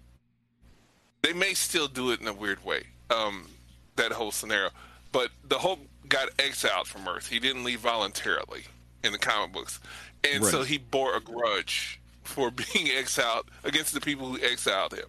they 1.23 1.33
may 1.33 1.55
still 1.55 1.89
do 1.89 2.13
it 2.13 2.21
in 2.21 2.29
a 2.29 2.33
weird 2.33 2.65
way. 2.65 2.85
Um, 3.11 3.49
that 3.97 4.13
whole 4.13 4.31
scenario, 4.31 4.71
but 5.13 5.31
the 5.45 5.59
Hulk 5.59 5.81
got 6.09 6.29
exiled 6.39 6.87
from 6.87 7.07
Earth. 7.09 7.29
He 7.29 7.39
didn't 7.41 7.65
leave 7.65 7.81
voluntarily 7.81 8.65
in 9.03 9.11
the 9.13 9.19
comic 9.19 9.53
books, 9.53 9.81
and 10.23 10.45
so 10.45 10.63
he 10.63 10.79
bore 10.79 11.15
a 11.17 11.21
grudge 11.21 12.01
for 12.25 12.51
being 12.51 12.89
exiled 12.97 13.51
against 13.65 13.95
the 13.95 14.01
people 14.01 14.27
who 14.29 14.39
exiled 14.43 14.93
him. 14.95 15.07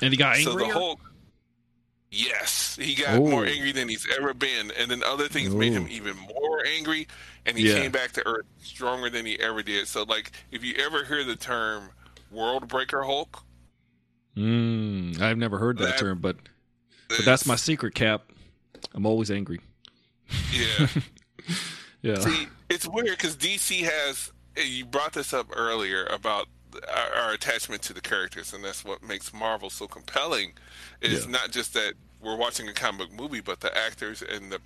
And 0.00 0.12
he 0.12 0.16
got 0.16 0.36
angry. 0.36 0.52
So 0.52 0.58
the 0.58 0.68
Hulk, 0.72 1.00
yes, 2.10 2.76
he 2.80 2.94
got 2.94 3.16
Oh. 3.18 3.26
more 3.26 3.44
angry 3.46 3.72
than 3.72 3.88
he's 3.88 4.06
ever 4.16 4.32
been, 4.34 4.70
and 4.78 4.90
then 4.90 5.02
other 5.02 5.28
things 5.28 5.54
made 5.54 5.72
him 5.72 5.88
even 5.90 6.16
more 6.16 6.64
angry, 6.66 7.08
and 7.46 7.56
he 7.58 7.68
Yeah. 7.68 7.80
came 7.80 7.90
back 7.90 8.12
to 8.12 8.26
Earth 8.26 8.46
stronger 8.62 9.10
than 9.10 9.26
he 9.26 9.38
ever 9.40 9.62
did. 9.62 9.88
So, 9.88 10.04
like, 10.04 10.32
if 10.50 10.62
you 10.64 10.74
ever 10.76 11.04
hear 11.04 11.24
the 11.24 11.36
term 11.36 11.90
"World 12.30 12.68
Breaker 12.68 13.02
Hulk," 13.02 13.42
mm, 14.36 15.20
I've 15.20 15.38
never 15.38 15.58
heard 15.58 15.78
that, 15.78 15.84
That- 15.90 15.98
term, 15.98 16.20
but 16.20 16.36
but 17.08 17.24
that's 17.24 17.46
my 17.46 17.56
secret, 17.56 17.94
Cap. 17.94 18.30
I'm 18.94 19.06
always 19.06 19.30
angry. 19.30 19.60
yeah. 20.52 20.88
Yeah. 22.00 22.20
See, 22.20 22.46
it's 22.70 22.86
weird 22.86 23.16
because 23.18 23.36
DC 23.36 23.80
has. 23.82 24.30
You 24.56 24.84
brought 24.84 25.14
this 25.14 25.32
up 25.32 25.48
earlier 25.52 26.04
about 26.06 26.46
our, 26.94 27.22
our 27.24 27.32
attachment 27.32 27.82
to 27.82 27.92
the 27.92 28.00
characters, 28.00 28.52
and 28.52 28.64
that's 28.64 28.84
what 28.84 29.02
makes 29.02 29.32
Marvel 29.32 29.70
so 29.70 29.86
compelling. 29.86 30.52
Is 31.00 31.24
Yeah. 31.24 31.30
not 31.32 31.50
just 31.50 31.74
that 31.74 31.94
we're 32.20 32.36
watching 32.36 32.68
a 32.68 32.72
comic 32.72 33.08
book 33.08 33.12
movie, 33.12 33.40
but 33.40 33.60
the 33.60 33.76
actors 33.76 34.22
and 34.22 34.50
the 34.52 34.60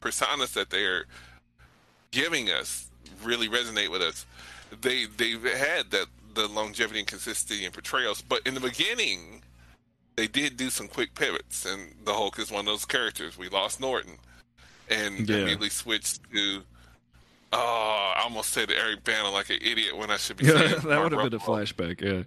personas 0.00 0.52
that 0.52 0.70
they 0.70 0.84
are 0.84 1.06
giving 2.10 2.50
us 2.50 2.86
really 3.22 3.48
resonate 3.48 3.90
with 3.90 4.02
us. 4.02 4.26
They 4.80 5.06
they've 5.06 5.42
had 5.42 5.90
that 5.90 6.06
the 6.34 6.46
longevity 6.48 6.98
and 7.00 7.08
consistency 7.08 7.64
in 7.64 7.72
portrayals, 7.72 8.22
but 8.22 8.46
in 8.46 8.54
the 8.54 8.60
beginning, 8.60 9.42
they 10.16 10.26
did 10.28 10.56
do 10.56 10.70
some 10.70 10.88
quick 10.88 11.14
pivots, 11.14 11.64
and 11.64 11.94
the 12.04 12.12
Hulk 12.14 12.38
is 12.38 12.50
one 12.50 12.60
of 12.60 12.66
those 12.66 12.84
characters. 12.84 13.36
We 13.38 13.48
lost 13.48 13.80
Norton, 13.80 14.18
and 14.88 15.28
Yeah. 15.28 15.36
immediately 15.36 15.70
switched 15.70 16.20
to. 16.32 16.62
Oh, 17.52 18.12
I 18.16 18.22
almost 18.24 18.50
said 18.52 18.70
Eric 18.70 19.04
Bana 19.04 19.30
like 19.30 19.48
an 19.50 19.58
idiot 19.62 19.96
when 19.96 20.10
I 20.10 20.16
should 20.16 20.36
be 20.36 20.44
Yeah, 20.46 20.52
saying 20.58 20.70
that 20.70 20.84
Mark 20.84 21.02
would 21.04 21.12
have 21.12 21.30
been 21.30 21.40
a 21.40 21.42
flashback. 21.42 22.00
Yeah. 22.00 22.22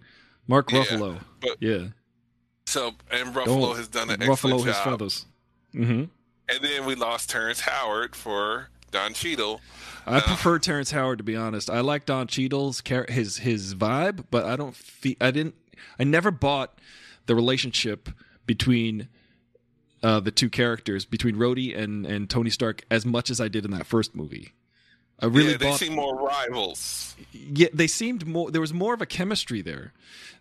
Mark 0.47 0.71
Yeah, 0.71 0.83
Ruffalo. 0.83 1.19
but- 1.39 1.57
yeah. 1.59 1.87
So 2.65 2.91
and 3.11 3.33
Ruffalo 3.35 3.45
Don't 3.45 3.77
has 3.77 3.87
done 3.87 4.09
an 4.09 4.19
ruffalo 4.21 4.63
his 4.65 4.75
job. 4.75 4.83
feathers. 4.83 5.25
Mm-hmm. 5.75 6.03
And 6.49 6.63
then 6.63 6.85
we 6.85 6.95
lost 6.95 7.29
Terrence 7.29 7.61
Howard 7.61 8.15
for 8.15 8.69
Don 8.91 9.13
Cheadle. 9.13 9.61
I 10.05 10.19
prefer 10.19 10.57
Terrence 10.59 10.91
Howard 10.91 11.17
to 11.19 11.23
be 11.23 11.35
honest. 11.35 11.69
I 11.69 11.81
like 11.81 12.05
Don 12.05 12.27
Cheadle's 12.27 12.81
his 13.09 13.37
his 13.37 13.75
vibe, 13.75 14.25
but 14.31 14.45
I 14.45 14.55
don't 14.55 14.75
feel 14.75 15.15
I 15.21 15.31
didn't 15.31 15.55
I 15.99 16.03
never 16.03 16.31
bought 16.31 16.79
the 17.25 17.35
relationship 17.35 18.09
between 18.45 19.07
uh, 20.03 20.19
the 20.19 20.31
two 20.31 20.49
characters 20.49 21.05
between 21.05 21.35
Rhodey 21.35 21.77
and 21.77 22.05
and 22.05 22.29
Tony 22.29 22.49
Stark 22.49 22.83
as 22.89 23.05
much 23.05 23.29
as 23.29 23.39
I 23.41 23.47
did 23.47 23.65
in 23.65 23.71
that 23.71 23.85
first 23.85 24.15
movie. 24.15 24.53
I 25.21 25.27
really 25.27 25.51
yeah, 25.51 25.57
they 25.57 25.65
bought, 25.67 25.79
seem 25.79 25.95
more 25.95 26.15
rivals. 26.15 27.15
yeah, 27.31 27.67
they 27.73 27.87
seemed 27.87 28.25
more. 28.25 28.49
There 28.51 28.61
was 28.61 28.73
more 28.73 28.93
of 28.93 29.01
a 29.01 29.05
chemistry 29.05 29.61
there 29.61 29.93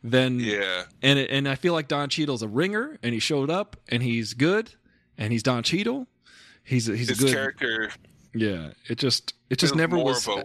than 0.02 0.40
Yeah, 0.40 0.84
and 1.02 1.18
it, 1.18 1.30
and 1.30 1.46
I 1.48 1.54
feel 1.54 1.72
like 1.74 1.86
Don 1.88 2.08
Cheadle's 2.08 2.42
a 2.42 2.48
ringer, 2.48 2.98
and 3.02 3.12
he 3.12 3.20
showed 3.20 3.50
up, 3.50 3.76
and 3.88 4.02
he's 4.02 4.32
good, 4.34 4.72
and 5.18 5.32
he's 5.32 5.42
Don 5.42 5.62
Cheadle. 5.62 6.06
He's 6.64 6.88
a, 6.88 6.96
he's 6.96 7.08
his 7.08 7.20
a 7.20 7.24
good. 7.24 7.32
character 7.32 7.90
Yeah, 8.34 8.70
it 8.88 8.96
just 8.98 9.34
it 9.50 9.58
just 9.58 9.74
never 9.74 9.98
was. 9.98 10.26
a 10.28 10.44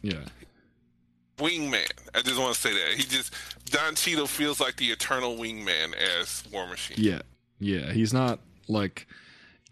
yeah, 0.00 0.24
wingman. 1.38 1.90
I 2.14 2.20
just 2.22 2.38
want 2.38 2.54
to 2.54 2.60
say 2.60 2.72
that 2.72 2.94
he 2.96 3.02
just 3.02 3.32
Don 3.66 3.94
Cheadle 3.94 4.26
feels 4.26 4.60
like 4.60 4.76
the 4.76 4.86
eternal 4.90 5.36
wingman 5.36 5.94
as 5.94 6.44
War 6.52 6.66
Machine. 6.66 6.96
yeah, 6.98 7.22
yeah. 7.58 7.92
He's 7.92 8.12
not 8.14 8.40
like 8.68 9.06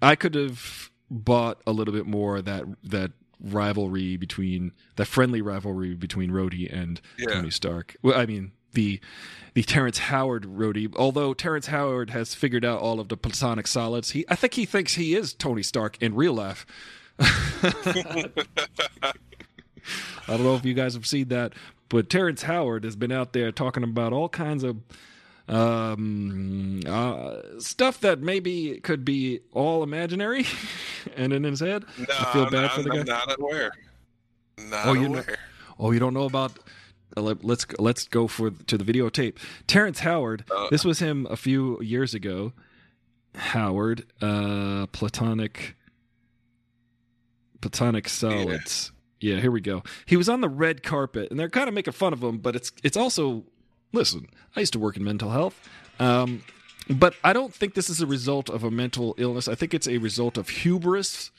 I 0.01 0.15
could 0.17 0.35
have 0.35 0.91
bought 1.11 1.61
a 1.67 1.73
little 1.73 1.95
bit 1.95 2.07
more 2.07 2.43
that 2.43 2.65
that 2.85 3.13
rivalry 3.43 4.17
between 4.17 4.73
that 4.97 5.07
friendly 5.07 5.43
rivalry 5.43 5.95
between 5.95 6.31
Rhodey 6.31 6.73
and 6.73 7.01
Yeah. 7.19 7.35
Tony 7.35 7.51
Stark. 7.51 7.97
Well, 8.03 8.19
I 8.19 8.27
mean 8.27 8.53
the 8.73 9.01
the 9.55 9.63
Terrence 9.63 9.99
Howard 9.99 10.45
Rhodey. 10.45 10.95
Although 10.97 11.35
Terrence 11.35 11.67
Howard 11.67 12.11
has 12.11 12.35
figured 12.35 12.65
out 12.65 12.81
all 12.81 13.01
of 13.01 13.09
the 13.09 13.17
platonic 13.17 13.67
solids, 13.67 14.13
he 14.13 14.25
I 14.29 14.35
think 14.37 14.55
he 14.55 14.65
thinks 14.65 14.95
he 14.95 15.15
is 15.15 15.35
Tony 15.35 15.63
Stark 15.63 16.01
in 16.01 16.15
real 16.15 16.33
life. 16.35 16.65
I 17.19 18.33
don't 20.29 20.45
know 20.45 20.55
if 20.55 20.65
you 20.65 20.75
guys 20.75 20.95
have 20.95 21.07
seen 21.07 21.29
that, 21.29 21.53
but 21.89 22.09
Terrence 22.09 22.43
Howard 22.45 22.85
has 22.85 22.97
been 22.97 23.13
out 23.13 23.33
there 23.33 23.53
talking 23.53 23.83
about 23.83 24.13
all 24.13 24.29
kinds 24.29 24.63
of 24.63 24.77
um, 25.53 26.81
uh, 26.87 27.37
stuff 27.59 28.01
that 28.01 28.21
maybe 28.21 28.81
could 28.81 29.05
be 29.05 29.41
all 29.53 29.83
imaginary 29.83 30.47
and 31.17 31.33
in 31.33 31.45
his 31.45 31.61
head. 31.61 31.85
No, 31.99 32.05
I 32.19 32.33
feel 32.33 32.51
bad 32.51 32.65
I'm, 32.65 32.71
for 32.71 32.83
the 32.83 32.91
I'm 32.91 33.05
guy. 33.05 33.13
not 33.27 33.41
aware. 33.41 33.73
Not 34.59 34.87
Oh, 34.87 34.93
you're 34.95 35.07
aware. 35.07 35.25
not- 35.27 35.37
Oh, 35.79 35.91
you 35.91 35.99
don't 35.99 36.15
know 36.15 36.25
about? 36.27 36.53
uh, 37.17 37.21
let- 37.21 37.45
Let's 37.45 37.67
let's 37.79 38.07
go 38.09 38.27
for 38.29 38.51
to 38.51 38.79
the 38.79 38.85
videotape. 38.85 39.37
Terrence 39.67 40.01
Howard. 40.01 40.45
Uh, 40.51 40.69
this 40.71 40.85
was 40.85 40.99
him 41.01 41.27
a 41.31 41.37
few 41.37 41.81
years 41.83 42.15
ago. 42.15 42.53
Howard, 43.35 44.05
uh, 44.21 44.87
platonic, 44.93 45.75
platonic 47.61 48.09
solids. 48.09 48.93
Yeah. 49.21 49.41
here 49.41 49.51
we 49.51 49.61
go. 49.61 49.83
He 50.05 50.17
was 50.17 50.29
on 50.29 50.41
the 50.41 50.49
red 50.49 50.83
carpet, 50.83 51.31
and 51.31 51.39
they're 51.39 51.49
kind 51.49 51.69
of 51.69 51.75
making 51.75 51.93
fun 51.93 52.13
of 52.13 52.23
him, 52.23 52.39
but 52.39 52.57
it's 52.57 52.73
it's 52.83 52.97
also. 52.97 53.45
Listen, 53.93 54.29
I 54.57 54.61
used 54.61 54.73
to 54.73 54.79
work 54.79 54.97
in 54.97 55.05
mental 55.05 55.31
health, 55.31 55.69
um, 55.99 56.43
but 56.89 57.15
I 57.23 57.33
don't 57.33 57.55
think 57.55 57.75
this 57.75 57.91
is 57.91 58.01
a 58.01 58.07
result 58.07 58.49
of 58.49 58.65
a 58.65 58.71
mental 58.71 59.15
illness. 59.19 59.49
I 59.49 59.55
think 59.55 59.75
it's 59.75 59.87
a 59.89 59.99
result 59.99 60.37
of 60.39 60.49
hubris 60.49 61.31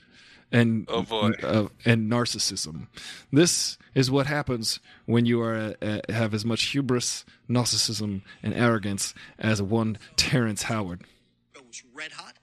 and 0.51 0.85
Oh, 0.87 1.01
boy. 1.01 1.31
uh, 1.41 1.67
and 1.83 2.11
narcissism. 2.11 2.87
This 3.31 3.77
is 3.95 4.11
what 4.11 4.27
happens 4.27 4.79
when 5.05 5.25
you 5.25 5.41
are 5.41 5.75
uh, 5.81 5.99
have 6.09 6.33
as 6.33 6.45
much 6.45 6.63
hubris, 6.65 7.25
narcissism, 7.49 8.21
and 8.43 8.53
arrogance 8.53 9.13
as 9.39 9.61
one 9.61 9.97
Terrence 10.15 10.63
Howard. 10.63 11.01
was 11.67 11.83
red 11.93 12.11
hot. 12.13 12.37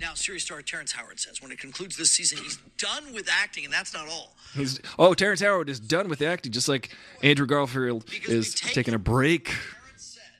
Now, 0.00 0.14
series 0.14 0.44
star 0.44 0.62
Terrence 0.62 0.92
Howard 0.92 1.20
says 1.20 1.42
when 1.42 1.52
it 1.52 1.58
concludes 1.58 1.96
this 1.96 2.10
season, 2.10 2.38
he's 2.38 2.58
done 2.78 3.12
with 3.12 3.28
acting, 3.30 3.66
and 3.66 3.72
that's 3.72 3.92
not 3.92 4.08
all. 4.08 4.34
He's 4.54 4.80
oh, 4.98 5.12
Terrence 5.12 5.42
Howard 5.42 5.68
is 5.68 5.78
done 5.78 6.08
with 6.08 6.22
acting, 6.22 6.52
just 6.52 6.68
like 6.68 6.96
Andrew 7.22 7.46
Garfield 7.46 8.06
Because 8.06 8.32
is 8.32 8.54
taking 8.54 8.94
a 8.94 8.98
break 8.98 9.52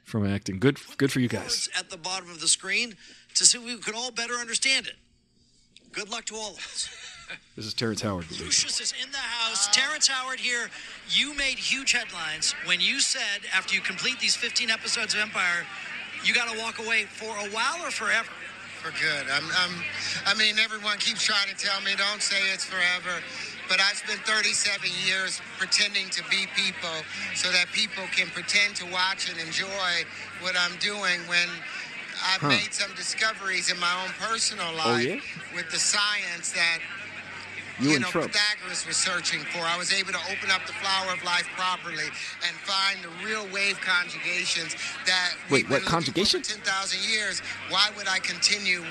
from 0.04 0.26
acting. 0.26 0.58
Good, 0.58 0.78
good 0.96 1.12
for 1.12 1.20
you 1.20 1.28
guys. 1.28 1.68
at 1.78 1.90
the 1.90 1.98
bottom 1.98 2.30
of 2.30 2.40
the 2.40 2.48
screen 2.48 2.96
to 3.34 3.44
see 3.44 3.58
if 3.58 3.64
we 3.64 3.76
could 3.76 3.94
all 3.94 4.10
better 4.10 4.34
understand 4.34 4.86
it. 4.86 4.96
Good 5.92 6.10
luck 6.10 6.24
to 6.26 6.36
all 6.36 6.52
of 6.52 6.58
us. 6.58 6.88
This 7.54 7.64
is 7.64 7.74
Terrence 7.74 8.02
Howard. 8.02 8.28
Lucius 8.28 8.80
is 8.80 8.92
in 9.00 9.08
the 9.12 9.18
house. 9.18 9.68
Terrence 9.68 10.08
Howard 10.08 10.40
here. 10.40 10.68
You 11.08 11.32
made 11.36 11.60
huge 11.60 11.92
headlines 11.92 12.56
when 12.64 12.80
you 12.80 12.98
said 12.98 13.42
after 13.54 13.72
you 13.72 13.80
complete 13.80 14.18
these 14.18 14.34
15 14.34 14.68
episodes 14.68 15.14
of 15.14 15.20
Empire, 15.20 15.64
you 16.24 16.34
got 16.34 16.52
to 16.52 16.58
walk 16.58 16.80
away 16.80 17.04
for 17.04 17.26
a 17.26 17.48
while 17.50 17.86
or 17.86 17.92
forever. 17.92 18.28
For 18.80 18.90
good. 18.96 19.28
I'm, 19.28 19.44
I'm, 19.60 19.74
I 20.26 20.32
mean, 20.34 20.56
everyone 20.58 20.96
keeps 20.98 21.22
trying 21.22 21.48
to 21.48 21.56
tell 21.56 21.80
me, 21.82 21.92
don't 21.96 22.22
say 22.22 22.40
it's 22.52 22.64
forever. 22.64 23.20
But 23.68 23.78
I've 23.80 23.96
spent 24.00 24.20
37 24.26 24.88
years 25.06 25.40
pretending 25.58 26.08
to 26.10 26.22
be 26.30 26.48
people 26.56 26.96
so 27.36 27.52
that 27.52 27.66
people 27.72 28.02
can 28.10 28.26
pretend 28.28 28.74
to 28.76 28.86
watch 28.90 29.30
and 29.30 29.38
enjoy 29.38 29.92
what 30.40 30.56
I'm 30.58 30.76
doing 30.80 31.20
when 31.28 31.46
I've 32.24 32.40
Huh. 32.40 32.48
made 32.48 32.72
some 32.72 32.90
discoveries 32.96 33.70
in 33.70 33.78
my 33.78 33.92
own 34.02 34.10
personal 34.18 34.66
oh, 34.72 34.76
life 34.76 34.86
Oh, 34.88 34.98
yeah? 34.98 35.20
with 35.54 35.70
the 35.70 35.78
science 35.78 36.52
that 36.52 36.78
You 37.78 37.90
you 37.90 37.94
and 37.96 38.02
know, 38.02 38.10
Trump. 38.10 38.32
Pythagoras 38.32 38.86
was 38.86 38.96
searching 38.96 39.40
for. 39.52 39.60
I 39.60 39.76
was 39.78 39.92
able 39.92 40.12
to 40.12 40.22
open 40.32 40.50
up 40.50 40.66
the 40.66 40.72
flower 40.74 41.12
of 41.12 41.22
life 41.24 41.48
properly 41.56 42.08
and 42.46 42.52
find 42.66 42.98
the 43.04 43.10
real 43.24 43.46
wave 43.52 43.80
conjugations 43.80 44.74
that 45.06 45.34
Wait, 45.50 45.68
what 45.68 45.84
been 45.84 45.84
looking 45.84 45.84
for 45.84 45.90
conjugation? 45.90 46.42
For 46.42 46.54
10,000 46.64 47.00
years. 47.10 47.40
Why 47.68 47.90
would 47.96 48.08
I 48.08 48.18
continue, 48.18 48.82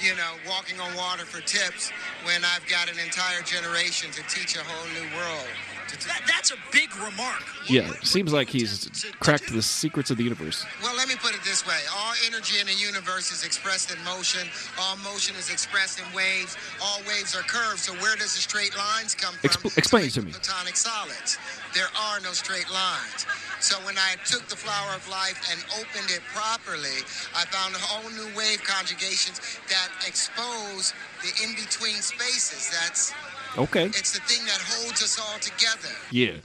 you 0.00 0.14
know, 0.16 0.34
walking 0.48 0.80
on 0.80 0.94
water 0.96 1.24
for 1.24 1.40
tips 1.40 1.90
when 2.24 2.44
I've 2.44 2.66
got 2.68 2.90
an 2.90 2.98
entire 2.98 3.42
generation 3.42 4.10
to 4.12 4.22
teach 4.28 4.56
a 4.56 4.62
whole 4.62 4.88
new 4.94 5.08
world? 5.16 5.48
To- 5.88 5.96
to- 5.98 6.06
That, 6.08 6.22
that's 6.26 6.50
a 6.50 6.56
big 6.72 6.94
remark. 6.96 7.42
Yeah, 7.68 7.82
What- 7.82 7.98
what 7.98 8.06
seems 8.06 8.32
like 8.32 8.48
he's 8.50 8.72
intend 8.72 8.94
to- 8.94 9.10
to 9.12 9.16
cracked 9.18 9.52
the 9.52 9.62
secrets 9.62 10.10
of 10.10 10.16
the 10.16 10.24
universe. 10.24 10.64
Well, 10.82 10.94
let 10.94 11.08
me 11.08 11.16
put 11.16 11.34
it 11.34 11.42
this 11.44 11.64
way. 11.66 11.80
All 11.92 12.14
energy 12.26 12.58
in 12.60 12.66
the 12.66 12.74
universe 12.74 13.30
is 13.30 13.44
expressed 13.44 13.90
in 13.90 14.02
motion. 14.04 14.50
All 14.78 14.96
motion 14.98 15.36
is 15.36 15.50
expressed 15.50 15.98
in 15.98 16.12
waves. 16.12 16.56
All 16.80 17.02
waves 17.08 17.34
are 17.34 17.42
curved. 17.42 17.80
So 17.80 17.92
where 17.94 18.16
does 18.16 18.34
the 18.34 18.40
straight 18.40 18.76
lines 18.76 19.14
come 19.14 19.34
from? 19.38 19.48
Expl- 19.50 19.76
explain 19.78 20.06
it 20.06 20.14
to 20.14 20.22
me. 20.22 20.32
Platonic 20.32 20.76
solids. 20.76 21.38
There 21.74 21.90
are 21.96 22.20
no 22.20 22.32
straight 22.32 22.68
lines. 22.70 23.26
So 23.60 23.76
when 23.80 23.96
I 23.96 24.16
took 24.26 24.48
the 24.48 24.56
flower 24.56 24.94
of 24.94 25.06
life 25.08 25.38
and 25.50 25.62
opened 25.78 26.10
it 26.10 26.22
properly, 26.34 27.04
I 27.34 27.44
found 27.46 27.74
a 27.74 27.78
whole 27.78 28.10
new 28.10 28.34
wave 28.34 28.62
conjugations 28.64 29.40
that 29.68 29.88
expose 30.06 30.92
the 31.22 31.32
in-between 31.44 32.02
spaces. 32.02 32.68
That's 32.70 33.12
Okay. 33.58 33.84
it's 33.86 34.12
the 34.12 34.20
thing 34.20 34.44
that 34.46 34.60
holds 34.64 35.02
us 35.02 35.18
all 35.20 35.38
together. 35.38 35.94
Yeah. 36.10 36.36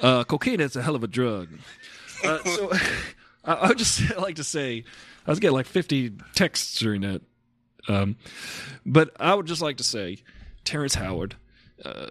Uh, 0.00 0.24
cocaine 0.24 0.60
is 0.60 0.76
a 0.76 0.82
hell 0.82 0.94
of 0.94 1.02
a 1.04 1.08
drug. 1.08 1.48
Uh, 2.24 2.38
so 2.44 2.72
I, 3.44 3.52
I 3.54 3.68
would 3.68 3.78
just 3.78 4.16
like 4.18 4.36
to 4.36 4.44
say, 4.44 4.84
I 5.26 5.30
was 5.30 5.40
getting 5.40 5.54
like 5.56 5.66
50 5.66 6.12
texts 6.34 6.78
during 6.78 7.02
that. 7.02 7.22
Um, 7.88 8.16
but 8.84 9.10
I 9.18 9.34
would 9.34 9.46
just 9.46 9.62
like 9.62 9.78
to 9.78 9.84
say, 9.84 10.18
Terrence 10.64 10.94
Howard, 10.94 11.36
uh, 11.84 12.08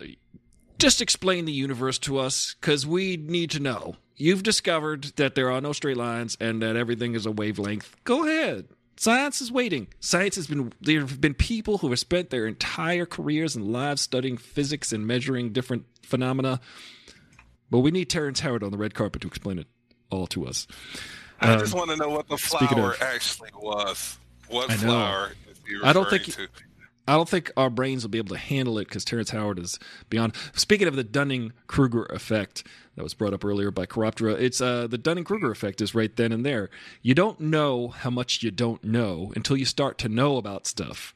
just 0.80 1.01
explain 1.01 1.45
the 1.45 1.51
universe 1.51 1.99
to 1.99 2.17
us 2.17 2.55
because 2.59 2.88
we 2.88 3.17
need 3.17 3.51
to 3.51 3.59
know. 3.59 3.95
You've 4.15 4.43
discovered 4.43 5.03
that 5.15 5.35
there 5.35 5.51
are 5.51 5.61
no 5.61 5.71
straight 5.73 5.97
lines 5.97 6.38
and 6.41 6.61
that 6.61 6.76
everything 6.76 7.15
is 7.15 7.26
a 7.26 7.31
wavelength. 7.31 7.95
Go 8.03 8.26
ahead. 8.26 8.67
Science 9.03 9.39
is 9.39 9.49
waiting. 9.49 9.88
Science 10.01 10.35
has 10.35 10.47
been, 10.47 10.73
there 10.81 10.99
have 10.99 11.21
been 11.21 11.34
people 11.34 11.77
who 11.77 11.89
have 11.89 11.99
spent 11.99 12.31
their 12.31 12.45
entire 12.45 13.05
careers 13.05 13.55
and 13.55 13.71
lives 13.71 14.01
studying 14.01 14.35
physics 14.35 14.91
and 14.91 15.07
measuring 15.07 15.53
different 15.53 15.85
phenomena. 16.03 16.59
But 17.71 17.80
we 17.80 17.91
need 17.91 18.09
Terrence 18.09 18.41
Howard 18.41 18.61
on 18.61 18.71
the 18.71 18.77
red 18.77 18.93
carpet 18.93 19.21
to 19.21 19.30
explain 19.30 19.57
it 19.57 19.67
all 20.09 20.27
to 20.27 20.45
us. 20.45 20.67
I 21.39 21.53
Um, 21.53 21.59
just 21.61 21.73
want 21.73 21.91
to 21.91 21.95
know 21.95 22.09
what 22.09 22.27
the 22.27 22.35
flower 22.38 22.91
of- 22.95 23.01
actually 23.01 23.51
was. 23.55 24.17
What 24.49 24.69
flower 24.69 25.31
is 25.49 25.57
he 25.65 25.77
I 25.81 25.93
don't 25.93 26.09
think- 26.09 26.26
to? 26.35 26.47
I 27.10 27.14
don't 27.15 27.27
think 27.27 27.52
our 27.57 27.69
brains 27.69 28.03
will 28.03 28.10
be 28.10 28.19
able 28.19 28.36
to 28.36 28.38
handle 28.41 28.77
it 28.77 28.88
because 28.88 29.03
Terrence 29.03 29.31
Howard 29.31 29.57
is 29.60 29.80
beyond. 30.10 30.36
Speaking 30.53 30.88
of 30.88 30.95
the 30.95 31.03
Dunning 31.03 31.53
Kruger 31.68 32.03
effect 32.06 32.64
that 32.95 33.03
was 33.03 33.14
brought 33.14 33.34
up 33.34 33.44
earlier 33.44 33.72
by 33.72 33.86
Chiroptera, 33.86 34.40
it's 34.40 34.61
uh, 34.61 34.86
the 34.88 34.98
Dunning 34.98 35.23
Kruger 35.23 35.49
effect 35.49 35.81
is 35.81 35.95
right 35.95 36.15
then 36.15 36.31
and 36.31 36.45
there. 36.45 36.69
You 37.02 37.15
don't 37.15 37.40
know 37.40 37.88
how 37.88 38.10
much 38.11 38.44
you 38.44 38.52
don't 38.52 38.84
know 38.84 39.34
until 39.36 39.57
you 39.57 39.65
start 39.65 39.98
to 39.99 40.10
know 40.10 40.38
about 40.38 40.68
stuff. 40.68 41.15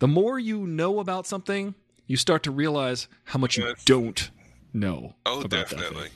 The 0.00 0.08
more 0.08 0.38
you 0.38 0.66
know 0.66 0.98
about 0.98 1.26
something, 1.26 1.74
you 2.06 2.16
start 2.16 2.42
to 2.42 2.50
realize 2.50 3.06
how 3.26 3.38
much 3.38 3.56
you 3.56 3.66
Yes. 3.66 3.84
don't 3.84 4.30
know. 4.72 5.14
Oh, 5.26 5.40
about 5.42 5.50
that 5.50 5.68
thing. 5.68 5.78
definitely. 5.78 6.08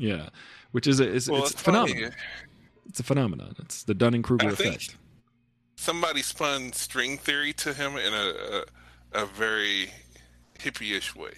Yeah, 0.00 0.28
which 0.72 0.86
is 0.86 1.00
a, 1.00 1.08
is 1.08 1.30
Well, 1.30 1.42
it's, 1.42 1.52
it's 1.52 1.60
a 1.60 1.64
phenomenon. 1.64 2.12
It's 2.86 3.00
a 3.00 3.02
phenomenon. 3.02 3.54
It's 3.60 3.82
the 3.84 3.94
Dunning 3.94 4.22
Kruger 4.22 4.48
I 4.48 4.54
think- 4.54 4.74
effect. 4.76 4.96
Somebody 5.80 6.22
spun 6.22 6.72
string 6.72 7.18
theory 7.18 7.52
to 7.52 7.72
him 7.72 7.96
in 7.96 8.12
a 8.12 8.64
a, 9.14 9.22
a 9.22 9.26
very 9.26 9.90
hippie-ish 10.58 11.14
way. 11.14 11.30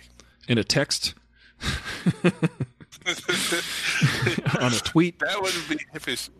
In 0.49 0.57
a 0.57 0.65
text, 0.65 1.13
on 2.25 2.33
a 4.73 4.79
tweet. 4.79 5.19
That 5.19 5.43
wouldn't 5.43 5.69
be 5.69 5.77
hippish. 5.95 6.31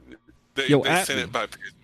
They, 0.55 0.69
Yo, 0.69 0.83
they 0.83 1.05
sent 1.05 1.19
me. 1.19 1.25
it 1.25 1.33
by. 1.33 1.45
Pigeon. 1.47 1.75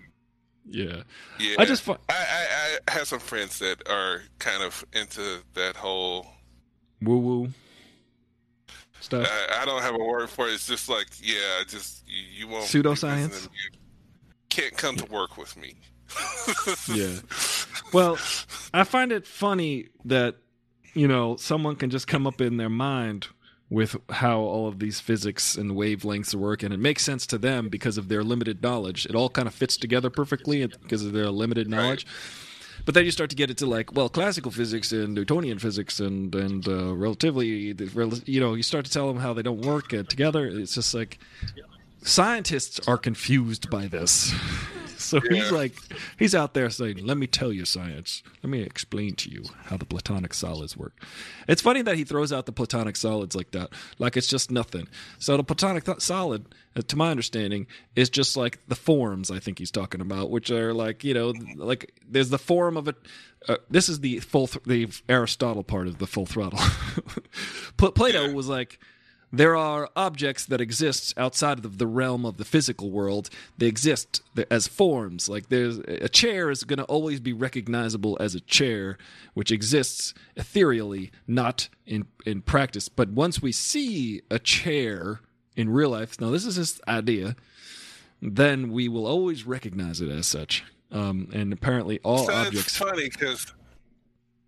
Yeah. 0.68 1.02
Yeah, 1.38 1.56
I 1.58 1.66
just 1.66 1.82
fi- 1.82 1.98
I, 2.08 2.14
I 2.14 2.78
I 2.88 2.92
have 2.92 3.06
some 3.06 3.20
friends 3.20 3.58
that 3.58 3.86
are 3.86 4.22
kind 4.38 4.62
of 4.62 4.86
into 4.94 5.42
that 5.52 5.76
whole. 5.76 6.26
woo 7.02 7.18
woo 7.18 7.48
stuff. 9.00 9.28
I, 9.30 9.62
I 9.62 9.64
don't 9.66 9.82
have 9.82 9.94
a 9.94 10.02
word 10.02 10.30
for 10.30 10.48
it. 10.48 10.54
It's 10.54 10.66
just 10.66 10.88
like 10.88 11.08
yeah, 11.22 11.62
just 11.68 12.04
you, 12.08 12.46
you 12.46 12.48
won't 12.48 12.64
Pseudoscience? 12.64 13.44
You 13.44 13.50
can't 14.48 14.76
come 14.78 14.96
to 14.96 15.04
work 15.12 15.36
with 15.36 15.54
me. 15.58 15.74
Yeah. 16.88 17.20
Well, 17.92 18.18
I 18.74 18.84
find 18.84 19.12
it 19.12 19.26
funny 19.26 19.88
that 20.04 20.36
you 20.94 21.08
know 21.08 21.36
someone 21.36 21.76
can 21.76 21.90
just 21.90 22.06
come 22.06 22.26
up 22.26 22.40
in 22.40 22.56
their 22.56 22.68
mind 22.68 23.28
with 23.68 23.96
how 24.10 24.38
all 24.38 24.68
of 24.68 24.78
these 24.78 25.00
physics 25.00 25.56
and 25.56 25.72
wavelengths 25.72 26.34
work, 26.34 26.62
and 26.62 26.72
it 26.72 26.78
makes 26.78 27.02
sense 27.02 27.26
to 27.26 27.38
them 27.38 27.68
because 27.68 27.98
of 27.98 28.08
their 28.08 28.22
limited 28.22 28.62
knowledge. 28.62 29.06
It 29.06 29.14
all 29.14 29.28
kind 29.28 29.48
of 29.48 29.54
fits 29.54 29.76
together 29.76 30.08
perfectly 30.08 30.64
because 30.66 31.04
of 31.04 31.12
their 31.12 31.30
limited 31.30 31.68
knowledge. 31.68 32.06
But 32.84 32.94
then 32.94 33.04
you 33.04 33.10
start 33.10 33.30
to 33.30 33.36
get 33.36 33.50
into 33.50 33.66
like, 33.66 33.92
well, 33.92 34.08
classical 34.08 34.52
physics 34.52 34.92
and 34.92 35.14
Newtonian 35.14 35.58
physics 35.58 35.98
and 35.98 36.32
and 36.34 36.66
uh, 36.68 36.94
relatively, 36.94 37.74
you 38.26 38.40
know, 38.40 38.54
you 38.54 38.62
start 38.62 38.84
to 38.84 38.90
tell 38.90 39.08
them 39.08 39.18
how 39.18 39.32
they 39.32 39.42
don't 39.42 39.62
work 39.62 39.92
uh, 39.92 40.04
together. 40.04 40.46
It's 40.46 40.74
just 40.74 40.94
like 40.94 41.18
scientists 42.02 42.86
are 42.86 42.98
confused 42.98 43.68
by 43.70 43.88
this. 43.88 44.32
So 45.06 45.20
yeah. 45.30 45.36
he's 45.42 45.52
like, 45.52 45.74
he's 46.18 46.34
out 46.34 46.54
there 46.54 46.70
saying, 46.70 47.04
"Let 47.04 47.18
me 47.18 47.26
tell 47.26 47.52
you, 47.52 47.64
science. 47.64 48.22
Let 48.42 48.50
me 48.50 48.62
explain 48.62 49.14
to 49.16 49.30
you 49.30 49.44
how 49.64 49.76
the 49.76 49.84
platonic 49.84 50.32
solids 50.34 50.76
work." 50.76 51.00
It's 51.48 51.62
funny 51.62 51.82
that 51.82 51.96
he 51.96 52.04
throws 52.04 52.32
out 52.32 52.46
the 52.46 52.52
platonic 52.52 52.96
solids 52.96 53.36
like 53.36 53.50
that, 53.52 53.70
like 53.98 54.16
it's 54.16 54.26
just 54.26 54.50
nothing. 54.50 54.88
So 55.18 55.36
the 55.36 55.44
platonic 55.44 55.84
th- 55.84 56.00
solid, 56.00 56.46
uh, 56.76 56.82
to 56.82 56.96
my 56.96 57.10
understanding, 57.10 57.66
is 57.94 58.08
just 58.08 58.36
like 58.36 58.58
the 58.68 58.74
forms. 58.74 59.30
I 59.30 59.38
think 59.38 59.58
he's 59.58 59.70
talking 59.70 60.00
about, 60.00 60.30
which 60.30 60.50
are 60.50 60.72
like 60.72 61.04
you 61.04 61.14
know, 61.14 61.32
like 61.56 61.92
there's 62.08 62.30
the 62.30 62.38
form 62.38 62.76
of 62.76 62.88
it. 62.88 62.96
Uh, 63.48 63.56
this 63.70 63.88
is 63.88 64.00
the 64.00 64.18
full, 64.20 64.48
th- 64.48 64.64
the 64.64 64.88
Aristotle 65.08 65.62
part 65.62 65.86
of 65.86 65.98
the 65.98 66.06
full 66.06 66.26
throttle. 66.26 66.58
Plato 67.76 68.32
was 68.32 68.48
like 68.48 68.80
there 69.32 69.56
are 69.56 69.90
objects 69.96 70.46
that 70.46 70.60
exist 70.60 71.12
outside 71.16 71.64
of 71.64 71.78
the 71.78 71.86
realm 71.86 72.24
of 72.24 72.36
the 72.36 72.44
physical 72.44 72.90
world. 72.90 73.28
They 73.58 73.66
exist 73.66 74.22
as 74.50 74.68
forms. 74.68 75.28
Like 75.28 75.48
there's 75.48 75.78
a 75.78 76.08
chair 76.08 76.50
is 76.50 76.64
going 76.64 76.78
to 76.78 76.84
always 76.84 77.20
be 77.20 77.32
recognizable 77.32 78.16
as 78.20 78.34
a 78.34 78.40
chair, 78.40 78.98
which 79.34 79.50
exists 79.50 80.14
ethereally, 80.36 81.10
not 81.26 81.68
in 81.86 82.06
in 82.24 82.42
practice. 82.42 82.88
But 82.88 83.10
once 83.10 83.42
we 83.42 83.52
see 83.52 84.22
a 84.30 84.38
chair 84.38 85.20
in 85.56 85.70
real 85.70 85.90
life, 85.90 86.20
now 86.20 86.30
this 86.30 86.44
is 86.44 86.56
his 86.56 86.80
idea, 86.86 87.34
then 88.22 88.70
we 88.70 88.88
will 88.88 89.06
always 89.06 89.46
recognize 89.46 90.00
it 90.00 90.08
as 90.08 90.26
such. 90.26 90.64
Um, 90.92 91.28
and 91.32 91.52
apparently, 91.52 91.98
all 92.04 92.26
so 92.26 92.32
objects. 92.32 92.68
It's 92.68 92.76
funny 92.76 93.08
because 93.08 93.52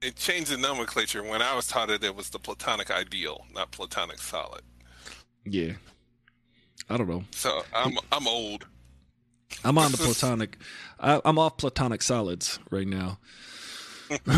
it 0.00 0.16
changed 0.16 0.50
the 0.50 0.56
nomenclature. 0.56 1.22
When 1.22 1.42
I 1.42 1.54
was 1.54 1.66
taught 1.66 1.90
it, 1.90 2.04
it 2.04 2.14
was 2.14 2.30
the 2.30 2.38
platonic 2.38 2.90
ideal, 2.90 3.46
not 3.54 3.70
platonic 3.70 4.18
solid. 4.18 4.62
Yeah, 5.44 5.72
I 6.88 6.96
don't 6.96 7.08
know. 7.08 7.24
So 7.32 7.64
I'm 7.74 7.98
I'm 8.12 8.26
old. 8.26 8.66
I'm 9.64 9.78
on 9.78 9.92
the 9.92 9.98
platonic. 9.98 10.58
I, 11.00 11.20
am 11.24 11.38
off 11.38 11.56
platonic 11.56 12.02
solids 12.02 12.58
right 12.70 12.86
now. 12.86 13.18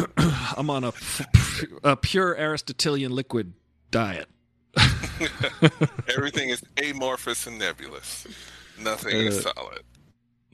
I'm 0.57 0.71
on 0.71 0.85
a, 0.85 0.93
a 1.85 1.97
pure 1.97 2.37
Aristotelian 2.37 3.13
liquid 3.13 3.53
diet. 3.91 4.29
Everything 6.17 6.49
is 6.49 6.63
amorphous 6.83 7.47
and 7.47 7.59
nebulous. 7.59 8.27
Nothing 8.79 9.15
uh, 9.15 9.31
is 9.31 9.43
solid. 9.43 9.83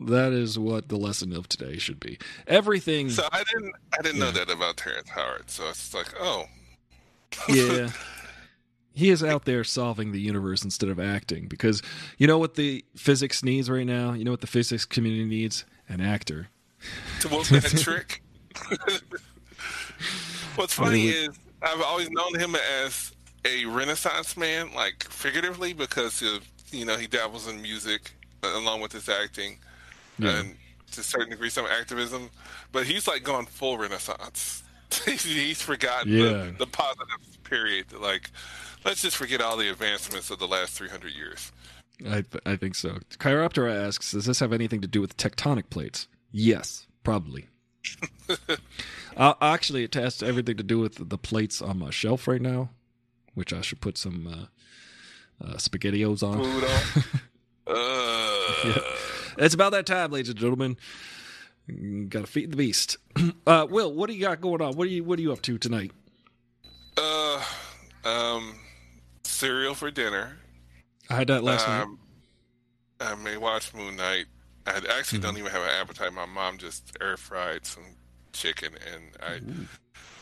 That 0.01 0.33
is 0.33 0.59
what 0.59 0.89
the 0.89 0.97
lesson 0.97 1.33
of 1.33 1.49
today 1.49 1.79
should 1.79 2.01
be. 2.01 2.19
Everything. 2.47 3.09
So 3.11 3.27
I 3.33 3.43
didn't 3.45 3.75
I 3.99 4.03
didn't 4.03 4.19
yeah. 4.19 4.25
know 4.25 4.31
that 4.33 4.51
about 4.51 4.77
Terrence 4.77 5.09
Howard. 5.11 5.51
So 5.51 5.69
it's 5.69 5.95
like, 5.95 6.13
oh. 6.21 6.47
yeah. 7.49 7.89
He 8.93 9.11
is 9.11 9.23
out 9.23 9.45
there 9.45 9.63
solving 9.65 10.13
the 10.13 10.21
universe 10.21 10.65
instead 10.65 10.89
of 10.89 10.99
acting 10.99 11.49
because 11.49 11.83
you 12.19 12.27
know 12.27 12.39
what 12.39 12.55
the 12.55 12.85
physics 12.95 13.43
needs 13.43 13.69
right 13.71 13.87
now? 13.87 14.13
You 14.13 14.25
know 14.25 14.31
what 14.31 14.41
the 14.41 14.47
physics 14.47 14.85
community 14.85 15.25
needs? 15.25 15.65
An 15.89 16.01
actor. 16.01 16.49
To 17.21 17.29
work 17.29 17.47
that 17.49 17.63
trick. 17.79 18.23
What's 20.57 20.73
funny 20.73 21.09
is 21.09 21.39
I've 21.63 21.83
always 21.83 22.11
known 22.11 22.39
him 22.39 22.57
as 22.85 23.13
a 23.45 23.65
renaissance 23.67 24.37
man, 24.37 24.73
like 24.75 25.05
figuratively, 25.05 25.73
because 25.73 26.23
of, 26.23 26.47
you 26.71 26.85
know, 26.85 26.97
he 26.97 27.07
dabbles 27.07 27.47
in 27.49 27.63
music 27.63 28.13
uh, 28.43 28.53
along 28.55 28.81
with 28.81 28.93
his 28.93 29.09
acting 29.09 29.59
yeah. 30.19 30.41
and 30.41 30.57
to 30.93 31.01
a 31.01 31.05
certain 31.05 31.31
degree 31.31 31.51
some 31.51 31.67
activism. 31.67 32.31
But 32.73 32.87
he's 32.87 33.07
like 33.07 33.23
gone 33.23 33.47
full 33.47 33.79
renaissance. 33.79 34.63
he's 35.05 35.63
forgotten 35.63 36.13
yeah. 36.13 36.23
the, 36.23 36.55
the 36.59 36.67
positive 36.67 37.43
period. 37.45 37.93
Like 37.93 38.31
let's 38.85 39.03
just 39.03 39.17
forget 39.17 39.41
all 39.41 39.57
the 39.57 39.69
advancements 39.69 40.31
of 40.31 40.39
the 40.39 40.49
last 40.49 40.73
300 40.73 41.13
years. 41.13 41.53
I, 42.05 42.23
th- 42.23 42.43
I 42.45 42.57
think 42.57 42.75
so. 42.75 42.99
Chiroptera 43.19 43.87
asks, 43.87 44.13
does 44.13 44.27
this 44.27 44.41
have 44.41 44.53
anything 44.53 44.81
to 44.83 44.89
do 44.89 45.01
with 45.01 45.17
tectonic 45.17 45.71
plates? 45.71 46.09
Yes, 46.31 46.87
probably. 47.03 47.47
uh, 49.17 49.35
actually, 49.41 49.85
it 49.85 49.95
has 49.95 50.23
everything 50.23 50.57
to 50.57 50.63
do 50.63 50.79
with 50.79 51.09
the 51.09 51.19
plates 51.19 51.63
on 51.63 51.79
my 51.79 51.91
shelf 51.91 52.29
right 52.29 52.41
now, 52.41 52.71
which 53.35 53.53
I 53.53 53.61
should 53.63 53.81
put 53.81 53.97
some 53.97 54.27
uh, 54.27 55.45
uh, 55.45 55.55
SpaghettiOs 55.55 56.23
on. 56.23 56.41
on. 57.67 58.71
yeah. 58.71 58.79
It's 59.39 59.55
about 59.55 59.73
that 59.73 59.87
time, 59.87 60.13
ladies 60.13 60.31
and 60.31 60.39
gentlemen. 60.39 60.77
Got 62.09 62.21
to 62.21 62.27
feed 62.27 62.53
the 62.53 62.57
beast. 62.57 62.97
Uh, 63.47 63.65
Will, 63.71 63.93
what 63.93 64.09
do 64.09 64.13
you 64.13 64.23
got 64.23 64.41
going 64.41 64.61
on? 64.61 64.75
What 64.75 64.89
are 64.89 64.91
you 64.91 65.05
What 65.05 65.21
are 65.21 65.23
you 65.23 65.33
up 65.33 65.41
to 65.43 65.57
tonight? 65.57 65.93
Uh, 66.97 67.41
um, 68.05 68.57
cereal 69.23 69.73
for 69.73 69.89
dinner. 69.91 70.37
I 71.09 71.15
had 71.15 71.29
that 71.29 71.45
last 71.45 71.69
um, 71.69 71.99
night. 73.01 73.13
I 73.13 73.15
may 73.15 73.37
watch 73.37 73.73
Moon 73.73 73.95
Knight. 73.95 74.25
I 74.67 74.71
actually 74.73 75.19
mm-hmm. 75.19 75.21
don't 75.21 75.39
even 75.39 75.53
have 75.53 75.63
an 75.63 75.71
appetite. 75.81 76.13
My 76.13 76.27
mom 76.27 76.59
just 76.59 76.97
air 77.01 77.17
fried 77.17 77.65
some 77.65 77.85
chicken, 78.33 78.73
and 78.93 79.05
I, 79.23 79.37
Ooh. 79.37 79.69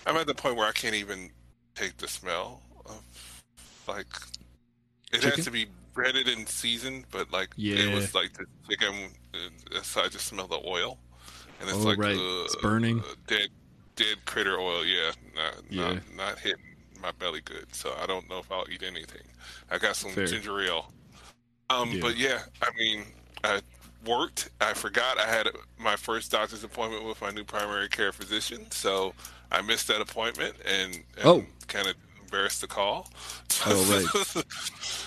I'm 0.06 0.16
at 0.16 0.26
the 0.26 0.34
point 0.34 0.56
where 0.56 0.68
I 0.68 0.72
can't 0.72 0.94
even 0.94 1.30
take 1.74 1.96
the 1.96 2.08
smell 2.08 2.60
of 2.84 3.02
like 3.88 4.06
it 5.14 5.22
chicken? 5.22 5.36
has 5.36 5.44
to 5.44 5.50
be 5.50 5.66
breaded 5.94 6.28
and 6.28 6.48
seasoned, 6.48 7.04
but 7.10 7.32
like 7.32 7.50
yeah. 7.56 7.76
it 7.76 7.94
was 7.94 8.14
like 8.14 8.32
the 8.34 8.46
chicken. 8.68 8.94
Uh, 9.32 9.82
so 9.82 10.02
I 10.02 10.08
just 10.08 10.26
smell 10.26 10.46
the 10.46 10.60
oil, 10.66 10.98
and 11.60 11.68
it's 11.68 11.78
oh, 11.78 11.88
like 11.88 11.98
right. 11.98 12.16
Uh, 12.16 12.44
it's 12.44 12.56
burning. 12.56 13.00
Uh, 13.00 13.14
dead, 13.26 13.48
dead 13.96 14.24
critter 14.24 14.58
oil. 14.58 14.84
Yeah, 14.84 15.12
not, 15.34 15.54
yeah. 15.70 15.82
not, 15.82 16.16
not 16.16 16.38
hitting 16.38 16.64
my 17.00 17.12
belly 17.12 17.40
good, 17.44 17.74
so 17.74 17.94
I 18.02 18.06
don't 18.06 18.28
know 18.28 18.38
if 18.38 18.50
I'll 18.50 18.66
eat 18.70 18.82
anything. 18.82 19.22
I 19.70 19.78
got 19.78 19.96
some 19.96 20.10
Fair. 20.10 20.26
ginger 20.26 20.60
ale. 20.60 20.92
Um, 21.70 21.90
yeah. 21.90 22.00
but 22.00 22.16
yeah, 22.16 22.40
I 22.62 22.68
mean, 22.78 23.04
I 23.42 23.60
worked. 24.06 24.50
I 24.60 24.74
forgot 24.74 25.18
I 25.18 25.26
had 25.26 25.48
my 25.78 25.96
first 25.96 26.32
doctor's 26.32 26.64
appointment 26.64 27.04
with 27.04 27.20
my 27.20 27.30
new 27.30 27.44
primary 27.44 27.88
care 27.88 28.12
physician, 28.12 28.70
so 28.70 29.14
I 29.50 29.62
missed 29.62 29.88
that 29.88 30.00
appointment 30.00 30.56
and, 30.66 30.94
and 31.16 31.24
oh. 31.24 31.44
kind 31.68 31.86
of 31.86 31.94
embarrassed 32.34 32.60
the 32.60 32.66
call. 32.66 33.08
Oh 33.66 33.84
right. 33.90 34.44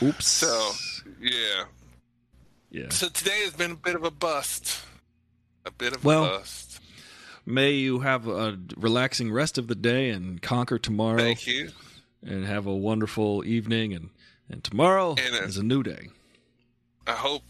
Oops. 0.08 0.26
So 0.26 0.72
yeah. 1.22 1.66
Yeah. 2.70 2.90
So 2.90 3.10
today 3.10 3.44
has 3.44 3.54
been 3.54 3.72
a 3.72 3.76
bit 3.76 3.96
of 3.96 4.04
a 4.04 4.12
bust. 4.12 4.82
A 5.66 5.72
bit 5.72 5.96
of 5.96 6.04
well, 6.04 6.26
a 6.26 6.30
bust. 6.40 6.80
May 7.46 7.72
you 7.72 8.00
have 8.00 8.28
a 8.28 8.58
relaxing 8.76 9.32
rest 9.32 9.58
of 9.58 9.68
the 9.68 9.76
day 9.76 10.10
and 10.10 10.42
conquer 10.42 10.80
tomorrow. 10.80 11.18
Thank 11.18 11.48
you 11.48 11.70
and 12.26 12.46
have 12.46 12.66
a 12.66 12.76
wonderful 12.76 13.44
evening. 13.46 13.94
And, 13.94 14.10
and 14.50 14.64
tomorrow 14.64 15.16
and, 15.18 15.36
uh, 15.36 15.46
is 15.46 15.58
a 15.58 15.64
new 15.64 15.84
day. 15.84 16.10
I 17.06 17.14
hope 17.14 17.44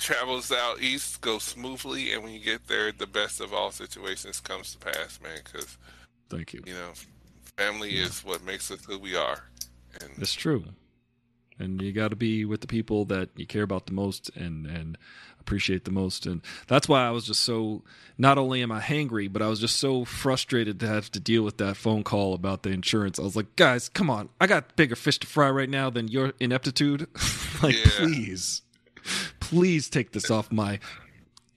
travels 0.00 0.50
out 0.50 0.80
east 0.80 1.20
go 1.20 1.38
smoothly, 1.38 2.12
and 2.12 2.22
when 2.22 2.32
you 2.32 2.40
get 2.40 2.66
there, 2.66 2.92
the 2.92 3.06
best 3.06 3.40
of 3.40 3.52
all 3.52 3.70
situations 3.70 4.40
comes 4.40 4.72
to 4.72 4.78
pass, 4.78 5.20
man. 5.22 5.38
Because 5.44 5.76
thank 6.28 6.52
you. 6.52 6.62
You 6.66 6.74
know, 6.74 6.92
family 7.56 7.96
yeah. 7.96 8.04
is 8.04 8.24
what 8.24 8.44
makes 8.44 8.70
us 8.70 8.84
who 8.84 8.98
we 8.98 9.16
are. 9.16 9.44
And 10.00 10.10
it's 10.18 10.34
true. 10.34 10.64
And 11.58 11.80
you 11.80 11.92
got 11.92 12.08
to 12.08 12.16
be 12.16 12.44
with 12.44 12.62
the 12.62 12.66
people 12.66 13.04
that 13.06 13.28
you 13.36 13.46
care 13.46 13.62
about 13.62 13.86
the 13.86 13.92
most, 13.92 14.28
and 14.34 14.66
and 14.66 14.98
appreciate 15.44 15.84
the 15.84 15.90
most. 15.90 16.26
And 16.26 16.40
that's 16.66 16.88
why 16.88 17.06
I 17.06 17.10
was 17.10 17.26
just 17.26 17.42
so 17.42 17.82
not 18.16 18.38
only 18.38 18.62
am 18.62 18.72
I 18.72 18.80
hangry, 18.80 19.32
but 19.32 19.42
I 19.42 19.48
was 19.48 19.60
just 19.60 19.76
so 19.76 20.04
frustrated 20.04 20.80
to 20.80 20.86
have 20.86 21.12
to 21.12 21.20
deal 21.20 21.42
with 21.42 21.58
that 21.58 21.76
phone 21.76 22.02
call 22.02 22.34
about 22.34 22.62
the 22.62 22.70
insurance. 22.70 23.18
I 23.18 23.22
was 23.22 23.36
like, 23.36 23.54
guys, 23.56 23.88
come 23.88 24.08
on. 24.08 24.30
I 24.40 24.46
got 24.46 24.74
bigger 24.74 24.96
fish 24.96 25.18
to 25.18 25.26
fry 25.26 25.50
right 25.50 25.68
now 25.68 25.90
than 25.90 26.08
your 26.08 26.32
ineptitude. 26.40 27.06
like, 27.62 27.76
yeah. 27.76 27.90
please, 27.98 28.62
please 29.38 29.88
take 29.88 30.12
this 30.12 30.30
off 30.30 30.50
my 30.50 30.80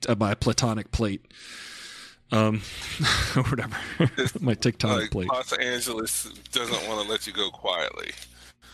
uh, 0.07 0.15
my 0.15 0.35
platonic 0.35 0.91
plate. 0.91 1.25
Um, 2.31 2.61
or 3.35 3.43
whatever. 3.43 3.77
my 4.41 4.53
tectonic 4.53 5.01
like 5.01 5.11
plate. 5.11 5.29
Los 5.29 5.53
Angeles 5.53 6.25
doesn't 6.51 6.87
want 6.87 7.05
to 7.05 7.09
let 7.09 7.25
you 7.25 7.33
go 7.33 7.49
quietly. 7.49 8.11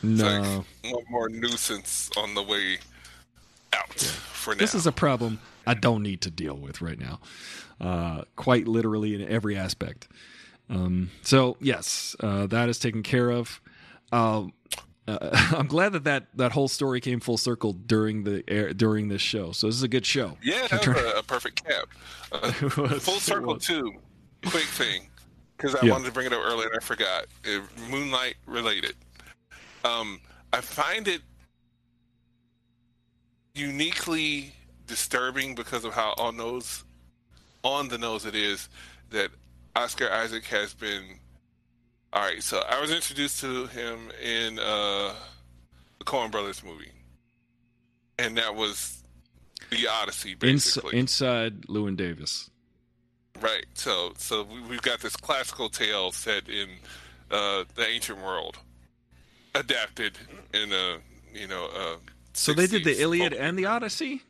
no. 0.02 0.66
Like 0.84 0.94
one 0.94 1.04
more 1.10 1.30
nuisance 1.30 2.10
on 2.18 2.34
the 2.34 2.44
way 2.44 2.78
out 3.74 4.00
for 4.00 4.56
now. 4.56 4.60
This 4.60 4.74
is 4.74 4.88
a 4.88 4.92
problem 4.92 5.40
I 5.66 5.74
don't 5.74 6.04
need 6.04 6.22
to 6.22 6.32
deal 6.32 6.56
with 6.56 6.82
right 6.82 7.00
now, 7.00 7.20
uh, 7.80 8.24
quite 8.36 8.68
literally 8.68 9.16
in 9.16 9.28
every 9.28 9.56
aspect. 9.56 10.08
Um, 10.70 11.12
so 11.22 11.58
yes, 11.60 12.16
uh, 12.20 12.48
that 12.48 12.70
is 12.70 12.80
taken 12.80 13.04
care 13.04 13.30
of. 13.30 13.62
Uh, 14.12 14.46
uh, 15.08 15.30
I'm 15.58 15.68
glad 15.68 15.94
that, 15.94 16.04
that 16.06 16.28
that 16.36 16.52
whole 16.52 16.68
story 16.68 17.02
came 17.02 17.20
full 17.20 17.38
circle 17.38 17.74
during 17.74 18.24
the 18.24 18.44
air 18.48 18.74
during 18.74 19.10
this 19.10 19.22
show. 19.22 19.52
So 19.52 19.68
this 19.68 19.76
is 19.76 19.84
a 19.84 19.88
good 19.88 20.06
show. 20.06 20.38
Yeah, 20.42 20.68
that 20.68 20.88
was 20.88 20.98
a, 20.98 21.20
a 21.20 21.24
perfect 21.24 21.64
cap. 21.66 21.86
Uh, 22.32 22.52
was, 22.82 23.04
full 23.04 23.20
circle 23.20 23.58
too. 23.58 23.94
Quick 24.46 24.64
thing, 24.64 25.08
because 25.58 25.76
I 25.76 25.86
Yeah. 25.86 25.92
wanted 25.94 26.06
to 26.06 26.12
bring 26.12 26.28
it 26.28 26.34
up 26.34 26.42
earlier 26.44 26.68
and 26.68 26.78
I 26.78 26.84
forgot. 26.84 27.26
It, 27.44 27.62
Moon 27.90 28.10
Knight 28.12 28.36
related. 28.46 28.96
Um, 29.86 30.20
I 30.52 30.62
find 30.62 31.08
it 31.08 31.22
uniquely 33.56 34.54
disturbing 34.88 35.56
because 35.56 35.86
of 35.86 35.94
how 35.94 36.14
on 36.18 36.38
nose, 36.38 36.84
on 37.64 37.88
the 37.88 37.98
nose 37.98 38.26
it 38.26 38.36
is 38.36 38.70
that 39.12 39.30
Oscar 39.76 40.10
Isaac 40.12 40.44
has 40.46 40.74
been. 40.74 41.20
All 42.14 42.22
right, 42.22 42.44
so 42.44 42.62
I 42.70 42.80
was 42.80 42.92
introduced 42.92 43.40
to 43.42 43.66
him 43.68 44.12
in 44.24 44.60
uh, 44.60 45.14
the 45.98 46.06
Coen 46.06 46.30
Brothers 46.32 46.64
movie, 46.64 46.92
and 48.20 48.38
that 48.38 48.54
was 48.56 49.04
the 49.72 49.88
Odyssey, 49.88 50.32
Ins- 50.34 50.40
basically. 50.66 51.00
inside 51.00 51.62
Llewyn 51.64 51.96
Davis. 51.98 52.52
Right. 53.42 53.66
So 53.74 54.14
so 54.18 54.44
we, 54.44 54.62
we've 54.62 54.82
got 54.84 55.00
this 55.00 55.16
classical 55.16 55.70
tale 55.70 56.12
set 56.12 56.48
in 56.48 56.70
uh, 57.32 57.64
the 57.74 57.88
ancient 57.88 58.20
world, 58.22 58.58
adapted 59.56 60.16
in 60.54 60.72
a 60.72 60.98
you 61.34 61.48
know. 61.48 61.68
Uh, 61.76 61.96
So 62.34 62.54
they 62.54 62.68
did 62.68 62.84
the 62.84 63.02
Iliad 63.02 63.34
and 63.34 63.58
the 63.58 63.66
Odyssey. 63.66 64.22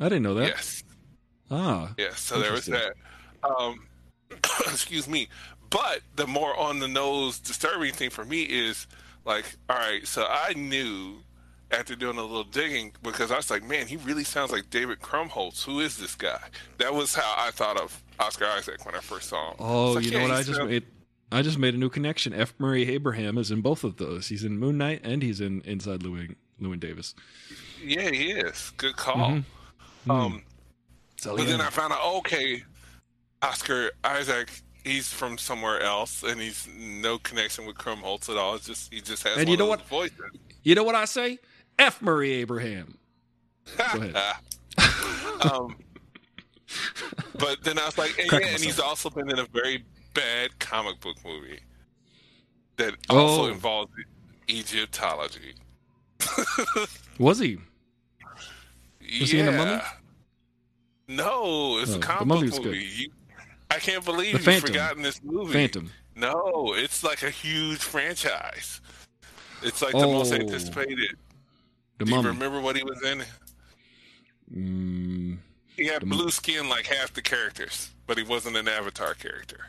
I 0.00 0.04
didn't 0.08 0.22
know 0.22 0.34
that. 0.34 0.48
Yes. 0.48 0.82
Ah, 1.50 1.92
Yes. 1.98 2.20
So 2.20 2.40
there 2.40 2.52
was 2.52 2.64
that. 2.66 2.94
Um, 3.42 3.86
excuse 4.66 5.06
me. 5.06 5.28
But 5.70 6.00
the 6.14 6.26
more 6.26 6.56
on 6.56 6.78
the 6.78 6.88
nose 6.88 7.38
disturbing 7.38 7.92
thing 7.92 8.10
for 8.10 8.24
me 8.24 8.42
is 8.42 8.86
like, 9.24 9.44
all 9.68 9.76
right. 9.76 10.06
So 10.06 10.26
I 10.28 10.54
knew 10.54 11.16
after 11.70 11.96
doing 11.96 12.16
a 12.18 12.22
little 12.22 12.44
digging 12.44 12.92
because 13.02 13.30
I 13.30 13.36
was 13.36 13.50
like, 13.50 13.64
man, 13.64 13.86
he 13.86 13.96
really 13.96 14.24
sounds 14.24 14.52
like 14.52 14.70
David 14.70 15.00
Krumholtz. 15.00 15.64
Who 15.64 15.80
is 15.80 15.96
this 15.96 16.14
guy? 16.14 16.40
That 16.78 16.94
was 16.94 17.14
how 17.14 17.34
I 17.36 17.50
thought 17.50 17.80
of 17.80 18.02
Oscar 18.20 18.46
Isaac 18.46 18.84
when 18.86 18.94
I 18.94 19.00
first 19.00 19.28
saw 19.28 19.50
him. 19.50 19.56
oh, 19.58 19.92
like, 19.92 20.04
you 20.04 20.12
yeah, 20.12 20.18
know 20.18 20.24
what? 20.28 20.32
I 20.32 20.42
just 20.42 20.62
made. 20.62 20.84
I 21.32 21.42
just 21.42 21.58
made 21.58 21.74
a 21.74 21.78
new 21.78 21.88
connection. 21.88 22.32
F. 22.32 22.54
Murray 22.58 22.88
Abraham 22.90 23.36
is 23.36 23.50
in 23.50 23.60
both 23.60 23.82
of 23.82 23.96
those. 23.96 24.28
He's 24.28 24.44
in 24.44 24.58
Moon 24.58 24.78
Knight 24.78 25.00
and 25.02 25.22
he's 25.22 25.40
in 25.40 25.60
Inside 25.62 26.00
Llewyn 26.00 26.36
Llewyn 26.62 26.78
Davis. 26.78 27.14
Yeah, 27.84 28.10
he 28.10 28.30
is. 28.30 28.72
Good 28.76 28.96
call. 28.96 29.16
Mm-hmm. 29.16 30.10
Um, 30.10 30.44
So 31.16 31.36
but 31.36 31.46
then 31.46 31.60
I 31.60 31.70
found 31.70 31.92
out, 31.92 32.04
okay, 32.18 32.62
Oscar 33.42 33.90
Isaac, 34.04 34.50
he's 34.86 35.12
from 35.12 35.36
somewhere 35.36 35.80
else, 35.80 36.22
and 36.22 36.40
he's 36.40 36.68
no 36.78 37.18
connection 37.18 37.66
with 37.66 37.76
Krumholtz 37.76 38.28
at 38.30 38.36
all. 38.36 38.54
It's 38.54 38.66
just 38.66 38.92
he 38.92 39.00
just 39.00 39.22
has 39.24 39.36
And 39.36 39.46
one 39.48 39.52
you 39.52 39.56
know 39.58 39.64
of 39.64 39.80
what? 39.80 39.82
voices. 39.88 40.16
you 40.62 40.74
know 40.74 40.84
what 40.84 40.94
I 40.94 41.04
say? 41.04 41.38
F. 41.78 42.00
Murray 42.00 42.32
Abraham. 42.34 42.96
Go 43.76 43.84
ahead. 44.00 44.16
um, 45.52 45.76
but 47.38 47.62
then 47.64 47.78
I 47.78 47.84
was 47.86 47.98
like, 47.98 48.18
and, 48.18 48.30
yeah, 48.32 48.48
and 48.48 48.62
he's 48.62 48.78
also 48.80 49.10
been 49.10 49.30
in 49.30 49.38
a 49.38 49.46
very 49.46 49.84
bad 50.14 50.58
comic 50.58 51.00
book 51.00 51.16
movie 51.24 51.60
that 52.76 52.94
also 53.10 53.44
Oh. 53.44 53.46
involves 53.52 53.90
Egyptology. 54.48 55.54
Was 57.18 57.38
he? 57.38 57.58
Was 59.20 59.30
he 59.30 59.40
in 59.40 59.46
The 59.46 59.52
Mummy? 59.52 59.80
No, 61.08 61.78
it's 61.78 61.92
Oh, 61.94 61.96
a 61.96 62.00
comic 62.00 62.50
book 62.50 62.64
movie. 62.64 62.78
You, 62.84 63.08
I 63.70 63.78
can't 63.78 64.04
believe 64.04 64.32
The 64.32 64.38
you've 64.38 64.42
Phantom. 64.44 64.68
forgotten 64.68 65.02
this 65.02 65.22
movie. 65.22 65.52
Phantom. 65.52 65.90
No, 66.14 66.72
it's 66.76 67.02
like 67.04 67.22
a 67.22 67.30
huge 67.30 67.78
franchise. 67.78 68.80
It's 69.62 69.82
like 69.82 69.92
the 69.92 69.98
most 70.06 70.32
Oh. 70.32 70.36
anticipated. 70.36 71.16
The 71.98 72.04
Do 72.04 72.10
you 72.10 72.16
Mummy. 72.16 72.28
remember 72.28 72.60
what 72.60 72.76
he 72.76 72.82
was 72.84 73.02
in? 73.02 73.24
Mm, 74.54 75.38
He 75.76 75.86
had 75.86 76.08
blue 76.08 76.30
skin 76.30 76.68
like 76.68 76.86
half 76.86 77.12
the 77.12 77.22
characters, 77.22 77.90
but 78.06 78.16
he 78.16 78.22
wasn't 78.22 78.56
an 78.56 78.68
Avatar 78.68 79.14
character. 79.14 79.66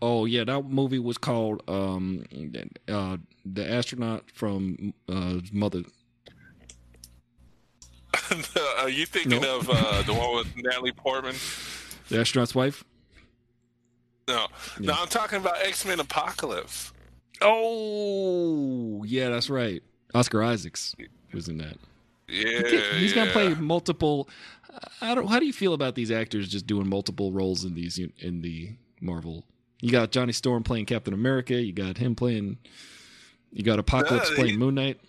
oh 0.00 0.24
yeah, 0.24 0.44
that 0.44 0.62
movie 0.64 0.98
was 0.98 1.16
called 1.18 1.62
um, 1.68 2.24
uh, 2.88 3.16
the 3.44 3.68
astronaut 3.70 4.24
from 4.32 4.92
uh, 5.08 5.38
Mother. 5.52 5.82
Are 8.78 8.88
you 8.88 9.06
thinking 9.06 9.40
No. 9.42 9.58
of 9.58 9.70
uh, 9.70 10.02
the 10.02 10.12
one 10.14 10.34
with 10.36 10.56
Natalie 10.56 10.92
Portman? 10.92 11.34
The 12.12 12.20
astronaut's 12.20 12.54
wife. 12.54 12.84
No, 14.28 14.46
no, 14.78 14.92
Yeah. 14.92 15.00
I'm 15.00 15.08
talking 15.08 15.38
about 15.38 15.60
X 15.62 15.84
Men 15.84 15.98
Apocalypse. 16.00 16.92
Oh 17.40 19.02
yeah, 19.04 19.28
that's 19.30 19.50
right. 19.50 19.82
Oscar 20.14 20.42
Isaacs 20.42 20.94
was 21.32 21.48
in 21.48 21.58
that. 21.58 21.76
Yeah, 22.28 22.94
He's 22.98 23.10
yeah. 23.10 23.14
gonna 23.26 23.30
play 23.32 23.54
multiple. 23.54 24.28
I 25.00 25.14
don't. 25.14 25.26
How 25.28 25.38
do 25.38 25.46
you 25.46 25.52
feel 25.52 25.74
about 25.74 25.94
these 25.94 26.10
actors 26.10 26.48
just 26.48 26.66
doing 26.66 26.88
multiple 26.88 27.32
roles 27.32 27.64
in 27.64 27.74
these 27.74 27.98
in 27.98 28.40
the 28.42 28.70
Marvel? 29.00 29.44
You 29.80 29.90
got 29.90 30.12
Johnny 30.12 30.32
Storm 30.32 30.62
playing 30.62 30.86
Captain 30.86 31.12
America. 31.12 31.54
You 31.54 31.72
got 31.72 31.98
him 31.98 32.14
playing. 32.14 32.58
You 33.52 33.64
got 33.64 33.78
Apocalypse 33.78 34.30
No, 34.30 34.36
playing 34.36 34.52
he- 34.52 34.56
Moon 34.56 34.74
Knight. 34.76 35.00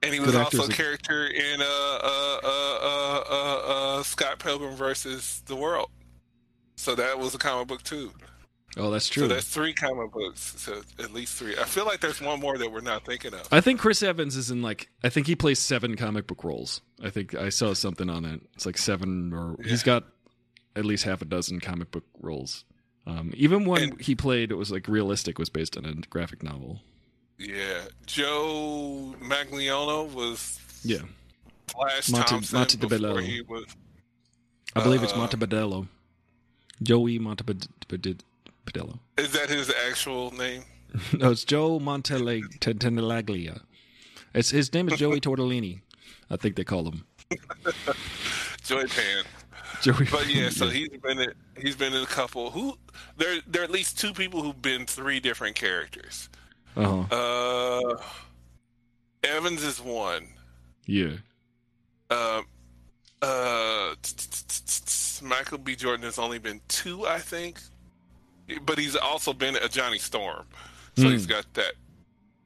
And 0.00 0.14
he 0.14 0.20
was 0.20 0.30
Good 0.30 0.40
also 0.40 0.62
a 0.62 0.68
character 0.68 1.26
in 1.26 1.60
uh, 1.60 1.64
uh, 1.64 2.40
uh, 2.44 2.78
uh, 2.82 3.24
uh, 3.28 3.62
uh, 3.98 4.02
Scott 4.04 4.38
Pilgrim 4.38 4.76
versus 4.76 5.42
the 5.46 5.56
World. 5.56 5.90
So 6.88 6.94
that 6.94 7.18
was 7.18 7.34
a 7.34 7.38
comic 7.38 7.68
book 7.68 7.82
too. 7.82 8.12
Oh, 8.78 8.90
that's 8.90 9.10
true. 9.10 9.24
So 9.24 9.28
that's 9.28 9.46
three 9.46 9.74
comic 9.74 10.10
books. 10.10 10.54
So 10.56 10.80
at 10.98 11.12
least 11.12 11.34
three. 11.34 11.54
I 11.58 11.64
feel 11.64 11.84
like 11.84 12.00
there's 12.00 12.18
one 12.18 12.40
more 12.40 12.56
that 12.56 12.72
we're 12.72 12.80
not 12.80 13.04
thinking 13.04 13.34
of. 13.34 13.46
I 13.52 13.60
think 13.60 13.78
Chris 13.78 14.02
Evans 14.02 14.36
is 14.36 14.50
in 14.50 14.62
like. 14.62 14.88
I 15.04 15.10
think 15.10 15.26
he 15.26 15.36
plays 15.36 15.58
seven 15.58 15.96
comic 15.96 16.26
book 16.26 16.42
roles. 16.44 16.80
I 17.04 17.10
think 17.10 17.34
I 17.34 17.50
saw 17.50 17.74
something 17.74 18.08
on 18.08 18.24
it. 18.24 18.40
It's 18.54 18.64
like 18.64 18.78
seven, 18.78 19.34
or 19.34 19.58
he's 19.62 19.82
got 19.82 20.04
at 20.76 20.86
least 20.86 21.04
half 21.04 21.20
a 21.20 21.26
dozen 21.26 21.60
comic 21.60 21.90
book 21.90 22.04
roles. 22.22 22.64
Um, 23.06 23.34
even 23.36 23.66
when 23.66 23.82
And- 23.82 24.00
he 24.00 24.14
played, 24.14 24.50
it 24.50 24.54
was 24.54 24.70
like 24.70 24.88
realistic. 24.88 25.38
Was 25.38 25.50
based 25.50 25.76
on 25.76 25.84
a 25.84 25.92
graphic 26.08 26.42
novel. 26.42 26.80
Yeah, 27.36 27.82
Joe 28.06 29.14
Magliano 29.20 30.10
was 30.10 30.58
Yeah, 30.82 31.02
Flash 31.66 32.08
Monte- 32.08 32.28
Thompson 32.30 32.56
Monte 32.58 32.78
before 32.78 33.20
he 33.20 33.42
was. 33.42 33.66
I 34.74 34.82
believe 34.82 35.02
it's 35.02 35.12
Uh, 35.12 35.16
Montebadello. 35.16 35.86
Joey 36.82 37.18
Montebadello. 37.18 38.98
Is 39.16 39.32
that 39.32 39.48
his 39.50 39.72
actual 39.88 40.30
name? 40.32 40.62
No, 41.18 41.32
it's 41.32 41.44
Joe 41.44 41.78
Montelaglia. 41.78 43.60
It's 44.34 44.50
his 44.50 44.72
name 44.72 44.88
is 44.88 44.98
Joey 44.98 45.20
Tortellini. 45.20 45.80
I 46.30 46.36
think 46.36 46.56
they 46.56 46.64
call 46.64 46.86
him 46.86 47.04
Joey 48.64 48.86
Pan. 48.86 49.24
Joey. 49.82 50.06
But 50.10 50.28
yeah, 50.28 50.48
so 50.48 50.68
he's 50.68 50.88
been 50.88 51.18
in, 51.20 51.32
he's 51.60 51.76
been 51.76 51.92
in 51.92 52.02
a 52.02 52.06
couple. 52.06 52.50
Who 52.52 52.78
there? 53.18 53.40
There 53.46 53.60
are 53.62 53.64
at 53.64 53.70
least 53.70 53.98
two 53.98 54.12
people 54.14 54.42
who've 54.42 54.60
been 54.62 54.86
three 54.86 55.20
different 55.20 55.56
characters. 55.56 56.28
uh-huh. 56.74 57.04
Uh, 57.14 58.02
Evans 59.24 59.62
is 59.62 59.80
one. 59.80 60.26
yeah. 60.86 61.12
Uh, 62.10 62.42
uh, 63.22 63.94
Michael 65.22 65.58
B. 65.58 65.74
Jordan 65.76 66.04
has 66.04 66.18
only 66.18 66.38
been 66.38 66.60
two, 66.68 67.06
I 67.06 67.18
think, 67.18 67.60
but 68.62 68.78
he's 68.78 68.96
also 68.96 69.32
been 69.32 69.56
a 69.56 69.68
Johnny 69.68 69.98
Storm, 69.98 70.46
so 70.96 71.04
Hmm. 71.04 71.10
he's 71.10 71.26
got 71.26 71.44
that. 71.54 71.72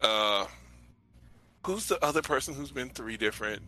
Uh, 0.01 0.47
who's 1.65 1.87
the 1.87 2.03
other 2.05 2.23
person 2.23 2.55
who's 2.55 2.71
been 2.73 2.89
three 2.91 3.17
different 3.17 3.63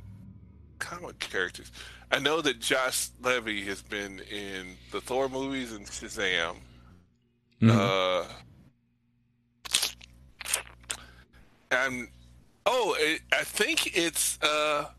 comic 0.79 1.19
characters? 1.19 1.71
I 2.11 2.19
know 2.19 2.41
that 2.41 2.61
Josh 2.61 3.09
Levy 3.23 3.63
has 3.65 3.83
been 3.83 4.21
in 4.21 4.77
the 4.93 5.01
Thor 5.01 5.29
movies 5.29 5.73
and 5.73 5.87
Shazam. 5.87 6.57
Mhm. 7.61 7.71
Uh, 7.71 8.25
and 11.71 12.09
oh, 12.67 12.97
it, 12.99 13.21
I 13.33 13.43
think 13.45 13.97
it's 13.97 14.39
uh, 14.43 14.91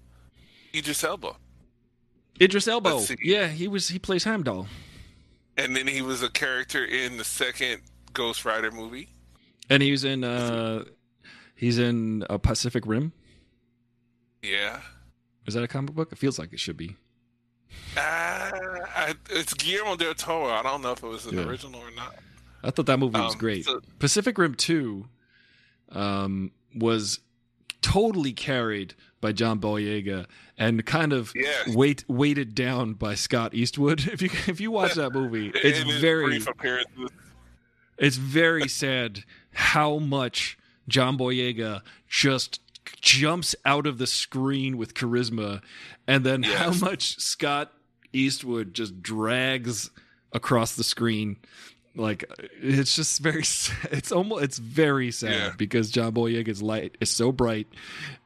Idris 0.74 1.04
Elba. 1.04 1.36
Idris 2.42 2.68
Elba. 2.68 2.90
let's. 2.96 3.12
Yeah, 3.24 3.48
he 3.48 3.68
was. 3.68 3.88
He 3.90 4.00
plays 4.00 4.24
Heimdall, 4.24 4.68
And 5.58 5.76
then 5.76 5.88
he 5.88 6.02
was 6.02 6.22
a 6.24 6.30
character 6.30 6.84
in 6.84 7.18
the 7.18 7.24
second 7.24 7.82
Ghost 8.14 8.44
Rider 8.46 8.72
movie. 8.72 9.10
and 9.70 9.82
he 9.82 9.92
was 9.92 10.04
in. 10.04 10.24
uh 10.24 10.84
He's 11.58 11.80
in 11.80 12.26
a 12.30 12.38
Pacific 12.38 12.86
Rim. 12.86 13.14
Yeah. 14.44 14.82
Is 15.48 15.54
that 15.54 15.64
a 15.64 15.68
comic 15.70 15.96
book? 15.96 16.12
It 16.12 16.18
feels 16.18 16.38
like 16.38 16.52
it 16.52 16.60
should 16.60 16.76
be. 16.76 16.98
Uh, 17.96 18.00
I, 18.02 19.16
it's 19.30 19.54
Guillermo 19.54 19.96
del 19.96 20.14
Toro. 20.16 20.50
I 20.52 20.62
don't 20.64 20.82
know 20.82 20.92
if 20.92 21.02
it 21.04 21.08
was 21.08 21.26
an 21.26 21.38
Yeah. 21.38 21.46
original 21.46 21.80
or 21.80 21.92
not. 21.92 22.16
I 22.64 22.72
thought 22.72 22.88
that 22.88 23.00
movie 23.00 23.20
was 23.20 23.34
Um, 23.34 23.40
great. 23.40 23.64
so- 23.66 23.80
Pacific 24.00 24.38
Rim 24.38 24.56
Two 24.56 25.08
um, 25.90 26.52
was 26.76 27.20
totally 27.82 28.34
carried 28.34 28.96
by 29.26 29.32
John 29.32 29.60
Boyega 29.60 30.28
and 30.56 30.86
kind 30.86 31.12
of 31.12 31.34
weight 31.70 32.06
weighted 32.08 32.54
down 32.54 32.94
by 32.94 33.16
Scott 33.16 33.56
Eastwood. 33.56 34.06
If 34.14 34.22
you 34.22 34.30
if 34.46 34.62
you 34.62 34.70
watch 34.70 34.94
that 34.94 35.14
movie, 35.14 35.48
it's 35.56 35.80
very 36.00 36.26
brief 36.26 36.48
appearances. 36.48 37.10
it's 37.98 38.18
very 38.18 38.68
sad 38.68 39.24
how 39.52 39.98
much 39.98 40.60
John 40.88 41.18
Boyega 41.18 41.82
just 42.08 42.62
jumps 43.02 43.56
out 43.66 43.88
of 43.88 43.98
the 43.98 44.06
screen 44.06 44.78
with 44.78 44.94
charisma, 44.94 45.62
and 46.08 46.24
then 46.24 46.44
Yes. 46.44 46.60
how 46.60 46.86
much 46.86 47.20
Scott 47.20 47.74
Eastwood 48.14 48.76
just 48.76 49.02
drags 49.02 49.90
across 50.34 50.76
the 50.76 50.84
screen. 50.84 51.38
Like 51.98 52.26
it's 52.62 52.96
just 52.96 53.22
very, 53.22 53.40
it's 53.92 54.12
almost, 54.12 54.44
it's 54.44 54.58
very 54.58 55.12
sad 55.12 55.32
Yeah. 55.32 55.52
because 55.58 55.90
John 55.92 56.12
Boyega's 56.14 56.62
light 56.62 56.98
is 57.00 57.10
so 57.10 57.32
bright, 57.32 57.68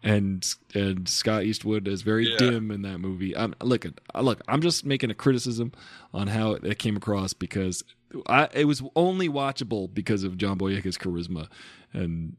and 0.04 0.44
and 0.74 1.08
Scott 1.08 1.44
Eastwood 1.44 1.88
is 1.88 2.02
very 2.02 2.30
Yeah. 2.32 2.38
dim 2.38 2.72
in 2.72 2.82
that 2.82 2.98
movie. 2.98 3.38
I'm 3.38 3.54
look, 3.62 3.86
look, 4.20 4.42
I'm 4.48 4.62
just 4.62 4.86
making 4.86 5.12
a 5.12 5.14
criticism 5.14 5.72
on 6.14 6.28
how 6.28 6.54
it, 6.54 6.80
came 6.80 6.98
across 6.98 7.34
because 7.34 7.84
I 8.28 8.50
it 8.54 8.66
was 8.66 8.82
only 8.96 9.30
watchable 9.30 9.94
because 9.94 10.24
of 10.24 10.38
John 10.38 10.58
Boyega's 10.58 10.98
charisma, 10.98 11.48
and 11.94 12.38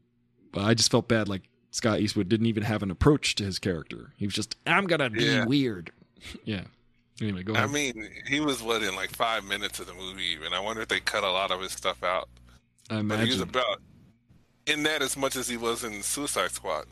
I 0.53 0.73
just 0.73 0.91
felt 0.91 1.07
bad. 1.07 1.29
Like 1.29 1.43
Scott 1.71 2.01
Eastwood 2.01 2.27
didn't 2.27 2.47
even 2.47 2.63
have 2.63 2.83
an 2.83 2.91
approach 2.91 3.35
to 3.35 3.45
his 3.45 3.57
character. 3.57 4.11
He 4.17 4.25
was 4.25 4.33
just, 4.35 4.57
I'm 4.67 4.85
gonna 4.85 5.09
be 5.09 5.23
Yeah. 5.23 5.45
weird. 5.45 5.91
yeah. 6.43 6.63
Anyway, 7.21 7.43
go 7.43 7.53
I 7.53 7.67
mean, 7.67 8.09
he 8.27 8.39
was 8.39 8.63
what 8.63 8.81
in 8.81 8.95
like 8.95 9.11
five 9.11 9.43
minutes 9.43 9.79
of 9.79 9.87
the 9.87 9.93
movie. 9.93 10.23
Even 10.25 10.53
I 10.53 10.59
wonder 10.59 10.81
if 10.81 10.87
they 10.87 10.99
cut 10.99 11.23
a 11.23 11.31
lot 11.31 11.51
of 11.51 11.61
his 11.61 11.71
stuff 11.71 12.03
out. 12.03 12.27
I 12.89 13.01
But 13.01 13.19
he 13.19 13.27
was 13.31 13.41
about 13.41 13.81
in 14.65 14.83
that 14.83 15.01
as 15.01 15.15
much 15.15 15.35
as 15.35 15.47
he 15.47 15.57
was 15.57 15.83
in 15.83 16.01
Suicide 16.03 16.51
Squad. 16.51 16.85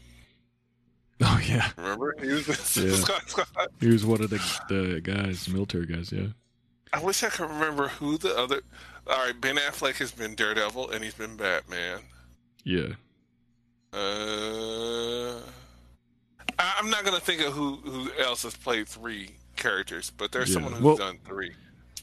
oh 1.22 1.42
yeah, 1.46 1.70
Remember, 1.78 2.16
he 2.22 2.28
was 2.28 2.78
in 2.78 2.90
Yeah. 2.90 2.96
Squad. 2.96 3.48
he 3.80 3.88
was 3.88 4.06
one 4.06 4.22
of 4.22 4.30
the 4.30 4.38
the 4.70 5.02
guys, 5.02 5.50
military 5.50 5.86
guys. 5.86 6.12
Yeah. 6.12 6.28
I 6.94 7.04
wish 7.04 7.24
I 7.24 7.30
could 7.30 7.50
remember 7.50 7.88
who 7.90 8.18
the 8.18 8.36
other. 8.38 8.62
All 9.08 9.26
right, 9.26 9.40
Ben 9.40 9.56
Affleck 9.58 9.96
has 9.98 10.12
been 10.12 10.36
Daredevil 10.36 10.92
and 10.92 11.04
he's 11.04 11.14
been 11.16 11.36
Batman. 11.36 12.00
Yeah. 12.64 12.94
Uh, 13.92 15.40
I- 16.58 16.76
I'm 16.80 16.90
not 16.90 17.04
gonna 17.04 17.20
think 17.20 17.42
of 17.42 17.54
who 17.54 17.78
who 17.78 18.12
else 18.22 18.44
has 18.44 18.56
played 18.56 18.88
three 18.88 19.32
characters, 19.60 20.12
but 20.18 20.32
there's 20.32 20.50
Yeah. 20.50 20.54
someone 20.56 20.74
who's 20.74 20.82
Well- 20.82 20.98
done 20.98 21.20
three. 21.26 21.54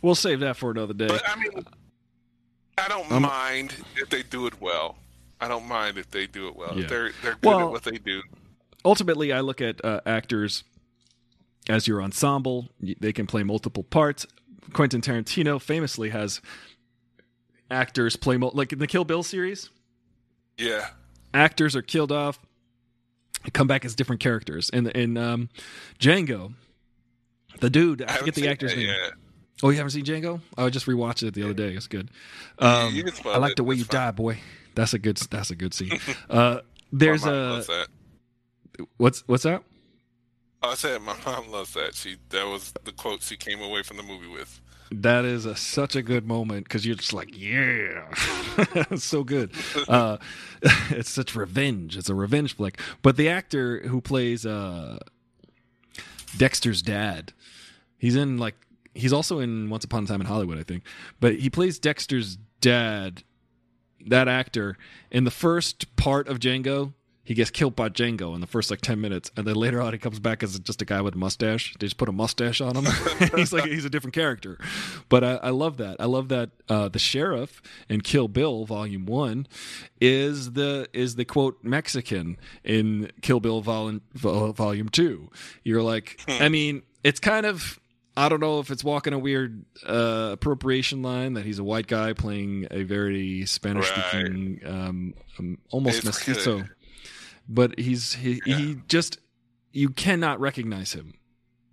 We'll 0.02 0.14
save 0.14 0.40
that 0.40 0.56
for 0.56 0.70
another 0.70 0.94
day. 0.94 1.08
But 1.08 1.28
I 1.28 1.36
mean, 1.36 1.50
I 2.78 2.86
don't 2.88 3.10
Um, 3.10 3.22
mind 3.22 3.74
if 3.96 4.08
they 4.10 4.22
do 4.22 4.46
it 4.46 4.60
well. 4.60 4.98
I 5.40 5.48
don't 5.48 5.66
mind 5.66 5.98
if 5.98 6.10
they 6.10 6.26
do 6.26 6.46
it 6.48 6.54
well. 6.56 6.78
Yeah. 6.78 6.86
They're 6.86 7.12
they're 7.22 7.34
good 7.34 7.44
Well- 7.44 7.60
at 7.66 7.70
what 7.70 7.82
they 7.84 7.98
do. 7.98 8.22
ultimately 8.84 9.32
i 9.32 9.40
look 9.40 9.60
at 9.60 9.84
uh, 9.84 10.00
actors 10.06 10.62
as 11.68 11.88
your 11.88 12.00
ensemble 12.00 12.68
they 13.00 13.12
can 13.12 13.26
play 13.26 13.42
multiple 13.42 13.82
parts 13.82 14.24
quentin 14.72 15.00
tarantino 15.00 15.60
famously 15.60 16.10
has 16.10 16.40
actors 17.68 18.14
play 18.14 18.36
mul- 18.36 18.52
like 18.54 18.72
in 18.72 18.78
the 18.78 18.86
kill 18.86 19.04
bill 19.04 19.24
series 19.24 19.70
Yeah, 20.56 20.90
actors 21.34 21.74
are 21.74 21.82
killed 21.82 22.12
off 22.12 22.38
come 23.52 23.66
back 23.66 23.84
as 23.84 23.94
different 23.96 24.20
characters 24.20 24.70
in 24.70 24.86
in 24.90 25.16
um, 25.16 25.48
django 25.98 26.52
the 27.60 27.70
dude 27.70 28.02
i 28.02 28.10
haven't 28.10 28.26
forget 28.26 28.34
the 28.34 28.48
actor's 28.48 28.70
that 28.72 28.78
name 28.78 28.88
yet. 28.88 29.12
oh 29.62 29.70
you 29.70 29.76
haven't 29.76 29.90
seen 29.90 30.04
django 30.04 30.40
i 30.56 30.68
just 30.68 30.86
rewatched 30.86 31.26
it 31.26 31.34
the 31.34 31.42
other 31.42 31.54
day 31.54 31.74
it's 31.74 31.86
good 31.86 32.10
um, 32.58 32.92
spoil 33.14 33.34
i 33.34 33.38
like 33.38 33.52
it, 33.52 33.56
the 33.56 33.64
way 33.64 33.74
you 33.74 33.84
fine. 33.84 34.00
die 34.00 34.10
boy 34.10 34.38
that's 34.74 34.94
a 34.94 34.98
good 34.98 35.16
that's 35.16 35.50
a 35.50 35.56
good 35.56 35.74
scene 35.74 35.98
uh, 36.30 36.60
there's 36.92 37.24
a 37.24 37.86
what's 38.96 39.26
what's 39.26 39.44
that 39.44 39.62
Oh, 40.62 40.70
I 40.70 40.74
said 40.74 41.00
my 41.02 41.14
mom 41.24 41.50
loves 41.50 41.74
that. 41.74 41.94
She 41.94 42.16
that 42.30 42.46
was 42.46 42.72
the 42.84 42.92
quote 42.92 43.22
she 43.22 43.36
came 43.36 43.60
away 43.60 43.82
from 43.82 43.98
the 43.98 44.02
movie 44.02 44.28
with. 44.28 44.60
That 44.90 45.24
is 45.24 45.46
a, 45.46 45.56
such 45.56 45.96
a 45.96 46.02
good 46.02 46.26
moment 46.26 46.64
because 46.64 46.86
you're 46.86 46.94
just 46.94 47.12
like, 47.12 47.28
yeah, 47.32 48.04
it's 48.90 49.04
so 49.04 49.24
good. 49.24 49.52
Uh, 49.88 50.16
it's 50.90 51.10
such 51.10 51.36
revenge. 51.36 51.96
It's 51.96 52.08
a 52.08 52.14
revenge 52.14 52.56
flick. 52.56 52.80
But 53.02 53.16
the 53.16 53.28
actor 53.28 53.80
who 53.86 54.00
plays 54.00 54.44
uh, 54.44 54.98
Dexter's 56.36 56.82
dad, 56.82 57.32
he's 57.98 58.16
in 58.16 58.38
like 58.38 58.54
he's 58.94 59.12
also 59.12 59.38
in 59.38 59.70
Once 59.70 59.84
Upon 59.84 60.04
a 60.04 60.06
Time 60.06 60.20
in 60.20 60.26
Hollywood, 60.26 60.58
I 60.58 60.62
think. 60.62 60.84
But 61.20 61.36
he 61.36 61.50
plays 61.50 61.78
Dexter's 61.78 62.38
dad. 62.60 63.22
That 64.08 64.28
actor 64.28 64.78
in 65.10 65.24
the 65.24 65.32
first 65.32 65.96
part 65.96 66.28
of 66.28 66.38
Django, 66.38 66.92
he 67.26 67.34
gets 67.34 67.50
killed 67.50 67.74
by 67.74 67.88
Django 67.88 68.34
in 68.36 68.40
the 68.40 68.46
first 68.46 68.70
like 68.70 68.80
ten 68.80 69.00
minutes, 69.00 69.32
and 69.36 69.46
then 69.46 69.56
later 69.56 69.82
on 69.82 69.92
he 69.92 69.98
comes 69.98 70.20
back 70.20 70.42
as 70.44 70.58
just 70.60 70.80
a 70.80 70.84
guy 70.84 71.00
with 71.00 71.14
a 71.14 71.18
mustache. 71.18 71.74
They 71.78 71.86
just 71.86 71.98
put 71.98 72.08
a 72.08 72.12
mustache 72.12 72.60
on 72.60 72.76
him. 72.76 72.84
he's 73.36 73.52
like 73.52 73.64
he's 73.64 73.84
a 73.84 73.90
different 73.90 74.14
character. 74.14 74.58
But 75.08 75.24
I, 75.24 75.34
I 75.42 75.50
love 75.50 75.76
that. 75.78 75.96
I 75.98 76.04
love 76.04 76.28
that 76.28 76.50
uh, 76.68 76.88
the 76.88 77.00
sheriff 77.00 77.60
in 77.88 78.00
Kill 78.02 78.28
Bill 78.28 78.64
Volume 78.64 79.06
One 79.06 79.48
is 80.00 80.52
the 80.52 80.88
is 80.92 81.16
the 81.16 81.24
quote 81.24 81.58
Mexican 81.64 82.36
in 82.62 83.10
Kill 83.22 83.40
Bill 83.40 83.60
Vol- 83.60 84.00
Vol- 84.14 84.52
Volume 84.52 84.88
Two. 84.88 85.28
You're 85.64 85.82
like, 85.82 86.20
I 86.28 86.48
mean, 86.48 86.82
it's 87.02 87.18
kind 87.20 87.44
of. 87.44 87.80
I 88.18 88.30
don't 88.30 88.40
know 88.40 88.60
if 88.60 88.70
it's 88.70 88.82
walking 88.82 89.12
a 89.12 89.18
weird 89.18 89.66
uh, 89.86 90.30
appropriation 90.32 91.02
line 91.02 91.34
that 91.34 91.44
he's 91.44 91.58
a 91.58 91.64
white 91.64 91.86
guy 91.86 92.14
playing 92.14 92.66
a 92.70 92.82
very 92.82 93.44
Spanish 93.44 93.88
speaking, 93.90 94.60
um, 94.64 95.12
um, 95.38 95.58
almost 95.68 95.98
It's 95.98 96.06
mestizo 96.06 96.60
good. 96.60 96.70
But 97.48 97.78
he's 97.78 98.14
he, 98.14 98.40
he 98.44 98.78
just 98.88 99.18
you 99.72 99.90
cannot 99.90 100.40
recognize 100.40 100.92
him. 100.92 101.14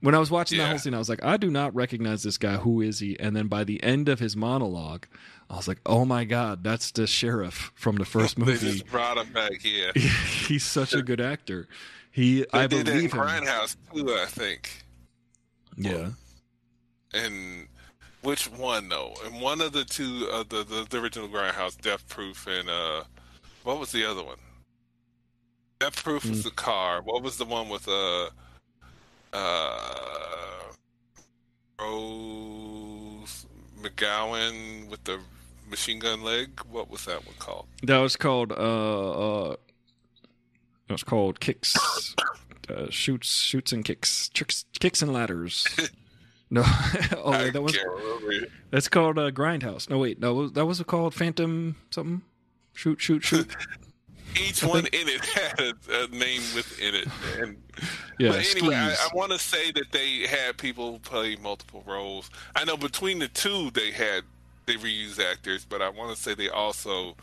When 0.01 0.13
I 0.13 0.19
was 0.19 0.29
watching 0.29 0.57
that 0.57 0.67
whole 0.67 0.77
scene, 0.79 0.93
I 0.93 0.97
was 0.97 1.07
like, 1.07 1.23
I 1.23 1.37
do 1.37 1.49
not 1.49 1.73
recognize 1.73 2.23
this 2.23 2.37
guy. 2.37 2.57
Who 2.57 2.81
is 2.81 2.99
he? 2.99 3.17
And 3.19 3.33
then 3.35 3.47
by 3.47 3.63
the 3.63 3.81
end 3.81 4.09
of 4.09 4.19
his 4.19 4.35
monologue, 4.35 5.05
I 5.49 5.55
was 5.55 5.67
like, 5.67 5.79
Oh 5.85 6.03
my 6.03 6.25
god, 6.25 6.61
that's 6.63 6.91
the 6.91 7.07
sheriff 7.07 7.71
from 7.75 7.95
the 7.95 8.03
first 8.05 8.37
movie. 8.37 8.53
They 8.53 8.71
just 8.73 8.87
brought 8.87 9.17
him 9.17 9.31
back. 9.31 9.63
Yeah, 9.63 9.91
He's 9.95 10.63
such 10.65 10.93
a 10.93 11.01
good 11.01 11.21
actor. 11.21 11.67
He, 12.11 12.41
they 12.41 12.45
I 12.53 12.67
did 12.67 12.85
that 12.85 12.91
in 12.91 12.95
believe 12.97 13.13
him. 13.13 13.19
Grindhouse 13.21 13.75
too. 13.93 14.13
I 14.13 14.25
think. 14.25 14.83
Yeah, 15.77 16.09
And 17.13 17.67
which 18.21 18.51
one 18.51 18.89
though? 18.89 19.13
And 19.25 19.41
one 19.41 19.61
of 19.61 19.71
the 19.71 19.83
two, 19.85 20.27
uh, 20.31 20.43
the, 20.47 20.63
the 20.63 20.85
the 20.89 20.99
original 21.01 21.27
Grindhouse, 21.29 21.79
Death 21.81 22.07
Proof, 22.09 22.45
and 22.45 22.69
uh, 22.69 23.03
what 23.63 23.79
was 23.79 23.91
the 23.91 24.05
other 24.05 24.23
one? 24.23 24.37
Death 25.83 26.01
Proof 26.01 26.23
was 26.23 26.45
the 26.45 26.51
car. 26.51 27.01
What 27.01 27.23
was 27.23 27.35
the 27.35 27.43
one 27.43 27.67
with 27.67 27.89
uh, 27.89 28.29
uh, 29.33 30.71
Rose 31.77 33.45
McGowan 33.81 34.89
with 34.89 35.03
the 35.03 35.19
machine 35.69 35.99
gun 35.99 36.23
leg? 36.23 36.57
What 36.71 36.89
was 36.89 37.03
that 37.03 37.25
one 37.25 37.35
called? 37.37 37.65
that 37.83 37.97
was 37.97 38.15
called. 38.15 38.53
Uh, 38.53 39.55
uh, 39.55 39.55
it 40.87 40.93
was 40.93 41.03
called 41.03 41.41
kicks, 41.41 41.75
uh, 42.69 42.89
shoots, 42.89 43.27
shoots 43.27 43.73
and 43.73 43.83
kicks, 43.83 44.29
tricks, 44.29 44.63
kicks 44.79 45.01
and 45.01 45.11
ladders. 45.11 45.67
No, 46.49 46.61
oh, 47.17 47.31
I 47.31 47.49
that 47.49 47.63
was. 47.63 47.75
That's 48.69 48.87
called 48.87 49.17
uh, 49.17 49.31
Grindhouse. 49.31 49.89
No, 49.89 49.97
wait, 49.97 50.19
no, 50.19 50.47
that 50.49 50.65
was 50.67 50.83
called 50.83 51.15
Phantom 51.15 51.77
something. 51.89 52.21
Shoot, 52.73 53.01
shoot, 53.01 53.23
shoot. 53.23 53.55
Each 54.39 54.63
one 54.63 54.85
in 54.87 55.07
it 55.09 55.25
had 55.25 55.59
a, 55.59 56.03
a 56.03 56.07
name 56.07 56.41
within 56.55 56.95
it, 56.95 57.07
and 57.39 57.57
Yeah, 58.19 58.29
but 58.29 58.55
anyway, 58.55 58.75
I. 58.75 58.91
I 58.93 59.09
want 59.13 59.31
to 59.31 59.39
say 59.39 59.71
that 59.71 59.91
they 59.91 60.27
had 60.27 60.57
people 60.57 60.99
play 60.99 61.35
multiple 61.35 61.83
roles. 61.85 62.29
I 62.55 62.63
know 62.65 62.77
between 62.77 63.19
the 63.19 63.27
two 63.27 63.71
they 63.71 63.91
had 63.91 64.23
they 64.65 64.75
reused 64.75 65.19
actors, 65.19 65.65
but 65.65 65.81
I 65.81 65.89
want 65.89 66.15
to 66.15 66.21
say 66.21 66.33
they 66.33 66.49
also, 66.49 67.15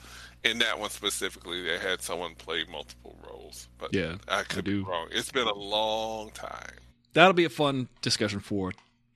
in 0.44 0.58
that 0.58 0.78
one 0.78 0.90
specifically, 0.90 1.62
they 1.62 1.78
had 1.78 2.02
someone 2.02 2.34
play 2.34 2.64
multiple 2.70 3.16
roles. 3.26 3.68
But 3.78 3.94
Yeah, 3.94 4.16
I 4.28 4.42
could 4.42 4.64
be 4.64 4.72
do. 4.72 4.84
wrong. 4.84 5.08
It's 5.10 5.32
been 5.32 5.46
a 5.48 5.54
long 5.54 6.30
time. 6.32 6.74
That'll 7.14 7.32
be 7.32 7.44
a 7.46 7.50
fun 7.50 7.88
discussion 8.02 8.40
for 8.40 8.72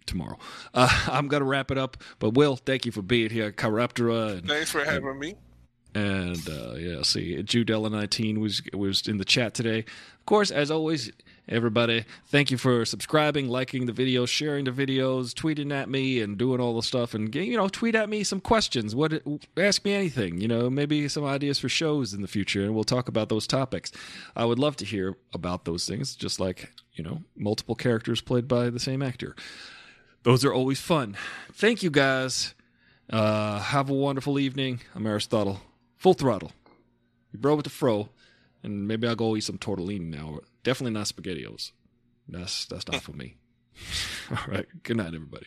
tomorrow. 0.06 0.38
Uh, 0.72 0.88
I'm 1.08 1.28
gonna 1.28 1.44
wrap 1.44 1.70
it 1.70 1.78
up, 1.78 1.96
but 2.18 2.30
Will, 2.30 2.56
thank 2.56 2.86
you 2.86 2.92
for 2.92 3.02
being 3.02 3.30
here, 3.30 3.52
Chiroptera, 3.52 4.38
and 4.38 4.48
Thanks 4.48 4.70
for 4.70 4.84
having 4.84 5.18
me. 5.18 5.34
And 5.94 6.48
uh, 6.48 6.74
yeah, 6.74 7.02
see, 7.02 7.36
Judella 7.42 7.90
19 7.90 8.40
was 8.40 8.62
was 8.72 9.06
in 9.06 9.18
the 9.18 9.24
chat 9.24 9.54
today. 9.54 9.80
Of 9.80 10.26
course, 10.26 10.50
as 10.50 10.70
always, 10.70 11.12
everybody, 11.48 12.04
thank 12.26 12.50
you 12.50 12.58
for 12.58 12.84
subscribing, 12.84 13.48
liking 13.48 13.86
the 13.86 13.92
videos, 13.92 14.28
sharing 14.28 14.64
the 14.64 14.72
videos, 14.72 15.34
tweeting 15.34 15.72
at 15.72 15.88
me, 15.88 16.20
and 16.20 16.36
doing 16.36 16.60
all 16.60 16.74
the 16.74 16.82
stuff. 16.82 17.14
And 17.14 17.32
you 17.34 17.56
know, 17.56 17.68
tweet 17.68 17.94
at 17.94 18.08
me 18.08 18.24
some 18.24 18.40
questions. 18.40 18.94
What 18.94 19.22
ask 19.56 19.84
me 19.84 19.92
anything. 19.92 20.40
You 20.40 20.48
know, 20.48 20.68
maybe 20.68 21.06
some 21.08 21.24
ideas 21.24 21.58
for 21.58 21.68
shows 21.68 22.12
in 22.12 22.22
the 22.22 22.28
future, 22.28 22.64
and 22.64 22.74
we'll 22.74 22.84
talk 22.84 23.08
about 23.08 23.28
those 23.28 23.46
topics. 23.46 23.92
I 24.34 24.44
would 24.44 24.58
love 24.58 24.76
to 24.76 24.84
hear 24.84 25.16
about 25.32 25.64
those 25.64 25.86
things, 25.86 26.16
just 26.16 26.40
like 26.40 26.72
you 26.94 27.04
know, 27.04 27.22
multiple 27.36 27.74
characters 27.74 28.20
played 28.20 28.48
by 28.48 28.70
the 28.70 28.80
same 28.80 29.02
actor. 29.02 29.36
Those 30.24 30.44
are 30.44 30.52
always 30.52 30.80
fun. 30.80 31.16
Thank 31.52 31.82
you 31.82 31.90
guys. 31.90 32.54
Uh, 33.10 33.58
have 33.60 33.90
a 33.90 33.94
wonderful 33.94 34.38
evening. 34.38 34.80
I'm 34.94 35.06
Aristotle. 35.06 35.60
Full 36.05 36.12
throttle. 36.12 36.52
You 37.32 37.39
bro 37.39 37.55
with 37.55 37.64
the 37.64 37.70
fro, 37.70 38.10
and 38.62 38.86
maybe 38.86 39.09
I'll 39.09 39.16
go 39.16 39.36
eat 39.36 39.44
some 39.44 39.56
tortellini 39.56 40.10
now. 40.10 40.40
Definitely 40.62 40.93
not 40.93 41.06
spaghettios. 41.06 41.72
That's 42.28 42.66
that's 42.66 42.86
not 42.86 42.97
eh. 42.97 42.98
for 42.98 43.12
me. 43.12 43.39
All 44.31 44.36
right. 44.47 44.66
Good 44.82 44.98
night, 44.98 45.14
everybody. 45.14 45.47